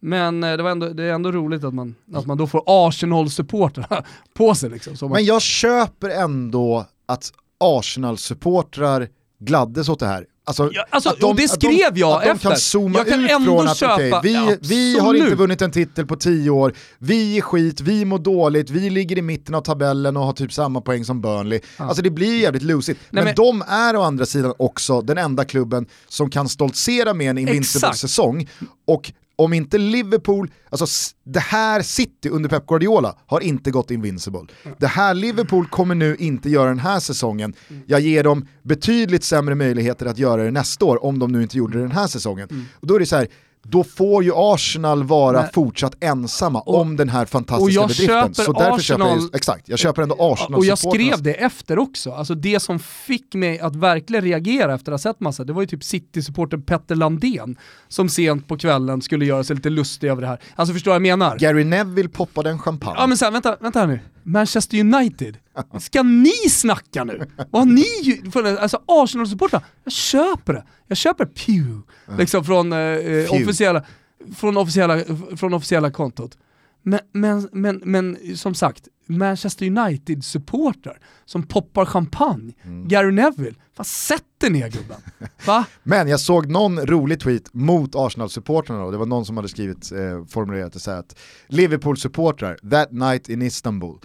Men 0.00 0.44
eh, 0.44 0.56
det, 0.56 0.62
var 0.62 0.70
ändå, 0.70 0.88
det 0.88 1.04
är 1.04 1.12
ändå 1.12 1.32
roligt 1.32 1.64
att 1.64 1.74
man, 1.74 1.94
att 2.14 2.26
man 2.26 2.38
då 2.38 2.46
får 2.46 2.62
Arsenal-supportrar 2.66 4.06
på 4.34 4.54
sig. 4.54 4.70
Liksom, 4.70 5.10
men 5.10 5.24
jag 5.24 5.42
köper 5.42 6.10
ändå 6.10 6.86
att 7.06 7.32
Arsenal-supportrar 7.58 9.08
gladdes 9.38 9.88
åt 9.88 10.00
det 10.00 10.06
här. 10.06 10.26
Alltså, 10.50 10.70
ja, 10.72 10.84
alltså, 10.90 11.16
de, 11.20 11.36
det 11.36 11.48
skrev 11.48 11.94
de, 11.94 12.00
jag 12.00 12.12
att 12.12 12.24
de 12.24 12.30
efter. 12.30 12.48
kan 12.48 12.58
zooma 12.58 12.98
jag 12.98 13.08
kan 13.08 13.24
ut 13.24 13.30
ändå 13.30 13.44
från 13.44 13.68
att 13.68 13.76
köpa, 13.76 14.18
okay, 14.18 14.20
vi, 14.22 14.58
vi 14.60 14.98
har 14.98 15.14
inte 15.14 15.34
vunnit 15.34 15.62
en 15.62 15.70
titel 15.70 16.06
på 16.06 16.16
tio 16.16 16.50
år, 16.50 16.74
vi 16.98 17.38
är 17.38 17.40
skit, 17.40 17.80
vi 17.80 18.04
mår 18.04 18.18
dåligt, 18.18 18.70
vi 18.70 18.90
ligger 18.90 19.18
i 19.18 19.22
mitten 19.22 19.54
av 19.54 19.60
tabellen 19.60 20.16
och 20.16 20.24
har 20.24 20.32
typ 20.32 20.52
samma 20.52 20.80
poäng 20.80 21.04
som 21.04 21.20
Burnley. 21.20 21.60
Ja. 21.76 21.84
Alltså 21.84 22.02
det 22.02 22.10
blir 22.10 22.40
jävligt 22.40 22.62
lusigt. 22.62 23.00
Men, 23.10 23.24
men, 23.24 23.34
de 23.34 23.62
är 23.68 23.96
å 23.96 24.02
andra 24.02 24.26
sidan 24.26 24.54
också 24.58 25.02
den 25.02 25.18
enda 25.18 25.44
klubben 25.44 25.86
som 26.08 26.30
kan 26.30 26.48
stoltsera 26.48 27.14
med 27.14 27.30
en 27.30 27.38
invincible 27.38 27.94
säsong 27.94 28.48
och 28.86 29.12
om 29.40 29.52
inte 29.52 29.78
Liverpool, 29.78 30.50
alltså 30.70 30.86
det 31.24 31.40
här 31.40 31.82
City 31.82 32.28
under 32.28 32.48
Pep 32.48 32.66
Guardiola 32.66 33.16
har 33.26 33.40
inte 33.40 33.70
gått 33.70 33.90
invincible. 33.90 34.46
Det 34.78 34.86
här 34.86 35.14
Liverpool 35.14 35.66
kommer 35.66 35.94
nu 35.94 36.16
inte 36.16 36.50
göra 36.50 36.68
den 36.68 36.78
här 36.78 37.00
säsongen. 37.00 37.54
Jag 37.86 38.00
ger 38.00 38.24
dem 38.24 38.46
betydligt 38.62 39.24
sämre 39.24 39.54
möjligheter 39.54 40.06
att 40.06 40.18
göra 40.18 40.44
det 40.44 40.50
nästa 40.50 40.84
år 40.84 41.04
om 41.04 41.18
de 41.18 41.32
nu 41.32 41.42
inte 41.42 41.58
gjorde 41.58 41.78
det 41.78 41.84
den 41.84 41.92
här 41.92 42.06
säsongen. 42.06 42.48
Mm. 42.50 42.64
Och 42.74 42.86
då 42.86 42.94
är 42.94 42.98
det 42.98 43.06
så 43.06 43.16
här, 43.16 43.28
då 43.62 43.84
får 43.84 44.24
ju 44.24 44.32
Arsenal 44.34 45.04
vara 45.04 45.40
Nej. 45.40 45.50
fortsatt 45.52 45.96
ensamma 46.00 46.60
och, 46.60 46.80
om 46.80 46.96
den 46.96 47.08
här 47.08 47.26
fantastiska 47.26 47.86
bedriften. 47.86 48.34
Så 48.34 48.52
därför 48.52 48.74
Arsenal, 48.74 49.08
köper 49.08 49.22
jag, 49.22 49.34
exakt, 49.34 49.68
jag 49.68 49.78
köper 49.78 50.02
ändå 50.02 50.16
Arsenal 50.18 50.58
Och 50.58 50.64
jag 50.64 50.78
skrev 50.78 51.22
det 51.22 51.34
efter 51.34 51.78
också, 51.78 52.12
alltså 52.12 52.34
det 52.34 52.60
som 52.60 52.78
fick 52.78 53.34
mig 53.34 53.60
att 53.60 53.76
verkligen 53.76 54.24
reagera 54.24 54.74
efter 54.74 54.92
att 54.92 55.04
ha 55.04 55.12
sett 55.12 55.20
massa, 55.20 55.44
det 55.44 55.52
var 55.52 55.62
ju 55.62 55.66
typ 55.66 55.84
City-supporten 55.84 56.62
Petter 56.62 56.94
Landén 56.94 57.56
som 57.88 58.08
sent 58.08 58.48
på 58.48 58.56
kvällen 58.56 59.02
skulle 59.02 59.24
göra 59.24 59.44
sig 59.44 59.56
lite 59.56 59.70
lustig 59.70 60.08
över 60.08 60.22
det 60.22 60.28
här. 60.28 60.40
Alltså 60.54 60.72
förstår 60.72 60.90
du 60.90 60.92
vad 60.92 61.08
jag 61.08 61.18
menar? 61.18 61.38
Gary 61.38 61.64
Neville 61.64 62.08
poppade 62.08 62.50
en 62.50 62.58
champagne. 62.58 62.96
Ja 62.98 63.06
men 63.06 63.16
sen, 63.16 63.32
vänta, 63.32 63.56
vänta 63.60 63.80
här 63.80 63.86
nu. 63.86 64.00
Manchester 64.22 64.80
United, 64.80 65.38
ska 65.80 66.02
ni 66.02 66.48
snacka 66.50 67.04
nu? 67.04 67.26
Vad 67.50 67.62
har 67.62 67.66
ni 67.66 68.56
Alltså 68.58 68.82
Arsenal-supportrar, 68.86 69.62
jag 69.84 69.92
köper 69.92 70.52
det. 70.52 70.64
Jag 70.86 70.96
köper 70.96 71.24
Pew, 71.24 71.82
liksom 72.18 72.44
från, 72.44 72.72
eh, 72.72 72.78
eh 72.78 73.32
officiella, 73.32 73.84
från, 74.36 74.56
officiella, 74.56 74.98
från 75.36 75.54
officiella 75.54 75.90
kontot. 75.90 76.38
Men, 76.82 77.00
men, 77.12 77.48
men, 77.52 77.80
men 77.84 78.36
som 78.36 78.54
sagt, 78.54 78.88
Manchester 79.06 79.66
United-supportrar 79.66 80.98
som 81.24 81.42
poppar 81.42 81.84
champagne, 81.84 82.52
mm. 82.62 82.88
Gary 82.88 83.12
Neville, 83.12 83.54
vad 83.76 83.86
sätter 83.86 84.50
ner 84.50 84.68
gubben? 84.68 84.96
Va? 85.46 85.66
Men 85.82 86.08
jag 86.08 86.20
såg 86.20 86.46
någon 86.46 86.86
rolig 86.86 87.20
tweet 87.20 87.54
mot 87.54 87.94
Arsenal-supportrarna 87.94 88.90
det 88.90 88.96
var 88.96 89.06
någon 89.06 89.26
som 89.26 89.36
hade 89.36 89.48
skrivit, 89.48 89.92
eh, 89.92 90.24
formulerat 90.28 90.72
det 90.72 90.80
så 90.80 90.90
här 90.90 90.98
att 90.98 91.18
Liverpool-supportrar, 91.48 92.70
that 92.70 92.92
night 92.92 93.28
in 93.28 93.42
Istanbul, 93.42 93.98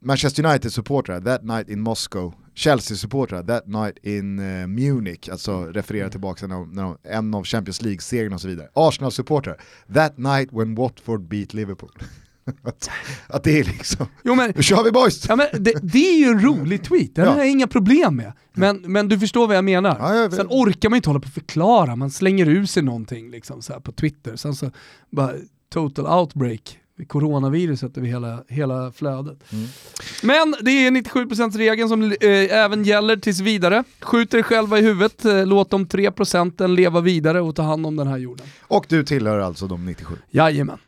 Manchester 0.00 0.44
United-supportrar, 0.44 1.20
that 1.20 1.44
night 1.44 1.68
in 1.68 1.80
Moscow, 1.80 2.34
Chelsea-supportrar, 2.58 3.46
that 3.46 3.66
night 3.66 3.98
in 4.02 4.38
uh, 4.38 4.66
Munich, 4.66 5.28
alltså 5.30 5.52
mm. 5.52 5.72
refererar 5.72 6.08
tillbaka 6.08 6.38
till 6.38 6.48
när 6.48 6.96
en 7.02 7.34
av 7.34 7.44
Champions 7.44 7.82
League-segrarna 7.82 8.34
och 8.34 8.40
så 8.40 8.48
vidare. 8.48 8.68
Arsenal-supportrar, 8.74 9.56
that 9.94 10.18
night 10.18 10.48
when 10.52 10.74
Watford 10.74 11.20
beat 11.28 11.54
Liverpool. 11.54 11.90
att, 12.62 12.90
att, 13.26 13.44
det 13.44 13.60
är 13.60 13.64
liksom, 13.64 14.06
jo, 14.24 14.34
men, 14.34 14.52
nu 14.56 14.62
kör 14.62 14.84
vi 14.84 14.90
boys! 14.90 15.28
Ja, 15.28 15.36
men 15.36 15.46
det, 15.52 15.72
det 15.82 15.98
är 15.98 16.18
ju 16.18 16.24
en 16.24 16.40
rolig 16.40 16.84
tweet, 16.84 17.14
den 17.14 17.24
ja. 17.24 17.30
har 17.30 17.38
jag 17.38 17.50
inga 17.50 17.66
problem 17.66 18.16
med. 18.16 18.32
Men, 18.52 18.76
men 18.76 19.08
du 19.08 19.18
förstår 19.18 19.46
vad 19.46 19.56
jag 19.56 19.64
menar. 19.64 19.96
Ja, 20.00 20.14
jag 20.14 20.32
Sen 20.32 20.46
orkar 20.50 20.88
man 20.88 20.96
inte 20.96 21.08
hålla 21.08 21.20
på 21.20 21.26
och 21.26 21.32
förklara, 21.32 21.96
man 21.96 22.10
slänger 22.10 22.48
ur 22.48 22.66
sig 22.66 22.82
någonting 22.82 23.30
liksom, 23.30 23.62
så 23.62 23.80
på 23.80 23.92
Twitter, 23.92 24.36
sen 24.36 24.54
så 24.54 24.70
bara 25.10 25.32
total 25.72 26.20
outbreak 26.20 26.78
coronaviruset 27.06 27.96
över 27.96 28.06
hela, 28.06 28.44
hela 28.48 28.92
flödet. 28.92 29.52
Mm. 29.52 29.68
Men 30.22 30.54
det 30.60 30.70
är 30.70 30.90
97%-regeln 30.90 31.88
som 31.88 32.02
eh, 32.02 32.18
även 32.58 32.84
gäller 32.84 33.16
tills 33.16 33.40
vidare. 33.40 33.84
Skjut 34.00 34.34
er 34.34 34.42
själva 34.42 34.78
i 34.78 34.82
huvudet, 34.82 35.24
eh, 35.24 35.46
låt 35.46 35.70
de 35.70 35.86
3% 35.86 36.68
leva 36.68 37.00
vidare 37.00 37.40
och 37.40 37.56
ta 37.56 37.62
hand 37.62 37.86
om 37.86 37.96
den 37.96 38.06
här 38.06 38.18
jorden. 38.18 38.46
Och 38.62 38.86
du 38.88 39.04
tillhör 39.04 39.38
alltså 39.38 39.66
de 39.66 39.86
97? 39.86 40.14
Jajamän. 40.30 40.78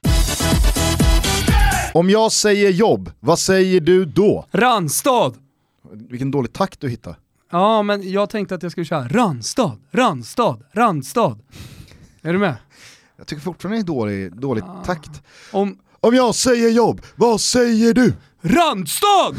Om 1.95 2.11
jag 2.11 2.33
säger 2.33 2.71
jobb, 2.71 3.11
vad 3.21 3.39
säger 3.39 3.81
du 3.81 4.05
då? 4.05 4.47
Randstad! 4.53 5.33
Vilken 5.93 6.31
dålig 6.31 6.53
takt 6.53 6.81
du 6.81 6.89
hittar. 6.89 7.17
Ja, 7.51 7.83
men 7.83 8.11
jag 8.11 8.31
tänkte 8.31 8.55
att 8.55 8.63
jag 8.63 8.73
skulle 8.73 8.87
köra 8.87 9.09
Randstad, 9.09 9.73
Randstad, 9.91 10.59
Randstad. 10.73 11.39
Är 12.23 12.33
du 12.33 12.39
med? 12.39 12.55
Jag 13.17 13.27
tycker 13.27 13.43
fortfarande 13.43 13.79
det 13.79 13.83
är 13.83 13.87
dålig, 13.87 14.37
dålig 14.37 14.65
ah. 14.67 14.85
takt. 14.85 15.23
Om, 15.53 15.79
om 16.01 16.15
jag 16.15 16.35
säger 16.35 16.71
jobb, 16.71 17.01
vad 17.17 17.41
säger 17.41 17.95
du? 17.95 18.15
Randstad! 18.43 19.35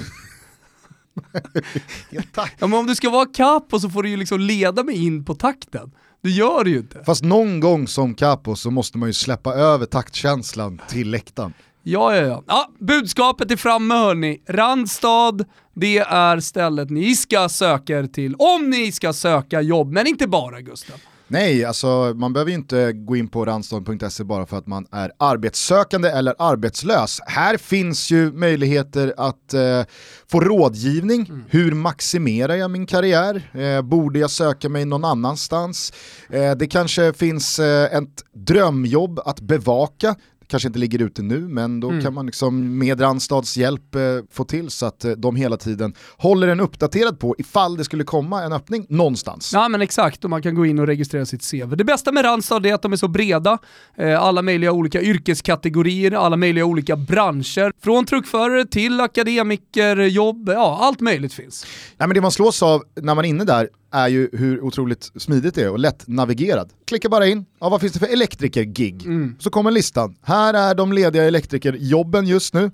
ja, 2.34 2.46
men 2.60 2.74
om 2.74 2.88
du 2.88 2.96
ska 2.96 3.10
vara 3.10 3.26
capo 3.26 3.80
så 3.80 3.90
får 3.90 4.04
du 4.04 4.10
ju 4.10 4.18
liksom 4.18 4.40
leda 4.40 4.84
mig 4.84 5.06
in 5.06 5.26
på 5.26 5.36
takten. 5.36 5.92
Du 6.22 6.32
gör 6.32 6.64
det 6.64 6.70
ju 6.70 6.78
inte. 6.78 7.04
Fast 7.06 7.24
någon 7.24 7.60
gång 7.60 7.88
som 7.88 8.16
capo 8.16 8.56
så 8.56 8.72
måste 8.72 8.98
man 8.98 9.10
ju 9.10 9.14
släppa 9.14 9.54
över 9.54 9.86
taktkänslan 9.86 10.82
till 10.90 11.12
läktaren. 11.12 11.54
Ja, 11.84 12.16
ja, 12.16 12.22
ja. 12.22 12.44
ja 12.48 12.72
budskapet 12.80 13.52
är 13.52 13.56
framme 13.56 13.94
hörni. 13.94 14.42
Randstad, 14.48 15.46
det 15.74 15.98
är 15.98 16.40
stället 16.40 16.90
ni 16.90 17.16
ska 17.16 17.50
söka 17.50 18.00
er 18.00 18.08
till 18.08 18.36
om 18.36 18.70
ni 18.70 18.92
ska 18.92 19.14
söka 19.14 19.62
jobb, 19.62 19.92
men 19.92 20.08
inte 20.08 20.28
bara 20.28 20.62
Gustav. 20.62 20.96
Nej, 21.32 21.66
alltså 21.66 22.14
man 22.16 22.34
behöver 22.34 22.52
ju 22.52 22.58
inte 22.58 22.94
gå 22.94 23.16
in 23.16 23.28
på 23.28 23.46
randstad.se 23.46 24.24
bara 24.24 24.46
för 24.46 24.58
att 24.58 24.68
man 24.68 24.88
är 24.92 25.12
arbetssökande 25.18 26.10
eller 26.10 26.36
arbetslös. 26.40 27.20
Här 27.26 27.58
finns 27.58 28.12
ju 28.12 28.32
möjligheter 28.32 29.14
att 29.18 29.54
eh, 29.54 29.84
få 30.32 30.40
rådgivning. 30.40 31.26
Mm. 31.30 31.44
Hur 31.50 31.72
maximerar 31.72 32.56
jag 32.56 32.72
min 32.72 32.86
karriär? 32.86 33.52
Eh, 33.54 33.82
borde 33.82 34.20
jag 34.20 34.30
söka 34.30 34.70
mig 34.70 34.86
någon 34.86 35.06
annanstans? 35.06 35.94
Eh, 36.30 36.52
det 36.52 36.68
kanske 36.68 37.14
finns 37.14 37.60
eh, 37.60 37.98
ett 37.98 38.24
drömjobb 38.34 39.20
att 39.20 39.42
bevaka 39.42 40.16
kanske 40.52 40.68
inte 40.68 40.80
ligger 40.80 41.02
ute 41.02 41.22
nu, 41.22 41.40
men 41.40 41.80
då 41.80 41.90
mm. 41.90 42.02
kan 42.02 42.14
man 42.14 42.26
liksom 42.26 42.78
med 42.78 43.02
Randstads 43.02 43.58
hjälp 43.58 43.96
eh, 43.96 44.02
få 44.32 44.44
till 44.44 44.70
så 44.70 44.86
att 44.86 45.06
eh, 45.06 45.12
de 45.12 45.36
hela 45.36 45.58
tiden 45.58 45.94
håller 46.18 46.48
en 46.48 46.60
uppdaterad 46.60 47.20
på 47.20 47.36
ifall 47.38 47.78
det 47.78 47.84
skulle 47.84 48.04
komma 48.04 48.44
en 48.44 48.54
öppning 48.54 48.86
någonstans. 48.90 49.54
Ja 49.54 49.70
men 49.70 49.82
exakt, 49.82 50.24
och 50.24 50.30
man 50.30 50.42
kan 50.42 50.56
gå 50.56 50.66
in 50.66 50.80
och 50.80 50.88
registrera 50.88 51.26
sitt 51.26 51.52
CV. 51.52 51.76
Det 51.76 51.84
bästa 51.84 52.12
med 52.12 52.26
Randstad 52.26 52.66
är 52.66 52.74
att 52.74 52.82
de 52.82 52.94
är 52.94 52.98
så 52.98 53.08
breda, 53.08 53.58
eh, 53.98 54.24
alla 54.24 54.42
möjliga 54.42 54.72
olika 54.72 55.02
yrkeskategorier, 55.02 56.12
alla 56.12 56.38
möjliga 56.38 56.66
olika 56.66 56.96
branscher. 56.96 57.72
Från 57.84 58.06
truckförare 58.06 58.66
till 58.66 59.00
akademiker, 59.00 59.98
jobb, 59.98 60.50
ja 60.50 60.80
allt 60.82 61.00
möjligt 61.00 61.34
finns. 61.34 61.66
Nej, 61.98 62.08
men 62.08 62.16
det 62.16 62.22
man 62.22 62.32
slås 62.32 62.64
av 62.64 62.84
när 63.02 63.16
man 63.16 63.26
är 63.26 63.30
inne 63.30 63.44
där 63.44 63.70
är 63.92 64.08
ju 64.08 64.30
hur 64.34 64.62
otroligt 64.62 65.12
smidigt 65.16 65.56
det 65.56 65.62
är 65.62 65.70
och 65.70 65.80
lätt 65.80 66.08
navigerad. 66.08 66.74
Klicka 66.86 67.10
bara 67.10 67.28
in, 67.28 67.46
ja, 67.60 67.70
vad 67.70 67.82
finns 67.82 67.94
det 67.94 68.00
för 68.00 68.14
elektriker-gig? 68.14 69.06
Mm. 69.06 69.36
Så 69.40 69.50
kommer 69.50 69.72
listan. 69.72 70.16
Här 70.22 70.54
är 70.54 70.76
de 70.76 70.94
lediga 70.94 71.24
elektrikerjobben 71.24 72.26
just 72.26 72.54
nu. 72.54 72.72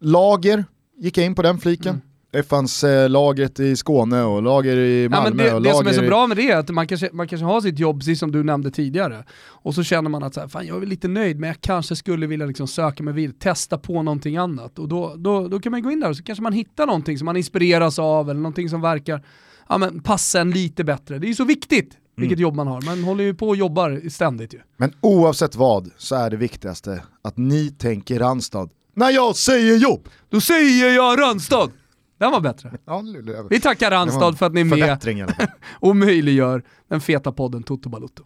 Lager, 0.00 0.64
gick 0.98 1.18
jag 1.18 1.26
in 1.26 1.34
på 1.34 1.42
den 1.42 1.58
fliken. 1.58 1.90
Mm. 1.90 2.00
Det 2.32 2.42
fanns 2.42 2.84
eh, 2.84 3.08
lagret 3.08 3.60
i 3.60 3.76
Skåne 3.76 4.22
och 4.22 4.42
lager 4.42 4.76
i 4.76 5.08
Malmö. 5.08 5.42
Ja, 5.42 5.48
det, 5.48 5.54
och 5.54 5.62
det 5.62 5.74
som 5.74 5.86
är 5.86 5.92
så 5.92 6.02
bra 6.02 6.26
med 6.26 6.36
det 6.36 6.50
är 6.50 6.56
att 6.56 6.68
man 6.68 6.86
kanske, 6.86 7.08
man 7.12 7.28
kanske 7.28 7.44
har 7.44 7.60
sitt 7.60 7.78
jobb, 7.78 7.98
precis 7.98 8.18
som 8.18 8.32
du 8.32 8.42
nämnde 8.42 8.70
tidigare, 8.70 9.24
och 9.42 9.74
så 9.74 9.82
känner 9.82 10.10
man 10.10 10.22
att 10.22 10.34
så 10.34 10.40
här, 10.40 10.48
fan, 10.48 10.66
jag 10.66 10.82
är 10.82 10.86
lite 10.86 11.08
nöjd 11.08 11.40
men 11.40 11.48
jag 11.48 11.60
kanske 11.60 11.96
skulle 11.96 12.26
vilja 12.26 12.46
liksom 12.46 12.68
söka 12.68 13.02
mig 13.02 13.14
vidare, 13.14 13.36
testa 13.38 13.78
på 13.78 14.02
någonting 14.02 14.36
annat. 14.36 14.78
Och 14.78 14.88
då, 14.88 15.14
då, 15.16 15.48
då 15.48 15.60
kan 15.60 15.72
man 15.72 15.82
gå 15.82 15.90
in 15.90 16.00
där 16.00 16.08
och 16.08 16.16
så 16.16 16.22
kanske 16.22 16.42
man 16.42 16.52
hittar 16.52 16.86
någonting 16.86 17.18
som 17.18 17.26
man 17.26 17.36
inspireras 17.36 17.98
av 17.98 18.30
eller 18.30 18.40
någonting 18.40 18.68
som 18.68 18.80
verkar 18.80 19.24
ja, 19.70 19.78
men 19.78 20.00
passa 20.02 20.40
en 20.40 20.50
lite 20.50 20.84
bättre. 20.84 21.18
Det 21.18 21.26
är 21.26 21.28
ju 21.28 21.34
så 21.34 21.44
viktigt 21.44 21.96
vilket 22.16 22.38
mm. 22.38 22.42
jobb 22.42 22.54
man 22.54 22.66
har. 22.66 22.82
Man 22.82 23.04
håller 23.04 23.24
ju 23.24 23.34
på 23.34 23.48
och 23.48 23.56
jobbar 23.56 24.08
ständigt 24.08 24.54
ju. 24.54 24.60
Men 24.76 24.92
oavsett 25.00 25.54
vad 25.54 25.90
så 25.96 26.14
är 26.14 26.30
det 26.30 26.36
viktigaste 26.36 27.02
att 27.22 27.36
ni 27.36 27.70
tänker 27.70 28.18
Randstad. 28.18 28.68
När 28.94 29.10
jag 29.10 29.36
säger 29.36 29.76
jobb, 29.76 30.08
då 30.28 30.40
säger 30.40 30.94
jag 30.94 31.20
Randstad! 31.20 31.70
Den 32.18 32.32
var 32.32 32.40
bättre. 32.40 32.72
Ja, 32.84 33.04
Vi 33.50 33.60
tackar 33.60 33.90
Randstad 33.90 34.32
för 34.32 34.46
att 34.46 34.54
ni 34.54 34.60
är 34.60 34.64
med 34.64 35.34
och 35.70 35.96
möjliggör 35.96 36.62
den 36.88 37.00
feta 37.00 37.32
podden 37.32 37.62
Toto 37.62 37.88
Balutto. 37.88 38.24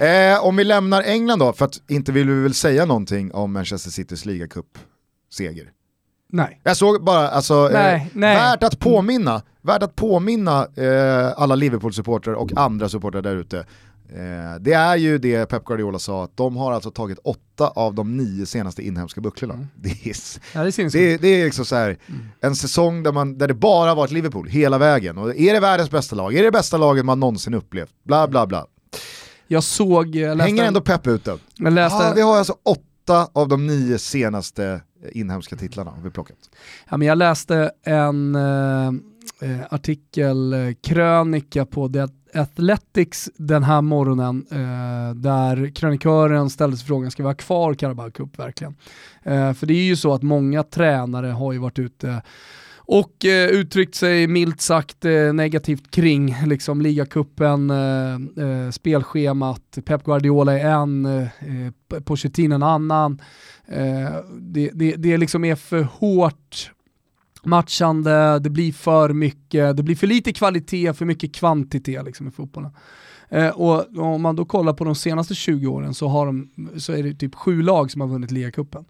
Eh, 0.00 0.44
om 0.44 0.56
vi 0.56 0.64
lämnar 0.64 1.02
England 1.02 1.38
då, 1.38 1.52
för 1.52 1.64
att 1.64 1.90
inte 1.90 2.12
vill 2.12 2.28
vi 2.28 2.42
väl 2.42 2.54
säga 2.54 2.84
någonting 2.84 3.32
om 3.32 3.52
Manchester 3.52 3.90
Citys 3.90 4.24
ligacup-seger? 4.24 5.70
Nej. 6.34 6.60
Jag 6.62 6.76
såg 6.76 7.04
bara, 7.04 7.28
alltså, 7.28 7.68
Nej, 7.72 7.94
eh, 7.94 8.02
nej. 8.12 8.36
värt 8.36 8.62
att 8.62 8.78
påminna, 8.78 9.42
värt 9.62 9.82
att 9.82 9.96
påminna 9.96 10.66
eh, 10.76 11.32
alla 11.36 11.54
Liverpool-supportrar 11.54 12.32
och 12.34 12.50
andra 12.56 12.88
supportrar 12.88 13.22
där 13.22 13.36
ute. 13.36 13.58
Eh, 13.58 14.60
det 14.60 14.72
är 14.72 14.96
ju 14.96 15.18
det 15.18 15.46
Pep 15.46 15.64
Guardiola 15.64 15.98
sa, 15.98 16.24
att 16.24 16.36
de 16.36 16.56
har 16.56 16.72
alltså 16.72 16.90
tagit 16.90 17.18
åtta 17.24 17.68
av 17.68 17.94
de 17.94 18.16
nio 18.16 18.46
senaste 18.46 18.82
inhemska 18.82 19.20
bucklorna. 19.20 19.54
Mm. 19.54 19.66
Det, 19.76 19.88
är, 19.90 20.14
Ja, 20.54 20.64
det 20.64 20.76
det, 20.92 21.16
det 21.16 21.28
är 21.28 21.44
liksom 21.44 21.64
så 21.64 21.76
här, 21.76 21.86
Mm. 22.08 22.20
en 22.40 22.56
säsong 22.56 23.02
där, 23.02 23.12
man, 23.12 23.38
där 23.38 23.48
det 23.48 23.54
bara 23.54 23.88
har 23.88 23.96
varit 23.96 24.10
Liverpool 24.10 24.48
hela 24.48 24.78
vägen. 24.78 25.18
Och 25.18 25.36
är 25.36 25.54
det 25.54 25.60
världens 25.60 25.90
bästa 25.90 26.16
lag? 26.16 26.34
Är 26.34 26.38
det 26.38 26.44
det 26.44 26.50
bästa 26.52 26.76
laget 26.76 27.04
man 27.04 27.20
någonsin 27.20 27.54
upplevt? 27.54 27.90
Bla 28.04 28.28
bla 28.28 28.46
bla. 28.46 28.66
Jag 29.48 29.62
såg, 29.62 30.16
jag 30.16 30.36
läste, 30.36 30.48
Hänger 30.50 30.64
ändå 30.64 30.80
Pep 30.80 31.06
ute? 31.06 31.38
jag 31.56 31.72
läste, 31.72 31.98
Ah, 31.98 32.12
vi 32.14 32.20
har 32.22 32.38
alltså 32.38 32.54
åtta 32.62 32.80
Åtta 33.02 33.28
av 33.32 33.48
de 33.48 33.66
nio 33.66 33.98
senaste 33.98 34.80
eh, 35.04 35.10
inhemska 35.12 35.56
titlarna 35.56 35.90
har 35.90 36.02
vi 36.02 36.10
plockat. 36.10 36.50
Ja, 36.88 36.96
men 36.96 37.08
jag 37.08 37.18
läste 37.18 37.70
en 37.82 38.34
eh, 38.34 38.86
eh 39.40 39.60
artikel, 39.70 40.52
eh, 40.52 40.72
krönika 40.82 41.66
på 41.66 41.88
The 41.88 42.06
Athletics 42.34 43.30
den 43.36 43.62
här 43.62 43.82
morgonen 43.82 44.46
eh, 44.50 45.14
där 45.14 45.74
krönikören 45.74 46.50
ställde 46.50 46.76
sig 46.76 46.86
frågan, 46.86 47.10
ska 47.10 47.22
vi 47.22 47.28
ha 47.28 47.34
kvar 47.34 47.74
Carabao 47.74 48.10
Cup 48.10 48.38
verkligen? 48.38 48.74
Eh, 49.22 49.52
för 49.52 49.66
det 49.66 49.74
är 49.74 49.84
ju 49.84 49.96
så 49.96 50.14
att 50.14 50.22
många 50.22 50.62
tränare 50.62 51.26
har 51.26 51.52
ju 51.52 51.58
varit 51.58 51.78
ute 51.78 52.22
och 52.84 53.24
eh, 53.24 53.48
uttryckt 53.48 53.94
sig 53.94 54.26
milt 54.26 54.60
sagt 54.60 55.04
eh, 55.04 55.32
negativt 55.32 55.90
kring 55.90 56.36
liksom, 56.46 56.80
ligacupen, 56.80 57.70
eh, 57.70 58.14
eh, 58.14 58.70
spelschemat, 58.70 59.78
Pep 59.84 60.04
Guardiola 60.04 60.58
är 60.58 60.68
en, 60.68 61.06
eh, 61.06 61.22
eh 61.22 62.00
Pochettino 62.04 62.54
en 62.54 62.62
annan. 62.62 63.20
Eh, 63.66 64.16
det, 64.40 64.70
det, 64.74 64.94
det 64.96 65.16
liksom 65.16 65.44
är 65.44 65.54
för 65.54 65.82
hårt 65.82 66.70
matchande, 67.42 68.38
det 68.38 68.50
blir 68.50 68.72
för 68.72 69.12
mycket, 69.12 69.76
det 69.76 69.82
blir 69.82 69.96
för 69.96 70.06
lite 70.06 70.32
kvalitet, 70.32 70.92
för 70.92 71.04
mycket 71.04 71.34
kvantitet 71.34 72.04
liksom 72.04 72.28
i 72.28 72.30
fotbollen. 72.30 72.70
Eh, 73.28 73.48
och 73.48 73.98
om 73.98 74.22
man 74.22 74.36
då 74.36 74.44
kollar 74.44 74.72
på 74.72 74.84
de 74.84 74.94
senaste 74.94 75.34
20 75.34 75.66
åren 75.66 75.94
så, 75.94 76.08
har 76.08 76.26
de, 76.26 76.48
så 76.76 76.92
är 76.92 77.02
det 77.02 77.14
typ 77.14 77.34
sju 77.34 77.62
lag 77.62 77.90
som 77.90 78.00
har 78.00 78.08
vunnit 78.08 78.30
ligacupen. 78.30 78.84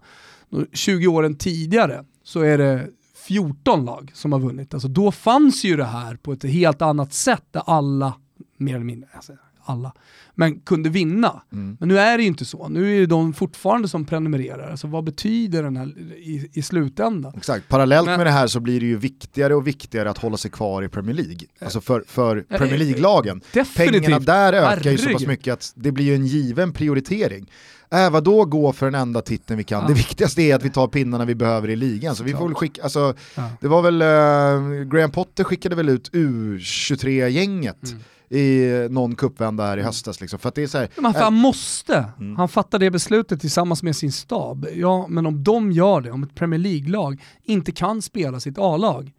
20 0.73 1.07
åren 1.07 1.35
tidigare 1.35 2.05
så 2.23 2.41
är 2.41 2.57
det 2.57 2.87
14 3.27 3.85
lag 3.85 4.11
som 4.13 4.31
har 4.31 4.39
vunnit. 4.39 4.73
Alltså 4.73 4.87
då 4.87 5.11
fanns 5.11 5.63
ju 5.63 5.75
det 5.77 5.85
här 5.85 6.15
på 6.15 6.33
ett 6.33 6.43
helt 6.43 6.81
annat 6.81 7.13
sätt 7.13 7.43
där 7.51 7.63
alla, 7.65 8.13
mer 8.57 8.75
eller 8.75 8.85
mindre, 8.85 9.09
alltså 9.13 9.33
alla, 9.65 9.93
men 10.35 10.59
kunde 10.59 10.89
vinna. 10.89 11.41
Mm. 11.53 11.77
Men 11.79 11.89
nu 11.89 11.99
är 11.99 12.17
det 12.17 12.23
ju 12.23 12.27
inte 12.27 12.45
så. 12.45 12.67
Nu 12.69 12.95
är 12.95 12.99
det 12.99 13.05
de 13.05 13.33
fortfarande 13.33 13.87
som 13.87 14.05
prenumererar. 14.05 14.71
Alltså 14.71 14.87
vad 14.87 15.03
betyder 15.03 15.63
den 15.63 15.77
här 15.77 15.87
i, 16.17 16.49
i 16.53 16.61
slutändan? 16.61 17.33
Exakt, 17.37 17.69
parallellt 17.69 18.05
Men- 18.05 18.17
med 18.17 18.27
det 18.27 18.31
här 18.31 18.47
så 18.47 18.59
blir 18.59 18.79
det 18.79 18.85
ju 18.85 18.97
viktigare 18.97 19.55
och 19.55 19.67
viktigare 19.67 20.09
att 20.09 20.17
hålla 20.17 20.37
sig 20.37 20.51
kvar 20.51 20.83
i 20.83 20.89
Premier 20.89 21.15
League. 21.15 21.39
Alltså 21.61 21.81
för, 21.81 22.03
för 22.07 22.45
Eh, 22.49 22.57
Premier 22.57 22.77
League-lagen. 22.77 23.41
Pengarna 23.75 24.19
där 24.19 24.53
ökar 24.53 24.91
ju 24.91 24.97
så 24.97 25.09
pass 25.09 25.27
mycket 25.27 25.53
att 25.53 25.73
det 25.75 25.91
blir 25.91 26.05
ju 26.05 26.15
en 26.15 26.25
given 26.27 26.73
prioritering. 26.73 27.51
Äh, 27.93 28.09
vad 28.09 28.23
då 28.23 28.45
gå 28.45 28.73
för 28.73 28.85
den 28.85 28.95
enda 29.01 29.21
titeln 29.21 29.57
vi 29.57 29.63
kan? 29.63 29.81
Ja. 29.81 29.87
Det 29.87 29.93
viktigaste 29.93 30.41
är 30.41 30.55
att 30.55 30.63
vi 30.63 30.69
tar 30.69 30.87
pinnarna 30.87 31.25
vi 31.25 31.35
behöver 31.35 31.69
i 31.69 31.75
ligan. 31.75 32.15
Så 32.15 32.23
vi 32.23 32.33
får 32.33 32.45
väl 32.47 32.55
skicka, 32.55 32.83
alltså, 32.83 33.13
Ja. 33.35 33.49
det 33.61 33.67
var 33.67 33.81
väl, 33.81 34.01
eh, 34.01 34.83
Graham 34.91 35.11
Potter 35.11 35.43
skickade 35.43 35.75
väl 35.75 35.89
ut 35.89 36.11
U23-gänget 36.13 37.91
Mm. 37.91 38.03
i 38.29 38.87
någon 38.89 39.15
cupvända 39.15 39.65
här 39.65 39.77
i 39.77 39.81
höstas. 39.81 40.21
Liksom. 40.21 40.39
För 40.39 40.49
att 40.49 40.55
det 40.55 40.63
är 40.63 40.67
så 40.67 40.77
här, 40.77 40.89
Men 40.97 41.13
för 41.13 41.19
han 41.21 41.33
måste. 41.33 42.05
Mm. 42.19 42.35
Han 42.35 42.49
fattar 42.49 42.79
det 42.79 42.91
beslutet 42.91 43.41
tillsammans 43.41 43.83
med 43.83 43.95
sin 43.95 44.11
stab. 44.11 44.67
Ja, 44.75 45.05
men 45.09 45.25
om 45.25 45.43
de 45.43 45.71
gör 45.71 46.01
det, 46.01 46.11
om 46.11 46.23
ett 46.23 46.35
Premier 46.35 46.59
League-lag 46.59 47.21
inte 47.43 47.71
kan 47.71 48.01
spela 48.01 48.39
sitt 48.39 48.57
A-lag 48.57 49.11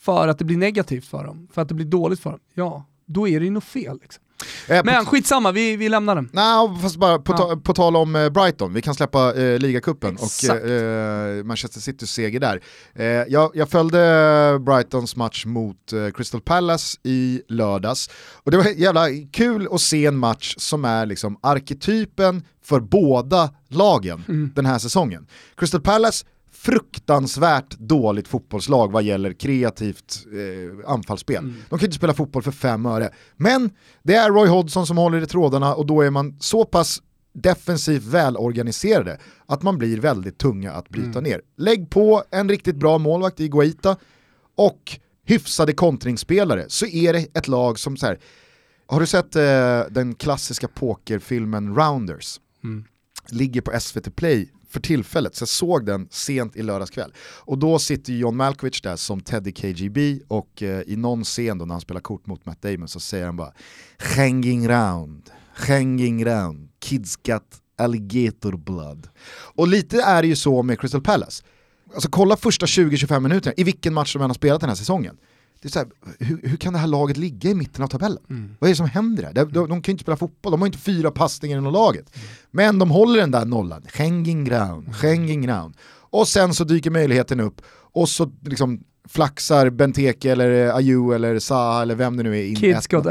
för 0.00 0.28
att 0.28 0.38
det 0.38 0.44
blir 0.44 0.56
negativt 0.56 1.04
för 1.06 1.24
dem, 1.24 1.48
för 1.52 1.62
att 1.62 1.68
det 1.68 1.74
blir 1.74 1.86
dåligt 1.86 2.20
för 2.20 2.30
dem, 2.30 2.40
ja, 2.54 2.84
då 3.06 3.28
är 3.28 3.40
det 3.40 3.44
ju 3.44 3.50
något 3.52 3.64
fel. 3.64 3.98
Liksom. 4.02 4.22
Eh, 4.68 4.80
Men 4.84 5.06
skitsamma, 5.06 5.52
vi, 5.52 5.76
vi 5.76 5.88
lämnar 5.88 6.14
den. 6.14 6.28
Nej, 6.32 6.68
fast 6.82 6.96
bara 6.96 7.18
på, 7.18 7.32
Ja. 7.32 7.36
ta, 7.36 7.56
på 7.56 7.74
tal 7.74 7.96
om 7.96 8.16
eh, 8.16 8.28
Brighton, 8.30 8.72
vi 8.74 8.82
kan 8.82 8.94
släppa 8.94 9.34
eh, 9.34 9.58
ligacupen 9.58 10.16
och 10.16 10.24
Exakt. 10.24 10.64
eh, 10.64 11.44
Manchester 11.44 11.80
Citys 11.80 12.10
seger 12.10 12.40
där. 12.40 12.60
Eh, 12.94 13.04
jag, 13.06 13.50
jag 13.54 13.68
följde 13.70 13.98
Brightons 14.66 15.16
match 15.16 15.44
mot 15.46 15.92
eh, 15.92 16.10
Crystal 16.14 16.40
Palace 16.40 16.98
i 17.02 17.42
lördags 17.48 18.10
och 18.44 18.50
det 18.50 18.56
var 18.56 18.64
jävla 18.64 19.06
kul 19.32 19.68
att 19.72 19.80
se 19.80 20.06
en 20.06 20.16
match 20.16 20.54
som 20.58 20.84
är 20.84 21.06
liksom 21.06 21.38
arketypen 21.42 22.42
för 22.64 22.80
båda 22.80 23.50
lagen 23.68 24.24
Mm. 24.28 24.52
den 24.54 24.66
här 24.66 24.78
säsongen. 24.78 25.26
Crystal 25.56 25.80
Palace 25.80 26.24
fruktansvärt 26.58 27.78
dåligt 27.78 28.28
fotbollslag 28.28 28.92
vad 28.92 29.02
gäller 29.02 29.32
kreativt 29.32 30.26
eh, 30.32 30.90
anfallsspel. 30.90 31.36
Mm. 31.44 31.54
De 31.70 31.78
kan 31.78 31.86
inte 31.86 31.96
spela 31.96 32.14
fotboll 32.14 32.42
för 32.42 32.50
fem 32.50 32.86
öre. 32.86 33.10
Men 33.36 33.70
det 34.02 34.14
är 34.14 34.30
Roy 34.30 34.48
Hodgson 34.48 34.86
som 34.86 34.96
håller 34.98 35.22
i 35.22 35.26
trådarna 35.26 35.74
och 35.74 35.86
då 35.86 36.02
är 36.02 36.10
man 36.10 36.36
så 36.40 36.64
pass 36.64 37.02
defensivt 37.34 38.02
välorganiserade 38.04 39.18
att 39.46 39.62
man 39.62 39.78
blir 39.78 40.00
väldigt 40.00 40.38
tunga 40.38 40.72
att 40.72 40.88
bryta 40.88 41.08
Mm. 41.18 41.22
ner. 41.24 41.40
Lägg 41.56 41.90
på 41.90 42.22
en 42.30 42.48
riktigt 42.48 42.76
bra 42.76 42.98
målvakt 42.98 43.40
i 43.40 43.48
Guaita 43.48 43.96
och 44.56 44.98
hyfsade 45.24 45.72
kontringsspelare 45.72 46.64
så 46.68 46.86
är 46.86 47.12
det 47.12 47.36
ett 47.36 47.48
lag 47.48 47.78
som 47.78 47.96
så 47.96 48.06
här. 48.06 48.18
har 48.86 49.00
du 49.00 49.06
sett 49.06 49.36
eh, 49.36 49.80
den 49.90 50.14
klassiska 50.14 50.68
pokerfilmen 50.68 51.74
Rounders? 51.76 52.40
Mm. 52.64 52.84
ligger 53.30 53.60
på 53.60 53.80
SVT 53.80 54.16
Play 54.16 54.48
för 54.68 54.80
tillfället, 54.80 55.34
så 55.34 55.42
jag 55.42 55.48
såg 55.48 55.86
den 55.86 56.08
sent 56.10 56.56
i 56.56 56.62
lördags 56.62 56.90
kväll. 56.90 57.12
Och 57.18 57.58
då 57.58 57.78
sitter 57.78 58.12
ju 58.12 58.18
John 58.18 58.36
Malkovich 58.36 58.82
där 58.82 58.96
som 58.96 59.20
Teddy 59.20 59.52
KGB 59.52 60.20
och 60.28 60.62
eh, 60.62 60.82
i 60.86 60.96
någon 60.96 61.24
scen 61.24 61.58
då 61.58 61.64
när 61.64 61.74
han 61.74 61.80
spelar 61.80 62.00
kort 62.00 62.26
mot 62.26 62.46
Matt 62.46 62.62
Damon 62.62 62.88
så 62.88 63.00
säger 63.00 63.26
han 63.26 63.36
bara 63.36 63.52
Hanging 64.16 64.68
round, 64.68 65.30
hanging 65.54 66.24
round, 66.24 66.68
kids 66.80 67.16
got 67.16 67.62
alligator 67.78 68.56
blood. 68.56 69.08
Och 69.54 69.68
lite 69.68 70.02
är 70.02 70.22
det 70.22 70.28
ju 70.28 70.36
så 70.36 70.62
med 70.62 70.80
Crystal 70.80 71.02
Palace. 71.02 71.44
Alltså 71.94 72.08
kolla 72.10 72.36
första 72.36 72.66
20-25 72.66 73.20
minuterna 73.20 73.54
i 73.56 73.64
vilken 73.64 73.94
match 73.94 74.12
de 74.12 74.22
än 74.22 74.30
har 74.30 74.34
spelat 74.34 74.60
den 74.60 74.70
här 74.70 74.76
säsongen. 74.76 75.16
Det 75.60 75.68
är 75.68 75.70
så 75.70 75.78
här, 75.78 75.88
hur, 76.18 76.40
hur 76.42 76.56
kan 76.56 76.72
det 76.72 76.78
här 76.78 76.86
laget 76.86 77.16
ligga 77.16 77.50
i 77.50 77.54
mitten 77.54 77.84
av 77.84 77.88
tabellen? 77.88 78.22
Mm. 78.30 78.56
Vad 78.58 78.68
är 78.68 78.72
det 78.72 78.76
som 78.76 78.88
händer 78.88 79.22
där? 79.22 79.32
De, 79.32 79.52
de, 79.52 79.68
de 79.68 79.82
kan 79.82 79.92
ju 79.92 79.92
inte 79.92 80.02
spela 80.02 80.16
fotboll, 80.16 80.50
de 80.50 80.60
har 80.60 80.66
inte 80.66 80.78
fyra 80.78 81.10
passningar 81.10 81.58
inom 81.58 81.72
laget. 81.72 82.16
Men 82.50 82.78
de 82.78 82.90
håller 82.90 83.20
den 83.20 83.30
där 83.30 83.44
nollan, 83.44 83.82
hanging 83.94 84.44
ground, 84.44 84.88
hanging 84.88 85.42
ground. 85.42 85.74
Och 86.10 86.28
sen 86.28 86.54
så 86.54 86.64
dyker 86.64 86.90
möjligheten 86.90 87.40
upp 87.40 87.62
och 87.92 88.08
så 88.08 88.30
liksom 88.44 88.80
flaxar 89.08 89.70
Benteke 89.70 90.32
eller 90.32 90.66
eh, 90.66 90.74
Ayew 90.74 91.14
eller 91.14 91.38
Zaha 91.38 91.82
eller 91.82 91.94
vem 91.94 92.16
det 92.16 92.22
nu 92.22 92.38
är 92.38 92.44
in 92.44 92.56
Kids 92.56 92.88
1-0. 92.88 92.90
got 92.90 93.06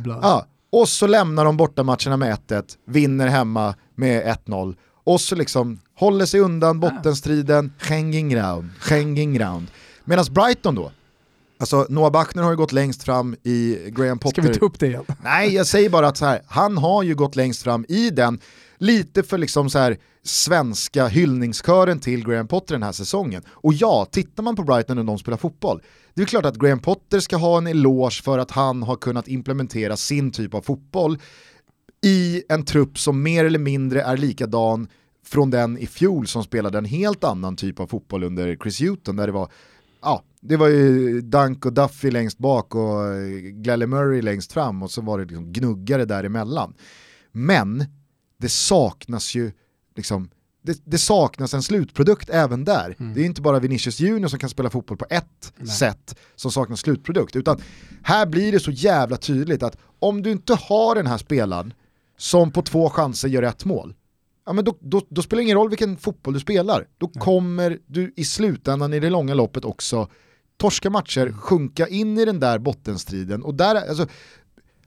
blood. 0.00 0.18
Ja, 0.22 0.46
och 0.72 0.88
så 0.88 1.06
lämnar 1.06 1.44
de 1.44 1.56
bortamatcherna 1.56 2.16
med 2.16 2.38
1-1, 2.48 2.62
vinner 2.86 3.26
hemma 3.26 3.74
med 3.94 4.36
1-0 4.46 4.76
och 5.04 5.20
så 5.20 5.34
liksom 5.34 5.78
håller 5.94 6.26
sig 6.26 6.40
undan 6.40 6.80
bottenstriden, 6.80 7.72
hanging 7.78 8.28
ground, 8.28 8.70
hanging 8.78 9.34
ground. 9.34 9.66
Medan 10.04 10.24
Brighton 10.30 10.74
då, 10.74 10.92
alltså 11.62 11.86
Noah 11.88 12.12
Bachner 12.12 12.42
har 12.42 12.50
ju 12.50 12.56
gått 12.56 12.72
längst 12.72 13.02
fram 13.02 13.36
i 13.42 13.78
Graham 13.90 14.18
Potter. 14.18 14.42
Ska 14.42 14.52
vi 14.52 14.58
ta 14.58 14.66
upp 14.66 14.78
det 14.78 14.86
igen? 14.86 15.04
Nej, 15.22 15.54
jag 15.54 15.66
säger 15.66 15.90
bara 15.90 16.08
att 16.08 16.16
så 16.16 16.24
här, 16.24 16.42
han 16.46 16.78
har 16.78 17.02
ju 17.02 17.14
gått 17.14 17.36
längst 17.36 17.62
fram 17.62 17.84
i 17.88 18.10
den, 18.10 18.40
lite 18.78 19.22
för 19.22 19.38
liksom 19.38 19.70
så 19.70 19.78
här 19.78 19.98
svenska 20.22 21.06
hyllningskören 21.06 22.00
till 22.00 22.24
Graham 22.24 22.48
Potter 22.48 22.74
den 22.74 22.82
här 22.82 22.92
säsongen. 22.92 23.42
Och 23.48 23.74
ja, 23.74 24.06
tittar 24.10 24.42
man 24.42 24.56
på 24.56 24.62
Brighton 24.62 24.96
när 24.96 25.04
de 25.04 25.18
spelar 25.18 25.38
fotboll, 25.38 25.82
det 26.14 26.22
är 26.22 26.26
klart 26.26 26.46
att 26.46 26.56
Graham 26.56 26.78
Potter 26.78 27.20
ska 27.20 27.36
ha 27.36 27.58
en 27.58 27.66
eloge 27.66 28.22
för 28.22 28.38
att 28.38 28.50
han 28.50 28.82
har 28.82 28.96
kunnat 28.96 29.28
implementera 29.28 29.96
sin 29.96 30.30
typ 30.30 30.54
av 30.54 30.60
fotboll 30.60 31.18
i 32.04 32.42
en 32.48 32.64
trupp 32.64 32.98
som 32.98 33.22
mer 33.22 33.44
eller 33.44 33.58
mindre 33.58 34.02
är 34.02 34.16
likadan 34.16 34.88
från 35.26 35.50
den 35.50 35.78
i 35.78 35.86
fjol 35.86 36.26
som 36.26 36.44
spelade 36.44 36.78
en 36.78 36.84
helt 36.84 37.24
annan 37.24 37.56
typ 37.56 37.80
av 37.80 37.86
fotboll 37.86 38.24
under 38.24 38.56
Chris 38.56 38.80
Hughton 38.80 39.16
där 39.16 39.26
det 39.26 39.32
var 39.32 39.50
ja, 40.02 40.22
det 40.40 40.56
var 40.56 40.68
ju 40.68 41.20
Dunk 41.20 41.66
och 41.66 41.72
Duffy 41.72 42.10
längst 42.10 42.38
bak 42.38 42.74
och 42.74 43.06
eh, 43.06 43.28
Glelle 43.38 43.86
Murray 43.86 44.22
längst 44.22 44.52
fram 44.52 44.82
och 44.82 44.90
så 44.90 45.00
var 45.00 45.18
det 45.18 45.24
liksom 45.24 45.52
gnuggare 45.52 46.04
däremellan. 46.04 46.74
Men 47.32 47.84
det 48.38 48.48
saknas 48.48 49.34
ju 49.34 49.52
liksom 49.96 50.30
det, 50.62 50.80
det 50.84 50.98
saknas 50.98 51.54
en 51.54 51.62
slutprodukt 51.62 52.30
även 52.30 52.64
där. 52.64 52.96
Mm. 52.98 53.14
Det 53.14 53.20
är 53.20 53.24
inte 53.24 53.42
bara 53.42 53.58
Vinicius 53.58 54.00
Junior 54.00 54.28
som 54.28 54.38
kan 54.38 54.50
spela 54.50 54.70
fotboll 54.70 54.96
på 54.96 55.06
ett 55.10 55.52
Nej. 55.56 55.68
sätt 55.68 56.18
som 56.36 56.52
saknar 56.52 56.76
slutprodukt, 56.76 57.36
utan 57.36 57.60
här 58.02 58.26
blir 58.26 58.52
det 58.52 58.60
så 58.60 58.70
jävla 58.70 59.16
tydligt 59.16 59.62
att 59.62 59.76
om 59.98 60.22
du 60.22 60.30
inte 60.30 60.54
har 60.54 60.94
den 60.94 61.06
här 61.06 61.18
spelaren 61.18 61.74
som 62.18 62.50
på 62.50 62.62
två 62.62 62.90
chanser 62.90 63.28
gör 63.28 63.42
ett 63.42 63.64
mål, 63.64 63.94
ja, 64.46 64.52
men 64.52 64.64
då, 64.64 64.76
då, 64.80 65.02
då 65.08 65.22
spelar 65.22 65.38
det 65.38 65.44
ingen 65.44 65.56
roll 65.56 65.68
vilken 65.68 65.96
fotboll 65.96 66.34
du 66.34 66.40
spelar. 66.40 66.86
Då 66.98 67.10
Nej. 67.14 67.22
kommer 67.22 67.78
du 67.86 68.12
i 68.16 68.24
slutändan 68.24 68.94
i 68.94 69.00
det 69.00 69.10
långa 69.10 69.34
loppet 69.34 69.64
också 69.64 70.08
torska 70.56 70.90
matcher, 70.90 71.20
Mm. 71.26 71.38
sjunka 71.38 71.86
in 71.88 72.18
i 72.18 72.24
den 72.24 72.40
där 72.40 72.58
bottenstriden. 72.58 73.42
Och 73.42 73.54
där, 73.54 73.74
alltså, 73.88 74.06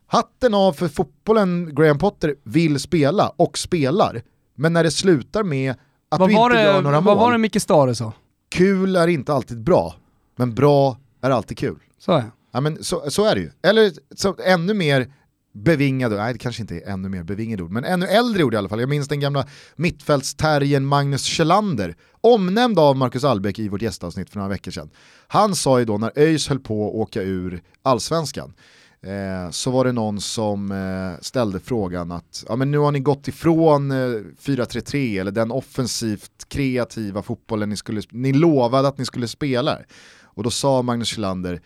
hatten 0.07 0.53
av 0.53 0.73
för 0.73 0.87
fotbollen 0.87 1.75
Graham 1.75 1.97
Potter 1.97 2.35
vill 2.43 2.79
spela 2.79 3.29
och 3.29 3.57
spelar. 3.57 4.21
Men 4.55 4.73
när 4.73 4.83
det 4.83 4.91
slutar 4.91 5.43
med 5.43 5.71
att 6.09 6.19
Vad 6.19 6.29
du 6.29 6.33
inte 6.33 6.49
det, 6.55 6.63
gör 6.63 6.81
några 6.81 7.01
vad 7.01 7.17
mål. 7.17 7.25
var 7.25 7.31
det 7.31 7.37
Micke 7.37 7.61
Stare 7.61 7.95
sa? 7.95 8.13
kul 8.49 8.95
är 8.95 9.07
inte 9.07 9.33
alltid 9.33 9.63
bra, 9.63 9.95
men 10.35 10.55
bra 10.55 10.97
är 11.21 11.29
alltid 11.29 11.57
kul. 11.57 11.79
Så 11.99 12.11
är 12.11 12.23
Ja, 12.51 12.61
men 12.61 12.83
så, 12.83 13.03
så 13.11 13.25
är 13.25 13.35
det 13.35 13.41
ju. 13.41 13.51
Eller 13.63 13.91
så, 14.15 14.35
ännu 14.45 14.73
mer 14.73 15.13
bevingade, 15.55 16.15
nej 16.15 16.33
det 16.33 16.39
kanske 16.39 16.61
inte 16.61 16.75
är 16.75 16.89
ännu 16.89 17.09
mer 17.09 17.23
bevingade 17.23 17.63
ord, 17.63 17.71
men 17.71 17.85
ännu 17.85 18.05
äldre 18.05 18.43
ord 18.43 18.53
i 18.53 18.57
alla 18.57 18.69
fall. 18.69 18.79
Jag 18.79 18.89
minns 18.89 19.07
den 19.07 19.19
gamla 19.19 19.47
mittfältsterriern 19.75 20.85
Magnus 20.85 21.23
Kjellander, 21.23 21.95
omnämnd 22.21 22.79
av 22.79 22.95
Marcus 22.95 23.23
Albeck 23.23 23.59
i 23.59 23.69
vårt 23.69 23.81
gästavsnitt 23.81 24.29
för 24.29 24.37
några 24.37 24.49
veckor 24.49 24.71
sedan. 24.71 24.89
Han 25.27 25.55
sa 25.55 25.79
ju 25.79 25.85
då 25.85 25.97
när 25.97 26.11
ÖIS 26.15 26.47
höll 26.47 26.59
på 26.59 26.87
att 26.87 26.95
åka 26.95 27.21
ur 27.21 27.61
allsvenskan, 27.81 28.53
eh, 29.01 29.51
så 29.51 29.71
var 29.71 29.85
det 29.85 29.91
någon 29.91 30.21
som 30.21 30.71
eh, 30.71 31.21
ställde 31.21 31.59
frågan 31.59 32.11
att 32.11 32.45
ja, 32.49 32.55
men 32.55 32.71
nu 32.71 32.77
har 32.77 32.91
ni 32.91 32.99
gått 32.99 33.27
ifrån 33.27 33.91
eh, 33.91 33.95
4-3-3 33.95 35.19
eller 35.19 35.31
den 35.31 35.51
offensivt 35.51 36.45
kreativa 36.47 37.21
fotbollen 37.21 37.69
ni, 37.69 37.77
skulle, 37.77 38.01
ni 38.09 38.33
lovade 38.33 38.87
att 38.87 38.97
ni 38.97 39.05
skulle 39.05 39.27
spela. 39.27 39.79
Och 40.23 40.43
då 40.43 40.51
sa 40.51 40.81
Magnus 40.81 41.07
Kjellander, 41.07 41.61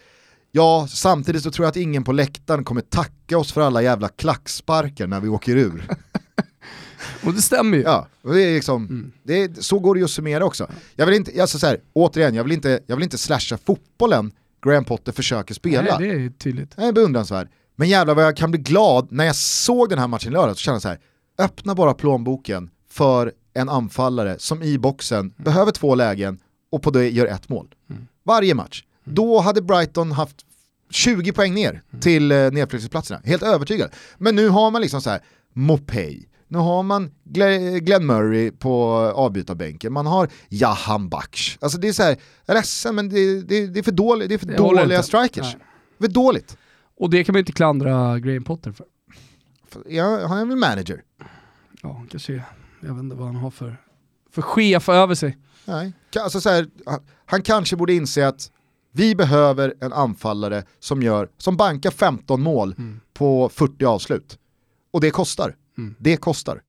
Ja, 0.51 0.87
samtidigt 0.89 1.43
så 1.43 1.51
tror 1.51 1.65
jag 1.65 1.69
att 1.69 1.77
ingen 1.77 2.03
på 2.03 2.11
läktaren 2.11 2.63
kommer 2.63 2.81
tacka 2.81 3.37
oss 3.37 3.51
för 3.51 3.61
alla 3.61 3.81
jävla 3.81 4.07
klacksparkar 4.09 5.07
när 5.07 5.19
vi 5.19 5.27
åker 5.27 5.55
ur. 5.55 5.87
Och 7.25 7.33
det 7.33 7.41
stämmer 7.41 7.77
ju. 7.77 7.83
Ja, 7.83 8.07
och 8.21 8.33
det 8.33 8.41
är 8.43 8.53
liksom, 8.53 8.85
Mm. 8.85 9.11
det 9.23 9.43
är, 9.43 9.61
så 9.61 9.79
går 9.79 9.95
det 9.95 9.99
ju 9.99 10.03
att 10.05 10.11
summera 10.11 10.45
också. 10.45 10.67
Jag 10.95 11.05
vill 11.05 11.15
inte, 11.15 11.41
alltså 11.41 11.59
så 11.59 11.67
här, 11.67 11.79
återigen, 11.93 12.35
jag 12.35 12.43
vill, 12.43 12.53
inte, 12.53 12.79
jag 12.87 12.95
vill 12.95 13.03
inte 13.03 13.17
slasha 13.17 13.57
fotbollen 13.57 14.31
Graham 14.65 14.85
Potter 14.85 15.11
försöker 15.11 15.53
spela. 15.53 15.97
Nej, 15.99 16.09
det 16.09 16.25
är 16.25 16.29
tydligt. 16.29 16.75
Den 16.75 16.85
är 16.85 16.91
beundransvärd. 16.91 17.47
Men 17.75 17.89
jävlar 17.89 18.15
vad 18.15 18.25
jag 18.25 18.37
kan 18.37 18.51
bli 18.51 18.59
glad 18.59 19.07
när 19.11 19.25
jag 19.25 19.35
såg 19.35 19.89
den 19.89 19.99
här 19.99 20.07
matchen 20.07 20.29
i 20.31 20.33
lördag 20.33 20.57
så 20.57 20.61
kände 20.61 20.75
jag 20.75 20.81
så 20.81 20.87
här, 20.87 20.99
öppna 21.37 21.75
bara 21.75 21.93
plånboken 21.93 22.69
för 22.91 23.33
en 23.53 23.69
anfallare 23.69 24.35
som 24.39 24.63
i 24.63 24.77
boxen 24.77 25.33
behöver 25.37 25.71
två 25.71 25.95
lägen 25.95 26.39
och 26.71 26.81
på 26.81 26.91
det 26.91 27.09
gör 27.09 27.25
ett 27.25 27.49
mål. 27.49 27.67
Mm. 27.89 28.07
Varje 28.23 28.55
match. 28.55 28.83
Då 29.09 29.39
hade 29.39 29.61
Brighton 29.61 30.11
haft 30.11 30.35
20 30.89 31.31
poäng 31.31 31.53
ner 31.53 31.81
till 32.01 32.31
eh, 32.31 32.37
nedflyttningsplatserna, 32.37 33.21
helt 33.25 33.43
övertygad. 33.43 33.91
Men 34.17 34.35
nu 34.35 34.49
har 34.49 34.71
man 34.71 34.81
liksom 34.81 35.01
så 35.01 35.09
här, 35.09 35.19
Mopey, 35.53 36.25
nu 36.47 36.57
har 36.57 36.83
man 36.83 37.11
Gle- 37.25 37.79
Glenn 37.79 38.05
Murray 38.05 38.51
på 38.51 38.83
avbytarbänken, 39.15 39.93
man 39.93 40.05
har 40.05 40.29
Jahan 40.49 41.09
Baksh. 41.09 41.57
Alltså 41.61 41.77
det 41.77 41.87
är 41.87 41.93
så 41.93 42.03
här, 42.03 42.17
jag 42.45 42.55
är 42.55 42.59
ledsen 42.59 42.95
men 42.95 43.09
det, 43.09 43.41
det, 43.41 43.67
det 43.67 43.79
är 43.79 43.83
för, 43.83 43.91
dålig, 43.91 44.29
det 44.29 44.35
är 44.35 44.39
för 44.39 44.45
Det 44.45 44.57
dåliga 44.57 44.83
inte. 44.83 45.03
strikers. 45.03 45.53
Nej. 45.55 45.65
För 45.99 46.07
dåligt. 46.07 46.57
Och 46.97 47.09
det 47.09 47.23
kan 47.23 47.33
man 47.33 47.37
ju 47.37 47.41
inte 47.41 47.51
klandra 47.51 48.19
Graham 48.19 48.43
Potter 48.43 48.71
för. 48.71 48.85
Jag, 49.87 50.27
han 50.27 50.37
är 50.37 50.45
väl 50.45 50.55
manager? 50.57 51.01
Ja, 51.81 51.93
han 51.93 52.07
kanske, 52.07 52.43
jag 52.81 52.93
vet 52.93 53.03
inte 53.03 53.15
vad 53.15 53.25
han 53.27 53.35
har 53.35 53.51
för, 53.51 53.77
för 54.31 54.41
chef 54.41 54.89
över 54.89 55.15
sig. 55.15 55.37
Nej. 55.65 55.93
Alltså 56.19 56.41
så 56.41 56.49
här, 56.49 56.67
han, 56.85 56.99
han 57.25 57.41
kanske 57.41 57.75
borde 57.75 57.93
inse 57.93 58.27
att 58.27 58.51
vi 58.99 59.15
behöver 59.15 59.73
en 59.81 59.93
anfallare 59.93 60.63
som, 60.79 61.01
gör, 61.01 61.29
som 61.37 61.57
bankar 61.57 61.91
15 61.91 62.41
mål 62.41 62.75
Mm. 62.77 62.99
på 63.13 63.49
40 63.49 63.85
avslut. 63.85 64.37
Och 64.93 65.01
det 65.01 65.11
kostar. 65.11 65.55
Mm. 65.77 65.95
Det 65.99 66.17
kostar. 66.17 66.61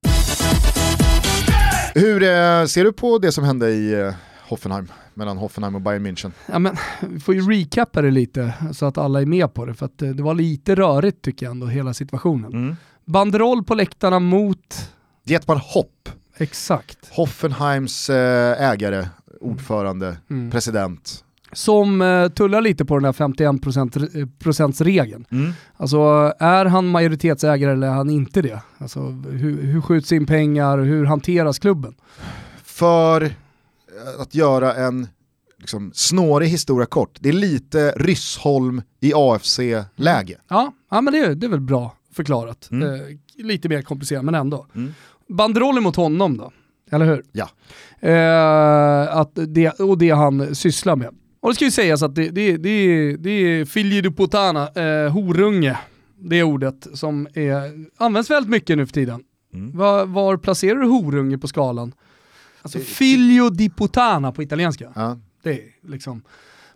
Hur 1.94 2.22
eh, 2.22 2.64
ser 2.66 2.84
du 2.84 2.92
på 2.92 3.18
det 3.18 3.32
som 3.32 3.44
hände 3.44 3.70
i 3.70 3.92
eh, 4.00 4.14
Hoffenheim, 4.48 4.88
mellan 5.14 5.38
Hoffenheim 5.38 5.74
och 5.74 5.80
Bayern 5.80 6.06
München? 6.06 6.32
Ja, 6.46 6.58
men, 6.58 6.76
vi 7.08 7.20
får 7.20 7.34
ju 7.34 7.40
recappa 7.50 8.02
det 8.02 8.10
lite 8.10 8.54
så 8.72 8.86
att 8.86 8.98
alla 8.98 9.20
är 9.22 9.26
med 9.26 9.54
på 9.54 9.64
det, 9.64 9.74
för 9.74 9.86
att 9.86 10.02
eh, 10.02 10.08
det 10.08 10.22
var 10.22 10.34
lite 10.34 10.74
rörigt 10.74 11.22
tycker 11.22 11.46
jag 11.46 11.50
ändå, 11.50 11.66
hela 11.66 11.94
situationen. 11.94 12.52
Mm. 12.52 12.76
Banderoll 13.04 13.64
på 13.64 13.74
läktarna 13.74 14.18
mot, 14.18 14.90
Dietmar 15.24 15.56
Hopp, 15.74 16.08
exakt, 16.36 16.98
Hoffenheims 17.10 18.10
ägare, 18.10 19.08
ordförande, 19.40 20.16
Mm. 20.30 20.50
president. 20.50 21.24
Som 21.52 22.02
eh, 22.02 22.28
tullar 22.28 22.60
lite 22.60 22.84
på 22.84 22.94
den 22.98 23.04
här 23.04 23.12
51% 23.12 24.30
procents 24.38 24.80
regeln. 24.80 25.26
Mm. 25.30 25.52
Alltså 25.76 25.98
är 26.38 26.64
han 26.64 26.86
majoritetsägare 26.88 27.72
eller 27.72 27.86
är 27.86 27.90
han 27.92 28.10
inte 28.10 28.42
det? 28.42 28.60
Alltså 28.78 29.00
hur, 29.30 29.62
hur 29.62 29.80
skjuts 29.80 30.12
in 30.12 30.26
pengar, 30.26 30.78
hur 30.78 31.04
hanteras 31.04 31.58
klubben? 31.58 31.94
för 32.64 33.22
eh, 33.24 33.30
att 34.20 34.34
göra 34.34 34.74
en 34.74 35.08
liksom, 35.58 35.90
snårig 35.94 36.48
historia 36.48 36.86
kort, 36.86 37.16
det 37.20 37.28
är 37.28 37.32
lite 37.32 37.90
Ryssholm 37.96 38.82
i 39.00 39.12
AFC-läge. 39.14 40.36
Ja, 40.48 40.72
ja 40.90 41.00
men 41.00 41.12
det, 41.12 41.18
är- 41.18 41.34
det 41.34 41.46
är 41.46 41.50
väl 41.50 41.60
bra 41.60 41.94
förklarat. 42.12 42.68
Mm. 42.70 42.94
Eh, 42.94 43.00
lite 43.36 43.68
mer 43.68 43.82
komplicerat 43.82 44.24
men 44.24 44.34
ändå. 44.34 44.66
Mm. 44.74 44.94
Banderollen 45.28 45.82
mot 45.82 45.96
honom 45.96 46.36
då, 46.36 46.52
eller 46.90 47.06
hur? 47.06 47.22
Ja. 47.32 47.48
Eh, 48.08 49.16
att 49.16 49.30
det, 49.48 49.80
och 49.80 49.98
det 49.98 50.10
han 50.10 50.54
sysslar 50.54 50.96
med. 50.96 51.14
Och 51.40 51.48
det 51.50 51.54
ska 51.54 51.64
ju 51.64 51.70
sägas 51.70 52.02
att 52.02 52.14
det, 52.14 52.28
det, 52.28 52.56
det, 52.56 53.16
det 53.16 53.30
är 53.30 54.10
puttana, 54.10 54.68
eh, 54.68 55.12
horunge, 55.12 55.78
det 56.18 56.42
ordet 56.42 56.86
som 56.94 57.28
är, 57.34 57.86
används 57.96 58.30
väldigt 58.30 58.50
mycket 58.50 58.76
nu 58.76 58.86
för 58.86 58.92
tiden. 58.92 59.24
Mm. 59.54 59.76
Var, 59.76 60.06
var 60.06 60.36
placerar 60.36 60.78
du 60.78 60.86
horunge 60.86 61.38
på 61.38 61.48
skalan? 61.48 61.92
Alltså 62.62 62.78
figlio 62.78 63.50
di 63.50 63.70
puttana 63.70 64.32
på 64.32 64.42
italienska. 64.42 64.92
Ja. 64.94 65.18
Det 65.42 65.52
är 65.52 65.60
liksom 65.82 66.22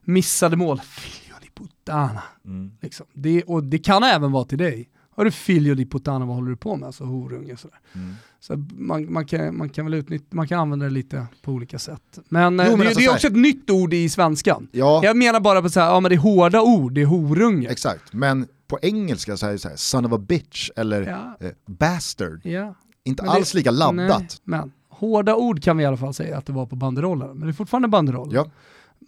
missade 0.00 0.56
mål. 0.56 0.80
Figlio 0.80 1.34
di 1.42 1.48
puttana. 1.54 2.22
Mm. 2.44 2.72
Liksom. 2.80 3.06
Det, 3.12 3.42
och 3.42 3.64
det 3.64 3.78
kan 3.78 4.02
även 4.02 4.32
vara 4.32 4.44
till 4.44 4.58
dig. 4.58 4.88
Har 5.10 5.24
du 5.24 5.30
figlio 5.30 5.74
di 5.74 5.86
puttana, 5.86 6.26
vad 6.26 6.36
håller 6.36 6.50
du 6.50 6.56
på 6.56 6.76
med? 6.76 6.86
Alltså 6.86 7.04
horunge 7.04 7.56
sådär. 7.56 7.78
Mm. 7.92 8.14
Så 8.46 8.56
man, 8.76 9.12
man, 9.12 9.26
kan, 9.26 9.56
man, 9.56 9.68
kan 9.68 9.84
väl 9.84 9.94
utnyttja, 9.94 10.26
man 10.30 10.48
kan 10.48 10.60
använda 10.60 10.84
det 10.86 10.90
lite 10.92 11.26
på 11.42 11.52
olika 11.52 11.78
sätt. 11.78 12.18
Men, 12.28 12.60
eh, 12.60 12.66
Jo, 12.66 12.76
men 12.76 12.80
det, 12.80 12.86
alltså 12.86 13.00
det 13.00 13.06
är 13.06 13.12
också 13.12 13.26
ett 13.26 13.36
nytt 13.36 13.70
ord 13.70 13.94
i 13.94 14.08
svenskan. 14.08 14.68
Ja, 14.72 15.00
Jag 15.04 15.16
menar 15.16 15.40
bara 15.40 15.62
på 15.62 15.68
så 15.70 15.80
här, 15.80 15.86
ja 15.86 16.00
men 16.00 16.08
det 16.08 16.14
är 16.14 16.18
hårda 16.18 16.60
ord, 16.62 16.92
det 16.92 17.00
är 17.02 17.06
horunge. 17.06 17.68
exakt. 17.70 18.12
Men 18.12 18.46
på 18.66 18.78
engelska 18.82 19.36
så 19.36 19.46
är 19.46 19.52
det 19.52 19.58
så 19.58 19.68
här, 19.68 19.76
son 19.76 20.04
of 20.06 20.12
a 20.12 20.18
bitch 20.18 20.70
eller 20.76 21.02
Ja. 21.02 21.46
eh, 21.46 21.52
bastard. 21.66 22.40
Ja. 22.46 22.74
Inte 23.04 23.22
Men 23.22 23.30
det- 23.32 23.36
alls 23.38 23.54
lika 23.54 23.70
laddat. 23.70 24.18
Nej, 24.18 24.28
men 24.44 24.72
hårda 24.88 25.34
ord 25.36 25.62
kan 25.62 25.76
vi 25.76 25.82
i 25.82 25.86
alla 25.86 25.96
fall 25.96 26.14
säga 26.14 26.38
att 26.38 26.46
det 26.46 26.52
var 26.52 26.66
på 26.66 26.76
banderollen. 26.76 27.28
Men 27.28 27.40
det 27.40 27.50
är 27.50 27.52
fortfarande 27.52 27.88
banderoll. 27.88 28.30
Ja. 28.34 28.46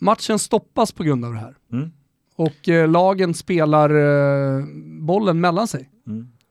Matchen 0.01 0.39
stoppas 0.39 0.93
på 0.93 1.03
grund 1.05 1.25
av 1.25 1.33
det 1.33 1.39
här. 1.39 1.55
Mm. 1.73 1.91
Och 2.37 2.69
eh, 2.69 2.89
lagen 2.89 3.35
spelar 3.35 3.91
eh, 4.59 4.65
bollen 5.01 5.41
mellan 5.41 5.69
sig. 5.69 5.91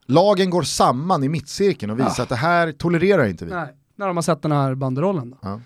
Lagen 0.07 0.49
går 0.49 0.63
samman 0.63 1.23
i 1.23 1.29
mittcirkeln 1.29 1.91
och 1.91 1.99
visar 1.99 2.13
Ja. 2.17 2.23
att 2.23 2.29
det 2.29 2.35
här 2.35 2.71
tolererar 2.71 3.25
inte 3.25 3.45
vi. 3.45 3.51
Nej, 3.51 3.73
när 3.95 4.07
de 4.07 4.17
har 4.17 4.21
sett 4.21 4.41
den 4.41 4.51
här 4.51 4.75
banderollen. 4.75 5.29
Då. 5.29 5.37
Ja. 5.41 5.61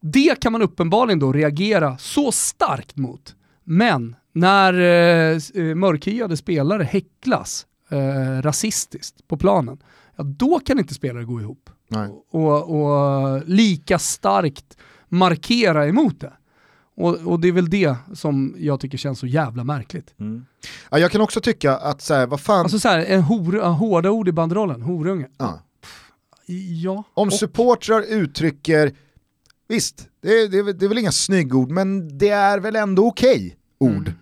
Det 0.00 0.40
kan 0.40 0.52
man 0.52 0.62
uppenbarligen 0.62 1.18
då 1.18 1.32
reagera 1.32 1.98
så 1.98 2.32
starkt 2.32 2.96
mot. 2.96 3.34
Men 3.64 4.16
när 4.32 4.72
eh, 4.74 5.38
eh, 5.54 5.74
mörkhyade 5.74 6.36
spelare 6.36 6.82
häcklas 6.82 7.66
eh, 7.90 8.42
rasistiskt 8.42 9.28
på 9.28 9.36
planen, 9.36 9.78
ja, 10.16 10.24
då 10.24 10.60
kan 10.60 10.78
inte 10.78 10.94
spelare 10.94 11.24
gå 11.24 11.40
ihop 11.40 11.70
Nej. 11.88 12.08
och, 12.30 12.80
och 12.80 13.42
lika 13.46 13.98
starkt 13.98 14.76
markera 15.08 15.86
emot 15.86 16.20
det. 16.20 16.32
Och, 16.96 17.14
och 17.14 17.40
det 17.40 17.48
är 17.48 17.52
väl 17.52 17.70
det 17.70 17.96
som 18.14 18.54
jag 18.58 18.80
tycker 18.80 18.98
känns 18.98 19.18
så 19.18 19.26
jävla 19.26 19.64
märkligt. 19.64 20.14
Ja, 20.90 20.98
jag 20.98 21.10
kan 21.10 21.20
också 21.20 21.40
tycka 21.40 21.76
att 21.76 22.02
så 22.02 22.14
här, 22.14 22.26
vad 22.26 22.40
fan, 22.40 22.60
Alltså 22.60 22.78
så 22.78 22.88
här, 22.88 22.98
en 23.04 23.22
hor, 23.22 23.52
hårda 23.72 24.10
ord 24.10 24.28
i 24.28 24.32
banderollen, 24.32 24.82
horunge. 24.82 25.26
ja. 25.38 25.62
Ja. 26.82 27.04
om 27.14 27.28
och- 27.28 27.34
supportrar 27.34 28.02
uttrycker, 28.08 28.92
visst, 29.68 30.08
det 30.22 30.28
är, 30.28 30.48
det, 30.48 30.58
är, 30.58 30.62
väl- 30.62 30.78
det 30.78 30.84
är 30.84 30.88
väl 30.88 30.98
inga 30.98 31.12
snyggord, 31.12 31.70
men 31.70 32.18
det 32.18 32.28
är 32.28 32.58
väl 32.60 32.76
ändå 32.76 33.06
okej 33.06 33.56
ord. 33.78 33.90
Mm. 34.08 34.12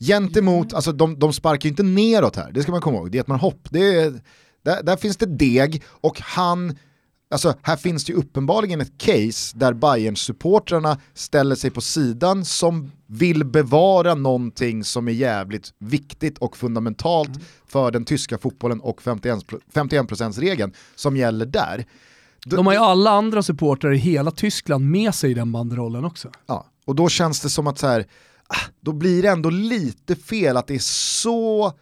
Gentemot, 0.00 0.74
alltså 0.74 0.92
de, 0.92 1.18
de 1.18 1.32
sparkar 1.32 1.64
ju 1.66 1.70
inte 1.70 1.82
neråt 1.82 2.36
här, 2.36 2.52
det 2.52 2.62
ska 2.62 2.72
man 2.72 2.80
komma 2.80 2.96
ihåg. 2.96 3.10
Dietmar 3.10 3.38
Hopp, 3.38 3.68
det 3.70 4.00
är, 4.00 4.20
där, 4.62 4.82
där 4.82 4.96
finns 4.96 5.16
det 5.16 5.26
deg 5.26 5.82
och 5.88 6.20
han, 6.20 6.76
alltså 7.34 7.54
här 7.62 7.76
finns 7.76 8.04
det 8.04 8.12
ju 8.12 8.18
uppenbarligen 8.18 8.80
ett 8.80 8.98
case 8.98 9.56
där 9.56 9.72
bayern 9.72 10.16
supportrarna 10.16 10.98
ställer 11.14 11.54
sig 11.54 11.70
på 11.70 11.80
sidan 11.80 12.44
som 12.44 12.92
vill 13.06 13.44
bevara 13.44 14.14
någonting 14.14 14.84
som 14.84 15.08
är 15.08 15.12
jävligt 15.12 15.74
viktigt 15.78 16.38
och 16.38 16.56
fundamentalt 16.56 17.30
för 17.66 17.90
den 17.90 18.04
tyska 18.04 18.38
fotbollen 18.38 18.80
och 18.80 19.02
51%, 19.02 19.60
51%-regeln 19.74 20.72
som 20.94 21.16
gäller 21.16 21.46
där. 21.46 21.86
De 22.46 22.66
har 22.66 22.72
ju 22.72 22.78
alla 22.78 23.10
andra 23.10 23.42
supportrar 23.42 23.92
i 23.92 23.98
hela 23.98 24.30
Tyskland 24.30 24.90
med 24.90 25.14
sig 25.14 25.30
i 25.30 25.34
den 25.34 25.52
banderollen 25.52 26.04
också. 26.04 26.30
Ja, 26.46 26.66
och 26.86 26.94
då 26.94 27.08
känns 27.08 27.40
det 27.40 27.50
som 27.50 27.66
att 27.66 27.78
så 27.78 27.86
här, 27.86 28.06
ah, 28.48 28.70
då 28.80 28.92
blir 28.92 29.22
det 29.22 29.28
ändå 29.28 29.50
lite 29.50 30.16
fel 30.16 30.56
att 30.56 30.66
det 30.66 30.74
är 30.74 30.78
så 31.18 31.72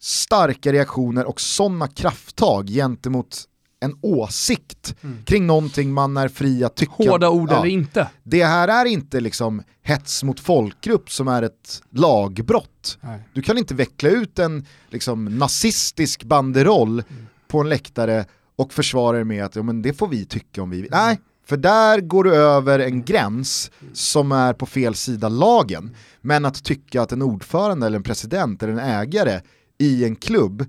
starka 0.00 0.72
reaktioner 0.72 1.24
och 1.24 1.40
sådana 1.40 1.88
krafttag 1.88 2.68
gentemot 2.68 3.44
en 3.80 3.96
åsikt 4.02 4.94
kring 5.24 5.46
någonting 5.46 5.92
man 5.92 6.16
är 6.16 6.28
fri 6.28 6.64
att 6.64 6.74
tycka. 6.76 6.92
Mm. 6.98 7.10
Hårda 7.10 7.30
ord 7.30 7.50
Ja, 7.50 7.56
eller 7.56 7.66
inte. 7.70 8.08
Det 8.22 8.44
här 8.44 8.68
är 8.68 8.84
inte 8.84 9.20
liksom 9.20 9.62
hets 9.82 10.22
mot 10.24 10.40
folkgrupp 10.40 11.10
som 11.10 11.28
är 11.28 11.42
ett 11.42 11.82
lagbrott. 11.90 12.98
Nej. 13.00 13.20
Du 13.34 13.42
kan 13.42 13.58
inte 13.58 13.74
veckla 13.74 14.08
ut 14.08 14.38
en 14.38 14.66
liksom, 14.90 15.24
nazistisk 15.38 16.24
banderoll 16.24 17.02
Mm. 17.10 17.26
på 17.48 17.60
en 17.60 17.68
läktare 17.68 18.24
och 18.56 18.72
försvara 18.72 19.18
det 19.18 19.24
med 19.24 19.44
att 19.44 19.56
ja, 19.56 19.62
men 19.62 19.82
det 19.82 19.92
får 19.92 20.08
vi 20.08 20.24
tycka 20.24 20.62
om 20.62 20.70
vi 20.70 20.82
vill. 20.82 20.90
Nej, 20.90 21.20
För 21.46 21.56
där 21.56 22.00
går 22.00 22.24
du 22.24 22.34
över 22.34 22.78
en 22.78 23.02
gräns 23.04 23.70
som 23.92 24.32
är 24.32 24.52
på 24.52 24.66
fel 24.66 24.94
sida 24.94 25.28
lagen. 25.28 25.96
Men 26.20 26.44
att 26.44 26.64
tycka 26.64 27.02
att 27.02 27.12
en 27.12 27.22
ordförande 27.22 27.86
eller 27.86 27.96
en 27.96 28.02
president 28.02 28.62
eller 28.62 28.72
en 28.72 28.78
ägare 28.78 29.40
i 29.78 30.04
en 30.04 30.16
klubb 30.16 30.64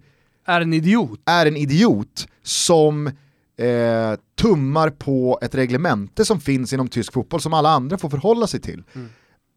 är 0.49 0.61
en 0.61 0.73
idiot. 0.73 1.19
Är 1.25 1.45
en 1.45 1.57
idiot 1.57 2.27
som 2.43 3.07
eh, 3.07 4.19
tummar 4.35 4.89
på 4.89 5.39
ett 5.41 5.55
reglemente 5.55 6.25
som 6.25 6.39
finns 6.39 6.73
inom 6.73 6.87
tysk 6.87 7.13
fotboll 7.13 7.41
som 7.41 7.53
alla 7.53 7.69
andra 7.69 7.97
får 7.97 8.09
förhålla 8.09 8.47
sig 8.47 8.59
till. 8.59 8.83
Mm. 8.93 9.09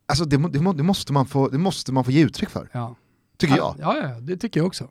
Alltså 0.09 0.25
det, 0.25 0.37
det, 0.37 0.73
det, 0.73 0.83
måste 0.83 1.13
man 1.13 1.27
få, 1.27 1.49
det 1.49 1.59
måste 1.59 1.93
man 1.93 2.05
få 2.05 2.11
ge 2.11 2.25
uttryck 2.25 2.51
för. 2.51 2.69
Ja. 2.73 2.97
Tycker 3.37 3.57
jag. 3.57 3.77
Ja, 3.79 3.97
ja, 4.03 4.21
det 4.21 4.37
tycker 4.37 4.61
jag 4.61 4.67
också. 4.67 4.89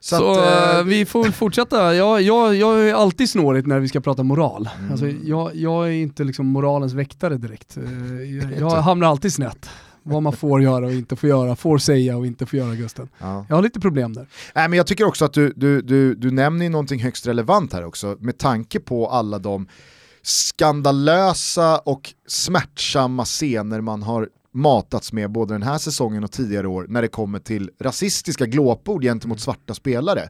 Så, 0.00 0.16
så 0.16 0.30
att, 0.30 0.74
äh, 0.78 0.84
vi 0.84 1.06
får 1.06 1.24
fortsätta. 1.24 1.94
Jag, 1.94 2.22
jag, 2.22 2.54
jag 2.54 2.88
är 2.88 2.94
alltid 2.94 3.30
snårigt 3.30 3.66
när 3.66 3.78
vi 3.78 3.88
ska 3.88 4.00
prata 4.00 4.22
moral. 4.22 4.68
Mm. 4.78 4.90
Alltså, 4.90 5.08
jag, 5.08 5.56
jag 5.56 5.86
är 5.86 5.92
inte 5.92 6.24
liksom 6.24 6.46
moralens 6.46 6.92
väktare 6.92 7.36
direkt. 7.36 7.76
Jag, 8.40 8.58
jag 8.58 8.70
hamnar 8.82 9.06
alltid 9.06 9.32
snett 9.32 9.70
vad 10.02 10.22
man 10.22 10.32
får 10.32 10.62
göra 10.62 10.86
och 10.86 10.92
inte 10.92 11.16
får 11.16 11.28
göra, 11.28 11.56
får 11.56 11.78
säga 11.78 12.16
och 12.16 12.26
inte 12.26 12.46
får 12.46 12.58
göra 12.58 12.74
Gusten. 12.74 13.08
Ja. 13.18 13.46
Jag 13.48 13.56
har 13.56 13.62
lite 13.62 13.80
problem 13.80 14.12
där. 14.12 14.26
Nej, 14.54 14.68
men 14.68 14.76
jag 14.76 14.86
tycker 14.86 15.04
också 15.04 15.24
att 15.24 15.32
du, 15.32 15.52
du, 15.56 15.82
du, 15.82 16.14
du 16.14 16.30
nämner 16.30 16.70
någonting 16.70 17.00
högst 17.00 17.26
relevant 17.26 17.72
här 17.72 17.84
också, 17.84 18.16
med 18.20 18.38
tanke 18.38 18.80
på 18.80 19.08
alla 19.08 19.38
de 19.38 19.66
skandalösa 20.22 21.78
och 21.78 22.14
smärtsamma 22.26 23.24
scener 23.24 23.80
man 23.80 24.02
har 24.02 24.28
matats 24.54 25.12
med 25.12 25.30
både 25.32 25.54
den 25.54 25.62
här 25.62 25.78
säsongen 25.78 26.24
och 26.24 26.32
tidigare 26.32 26.68
år 26.68 26.86
när 26.88 27.02
det 27.02 27.08
kommer 27.08 27.38
till 27.38 27.70
rasistiska 27.80 28.46
glåpord 28.46 29.02
gentemot 29.02 29.40
svarta 29.40 29.74
spelare. 29.74 30.28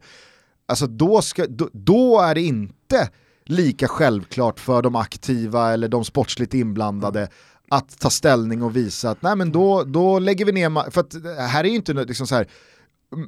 Alltså 0.69 0.87
då, 0.87 1.23
ska, 1.23 1.47
då, 1.47 1.69
då 1.73 2.21
är 2.21 2.35
det 2.35 2.43
inte 2.43 3.11
lika 3.45 3.89
självklart 3.89 4.61
för 4.61 4.83
de 4.83 4.97
aktiva 4.97 5.73
eller 5.73 5.89
de 5.89 6.05
sportsligt 6.05 6.55
inblandade 6.55 7.29
att 7.73 7.99
ta 7.99 8.11
ställning 8.11 8.63
och 8.63 8.77
visa 8.77 9.11
att 9.11 9.23
nej 9.23 9.37
men 9.37 9.53
då, 9.53 9.85
då 9.85 10.19
lägger 10.19 10.45
vi 10.45 10.53
ner, 10.53 10.91
för 10.91 11.01
att 11.01 11.15
här 11.51 11.65
är 11.65 11.69
ju 11.69 11.77
inte 11.77 11.93
liksom 11.93 12.27
så 12.27 12.35
här, 12.35 12.47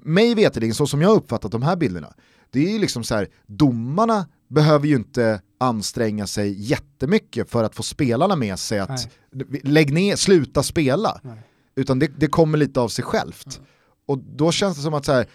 mig 0.02 0.34
veterligen 0.34 0.74
så 0.74 0.86
som 0.86 1.02
jag 1.02 1.16
uppfattat 1.16 1.52
de 1.52 1.62
här 1.62 1.76
bilderna, 1.76 2.14
det 2.50 2.66
är 2.66 2.72
ju 2.72 2.78
liksom 2.78 3.04
så 3.04 3.14
här, 3.14 3.28
domarna 3.46 4.26
behöver 4.48 4.86
ju 4.86 4.96
inte 4.96 5.40
anstränga 5.58 6.26
sig 6.26 6.62
jättemycket 6.62 7.50
för 7.50 7.64
att 7.64 7.74
få 7.74 7.82
spelarna 7.82 8.36
med 8.36 8.58
sig 8.58 8.78
att 8.78 9.08
nej. 9.30 9.60
lägg 9.62 9.92
ner, 9.92 10.16
sluta 10.16 10.62
spela. 10.62 11.20
Nej. 11.22 11.38
Utan 11.74 11.98
det, 11.98 12.10
det, 12.18 12.26
kommer 12.26 12.58
lite 12.58 12.80
av 12.80 12.88
sig 12.88 13.04
självt. 13.04 13.46
Nej. 13.46 13.68
Och 14.06 14.18
då 14.18 14.52
känns 14.52 14.76
det 14.76 14.82
som 14.82 14.94
att 14.94 15.04
så 15.04 15.12
här, 15.12 15.26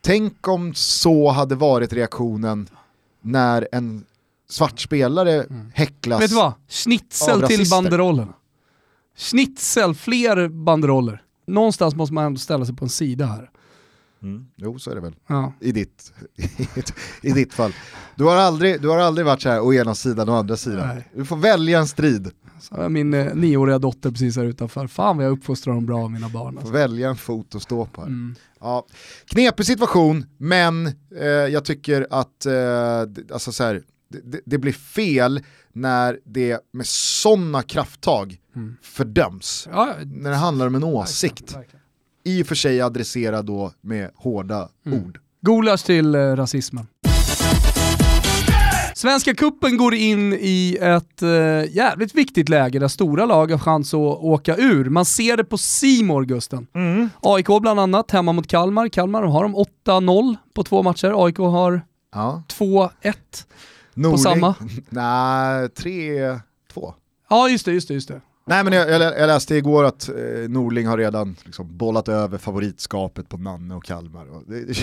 tänk 0.00 0.48
om 0.48 0.74
så 0.74 1.30
hade 1.30 1.54
varit 1.54 1.92
reaktionen 1.92 2.68
när 3.20 3.68
en 3.72 4.04
svart 4.48 4.80
spelare 4.80 5.42
mm. 5.42 5.70
häcklas 5.74 6.22
Vet 6.22 6.30
du 6.30 6.36
vad? 6.36 6.52
Schnitzel 6.68 7.42
till 7.42 7.70
banderollerna. 7.70 8.34
Schnitzel, 9.18 9.94
fler 9.94 10.48
banderoller. 10.48 11.22
Någonstans 11.46 11.94
måste 11.94 12.14
man 12.14 12.24
ändå 12.24 12.38
ställa 12.38 12.64
sig 12.64 12.76
på 12.76 12.84
en 12.84 12.88
sida 12.88 13.26
här. 13.26 13.50
Mm. 14.22 14.46
Jo, 14.56 14.78
så 14.78 14.90
är 14.90 14.94
det 14.94 15.00
väl. 15.00 15.14
Ja. 15.26 15.52
I, 15.60 15.72
ditt, 15.72 16.12
I 17.22 17.32
ditt 17.32 17.54
fall. 17.54 17.72
Du 18.14 18.24
har, 18.24 18.36
aldrig, 18.36 18.82
du 18.82 18.88
har 18.88 18.98
aldrig 18.98 19.26
varit 19.26 19.42
så 19.42 19.48
här 19.48 19.60
å 19.60 19.74
ena 19.74 19.94
sidan 19.94 20.28
och 20.28 20.36
andra 20.36 20.56
sidan. 20.56 20.88
Nej. 20.88 21.08
Du 21.14 21.24
får 21.24 21.36
välja 21.36 21.78
en 21.78 21.88
strid. 21.88 22.30
Så 22.60 22.88
min 22.88 23.14
eh, 23.14 23.34
nioåriga 23.34 23.78
dotter 23.78 24.10
precis 24.10 24.36
här 24.36 24.44
utanför. 24.44 24.86
Fan 24.86 25.16
vad 25.16 25.26
jag 25.26 25.32
uppfostrar 25.32 25.74
dem 25.74 25.86
bra, 25.86 26.08
mina 26.08 26.28
barn. 26.28 26.58
Alltså. 26.58 26.72
Får 26.72 26.78
välja 26.78 27.08
en 27.08 27.16
fot 27.16 27.54
att 27.54 27.62
stå 27.62 27.86
på. 27.86 28.02
Mm. 28.02 28.34
Ja. 28.60 28.86
Knepig 29.24 29.66
situation, 29.66 30.26
men 30.36 30.86
eh, 31.20 31.26
jag 31.26 31.64
tycker 31.64 32.06
att 32.10 32.46
eh, 32.46 33.00
alltså 33.32 33.52
så 33.52 33.64
här, 33.64 33.82
det, 34.24 34.40
det, 34.44 34.58
blir 34.58 34.72
fel 34.72 35.40
när 35.72 36.20
det 36.24 36.60
med 36.72 36.86
sådana 36.86 37.62
krafttag 37.62 38.36
mm. 38.58 38.76
fördöms. 38.82 39.68
Ja, 39.72 39.94
när 40.04 40.30
det 40.30 40.36
handlar 40.36 40.66
om 40.66 40.74
en 40.74 40.84
åsikt. 40.84 41.56
Verkligen. 41.56 41.82
I 42.24 42.42
och 42.42 42.46
för 42.46 42.54
sig 42.54 42.80
adresserad 42.80 43.46
då 43.46 43.72
med 43.80 44.10
hårda 44.14 44.68
mm. 44.86 45.04
ord. 45.04 45.20
Gulasch 45.40 45.84
till 45.84 46.14
eh, 46.14 46.18
rasismen. 46.18 46.86
Svenska 48.94 49.34
kuppen 49.34 49.76
går 49.76 49.94
in 49.94 50.32
i 50.32 50.78
ett 50.80 51.22
eh, 51.22 51.76
jävligt 51.76 52.14
viktigt 52.14 52.48
läge 52.48 52.78
där 52.78 52.88
stora 52.88 53.26
lag 53.26 53.50
har 53.50 53.58
chans 53.58 53.94
att 53.94 54.00
åka 54.00 54.56
ur. 54.56 54.84
Man 54.84 55.04
ser 55.04 55.36
det 55.36 55.44
på 55.44 55.58
Simor 55.58 56.24
Gusten. 56.24 56.66
Mm. 56.74 57.10
AIK 57.22 57.46
bland 57.60 57.80
annat 57.80 58.10
hemma 58.10 58.32
mot 58.32 58.46
Kalmar. 58.46 58.88
Kalmar 58.88 59.22
har 59.22 59.42
de 59.42 59.56
8-0 59.86 60.36
på 60.54 60.64
två 60.64 60.82
matcher, 60.82 61.24
AIK 61.24 61.38
har 61.38 61.80
ja. 62.14 62.42
2-1 62.48 62.90
på 64.10 64.18
samma. 64.18 64.54
Nej, 64.88 65.66
3-2. 65.66 66.40
Ja 67.30 67.48
just 67.48 67.64
det, 67.64 67.72
just 67.72 67.88
det, 67.88 67.94
just 67.94 68.08
det. 68.08 68.20
Nej 68.48 68.64
men 68.64 68.72
jag, 68.72 68.90
jag, 68.90 69.26
läste 69.26 69.56
igår 69.56 69.84
att 69.84 70.08
eh, 70.08 70.14
Norling 70.48 70.86
har 70.86 70.98
redan 70.98 71.36
liksom 71.44 71.76
bollat 71.76 72.08
över 72.08 72.38
favoritskapet 72.38 73.28
på 73.28 73.36
Nanne 73.36 73.74
och 73.74 73.84
Kalmar. 73.84 74.26
Och 74.26 74.42
det, 74.46 74.64
det, 74.64 74.74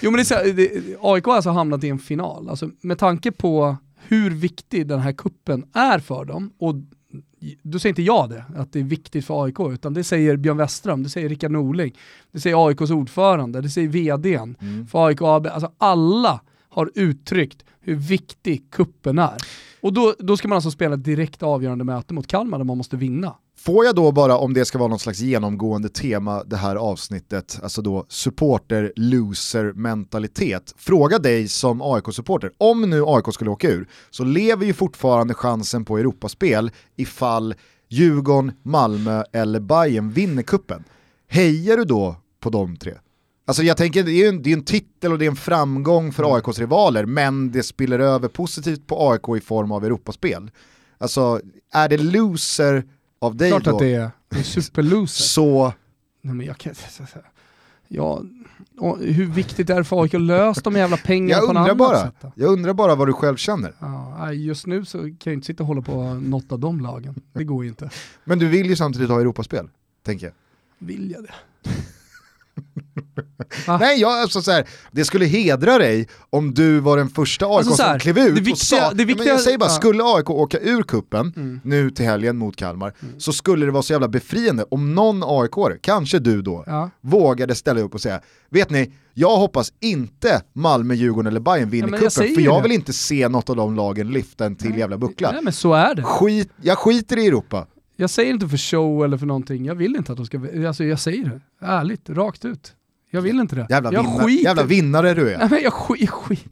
jo 0.00 0.10
men 0.10 0.24
det 0.24 0.30
är 0.30 0.52
det, 0.52 0.96
AIK 1.00 1.24
har 1.24 1.34
alltså 1.34 1.50
hamnat 1.50 1.84
i 1.84 1.88
en 1.88 1.98
final, 1.98 2.48
alltså, 2.48 2.70
med 2.80 2.98
tanke 2.98 3.32
på 3.32 3.76
hur 3.96 4.30
viktig 4.30 4.86
den 4.86 5.00
här 5.00 5.12
kuppen 5.12 5.64
är 5.72 5.98
för 5.98 6.24
dem, 6.24 6.52
och 6.58 6.74
då 7.62 7.78
säger 7.78 7.90
inte 7.90 8.02
jag 8.02 8.30
det, 8.30 8.44
att 8.56 8.72
det 8.72 8.78
är 8.78 8.84
viktigt 8.84 9.26
för 9.26 9.44
AIK, 9.44 9.60
utan 9.60 9.94
det 9.94 10.04
säger 10.04 10.36
Björn 10.36 10.56
Westström, 10.56 11.02
det 11.02 11.08
säger 11.08 11.28
Rickard 11.28 11.50
Norling, 11.50 11.94
det 12.32 12.40
säger 12.40 12.68
AIKs 12.68 12.90
ordförande, 12.90 13.60
det 13.60 13.68
säger 13.68 13.88
vdn 13.88 14.56
mm. 14.60 14.86
för 14.86 15.06
AIK 15.06 15.22
AB, 15.22 15.46
alltså 15.46 15.72
alla 15.78 16.40
har 16.68 16.90
uttryckt 16.94 17.64
hur 17.80 17.94
viktig 17.94 18.70
kuppen 18.70 19.18
är. 19.18 19.36
Och 19.84 19.92
då, 19.92 20.14
då 20.18 20.36
ska 20.36 20.48
man 20.48 20.56
alltså 20.56 20.70
spela 20.70 20.94
ett 20.94 21.04
direkt 21.04 21.42
avgörande 21.42 21.84
möte 21.84 22.14
mot 22.14 22.26
Kalmar 22.26 22.58
där 22.58 22.64
man 22.64 22.78
måste 22.78 22.96
vinna. 22.96 23.34
Får 23.58 23.84
jag 23.84 23.94
då 23.94 24.12
bara, 24.12 24.38
om 24.38 24.54
det 24.54 24.64
ska 24.64 24.78
vara 24.78 24.88
något 24.88 25.00
slags 25.00 25.20
genomgående 25.20 25.88
tema 25.88 26.44
det 26.44 26.56
här 26.56 26.76
avsnittet, 26.76 27.60
alltså 27.62 27.82
då 27.82 28.06
supporter-loser-mentalitet, 28.08 30.74
fråga 30.76 31.18
dig 31.18 31.48
som 31.48 31.82
AIK-supporter, 31.82 32.52
om 32.58 32.90
nu 32.90 33.04
AIK 33.06 33.34
skulle 33.34 33.50
åka 33.50 33.70
ur, 33.70 33.88
så 34.10 34.24
lever 34.24 34.66
ju 34.66 34.72
fortfarande 34.72 35.34
chansen 35.34 35.84
på 35.84 35.98
Europaspel 35.98 36.70
ifall 36.96 37.54
Djurgården, 37.88 38.52
Malmö 38.62 39.22
eller 39.32 39.60
Bayern 39.60 40.10
vinner 40.10 40.42
kuppen. 40.42 40.84
Hejar 41.28 41.76
du 41.76 41.84
då 41.84 42.16
på 42.40 42.50
de 42.50 42.76
tre? 42.76 42.94
Alltså 43.46 43.62
jag 43.62 43.76
tänker, 43.76 44.02
det 44.02 44.12
är, 44.12 44.28
en, 44.28 44.42
det 44.42 44.50
är 44.50 44.56
en 44.56 44.64
titel 44.64 45.12
och 45.12 45.18
det 45.18 45.24
är 45.24 45.30
en 45.30 45.36
framgång 45.36 46.12
för 46.12 46.22
mm. 46.22 46.34
AIKs 46.34 46.58
rivaler, 46.58 47.06
men 47.06 47.52
det 47.52 47.62
spiller 47.62 47.98
över 47.98 48.28
positivt 48.28 48.86
på 48.86 49.10
AIK 49.10 49.42
i 49.42 49.46
form 49.46 49.72
av 49.72 49.84
Europaspel. 49.84 50.50
Alltså, 50.98 51.40
är 51.72 51.88
det 51.88 51.98
loser 51.98 52.84
av 53.18 53.36
dig 53.36 53.50
Klart 53.50 53.64
då? 53.64 53.70
Klart 53.70 53.74
att 53.74 53.86
det 53.86 53.94
är, 53.94 54.10
det 54.28 54.38
är 54.38 54.42
superloser. 54.42 55.22
så... 55.22 55.72
Nej, 56.20 56.34
men 56.34 56.46
jag 56.46 56.58
kan, 56.58 56.74
ja, 57.88 58.22
hur 59.00 59.26
viktigt 59.26 59.70
är 59.70 59.76
det 59.76 59.84
för 59.84 60.02
AIK 60.02 60.14
att 60.14 60.20
lösa 60.20 60.60
de 60.60 60.76
jävla 60.76 60.96
pengarna 60.96 61.40
på 61.40 61.52
något 61.52 61.56
annat 61.56 61.76
bara, 61.76 62.02
sätt? 62.02 62.14
Då? 62.20 62.32
Jag 62.34 62.52
undrar 62.52 62.74
bara 62.74 62.94
vad 62.94 63.08
du 63.08 63.12
själv 63.12 63.36
känner. 63.36 63.74
Ja, 63.78 64.32
just 64.32 64.66
nu 64.66 64.84
så 64.84 64.98
kan 64.98 65.16
jag 65.24 65.34
inte 65.34 65.46
sitta 65.46 65.62
och 65.62 65.66
hålla 65.66 65.82
på 65.82 66.14
något 66.14 66.52
av 66.52 66.58
de 66.58 66.80
lagen. 66.80 67.14
Det 67.32 67.44
går 67.44 67.64
ju 67.64 67.70
inte. 67.70 67.90
Men 68.24 68.38
du 68.38 68.48
vill 68.48 68.66
ju 68.66 68.76
samtidigt 68.76 69.08
ha 69.08 69.20
Europaspel, 69.20 69.68
tänker 70.02 70.26
jag. 70.26 70.34
Vill 70.78 71.10
jag 71.10 71.22
det? 71.22 71.34
Nej, 73.80 74.00
jag, 74.00 74.12
alltså, 74.12 74.42
så 74.42 74.50
här, 74.50 74.68
det 74.92 75.04
skulle 75.04 75.24
hedra 75.24 75.78
dig 75.78 76.08
om 76.30 76.54
du 76.54 76.80
var 76.80 76.96
den 76.96 77.08
första 77.08 77.46
AIK 77.46 77.56
alltså, 77.56 77.74
som 77.74 77.98
klev 77.98 78.18
ut 78.18 78.38
viktiga, 78.38 78.52
och 78.52 78.58
sa, 78.58 78.92
det 78.92 79.04
viktiga, 79.04 79.28
jag 79.28 79.40
säger 79.40 79.58
bara, 79.58 79.68
ja. 79.68 79.74
skulle 79.74 80.02
AIK 80.04 80.30
åka 80.30 80.58
ur 80.58 80.82
kuppen 80.82 81.32
mm. 81.36 81.60
nu 81.64 81.90
till 81.90 82.04
helgen 82.04 82.36
mot 82.36 82.56
Kalmar 82.56 82.94
mm. 83.02 83.20
så 83.20 83.32
skulle 83.32 83.66
det 83.66 83.72
vara 83.72 83.82
så 83.82 83.92
jävla 83.92 84.08
befriande 84.08 84.64
om 84.70 84.94
någon 84.94 85.22
aik 85.24 85.82
kanske 85.82 86.18
du 86.18 86.42
då, 86.42 86.64
ja. 86.66 86.90
vågade 87.00 87.54
ställa 87.54 87.80
upp 87.80 87.94
och 87.94 88.00
säga, 88.00 88.20
vet 88.50 88.70
ni, 88.70 88.92
jag 89.14 89.36
hoppas 89.36 89.72
inte 89.80 90.42
Malmö, 90.52 90.94
Djurgården 90.94 91.26
eller 91.26 91.40
Bayern 91.40 91.70
vinner 91.70 91.88
ja, 91.88 91.98
kuppen 91.98 92.34
för 92.34 92.40
jag 92.40 92.62
vill 92.62 92.72
inte 92.72 92.92
se 92.92 93.28
något 93.28 93.50
av 93.50 93.56
de 93.56 93.74
lagen 93.74 94.10
lyfta 94.10 94.46
en 94.46 94.56
till 94.56 94.70
Nej. 94.70 94.78
jävla 94.78 94.98
buckla. 94.98 95.32
Nej 95.32 95.40
men 95.42 95.52
så 95.52 95.72
är 95.74 95.94
det. 95.94 96.02
Skit, 96.02 96.50
jag 96.62 96.78
skiter 96.78 97.18
i 97.18 97.26
Europa. 97.26 97.66
Jag 97.96 98.10
säger 98.10 98.32
inte 98.32 98.48
för 98.48 98.56
show 98.56 99.04
eller 99.04 99.16
för 99.16 99.26
någonting, 99.26 99.64
jag 99.64 99.74
vill 99.74 99.96
inte 99.96 100.12
att 100.12 100.18
de 100.18 100.26
ska, 100.26 100.40
alltså 100.66 100.84
jag 100.84 101.00
säger 101.00 101.24
det, 101.24 101.40
ärligt, 101.66 102.10
rakt 102.10 102.44
ut. 102.44 102.74
Jag 103.10 103.22
vill 103.22 103.40
inte 103.40 103.56
det. 103.56 103.66
Jävla, 103.70 103.92
jag 103.92 104.02
vinna, 104.02 104.30
jävla 104.30 104.62
vinnare 104.62 105.14
du 105.14 105.32
är. 105.32 105.38
Nej, 105.38 105.48
men 105.50 105.62
jag 105.62 105.72
skit, 105.72 106.10
skit. 106.10 106.46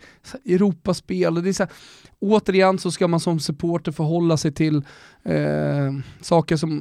Europaspel, 0.44 1.42
det 1.42 1.48
är 1.48 1.52
så 1.52 1.62
här, 1.62 1.72
återigen 2.18 2.78
så 2.78 2.90
ska 2.90 3.08
man 3.08 3.20
som 3.20 3.40
supporter 3.40 3.92
förhålla 3.92 4.36
sig 4.36 4.52
till 4.52 4.76
eh, 5.22 5.92
saker 6.20 6.56
som 6.56 6.78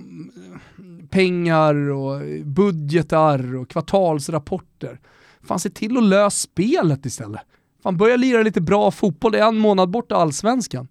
eh, 0.78 1.08
pengar 1.10 1.76
och 1.90 2.22
budgetar 2.46 3.56
och 3.56 3.70
kvartalsrapporter. 3.70 5.00
Fan 5.44 5.60
se 5.60 5.70
till 5.70 5.98
att 5.98 6.04
lösa 6.04 6.30
spelet 6.30 7.06
istället. 7.06 7.42
Fan 7.84 7.98
börja 7.98 8.18
lira 8.18 8.44
lite 8.44 8.62
bra 8.62 8.92
fotboll, 8.92 9.32
det 9.32 9.40
är 9.40 9.48
en 9.48 9.58
månad 9.58 9.90
borta 9.90 10.16
allsvenskan. 10.16 10.88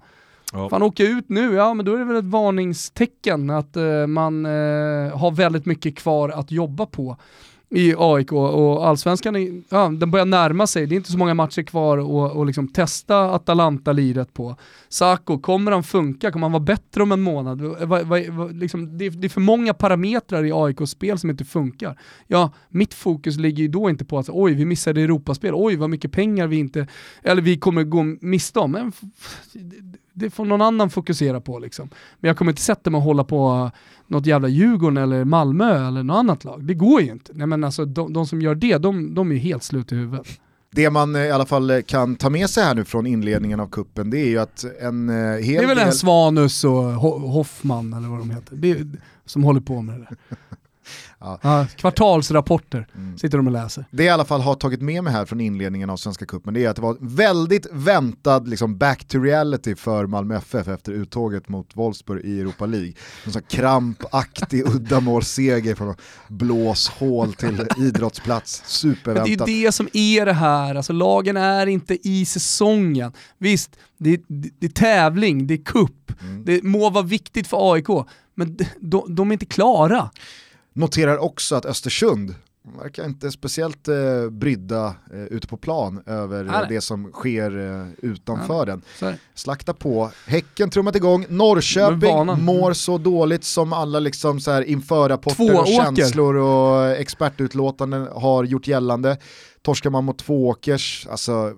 Ja. 0.52 0.68
Fan 0.68 0.82
åka 0.82 1.04
ut 1.04 1.28
nu, 1.28 1.54
ja 1.54 1.74
men 1.74 1.86
då 1.86 1.94
är 1.94 1.98
det 1.98 2.04
väl 2.04 2.16
ett 2.16 2.24
varningstecken 2.24 3.50
att 3.50 3.76
eh, 3.76 4.06
man 4.06 4.46
eh, 4.46 5.18
har 5.18 5.30
väldigt 5.30 5.66
mycket 5.66 5.96
kvar 5.96 6.28
att 6.28 6.50
jobba 6.50 6.86
på 6.86 7.16
i 7.72 7.94
AIK 7.98 8.32
och 8.32 8.86
allsvenskan, 8.86 9.36
är, 9.36 9.62
ja, 9.68 9.88
den 9.88 10.10
börjar 10.10 10.26
närma 10.26 10.66
sig. 10.66 10.86
Det 10.86 10.94
är 10.94 10.96
inte 10.96 11.12
så 11.12 11.18
många 11.18 11.34
matcher 11.34 11.62
kvar 11.62 11.98
att 11.98 12.36
och 12.36 12.46
liksom 12.46 12.68
testa 12.68 13.34
Atalanta-liret 13.34 14.34
på. 14.34 14.56
Sako, 14.88 15.38
kommer 15.38 15.72
han 15.72 15.82
funka? 15.82 16.32
Kommer 16.32 16.44
han 16.44 16.52
vara 16.52 16.62
bättre 16.62 17.02
om 17.02 17.12
en 17.12 17.20
månad? 17.20 17.60
Va, 17.60 18.02
va, 18.02 18.02
va, 18.30 18.46
liksom, 18.46 18.98
det, 18.98 19.06
är, 19.06 19.10
det, 19.10 19.26
är 19.26 19.28
för 19.28 19.40
många 19.40 19.74
parametrar 19.74 20.44
i 20.44 20.52
AIKs 20.52 20.90
spel 20.90 21.18
som 21.18 21.30
inte 21.30 21.44
funkar. 21.44 21.98
Ja, 22.26 22.52
mitt 22.68 22.94
fokus 22.94 23.36
ligger 23.36 23.62
ju 23.62 23.68
då 23.68 23.90
inte 23.90 24.04
på 24.04 24.18
att 24.18 24.28
oj, 24.28 24.54
vi 24.54 24.64
missade 24.64 25.00
Europaspel, 25.00 25.54
oj 25.54 25.76
vad 25.76 25.90
mycket 25.90 26.12
pengar 26.12 26.46
vi 26.46 26.56
inte, 26.56 26.86
eller 27.22 27.42
vi 27.42 27.58
kommer 27.58 27.84
gå 27.84 28.02
miste 28.20 28.58
om. 28.58 28.70
Men, 28.70 28.92
det 30.20 30.30
får 30.30 30.44
någon 30.44 30.62
annan 30.62 30.90
fokusera 30.90 31.40
på 31.40 31.58
liksom. 31.58 31.88
Men 32.20 32.28
jag 32.28 32.36
kommer 32.36 32.52
inte 32.52 32.62
sätta 32.62 32.90
mig 32.90 32.98
och 32.98 33.04
hålla 33.04 33.24
på 33.24 33.70
något 34.06 34.26
jävla 34.26 34.48
Djurgården 34.48 34.96
eller 34.96 35.24
Malmö 35.24 35.88
eller 35.88 36.02
något 36.02 36.16
annat 36.16 36.44
lag. 36.44 36.64
Det 36.64 36.74
går 36.74 37.00
ju 37.00 37.10
inte. 37.10 37.32
Nej, 37.34 37.46
men 37.46 37.64
alltså, 37.64 37.84
de, 37.84 38.12
de 38.12 38.26
som 38.26 38.42
gör 38.42 38.54
det, 38.54 38.78
de, 38.78 39.14
de 39.14 39.30
är 39.30 39.34
ju 39.34 39.40
helt 39.40 39.62
slut 39.62 39.92
i 39.92 39.94
huvudet. 39.94 40.26
Det 40.72 40.90
man 40.90 41.16
eh, 41.16 41.22
i 41.22 41.30
alla 41.30 41.46
fall 41.46 41.70
eh, 41.70 41.80
kan 41.80 42.16
ta 42.16 42.30
med 42.30 42.50
sig 42.50 42.64
här 42.64 42.74
nu 42.74 42.84
från 42.84 43.06
inledningen 43.06 43.60
av 43.60 43.66
kuppen 43.66 44.10
det 44.10 44.18
är 44.18 44.28
ju 44.28 44.38
att 44.38 44.64
en 44.80 45.08
eh, 45.08 45.14
hel 45.16 45.56
Det 45.56 45.62
är 45.62 45.66
väl 45.66 45.76
del... 45.76 45.86
en 45.86 45.92
Svanus 45.92 46.64
och 46.64 46.82
Hoffman 46.82 47.92
eller 47.92 48.08
vad 48.08 48.18
de 48.18 48.30
heter, 48.30 48.56
det, 48.56 48.86
som 49.26 49.44
håller 49.44 49.60
på 49.60 49.82
med 49.82 50.00
det 50.00 50.06
där. 50.08 50.16
Ja. 51.18 51.38
Ja, 51.42 51.66
kvartalsrapporter 51.76 52.86
mm. 52.94 53.18
sitter 53.18 53.38
de 53.38 53.46
och 53.46 53.52
läser. 53.52 53.84
Det 53.90 54.04
jag 54.04 54.10
i 54.10 54.14
alla 54.14 54.24
fall 54.24 54.40
har 54.40 54.54
tagit 54.54 54.82
med 54.82 55.04
mig 55.04 55.12
här 55.12 55.24
från 55.24 55.40
inledningen 55.40 55.90
av 55.90 55.96
Svenska 55.96 56.26
Cupen 56.26 56.54
det 56.54 56.64
är 56.64 56.68
att 56.68 56.76
det 56.76 56.82
var 56.82 56.96
väldigt 57.00 57.66
väntad 57.72 58.48
liksom, 58.48 58.78
back 58.78 59.04
to 59.04 59.18
reality 59.18 59.74
för 59.74 60.06
Malmö 60.06 60.36
FF 60.36 60.68
efter 60.68 60.92
uttåget 60.92 61.48
mot 61.48 61.76
Wolfsburg 61.76 62.24
i 62.24 62.40
Europa 62.40 62.66
League. 62.66 62.92
En 63.24 63.32
sån 63.32 63.42
krampaktig 63.42 64.66
uddamålsseger 64.74 65.74
från 65.74 65.94
blåshål 66.28 67.32
till 67.32 67.66
idrottsplats, 67.78 68.62
superväntat. 68.66 69.28
Men 69.28 69.46
det 69.46 69.52
är 69.52 69.66
det 69.66 69.72
som 69.72 69.88
är 69.92 70.26
det 70.26 70.32
här, 70.32 70.74
alltså 70.74 70.92
lagen 70.92 71.36
är 71.36 71.66
inte 71.66 72.08
i 72.08 72.24
säsongen. 72.24 73.12
Visst, 73.38 73.76
det, 73.98 74.20
det, 74.28 74.50
det 74.58 74.66
är 74.66 74.70
tävling, 74.70 75.46
det 75.46 75.54
är 75.54 75.64
kupp, 75.64 76.12
mm. 76.22 76.44
det 76.44 76.62
må 76.62 76.90
vara 76.90 77.04
viktigt 77.04 77.46
för 77.46 77.72
AIK, 77.72 77.88
men 78.34 78.56
de, 78.80 79.14
de 79.14 79.30
är 79.30 79.32
inte 79.32 79.46
klara. 79.46 80.10
Noterar 80.72 81.18
också 81.18 81.54
att 81.56 81.66
Östersund 81.66 82.34
verkar 82.82 83.04
inte 83.04 83.30
speciellt 83.30 83.88
eh, 83.88 84.30
brydda 84.30 84.94
eh, 85.12 85.22
ute 85.22 85.46
på 85.46 85.56
plan 85.56 86.02
över 86.06 86.44
eh, 86.44 86.68
det 86.68 86.80
som 86.80 87.12
sker 87.12 87.58
eh, 87.58 87.86
utanför 88.10 88.66
den. 88.66 88.82
Slakta 89.34 89.74
på, 89.74 90.10
Häcken 90.26 90.70
trummat 90.70 90.96
igång, 90.96 91.26
Norrköping 91.28 92.44
mår 92.44 92.72
så 92.72 92.98
dåligt 92.98 93.44
som 93.44 93.72
alla 93.72 94.00
liksom 94.00 94.40
så 94.40 94.50
här 94.50 94.62
införrapporter 94.62 95.60
och 95.60 95.66
känslor 95.66 96.34
och 96.34 96.90
expertutlåtanden 96.90 98.08
har 98.12 98.44
gjort 98.44 98.66
gällande. 98.66 99.16
Torskar 99.62 99.90
man 99.90 100.04
mot 100.04 100.18
Tvååkers, 100.18 101.06
alltså 101.10 101.52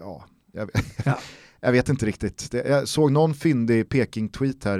ja, 0.00 0.24
jag, 0.52 0.70
ja. 1.04 1.18
Jag 1.64 1.72
vet 1.72 1.88
inte 1.88 2.06
riktigt. 2.06 2.54
Jag 2.54 2.88
såg 2.88 3.12
någon 3.12 3.34
fyndig 3.34 3.88
Peking-tweet 3.88 4.64
här. 4.64 4.78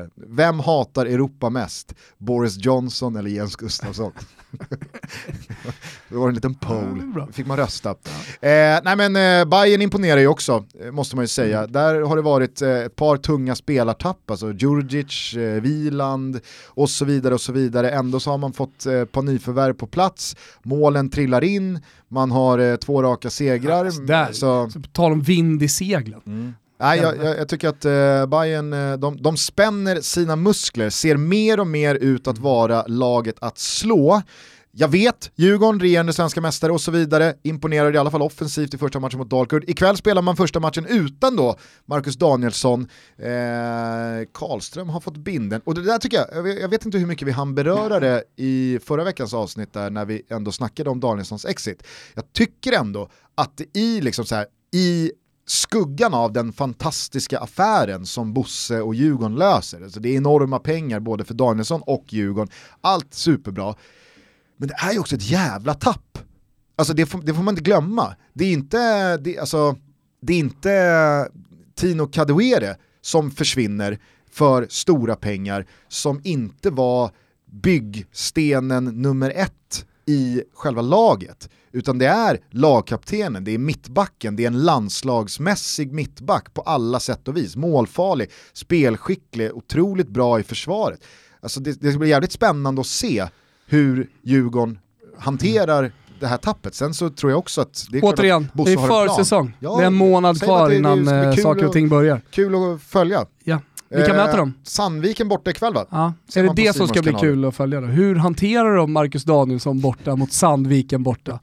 Eh, 0.00 0.06
Vem 0.14 0.58
hatar 0.60 1.06
Europa 1.06 1.50
mest? 1.50 1.94
Boris 2.18 2.56
Johnson 2.64 3.16
eller 3.16 3.30
Jens 3.30 3.56
Gustafsson? 3.56 4.12
det 6.08 6.16
var 6.16 6.28
en 6.28 6.34
liten 6.34 6.54
poll, 6.54 7.12
ja, 7.16 7.28
fick 7.32 7.46
man 7.46 7.56
rösta. 7.56 7.94
Ja. 8.40 8.48
Eh, 8.48 8.80
nej 8.84 8.96
men 8.96 9.16
eh, 9.16 9.44
Bayern 9.44 9.82
imponerar 9.82 10.20
ju 10.20 10.26
också, 10.26 10.64
eh, 10.80 10.90
måste 10.92 11.16
man 11.16 11.22
ju 11.22 11.28
säga. 11.28 11.58
Mm. 11.58 11.72
Där 11.72 12.00
har 12.00 12.16
det 12.16 12.22
varit 12.22 12.62
eh, 12.62 12.70
ett 12.70 12.96
par 12.96 13.16
tunga 13.16 13.54
spelartapp, 13.54 14.30
alltså 14.30 14.52
Djurdjic, 14.52 15.34
eh, 15.34 15.62
Wieland 15.62 16.40
och 16.66 16.90
så 16.90 17.04
vidare 17.04 17.34
och 17.34 17.40
så 17.40 17.52
vidare. 17.52 17.90
Ändå 17.90 18.20
så 18.20 18.30
har 18.30 18.38
man 18.38 18.52
fått 18.52 18.86
eh, 18.86 18.94
ett 18.94 19.12
par 19.12 19.22
nyförvärv 19.22 19.74
på 19.74 19.86
plats, 19.86 20.36
målen 20.62 21.10
trillar 21.10 21.44
in, 21.44 21.80
man 22.08 22.30
har 22.30 22.58
eh, 22.58 22.76
två 22.76 23.02
raka 23.02 23.30
segrar. 23.30 23.84
Ja, 23.84 23.90
där, 24.06 24.32
så... 24.32 24.70
så 24.70 24.80
på 24.80 24.88
tal 24.88 25.12
om 25.12 25.22
vind 25.22 25.62
i 25.62 25.68
seglen. 25.68 26.20
Mm. 26.26 26.54
Nej, 26.80 27.00
jag, 27.00 27.16
jag, 27.16 27.38
jag, 27.38 27.48
tycker 27.48 27.68
att 27.68 27.84
eh, 27.84 28.26
Bayern 28.26 28.72
eh, 28.72 28.92
de, 28.98 29.22
de 29.22 29.36
spänner 29.36 30.00
sina 30.00 30.36
muskler, 30.36 30.90
ser 30.90 31.16
mer 31.16 31.60
och 31.60 31.66
mer 31.66 31.94
ut 31.94 32.26
att 32.26 32.38
vara 32.38 32.84
laget 32.86 33.36
att 33.40 33.58
slå. 33.58 34.22
Jag 34.72 34.88
vet, 34.88 35.30
Djurgården, 35.36 35.80
regerande 35.80 36.12
svenska 36.12 36.40
mästare 36.40 36.72
och 36.72 36.80
så 36.80 36.90
vidare, 36.90 37.34
imponerade 37.42 37.94
i 37.94 37.98
alla 37.98 38.10
fall 38.10 38.22
offensivt 38.22 38.74
i 38.74 38.78
första 38.78 39.00
matchen 39.00 39.18
mot 39.18 39.30
Dalkurd. 39.30 39.64
Ikväll 39.68 39.96
spelar 39.96 40.22
man 40.22 40.36
första 40.36 40.60
matchen 40.60 40.86
utan 40.86 41.36
då 41.36 41.56
Marcus 41.86 42.16
Danielsson. 42.16 42.88
Eh, 43.18 43.26
Karlström 44.32 44.88
har 44.88 45.00
fått 45.00 45.16
binden. 45.16 45.60
Och 45.64 45.74
det 45.74 45.82
där 45.82 45.98
tycker 45.98 46.16
jag, 46.16 46.48
jag 46.60 46.68
vet 46.68 46.84
inte 46.84 46.98
hur 46.98 47.06
mycket 47.06 47.28
vi 47.28 47.32
hann 47.32 47.54
beröra 47.54 48.00
det 48.00 48.24
i 48.36 48.78
förra 48.84 49.04
veckans 49.04 49.34
avsnitt 49.34 49.72
där 49.72 49.90
när 49.90 50.04
vi 50.04 50.22
ändå 50.28 50.52
snackade 50.52 50.90
om 50.90 51.00
Danielssons 51.00 51.44
exit. 51.44 51.82
Jag 52.14 52.32
tycker 52.32 52.72
ändå 52.72 53.08
att 53.34 53.60
i, 53.74 54.00
liksom 54.00 54.24
så 54.24 54.34
här, 54.34 54.46
i 54.72 55.12
skuggan 55.50 56.14
av 56.14 56.32
den 56.32 56.52
fantastiska 56.52 57.38
affären 57.38 58.06
som 58.06 58.34
Bosse 58.34 58.80
och 58.80 58.94
Djurgården 58.94 59.36
löser. 59.36 59.82
Alltså 59.82 60.00
det 60.00 60.08
är 60.08 60.16
enorma 60.16 60.58
pengar 60.58 61.00
både 61.00 61.24
för 61.24 61.34
Danielsson 61.34 61.82
och 61.86 62.04
Djurgården. 62.12 62.52
Allt 62.80 63.14
superbra. 63.14 63.74
Men 64.56 64.68
det 64.68 64.74
är 64.74 64.92
ju 64.92 64.98
också 64.98 65.14
ett 65.14 65.30
jävla 65.30 65.74
tapp. 65.74 66.18
Alltså 66.76 66.94
det 66.94 67.06
får, 67.06 67.22
det 67.22 67.34
får 67.34 67.42
man 67.42 67.52
inte 67.52 67.62
glömma. 67.62 68.16
Det 68.32 68.44
är 68.44 68.52
inte, 68.52 69.16
det, 69.16 69.38
alltså, 69.38 69.76
det 70.22 70.32
är 70.32 70.38
inte 70.38 71.28
Tino 71.74 72.06
Kadewere 72.06 72.76
som 73.00 73.30
försvinner 73.30 73.98
för 74.30 74.66
stora 74.70 75.16
pengar 75.16 75.66
som 75.88 76.20
inte 76.24 76.70
var 76.70 77.10
byggstenen 77.46 78.84
nummer 78.84 79.30
ett 79.30 79.86
i 80.10 80.42
själva 80.54 80.82
laget. 80.82 81.48
Utan 81.72 81.98
det 81.98 82.06
är 82.06 82.40
lagkaptenen, 82.50 83.44
det 83.44 83.54
är 83.54 83.58
mittbacken, 83.58 84.36
det 84.36 84.42
är 84.42 84.46
en 84.46 84.62
landslagsmässig 84.62 85.92
mittback 85.92 86.54
på 86.54 86.62
alla 86.62 87.00
sätt 87.00 87.28
och 87.28 87.36
vis. 87.36 87.56
Målfarlig, 87.56 88.30
spelskicklig, 88.52 89.52
otroligt 89.54 90.08
bra 90.08 90.40
i 90.40 90.42
försvaret. 90.42 91.00
Alltså 91.40 91.60
det, 91.60 91.80
det 91.80 91.98
blir 91.98 92.08
jävligt 92.08 92.32
spännande 92.32 92.80
att 92.80 92.86
se 92.86 93.26
hur 93.66 94.10
Djurgården 94.22 94.78
hanterar 95.18 95.92
det 96.20 96.26
här 96.26 96.36
tappet. 96.36 96.74
Sen 96.74 96.94
så 96.94 97.10
tror 97.10 97.32
jag 97.32 97.38
också 97.38 97.60
att... 97.60 97.86
Det 97.90 97.98
är 97.98 98.04
Återigen, 98.04 98.48
att 98.54 98.64
det 98.64 98.72
är 98.72 99.08
försäsong. 99.08 99.56
Ja, 99.60 99.76
det 99.76 99.82
är 99.82 99.86
en 99.86 99.94
månad 99.94 100.42
kvar 100.42 100.70
innan 100.70 101.08
eh, 101.08 101.34
saker 101.34 101.66
och 101.66 101.72
ting 101.72 101.88
börjar. 101.88 102.20
Kul 102.30 102.54
att 102.54 102.82
följa. 102.82 103.26
Ja. 103.44 103.60
Vi 103.90 104.06
kan 104.06 104.16
möta 104.16 104.36
dem. 104.36 104.48
Eh, 104.48 104.64
Sandviken 104.64 105.28
borta 105.28 105.50
ikväll 105.50 105.74
va? 105.74 105.86
Ja. 105.90 106.14
Är 106.34 106.42
det 106.42 106.52
det 106.56 106.76
som 106.76 106.88
ska 106.88 107.02
bli 107.02 107.12
kul 107.12 107.44
att 107.44 107.56
följa 107.56 107.80
då? 107.80 107.86
Hur 107.86 108.16
hanterar 108.16 108.76
de 108.76 108.92
Marcus 108.92 109.24
Danielsson 109.24 109.80
borta 109.80 110.16
mot 110.16 110.32
Sandviken 110.32 111.02
borta? 111.02 111.38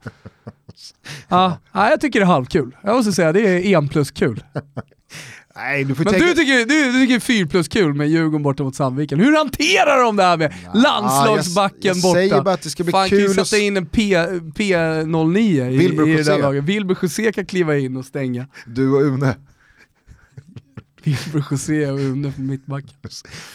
ja. 1.28 1.58
ja, 1.72 1.90
jag 1.90 2.00
tycker 2.00 2.20
det 2.20 2.24
är 2.24 2.26
halvkul. 2.28 2.76
Jag 2.82 2.96
måste 2.96 3.12
säga, 3.12 3.32
det 3.32 3.40
är 3.40 3.78
en 3.78 3.88
plus 3.88 4.10
kul. 4.10 4.44
Nej, 5.56 5.84
du 5.84 5.94
får 5.94 6.04
Men 6.04 6.12
tänka... 6.12 6.26
du 6.26 6.34
tycker, 6.34 6.66
du, 6.66 6.92
du 6.92 7.06
tycker 7.06 7.20
4 7.20 7.46
plus 7.46 7.68
kul 7.68 7.94
med 7.94 8.08
Djurgården 8.08 8.42
borta 8.42 8.62
mot 8.62 8.74
Sandviken. 8.74 9.20
Hur 9.20 9.36
hanterar 9.36 10.02
de 10.02 10.16
det 10.16 10.22
här 10.22 10.36
med 10.36 10.54
ja, 10.64 10.80
landslagsbacken 10.80 11.78
jag, 11.80 11.96
jag 11.96 12.02
borta? 12.02 12.14
säger 12.14 12.42
bara 12.42 12.54
att 12.54 12.62
det 12.62 12.70
ska 12.70 12.84
bli 12.84 12.92
Fan, 12.92 13.08
kul 13.08 13.18
kan 13.18 13.36
ju 13.36 13.44
sätta 13.44 13.62
in 13.62 13.76
en 13.76 13.86
P, 13.86 14.16
P09 14.56 15.38
i, 15.38 15.84
i 15.84 16.16
det 16.16 16.22
där 16.22 16.38
laget. 16.38 16.64
Wilbur 16.64 16.98
José 17.02 17.32
kan 17.32 17.46
kliva 17.46 17.76
in 17.76 17.96
och 17.96 18.04
stänga. 18.04 18.46
Du 18.66 18.90
och 18.90 19.02
Une. 19.02 19.34
Wilbur 21.02 21.44
José 21.50 21.90
och 21.90 21.98
Une 21.98 22.32
på 22.32 22.40
mittbacken. 22.40 22.90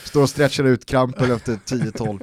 Står 0.03 0.21
och 0.21 0.29
stretchar 0.29 0.63
ut 0.63 0.85
krampen 0.85 1.31
efter 1.31 1.53
10-12. 1.53 2.21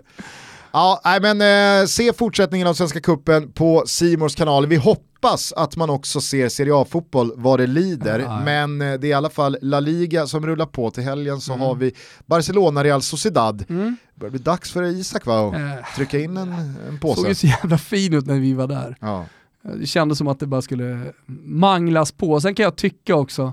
Ja, 0.72 1.00
nej, 1.04 1.20
men 1.20 1.80
eh, 1.80 1.86
se 1.86 2.12
fortsättningen 2.12 2.66
av 2.66 2.74
Svenska 2.74 3.00
Kuppen 3.00 3.52
på 3.52 3.84
Simors 3.86 4.34
kanal. 4.34 4.66
Vi 4.66 4.76
hoppas 4.76 5.52
att 5.52 5.76
man 5.76 5.90
också 5.90 6.20
ser 6.20 6.48
Serie 6.48 6.74
A-fotboll 6.74 7.32
vad 7.36 7.60
det 7.60 7.66
lider, 7.66 8.18
ja, 8.18 8.40
men 8.44 8.80
eh, 8.80 8.94
det 8.94 9.06
är 9.06 9.10
i 9.10 9.12
alla 9.12 9.30
fall 9.30 9.56
La 9.62 9.80
Liga 9.80 10.26
som 10.26 10.46
rullar 10.46 10.66
på 10.66 10.90
till 10.90 11.02
helgen 11.02 11.40
så 11.40 11.52
mm. 11.52 11.66
har 11.66 11.74
vi 11.74 11.94
Barcelona 12.26 12.84
Real 12.84 13.02
Sociedad. 13.02 13.64
Mm. 13.68 13.96
Det 14.14 14.20
börjar 14.20 14.30
bli 14.30 14.40
dags 14.40 14.72
för 14.72 14.82
Isak 14.82 15.26
va, 15.26 15.48
att 15.48 15.54
äh. 15.54 15.94
trycka 15.96 16.18
in 16.18 16.36
en, 16.36 16.52
en 16.88 16.98
påse. 16.98 17.20
Såg 17.20 17.28
ju 17.28 17.34
så 17.34 17.46
jävla 17.46 17.78
fin 17.78 18.14
ut 18.14 18.26
när 18.26 18.38
vi 18.38 18.52
var 18.52 18.66
där. 18.66 18.96
Ja. 19.00 19.26
Det 19.62 19.86
kändes 19.86 20.18
som 20.18 20.28
att 20.28 20.40
det 20.40 20.46
bara 20.46 20.62
skulle 20.62 21.12
manglas 21.44 22.12
på. 22.12 22.40
Sen 22.40 22.54
kan 22.54 22.64
jag 22.64 22.76
tycka 22.76 23.14
också, 23.14 23.52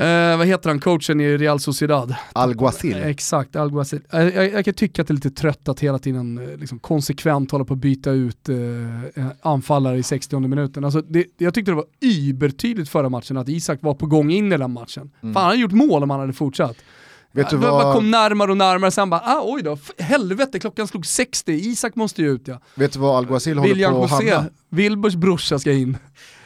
Eh, 0.00 0.36
vad 0.36 0.46
heter 0.46 0.70
han, 0.70 0.80
coachen 0.80 1.20
i 1.20 1.36
Real 1.36 1.60
Sociedad? 1.60 2.14
Alguacil. 2.32 2.96
Eh, 2.96 3.06
exakt, 3.06 3.56
Alguacil. 3.56 4.00
Eh, 4.12 4.28
jag, 4.28 4.52
jag, 4.52 4.64
kan 4.64 4.74
tycka 4.74 5.02
att 5.02 5.08
det 5.08 5.12
är 5.12 5.14
lite 5.14 5.30
trött 5.30 5.68
att 5.68 5.80
hela 5.80 5.98
tiden 5.98 6.38
eh, 6.38 6.56
liksom, 6.56 6.78
konsekvent 6.78 7.50
hålla 7.50 7.64
på 7.64 7.74
att 7.74 7.78
byta 7.78 8.10
ut 8.10 8.48
eh, 8.48 9.26
anfallare 9.42 9.98
i 9.98 10.02
60 10.02 10.40
minuten. 10.40 10.84
Alltså, 10.84 11.00
det, 11.00 11.26
jag 11.38 11.54
tyckte 11.54 11.70
det 11.70 11.76
var 11.76 11.84
ybertydligt 12.00 12.90
förra 12.90 13.08
matchen 13.08 13.36
att 13.36 13.48
Isak 13.48 13.82
var 13.82 13.94
på 13.94 14.06
gång 14.06 14.30
in 14.30 14.52
i 14.52 14.56
den 14.56 14.70
matchen. 14.70 15.10
Mm. 15.22 15.34
Fan, 15.34 15.42
han 15.42 15.50
hade 15.50 15.60
gjort 15.60 15.72
mål 15.72 16.02
om 16.02 16.10
han 16.10 16.20
hade 16.20 16.32
fortsatt. 16.32 16.76
Vet 17.32 17.50
du 17.50 17.56
vad... 17.56 17.70
bara 17.70 17.94
kom 17.94 18.10
närmare 18.10 18.50
och 18.50 18.56
närmare, 18.56 18.90
sen 18.90 19.10
bara, 19.10 19.20
ah, 19.20 19.42
oj 19.44 19.62
då, 19.62 19.78
helvete 19.98 20.58
klockan 20.58 20.88
slog 20.88 21.06
60, 21.06 21.52
Isak 21.52 21.94
måste 21.94 22.22
ju 22.22 22.30
ut 22.30 22.48
ja. 22.48 22.60
Vet 22.74 22.92
du 22.92 22.98
vad 22.98 23.16
Alguacil 23.16 23.58
håller 23.58 23.74
William 23.74 23.92
på 23.92 24.04
att 24.04 24.10
hamna? 24.10 24.44
Wilburs 24.68 25.14
brorsa 25.14 25.58
ska 25.58 25.72
in. 25.72 25.98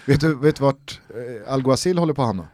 Vet 0.06 0.20
du, 0.20 0.34
vet 0.34 0.60
vart 0.60 1.00
Alguacil 1.48 1.98
håller 1.98 2.14
på 2.14 2.22
att 2.22 2.28
hamna? 2.28 2.48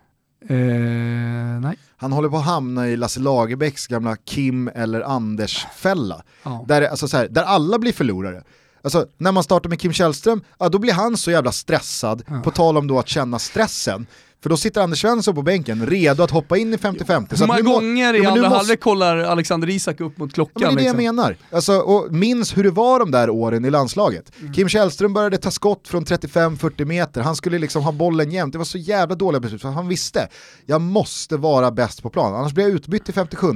Eh, 0.50 1.60
nej. 1.60 1.78
Han 1.96 2.12
håller 2.12 2.28
på 2.28 2.36
att 2.36 2.44
hamna 2.44 2.88
i 2.88 2.96
Lasse 2.96 3.20
Lagerbäcks 3.20 3.86
gamla 3.86 4.16
Kim 4.16 4.68
eller 4.68 5.00
Anders-fälla. 5.00 6.22
Ja. 6.42 6.64
Där, 6.68 6.82
alltså 6.82 7.06
där 7.30 7.42
alla 7.42 7.78
blir 7.78 7.92
förlorare. 7.92 8.42
Alltså 8.82 9.06
när 9.18 9.32
man 9.32 9.42
startar 9.42 9.68
med 9.68 9.80
Kim 9.80 9.92
Källström, 9.92 10.40
ja, 10.58 10.68
då 10.68 10.78
blir 10.78 10.92
han 10.92 11.16
så 11.16 11.30
jävla 11.30 11.52
stressad, 11.52 12.22
ja. 12.26 12.40
på 12.40 12.50
tal 12.50 12.76
om 12.76 12.86
då 12.86 12.98
att 12.98 13.08
känna 13.08 13.38
stressen. 13.38 14.06
För 14.42 14.50
då 14.50 14.56
sitter 14.56 14.80
Anders 14.80 15.00
Svensson 15.00 15.34
på 15.34 15.42
bänken, 15.42 15.86
redo 15.86 16.22
att 16.22 16.30
hoppa 16.30 16.56
in 16.56 16.74
i 16.74 16.76
50-50. 16.76 17.40
Hur 17.40 17.46
många 17.46 17.60
gånger 17.60 18.14
i 18.14 18.26
andra 18.26 18.42
måste... 18.42 18.56
halvlek 18.56 18.80
kollar 18.80 19.16
Alexander 19.16 19.70
Isak 19.70 20.00
upp 20.00 20.18
mot 20.18 20.34
klockan? 20.34 20.62
Ja, 20.62 20.66
men 20.68 20.76
det 20.76 20.82
är 20.82 20.84
det 20.84 20.90
liksom. 20.90 21.04
jag 21.04 21.14
menar. 21.14 21.36
Alltså, 21.50 21.78
och 21.78 22.12
minns 22.12 22.56
hur 22.56 22.64
det 22.64 22.70
var 22.70 22.98
de 22.98 23.10
där 23.10 23.30
åren 23.30 23.64
i 23.64 23.70
landslaget. 23.70 24.32
Mm. 24.40 24.52
Kim 24.52 24.68
Källström 24.68 25.12
började 25.12 25.36
ta 25.36 25.50
skott 25.50 25.88
från 25.88 26.04
35-40 26.04 26.84
meter, 26.84 27.20
han 27.20 27.36
skulle 27.36 27.58
liksom 27.58 27.82
ha 27.82 27.92
bollen 27.92 28.30
jämt. 28.30 28.52
Det 28.52 28.58
var 28.58 28.64
så 28.64 28.78
jävla 28.78 29.14
dåliga 29.14 29.40
beslut, 29.40 29.62
för 29.62 29.68
han 29.68 29.88
visste, 29.88 30.28
jag 30.66 30.80
måste 30.80 31.36
vara 31.36 31.70
bäst 31.70 32.02
på 32.02 32.10
plan, 32.10 32.34
annars 32.34 32.52
blir 32.52 32.64
jag 32.64 32.72
utbytt 32.72 33.08
i 33.08 33.12
57 33.12 33.46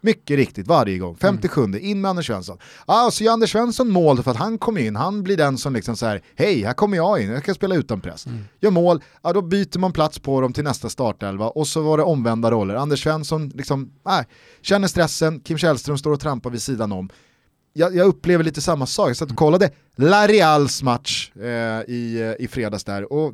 mycket 0.00 0.36
riktigt, 0.36 0.66
varje 0.66 0.98
gång. 0.98 1.16
57 1.16 1.64
mm. 1.64 1.84
in 1.84 2.00
med 2.00 2.08
Anders 2.08 2.26
Svensson. 2.26 2.58
Ah, 2.86 3.10
så 3.10 3.24
gör 3.24 3.32
Anders 3.32 3.52
Svensson 3.52 3.90
mål 3.90 4.22
för 4.22 4.30
att 4.30 4.36
han 4.36 4.58
kommer 4.58 4.80
in, 4.80 4.96
han 4.96 5.22
blir 5.22 5.36
den 5.36 5.58
som 5.58 5.74
liksom 5.74 5.96
så 5.96 6.06
här, 6.06 6.22
hej, 6.36 6.62
här 6.62 6.72
kommer 6.72 6.96
jag 6.96 7.22
in, 7.22 7.30
jag 7.30 7.44
kan 7.44 7.54
spela 7.54 7.74
utan 7.74 8.00
press. 8.00 8.26
Mm. 8.26 8.44
Gör 8.60 8.70
mål, 8.70 9.02
ah, 9.22 9.32
då 9.32 9.42
byter 9.42 9.78
man 9.78 9.92
plats 9.92 10.18
på 10.18 10.40
dem 10.40 10.52
till 10.52 10.64
nästa 10.64 10.88
startelva 10.88 11.48
och 11.48 11.66
så 11.66 11.82
var 11.82 11.96
det 11.98 12.04
omvända 12.04 12.50
roller. 12.50 12.74
Anders 12.74 13.02
Svensson 13.02 13.48
liksom, 13.48 13.92
ah, 14.02 14.24
känner 14.62 14.88
stressen, 14.88 15.40
Kim 15.40 15.58
Källström 15.58 15.98
står 15.98 16.12
och 16.12 16.20
trampar 16.20 16.50
vid 16.50 16.62
sidan 16.62 16.92
om. 16.92 17.10
Jag, 17.72 17.96
jag 17.96 18.06
upplever 18.06 18.44
lite 18.44 18.60
samma 18.60 18.86
sak, 18.86 19.08
jag 19.08 19.16
satt 19.16 19.30
och 19.30 19.36
kollade 19.36 19.70
La 19.96 20.26
Reals 20.26 20.82
match 20.82 21.30
eh, 21.36 21.94
i, 21.94 22.34
i 22.38 22.48
fredags 22.48 22.84
där 22.84 23.12
och 23.12 23.32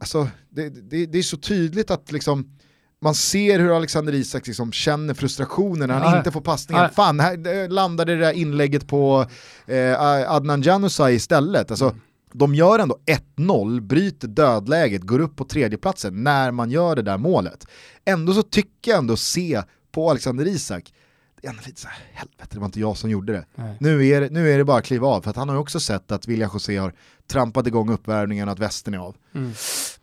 alltså, 0.00 0.28
det, 0.50 0.68
det, 0.68 1.06
det 1.06 1.18
är 1.18 1.22
så 1.22 1.36
tydligt 1.36 1.90
att 1.90 2.12
liksom 2.12 2.59
man 3.02 3.14
ser 3.14 3.58
hur 3.58 3.76
Alexander 3.76 4.12
Isak 4.12 4.46
liksom 4.46 4.72
känner 4.72 5.14
frustrationen 5.14 5.88
när 5.88 5.94
han 5.94 6.12
ja, 6.12 6.18
inte 6.18 6.30
får 6.30 6.40
passningen. 6.40 6.84
Ja. 6.84 6.88
Fan, 6.88 7.20
här 7.20 7.68
landade 7.68 8.14
det 8.14 8.20
där 8.20 8.32
inlägget 8.32 8.88
på 8.88 9.26
eh, 9.66 10.02
Adnan 10.32 10.62
Januzaj 10.62 11.14
istället. 11.14 11.70
Alltså, 11.70 11.84
mm. 11.84 12.00
De 12.32 12.54
gör 12.54 12.78
ändå 12.78 12.98
1-0, 13.36 13.80
bryter 13.80 14.28
dödläget, 14.28 15.02
går 15.02 15.18
upp 15.18 15.36
på 15.36 15.44
tredjeplatsen 15.44 16.24
när 16.24 16.50
man 16.50 16.70
gör 16.70 16.96
det 16.96 17.02
där 17.02 17.18
målet. 17.18 17.66
Ändå 18.04 18.34
så 18.34 18.42
tycker 18.42 18.90
jag 18.90 18.98
ändå 18.98 19.16
se 19.16 19.62
på 19.92 20.10
Alexander 20.10 20.46
Isak, 20.46 20.92
det 21.40 21.46
är 21.46 21.50
ändå 21.50 21.62
lite 21.66 21.80
såhär, 21.80 21.98
helvete 22.12 22.48
det 22.50 22.58
var 22.58 22.66
inte 22.66 22.80
jag 22.80 22.96
som 22.96 23.10
gjorde 23.10 23.32
det. 23.32 23.44
Nu 23.80 24.06
är 24.06 24.20
det. 24.20 24.30
Nu 24.30 24.52
är 24.52 24.58
det 24.58 24.64
bara 24.64 24.78
att 24.78 24.84
kliva 24.84 25.08
av, 25.08 25.22
för 25.22 25.30
att 25.30 25.36
han 25.36 25.48
har 25.48 25.56
ju 25.56 25.60
också 25.60 25.80
sett 25.80 26.12
att 26.12 26.28
William 26.28 26.50
José 26.54 26.76
har 26.76 26.94
trampat 27.26 27.66
igång 27.66 27.90
uppvärmningen 27.90 28.48
och 28.48 28.52
att 28.52 28.58
västen 28.58 28.94
är 28.94 28.98
av. 28.98 29.16
Mm. 29.34 29.52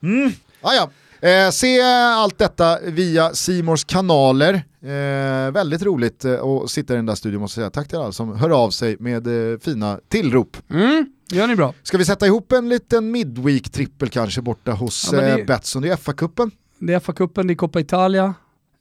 Mm. 0.02 0.32
Ah, 0.62 0.74
ja. 0.74 0.90
Eh, 1.22 1.50
se 1.50 1.82
allt 2.16 2.38
detta 2.38 2.80
via 2.84 3.34
Simors 3.34 3.84
kanaler. 3.84 4.54
Eh, 4.82 5.52
väldigt 5.52 5.82
roligt 5.82 6.26
eh, 6.26 6.44
att 6.44 6.70
sitta 6.70 6.94
i 6.94 6.96
den 6.96 7.06
där 7.06 7.16
studion 7.16 7.42
måste 7.42 7.62
jag 7.62 7.64
säga. 7.64 7.72
Tack 7.84 7.88
till 7.88 7.98
alla 7.98 8.12
som 8.12 8.38
hör 8.38 8.50
av 8.50 8.70
sig 8.70 8.98
med 9.00 9.52
eh, 9.52 9.60
fina 9.60 10.00
tillrop. 10.08 10.58
Mm, 10.70 11.06
gör 11.32 11.48
ni 11.48 11.56
bra. 11.56 11.74
Ska 11.84 11.98
vi 11.98 12.06
sätta 12.06 12.26
ihop 12.26 12.52
en 12.52 12.70
liten 12.70 13.16
midweek-trippel 13.16 14.10
kanske 14.10 14.42
borta 14.42 14.72
hos 14.72 15.10
ja, 15.12 15.22
det... 15.22 15.40
Eh, 15.40 15.46
Betsson? 15.46 15.82
Det 15.82 15.90
är 15.90 15.96
FA-cupen. 15.96 16.52
Det 16.80 16.94
är 16.94 17.00
FA-cupen, 17.00 17.48
det 17.48 17.54
är 17.54 17.56
Coppa 17.56 17.80
Italia. 17.80 18.34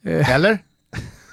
Eh, 0.04 0.30
Eller? 0.30 0.58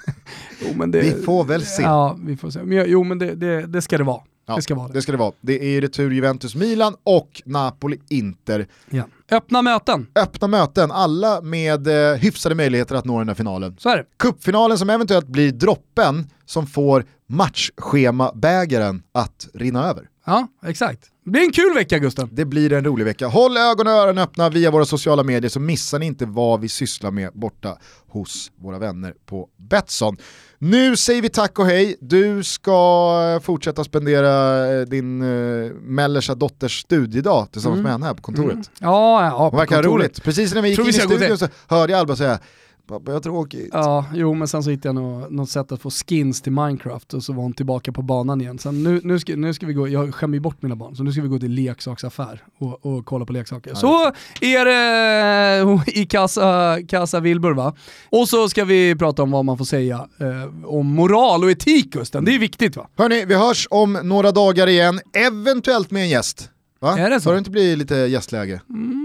jo, 0.78 0.86
det... 0.86 1.00
Vi 1.00 1.22
får 1.22 1.44
väl 1.44 1.66
se. 1.66 1.82
Ja, 1.82 2.18
vi 2.24 2.36
får 2.36 2.50
se. 2.50 2.62
Men, 2.62 2.84
jo 2.90 3.04
men 3.04 3.18
det, 3.18 3.34
det, 3.34 3.66
det 3.66 3.82
ska 3.82 3.98
det 3.98 4.04
vara. 4.04 4.20
Ja, 4.46 4.56
det 4.56 4.62
ska 4.62 4.74
vara 4.74 4.88
det. 4.88 4.94
Det 4.94 5.02
ska 5.02 5.12
det 5.12 5.18
vara. 5.18 5.32
Det 5.40 5.76
är 5.76 5.80
retur 5.80 6.10
Juventus-Milan 6.10 6.96
och 7.02 7.42
Napoli-Inter. 7.44 8.66
Ja. 8.90 9.04
Öppna 9.30 9.62
möten. 9.62 10.06
Öppna 10.14 10.48
möten, 10.48 10.90
alla 10.90 11.40
med 11.40 11.86
eh, 11.86 12.16
hyfsade 12.16 12.54
möjligheter 12.54 12.94
att 12.94 13.04
nå 13.04 13.18
den 13.18 13.28
här 13.28 13.34
finalen. 13.34 13.76
Så 13.78 13.88
är 13.88 13.96
det. 13.96 14.04
Cupfinalen 14.18 14.78
som 14.78 14.90
eventuellt 14.90 15.26
blir 15.26 15.52
droppen 15.52 16.30
som 16.44 16.66
får 16.66 17.04
matchschema-bägaren 17.28 19.02
att 19.12 19.48
rinna 19.54 19.88
över. 19.88 20.08
Ja, 20.26 20.48
exakt. 20.66 21.10
Det 21.24 21.30
blir 21.30 21.42
en 21.42 21.52
kul 21.52 21.74
vecka 21.74 21.98
Gusten. 21.98 22.28
Det 22.32 22.44
blir 22.44 22.72
en 22.72 22.84
rolig 22.84 23.04
vecka. 23.04 23.26
Håll 23.26 23.56
ögon 23.56 23.86
och 23.86 23.92
öron 23.92 24.18
öppna 24.18 24.50
via 24.50 24.70
våra 24.70 24.84
sociala 24.84 25.22
medier 25.22 25.48
så 25.48 25.60
missar 25.60 25.98
ni 25.98 26.06
inte 26.06 26.26
vad 26.26 26.60
vi 26.60 26.68
sysslar 26.68 27.10
med 27.10 27.30
borta 27.34 27.78
hos 28.08 28.52
våra 28.56 28.78
vänner 28.78 29.14
på 29.26 29.48
Betsson. 29.56 30.16
Nu 30.64 30.96
säger 30.96 31.22
vi 31.22 31.28
tack 31.28 31.58
och 31.58 31.66
hej. 31.66 31.96
Du 32.00 32.42
ska 32.42 33.40
fortsätta 33.42 33.84
spendera 33.84 34.66
eh, 34.72 34.80
din 34.80 35.22
uh, 35.22 35.72
mellersta 35.74 36.34
dotters 36.34 36.80
studiedag 36.80 37.48
tillsammans 37.52 37.78
mm. 37.78 37.82
med 37.82 37.92
henne 37.92 38.06
här 38.06 38.14
på 38.14 38.22
kontoret. 38.22 38.52
Mm. 38.52 38.64
Ja, 38.78 39.26
ja, 39.26 39.50
på 39.50 39.56
verkar 39.56 39.76
kontoret. 39.76 39.94
roligt. 39.94 40.22
Precis 40.24 40.54
när 40.54 40.62
vi 40.62 40.68
gick 40.68 40.76
Tror 40.76 40.88
in 40.88 40.94
i 40.94 40.98
studion 40.98 41.38
så 41.38 41.48
hörde 41.68 41.92
jag 41.92 42.00
Alba 42.00 42.16
säga 42.16 42.38
Pappa 42.86 43.12
jag 43.12 43.22
tråkigt. 43.22 43.70
Ja, 43.72 44.06
jo 44.14 44.34
men 44.34 44.48
sen 44.48 44.62
så 44.62 44.70
hittade 44.70 44.88
jag 44.88 44.94
något, 44.94 45.30
något 45.30 45.50
sätt 45.50 45.72
att 45.72 45.82
få 45.82 45.90
skins 45.90 46.42
till 46.42 46.52
Minecraft 46.52 47.14
och 47.14 47.22
så 47.22 47.32
var 47.32 47.42
hon 47.42 47.52
tillbaka 47.52 47.92
på 47.92 48.02
banan 48.02 48.40
igen. 48.40 48.58
Sen 48.58 48.82
nu, 48.82 49.00
nu, 49.04 49.18
ska, 49.18 49.36
nu 49.36 49.54
ska 49.54 49.66
vi 49.66 49.72
gå, 49.72 49.88
jag 49.88 50.14
skämmer 50.14 50.34
ju 50.34 50.40
bort 50.40 50.62
mina 50.62 50.76
barn, 50.76 50.96
så 50.96 51.02
nu 51.02 51.12
ska 51.12 51.22
vi 51.22 51.28
gå 51.28 51.38
till 51.38 51.52
leksaksaffär 51.52 52.42
och, 52.58 52.86
och 52.86 53.06
kolla 53.06 53.24
på 53.24 53.32
leksaker. 53.32 53.70
Ja, 53.70 53.76
så 53.76 54.12
är 54.40 54.64
det 54.64 55.72
eh, 55.72 55.98
i 56.02 56.06
Casa, 56.06 56.78
Casa 56.88 57.20
Wilbur 57.20 57.52
va? 57.52 57.74
Och 58.10 58.28
så 58.28 58.48
ska 58.48 58.64
vi 58.64 58.96
prata 58.96 59.22
om 59.22 59.30
vad 59.30 59.44
man 59.44 59.58
får 59.58 59.64
säga 59.64 60.08
eh, 60.18 60.64
om 60.64 60.86
moral 60.86 61.44
och 61.44 61.50
etik 61.50 61.92
Gusten, 61.92 62.24
det 62.24 62.34
är 62.34 62.38
viktigt 62.38 62.76
va? 62.76 62.88
Hörni, 62.96 63.24
vi 63.24 63.34
hörs 63.34 63.68
om 63.70 63.92
några 63.92 64.32
dagar 64.32 64.66
igen, 64.66 65.00
eventuellt 65.12 65.90
med 65.90 66.02
en 66.02 66.08
gäst. 66.08 66.50
Va? 66.80 66.98
Är 66.98 67.10
det 67.10 67.20
så? 67.20 67.28
Bör 67.28 67.34
det 67.34 67.38
inte 67.38 67.50
bli 67.50 67.76
lite 67.76 67.94
gästläge? 67.94 68.60
Mm. 68.70 69.03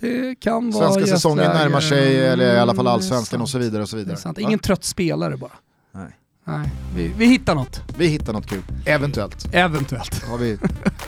Det 0.00 0.40
kan 0.40 0.70
vara 0.70 0.92
Svenska 0.92 1.14
säsongen 1.16 1.44
närmar 1.44 1.80
sig, 1.80 2.26
eller 2.26 2.54
i 2.54 2.58
alla 2.58 2.74
fall 2.74 2.86
allsvenskan 2.86 3.40
och 3.40 3.48
så 3.48 3.58
vidare. 3.58 3.82
Och 3.82 3.88
så 3.88 3.96
vidare. 3.96 4.34
Ingen 4.38 4.52
ja. 4.52 4.58
trött 4.58 4.84
spelare 4.84 5.36
bara. 5.36 5.52
Nej. 5.92 6.18
Nej, 6.44 6.70
vi, 6.94 7.12
vi 7.18 7.26
hittar 7.26 7.54
något. 7.54 7.80
Vi 7.98 8.06
hittar 8.06 8.32
något 8.32 8.46
kul, 8.46 8.62
eventuellt. 8.84 9.54
Eventuellt. 9.54 10.24
Har 10.24 10.38
vi, 10.38 10.58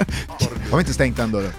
har 0.71 0.77
vi 0.77 0.79
inte 0.79 0.95
stängt 0.95 1.17
den 1.17 1.33
dörren. 1.33 1.53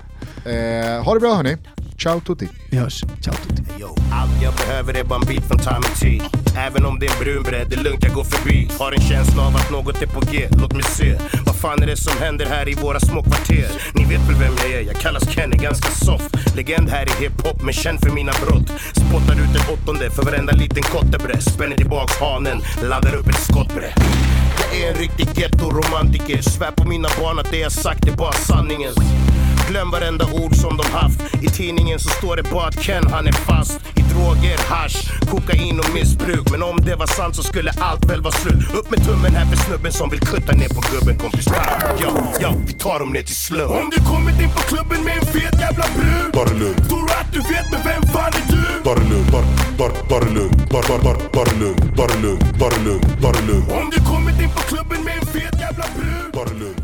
Eh, 0.46 1.04
ha 1.04 1.14
det 1.14 1.20
bra 1.20 1.36
hörni. 1.36 1.58
Ciao 2.02 2.20
tutti. 2.20 2.50
Vi 2.70 2.78
hörs. 2.78 3.04
Ciao 3.22 3.34
tutti. 3.34 3.64
Allt 4.12 4.42
jag 4.44 4.54
behöver 4.54 4.94
är 4.94 5.04
bara 5.04 5.20
en 5.20 5.28
bit 5.28 5.44
från 5.48 5.58
time 5.58 5.82
T. 6.02 6.22
Även 6.58 6.86
om 6.86 7.00
det 7.00 7.06
är 7.06 7.24
brunbredd, 7.24 7.70
det 7.70 7.76
är 7.76 7.84
lugnt 7.84 8.04
jag 8.04 8.14
går 8.14 8.24
förbi. 8.24 8.70
Har 8.80 8.92
en 8.92 9.02
känsla 9.02 9.48
av 9.48 9.56
att 9.56 9.72
något 9.72 10.02
är 10.02 10.08
på 10.08 10.22
G, 10.32 10.48
låt 10.52 10.74
mig 10.74 10.84
se. 10.84 11.16
Vad 11.46 11.56
fan 11.56 11.84
är 11.84 11.88
det 11.88 11.98
som 11.98 12.14
händer 12.20 12.46
här 12.46 12.70
i 12.70 12.74
våra 12.74 13.00
små 13.00 13.24
kvarter? 13.24 13.68
Ni 13.94 14.06
vet 14.06 14.30
väl 14.30 14.36
vem 14.36 14.54
jag 14.58 14.72
är, 14.72 14.82
jag 14.82 14.96
kallas 14.96 15.30
Kenny, 15.30 15.58
ganska 15.58 15.90
soft. 15.90 16.56
Legend 16.56 16.90
här 16.90 17.06
i 17.06 17.24
hiphop, 17.24 17.62
men 17.64 17.74
känd 17.74 18.00
för 18.00 18.10
mina 18.10 18.32
brott. 18.46 18.72
Spottar 18.94 19.34
ut 19.34 19.56
en 19.56 19.74
åttonde 19.74 20.12
för 20.12 20.24
varenda 20.24 20.54
liten 20.54 20.84
kottebre. 20.84 21.42
Spänner 21.42 21.76
tillbaks 21.76 22.18
hanen, 22.20 22.62
laddar 22.84 23.16
upp 23.16 23.28
ett 23.28 23.44
skottbre. 23.44 23.94
Jag 24.60 24.82
är 24.82 24.92
en 24.92 24.96
riktig 24.98 25.28
getto-romantiker. 25.36 26.42
Svär 26.42 26.72
på 26.72 26.88
mina 26.88 27.10
barn 27.22 27.40
att 27.40 27.52
det 27.52 27.58
jag 27.58 27.72
sagt 27.72 28.08
är 28.08 28.12
bara 28.12 28.32
sanningen. 28.34 28.94
Glöm 29.70 29.92
varenda 29.92 30.26
ord 30.26 30.56
som 30.56 30.78
de 30.78 30.84
haft. 30.92 31.22
I 31.42 31.48
tidningen 31.48 32.00
så 32.00 32.10
står 32.10 32.36
det 32.36 32.44
bara 32.44 32.68
att 32.68 32.84
Ken 32.84 33.08
han 33.12 33.28
är 33.28 33.32
fast. 33.32 33.80
I 33.96 34.02
droger, 34.02 34.58
hash, 34.70 34.98
kokain 35.32 35.80
och 35.80 35.94
missbruk. 35.94 36.52
Men 36.52 36.64
om 36.64 36.78
det 36.86 36.96
var 36.96 37.08
sant 37.08 37.36
så 37.36 37.44
skulle 37.44 37.72
allt 37.80 38.06
väl 38.06 38.22
vara 38.22 38.34
slut. 38.34 38.74
Upp 38.74 38.92
med 38.92 39.06
tummen 39.06 39.36
här 39.36 39.46
för 39.46 39.58
snubben 39.58 39.92
som 39.92 40.10
vill 40.10 40.20
kutta 40.20 40.52
ner 40.52 40.70
på 40.70 40.82
gubben 40.92 41.18
kompis. 41.18 41.48
Ja, 42.02 42.12
ja, 42.40 42.54
vi 42.68 42.74
tar 42.74 43.00
dem 43.00 43.10
ner 43.10 43.22
till 43.24 43.36
slum. 43.36 43.72
Om 43.72 43.92
du 43.96 44.04
kommit 44.04 44.42
in 44.42 44.50
på 44.50 44.60
klubben 44.62 45.04
med 45.04 45.18
en 45.18 45.26
fet 45.26 45.60
jävla 45.60 45.86
brud. 45.96 46.32
Bara 46.34 46.50
lugn. 46.50 46.76
Tror 46.90 47.08
du 47.08 47.14
att 47.14 47.34
du 47.34 47.40
vet 47.40 47.72
men 47.72 47.82
vem 47.84 48.02
fan 48.14 48.32
är 48.34 48.52
du? 48.52 48.82
Bara 48.84 48.96
lugn, 49.00 49.26
bara, 49.32 49.46
bara, 49.78 49.92
bara 50.10 50.30
lugn. 50.34 50.62
Bara, 50.72 50.84
bara, 50.88 51.00
bara, 51.04 51.18
bara 51.34 51.52
lugn. 51.60 51.94
Bara 51.98 52.16
lugn, 52.22 52.40
bara 52.60 52.78
lugn, 52.86 53.02
bara 53.22 53.40
lugn. 53.48 53.66
Om 53.72 53.90
du 53.96 54.00
kommit 54.12 54.41
in 54.42 54.50
på 54.50 54.62
klubben 54.62 55.04
med 55.04 55.14
en 55.18 55.26
fet 55.26 55.60
jävla 55.60 55.86
brud. 55.96 56.32
Bara 56.34 56.50
lugn. 56.60 56.81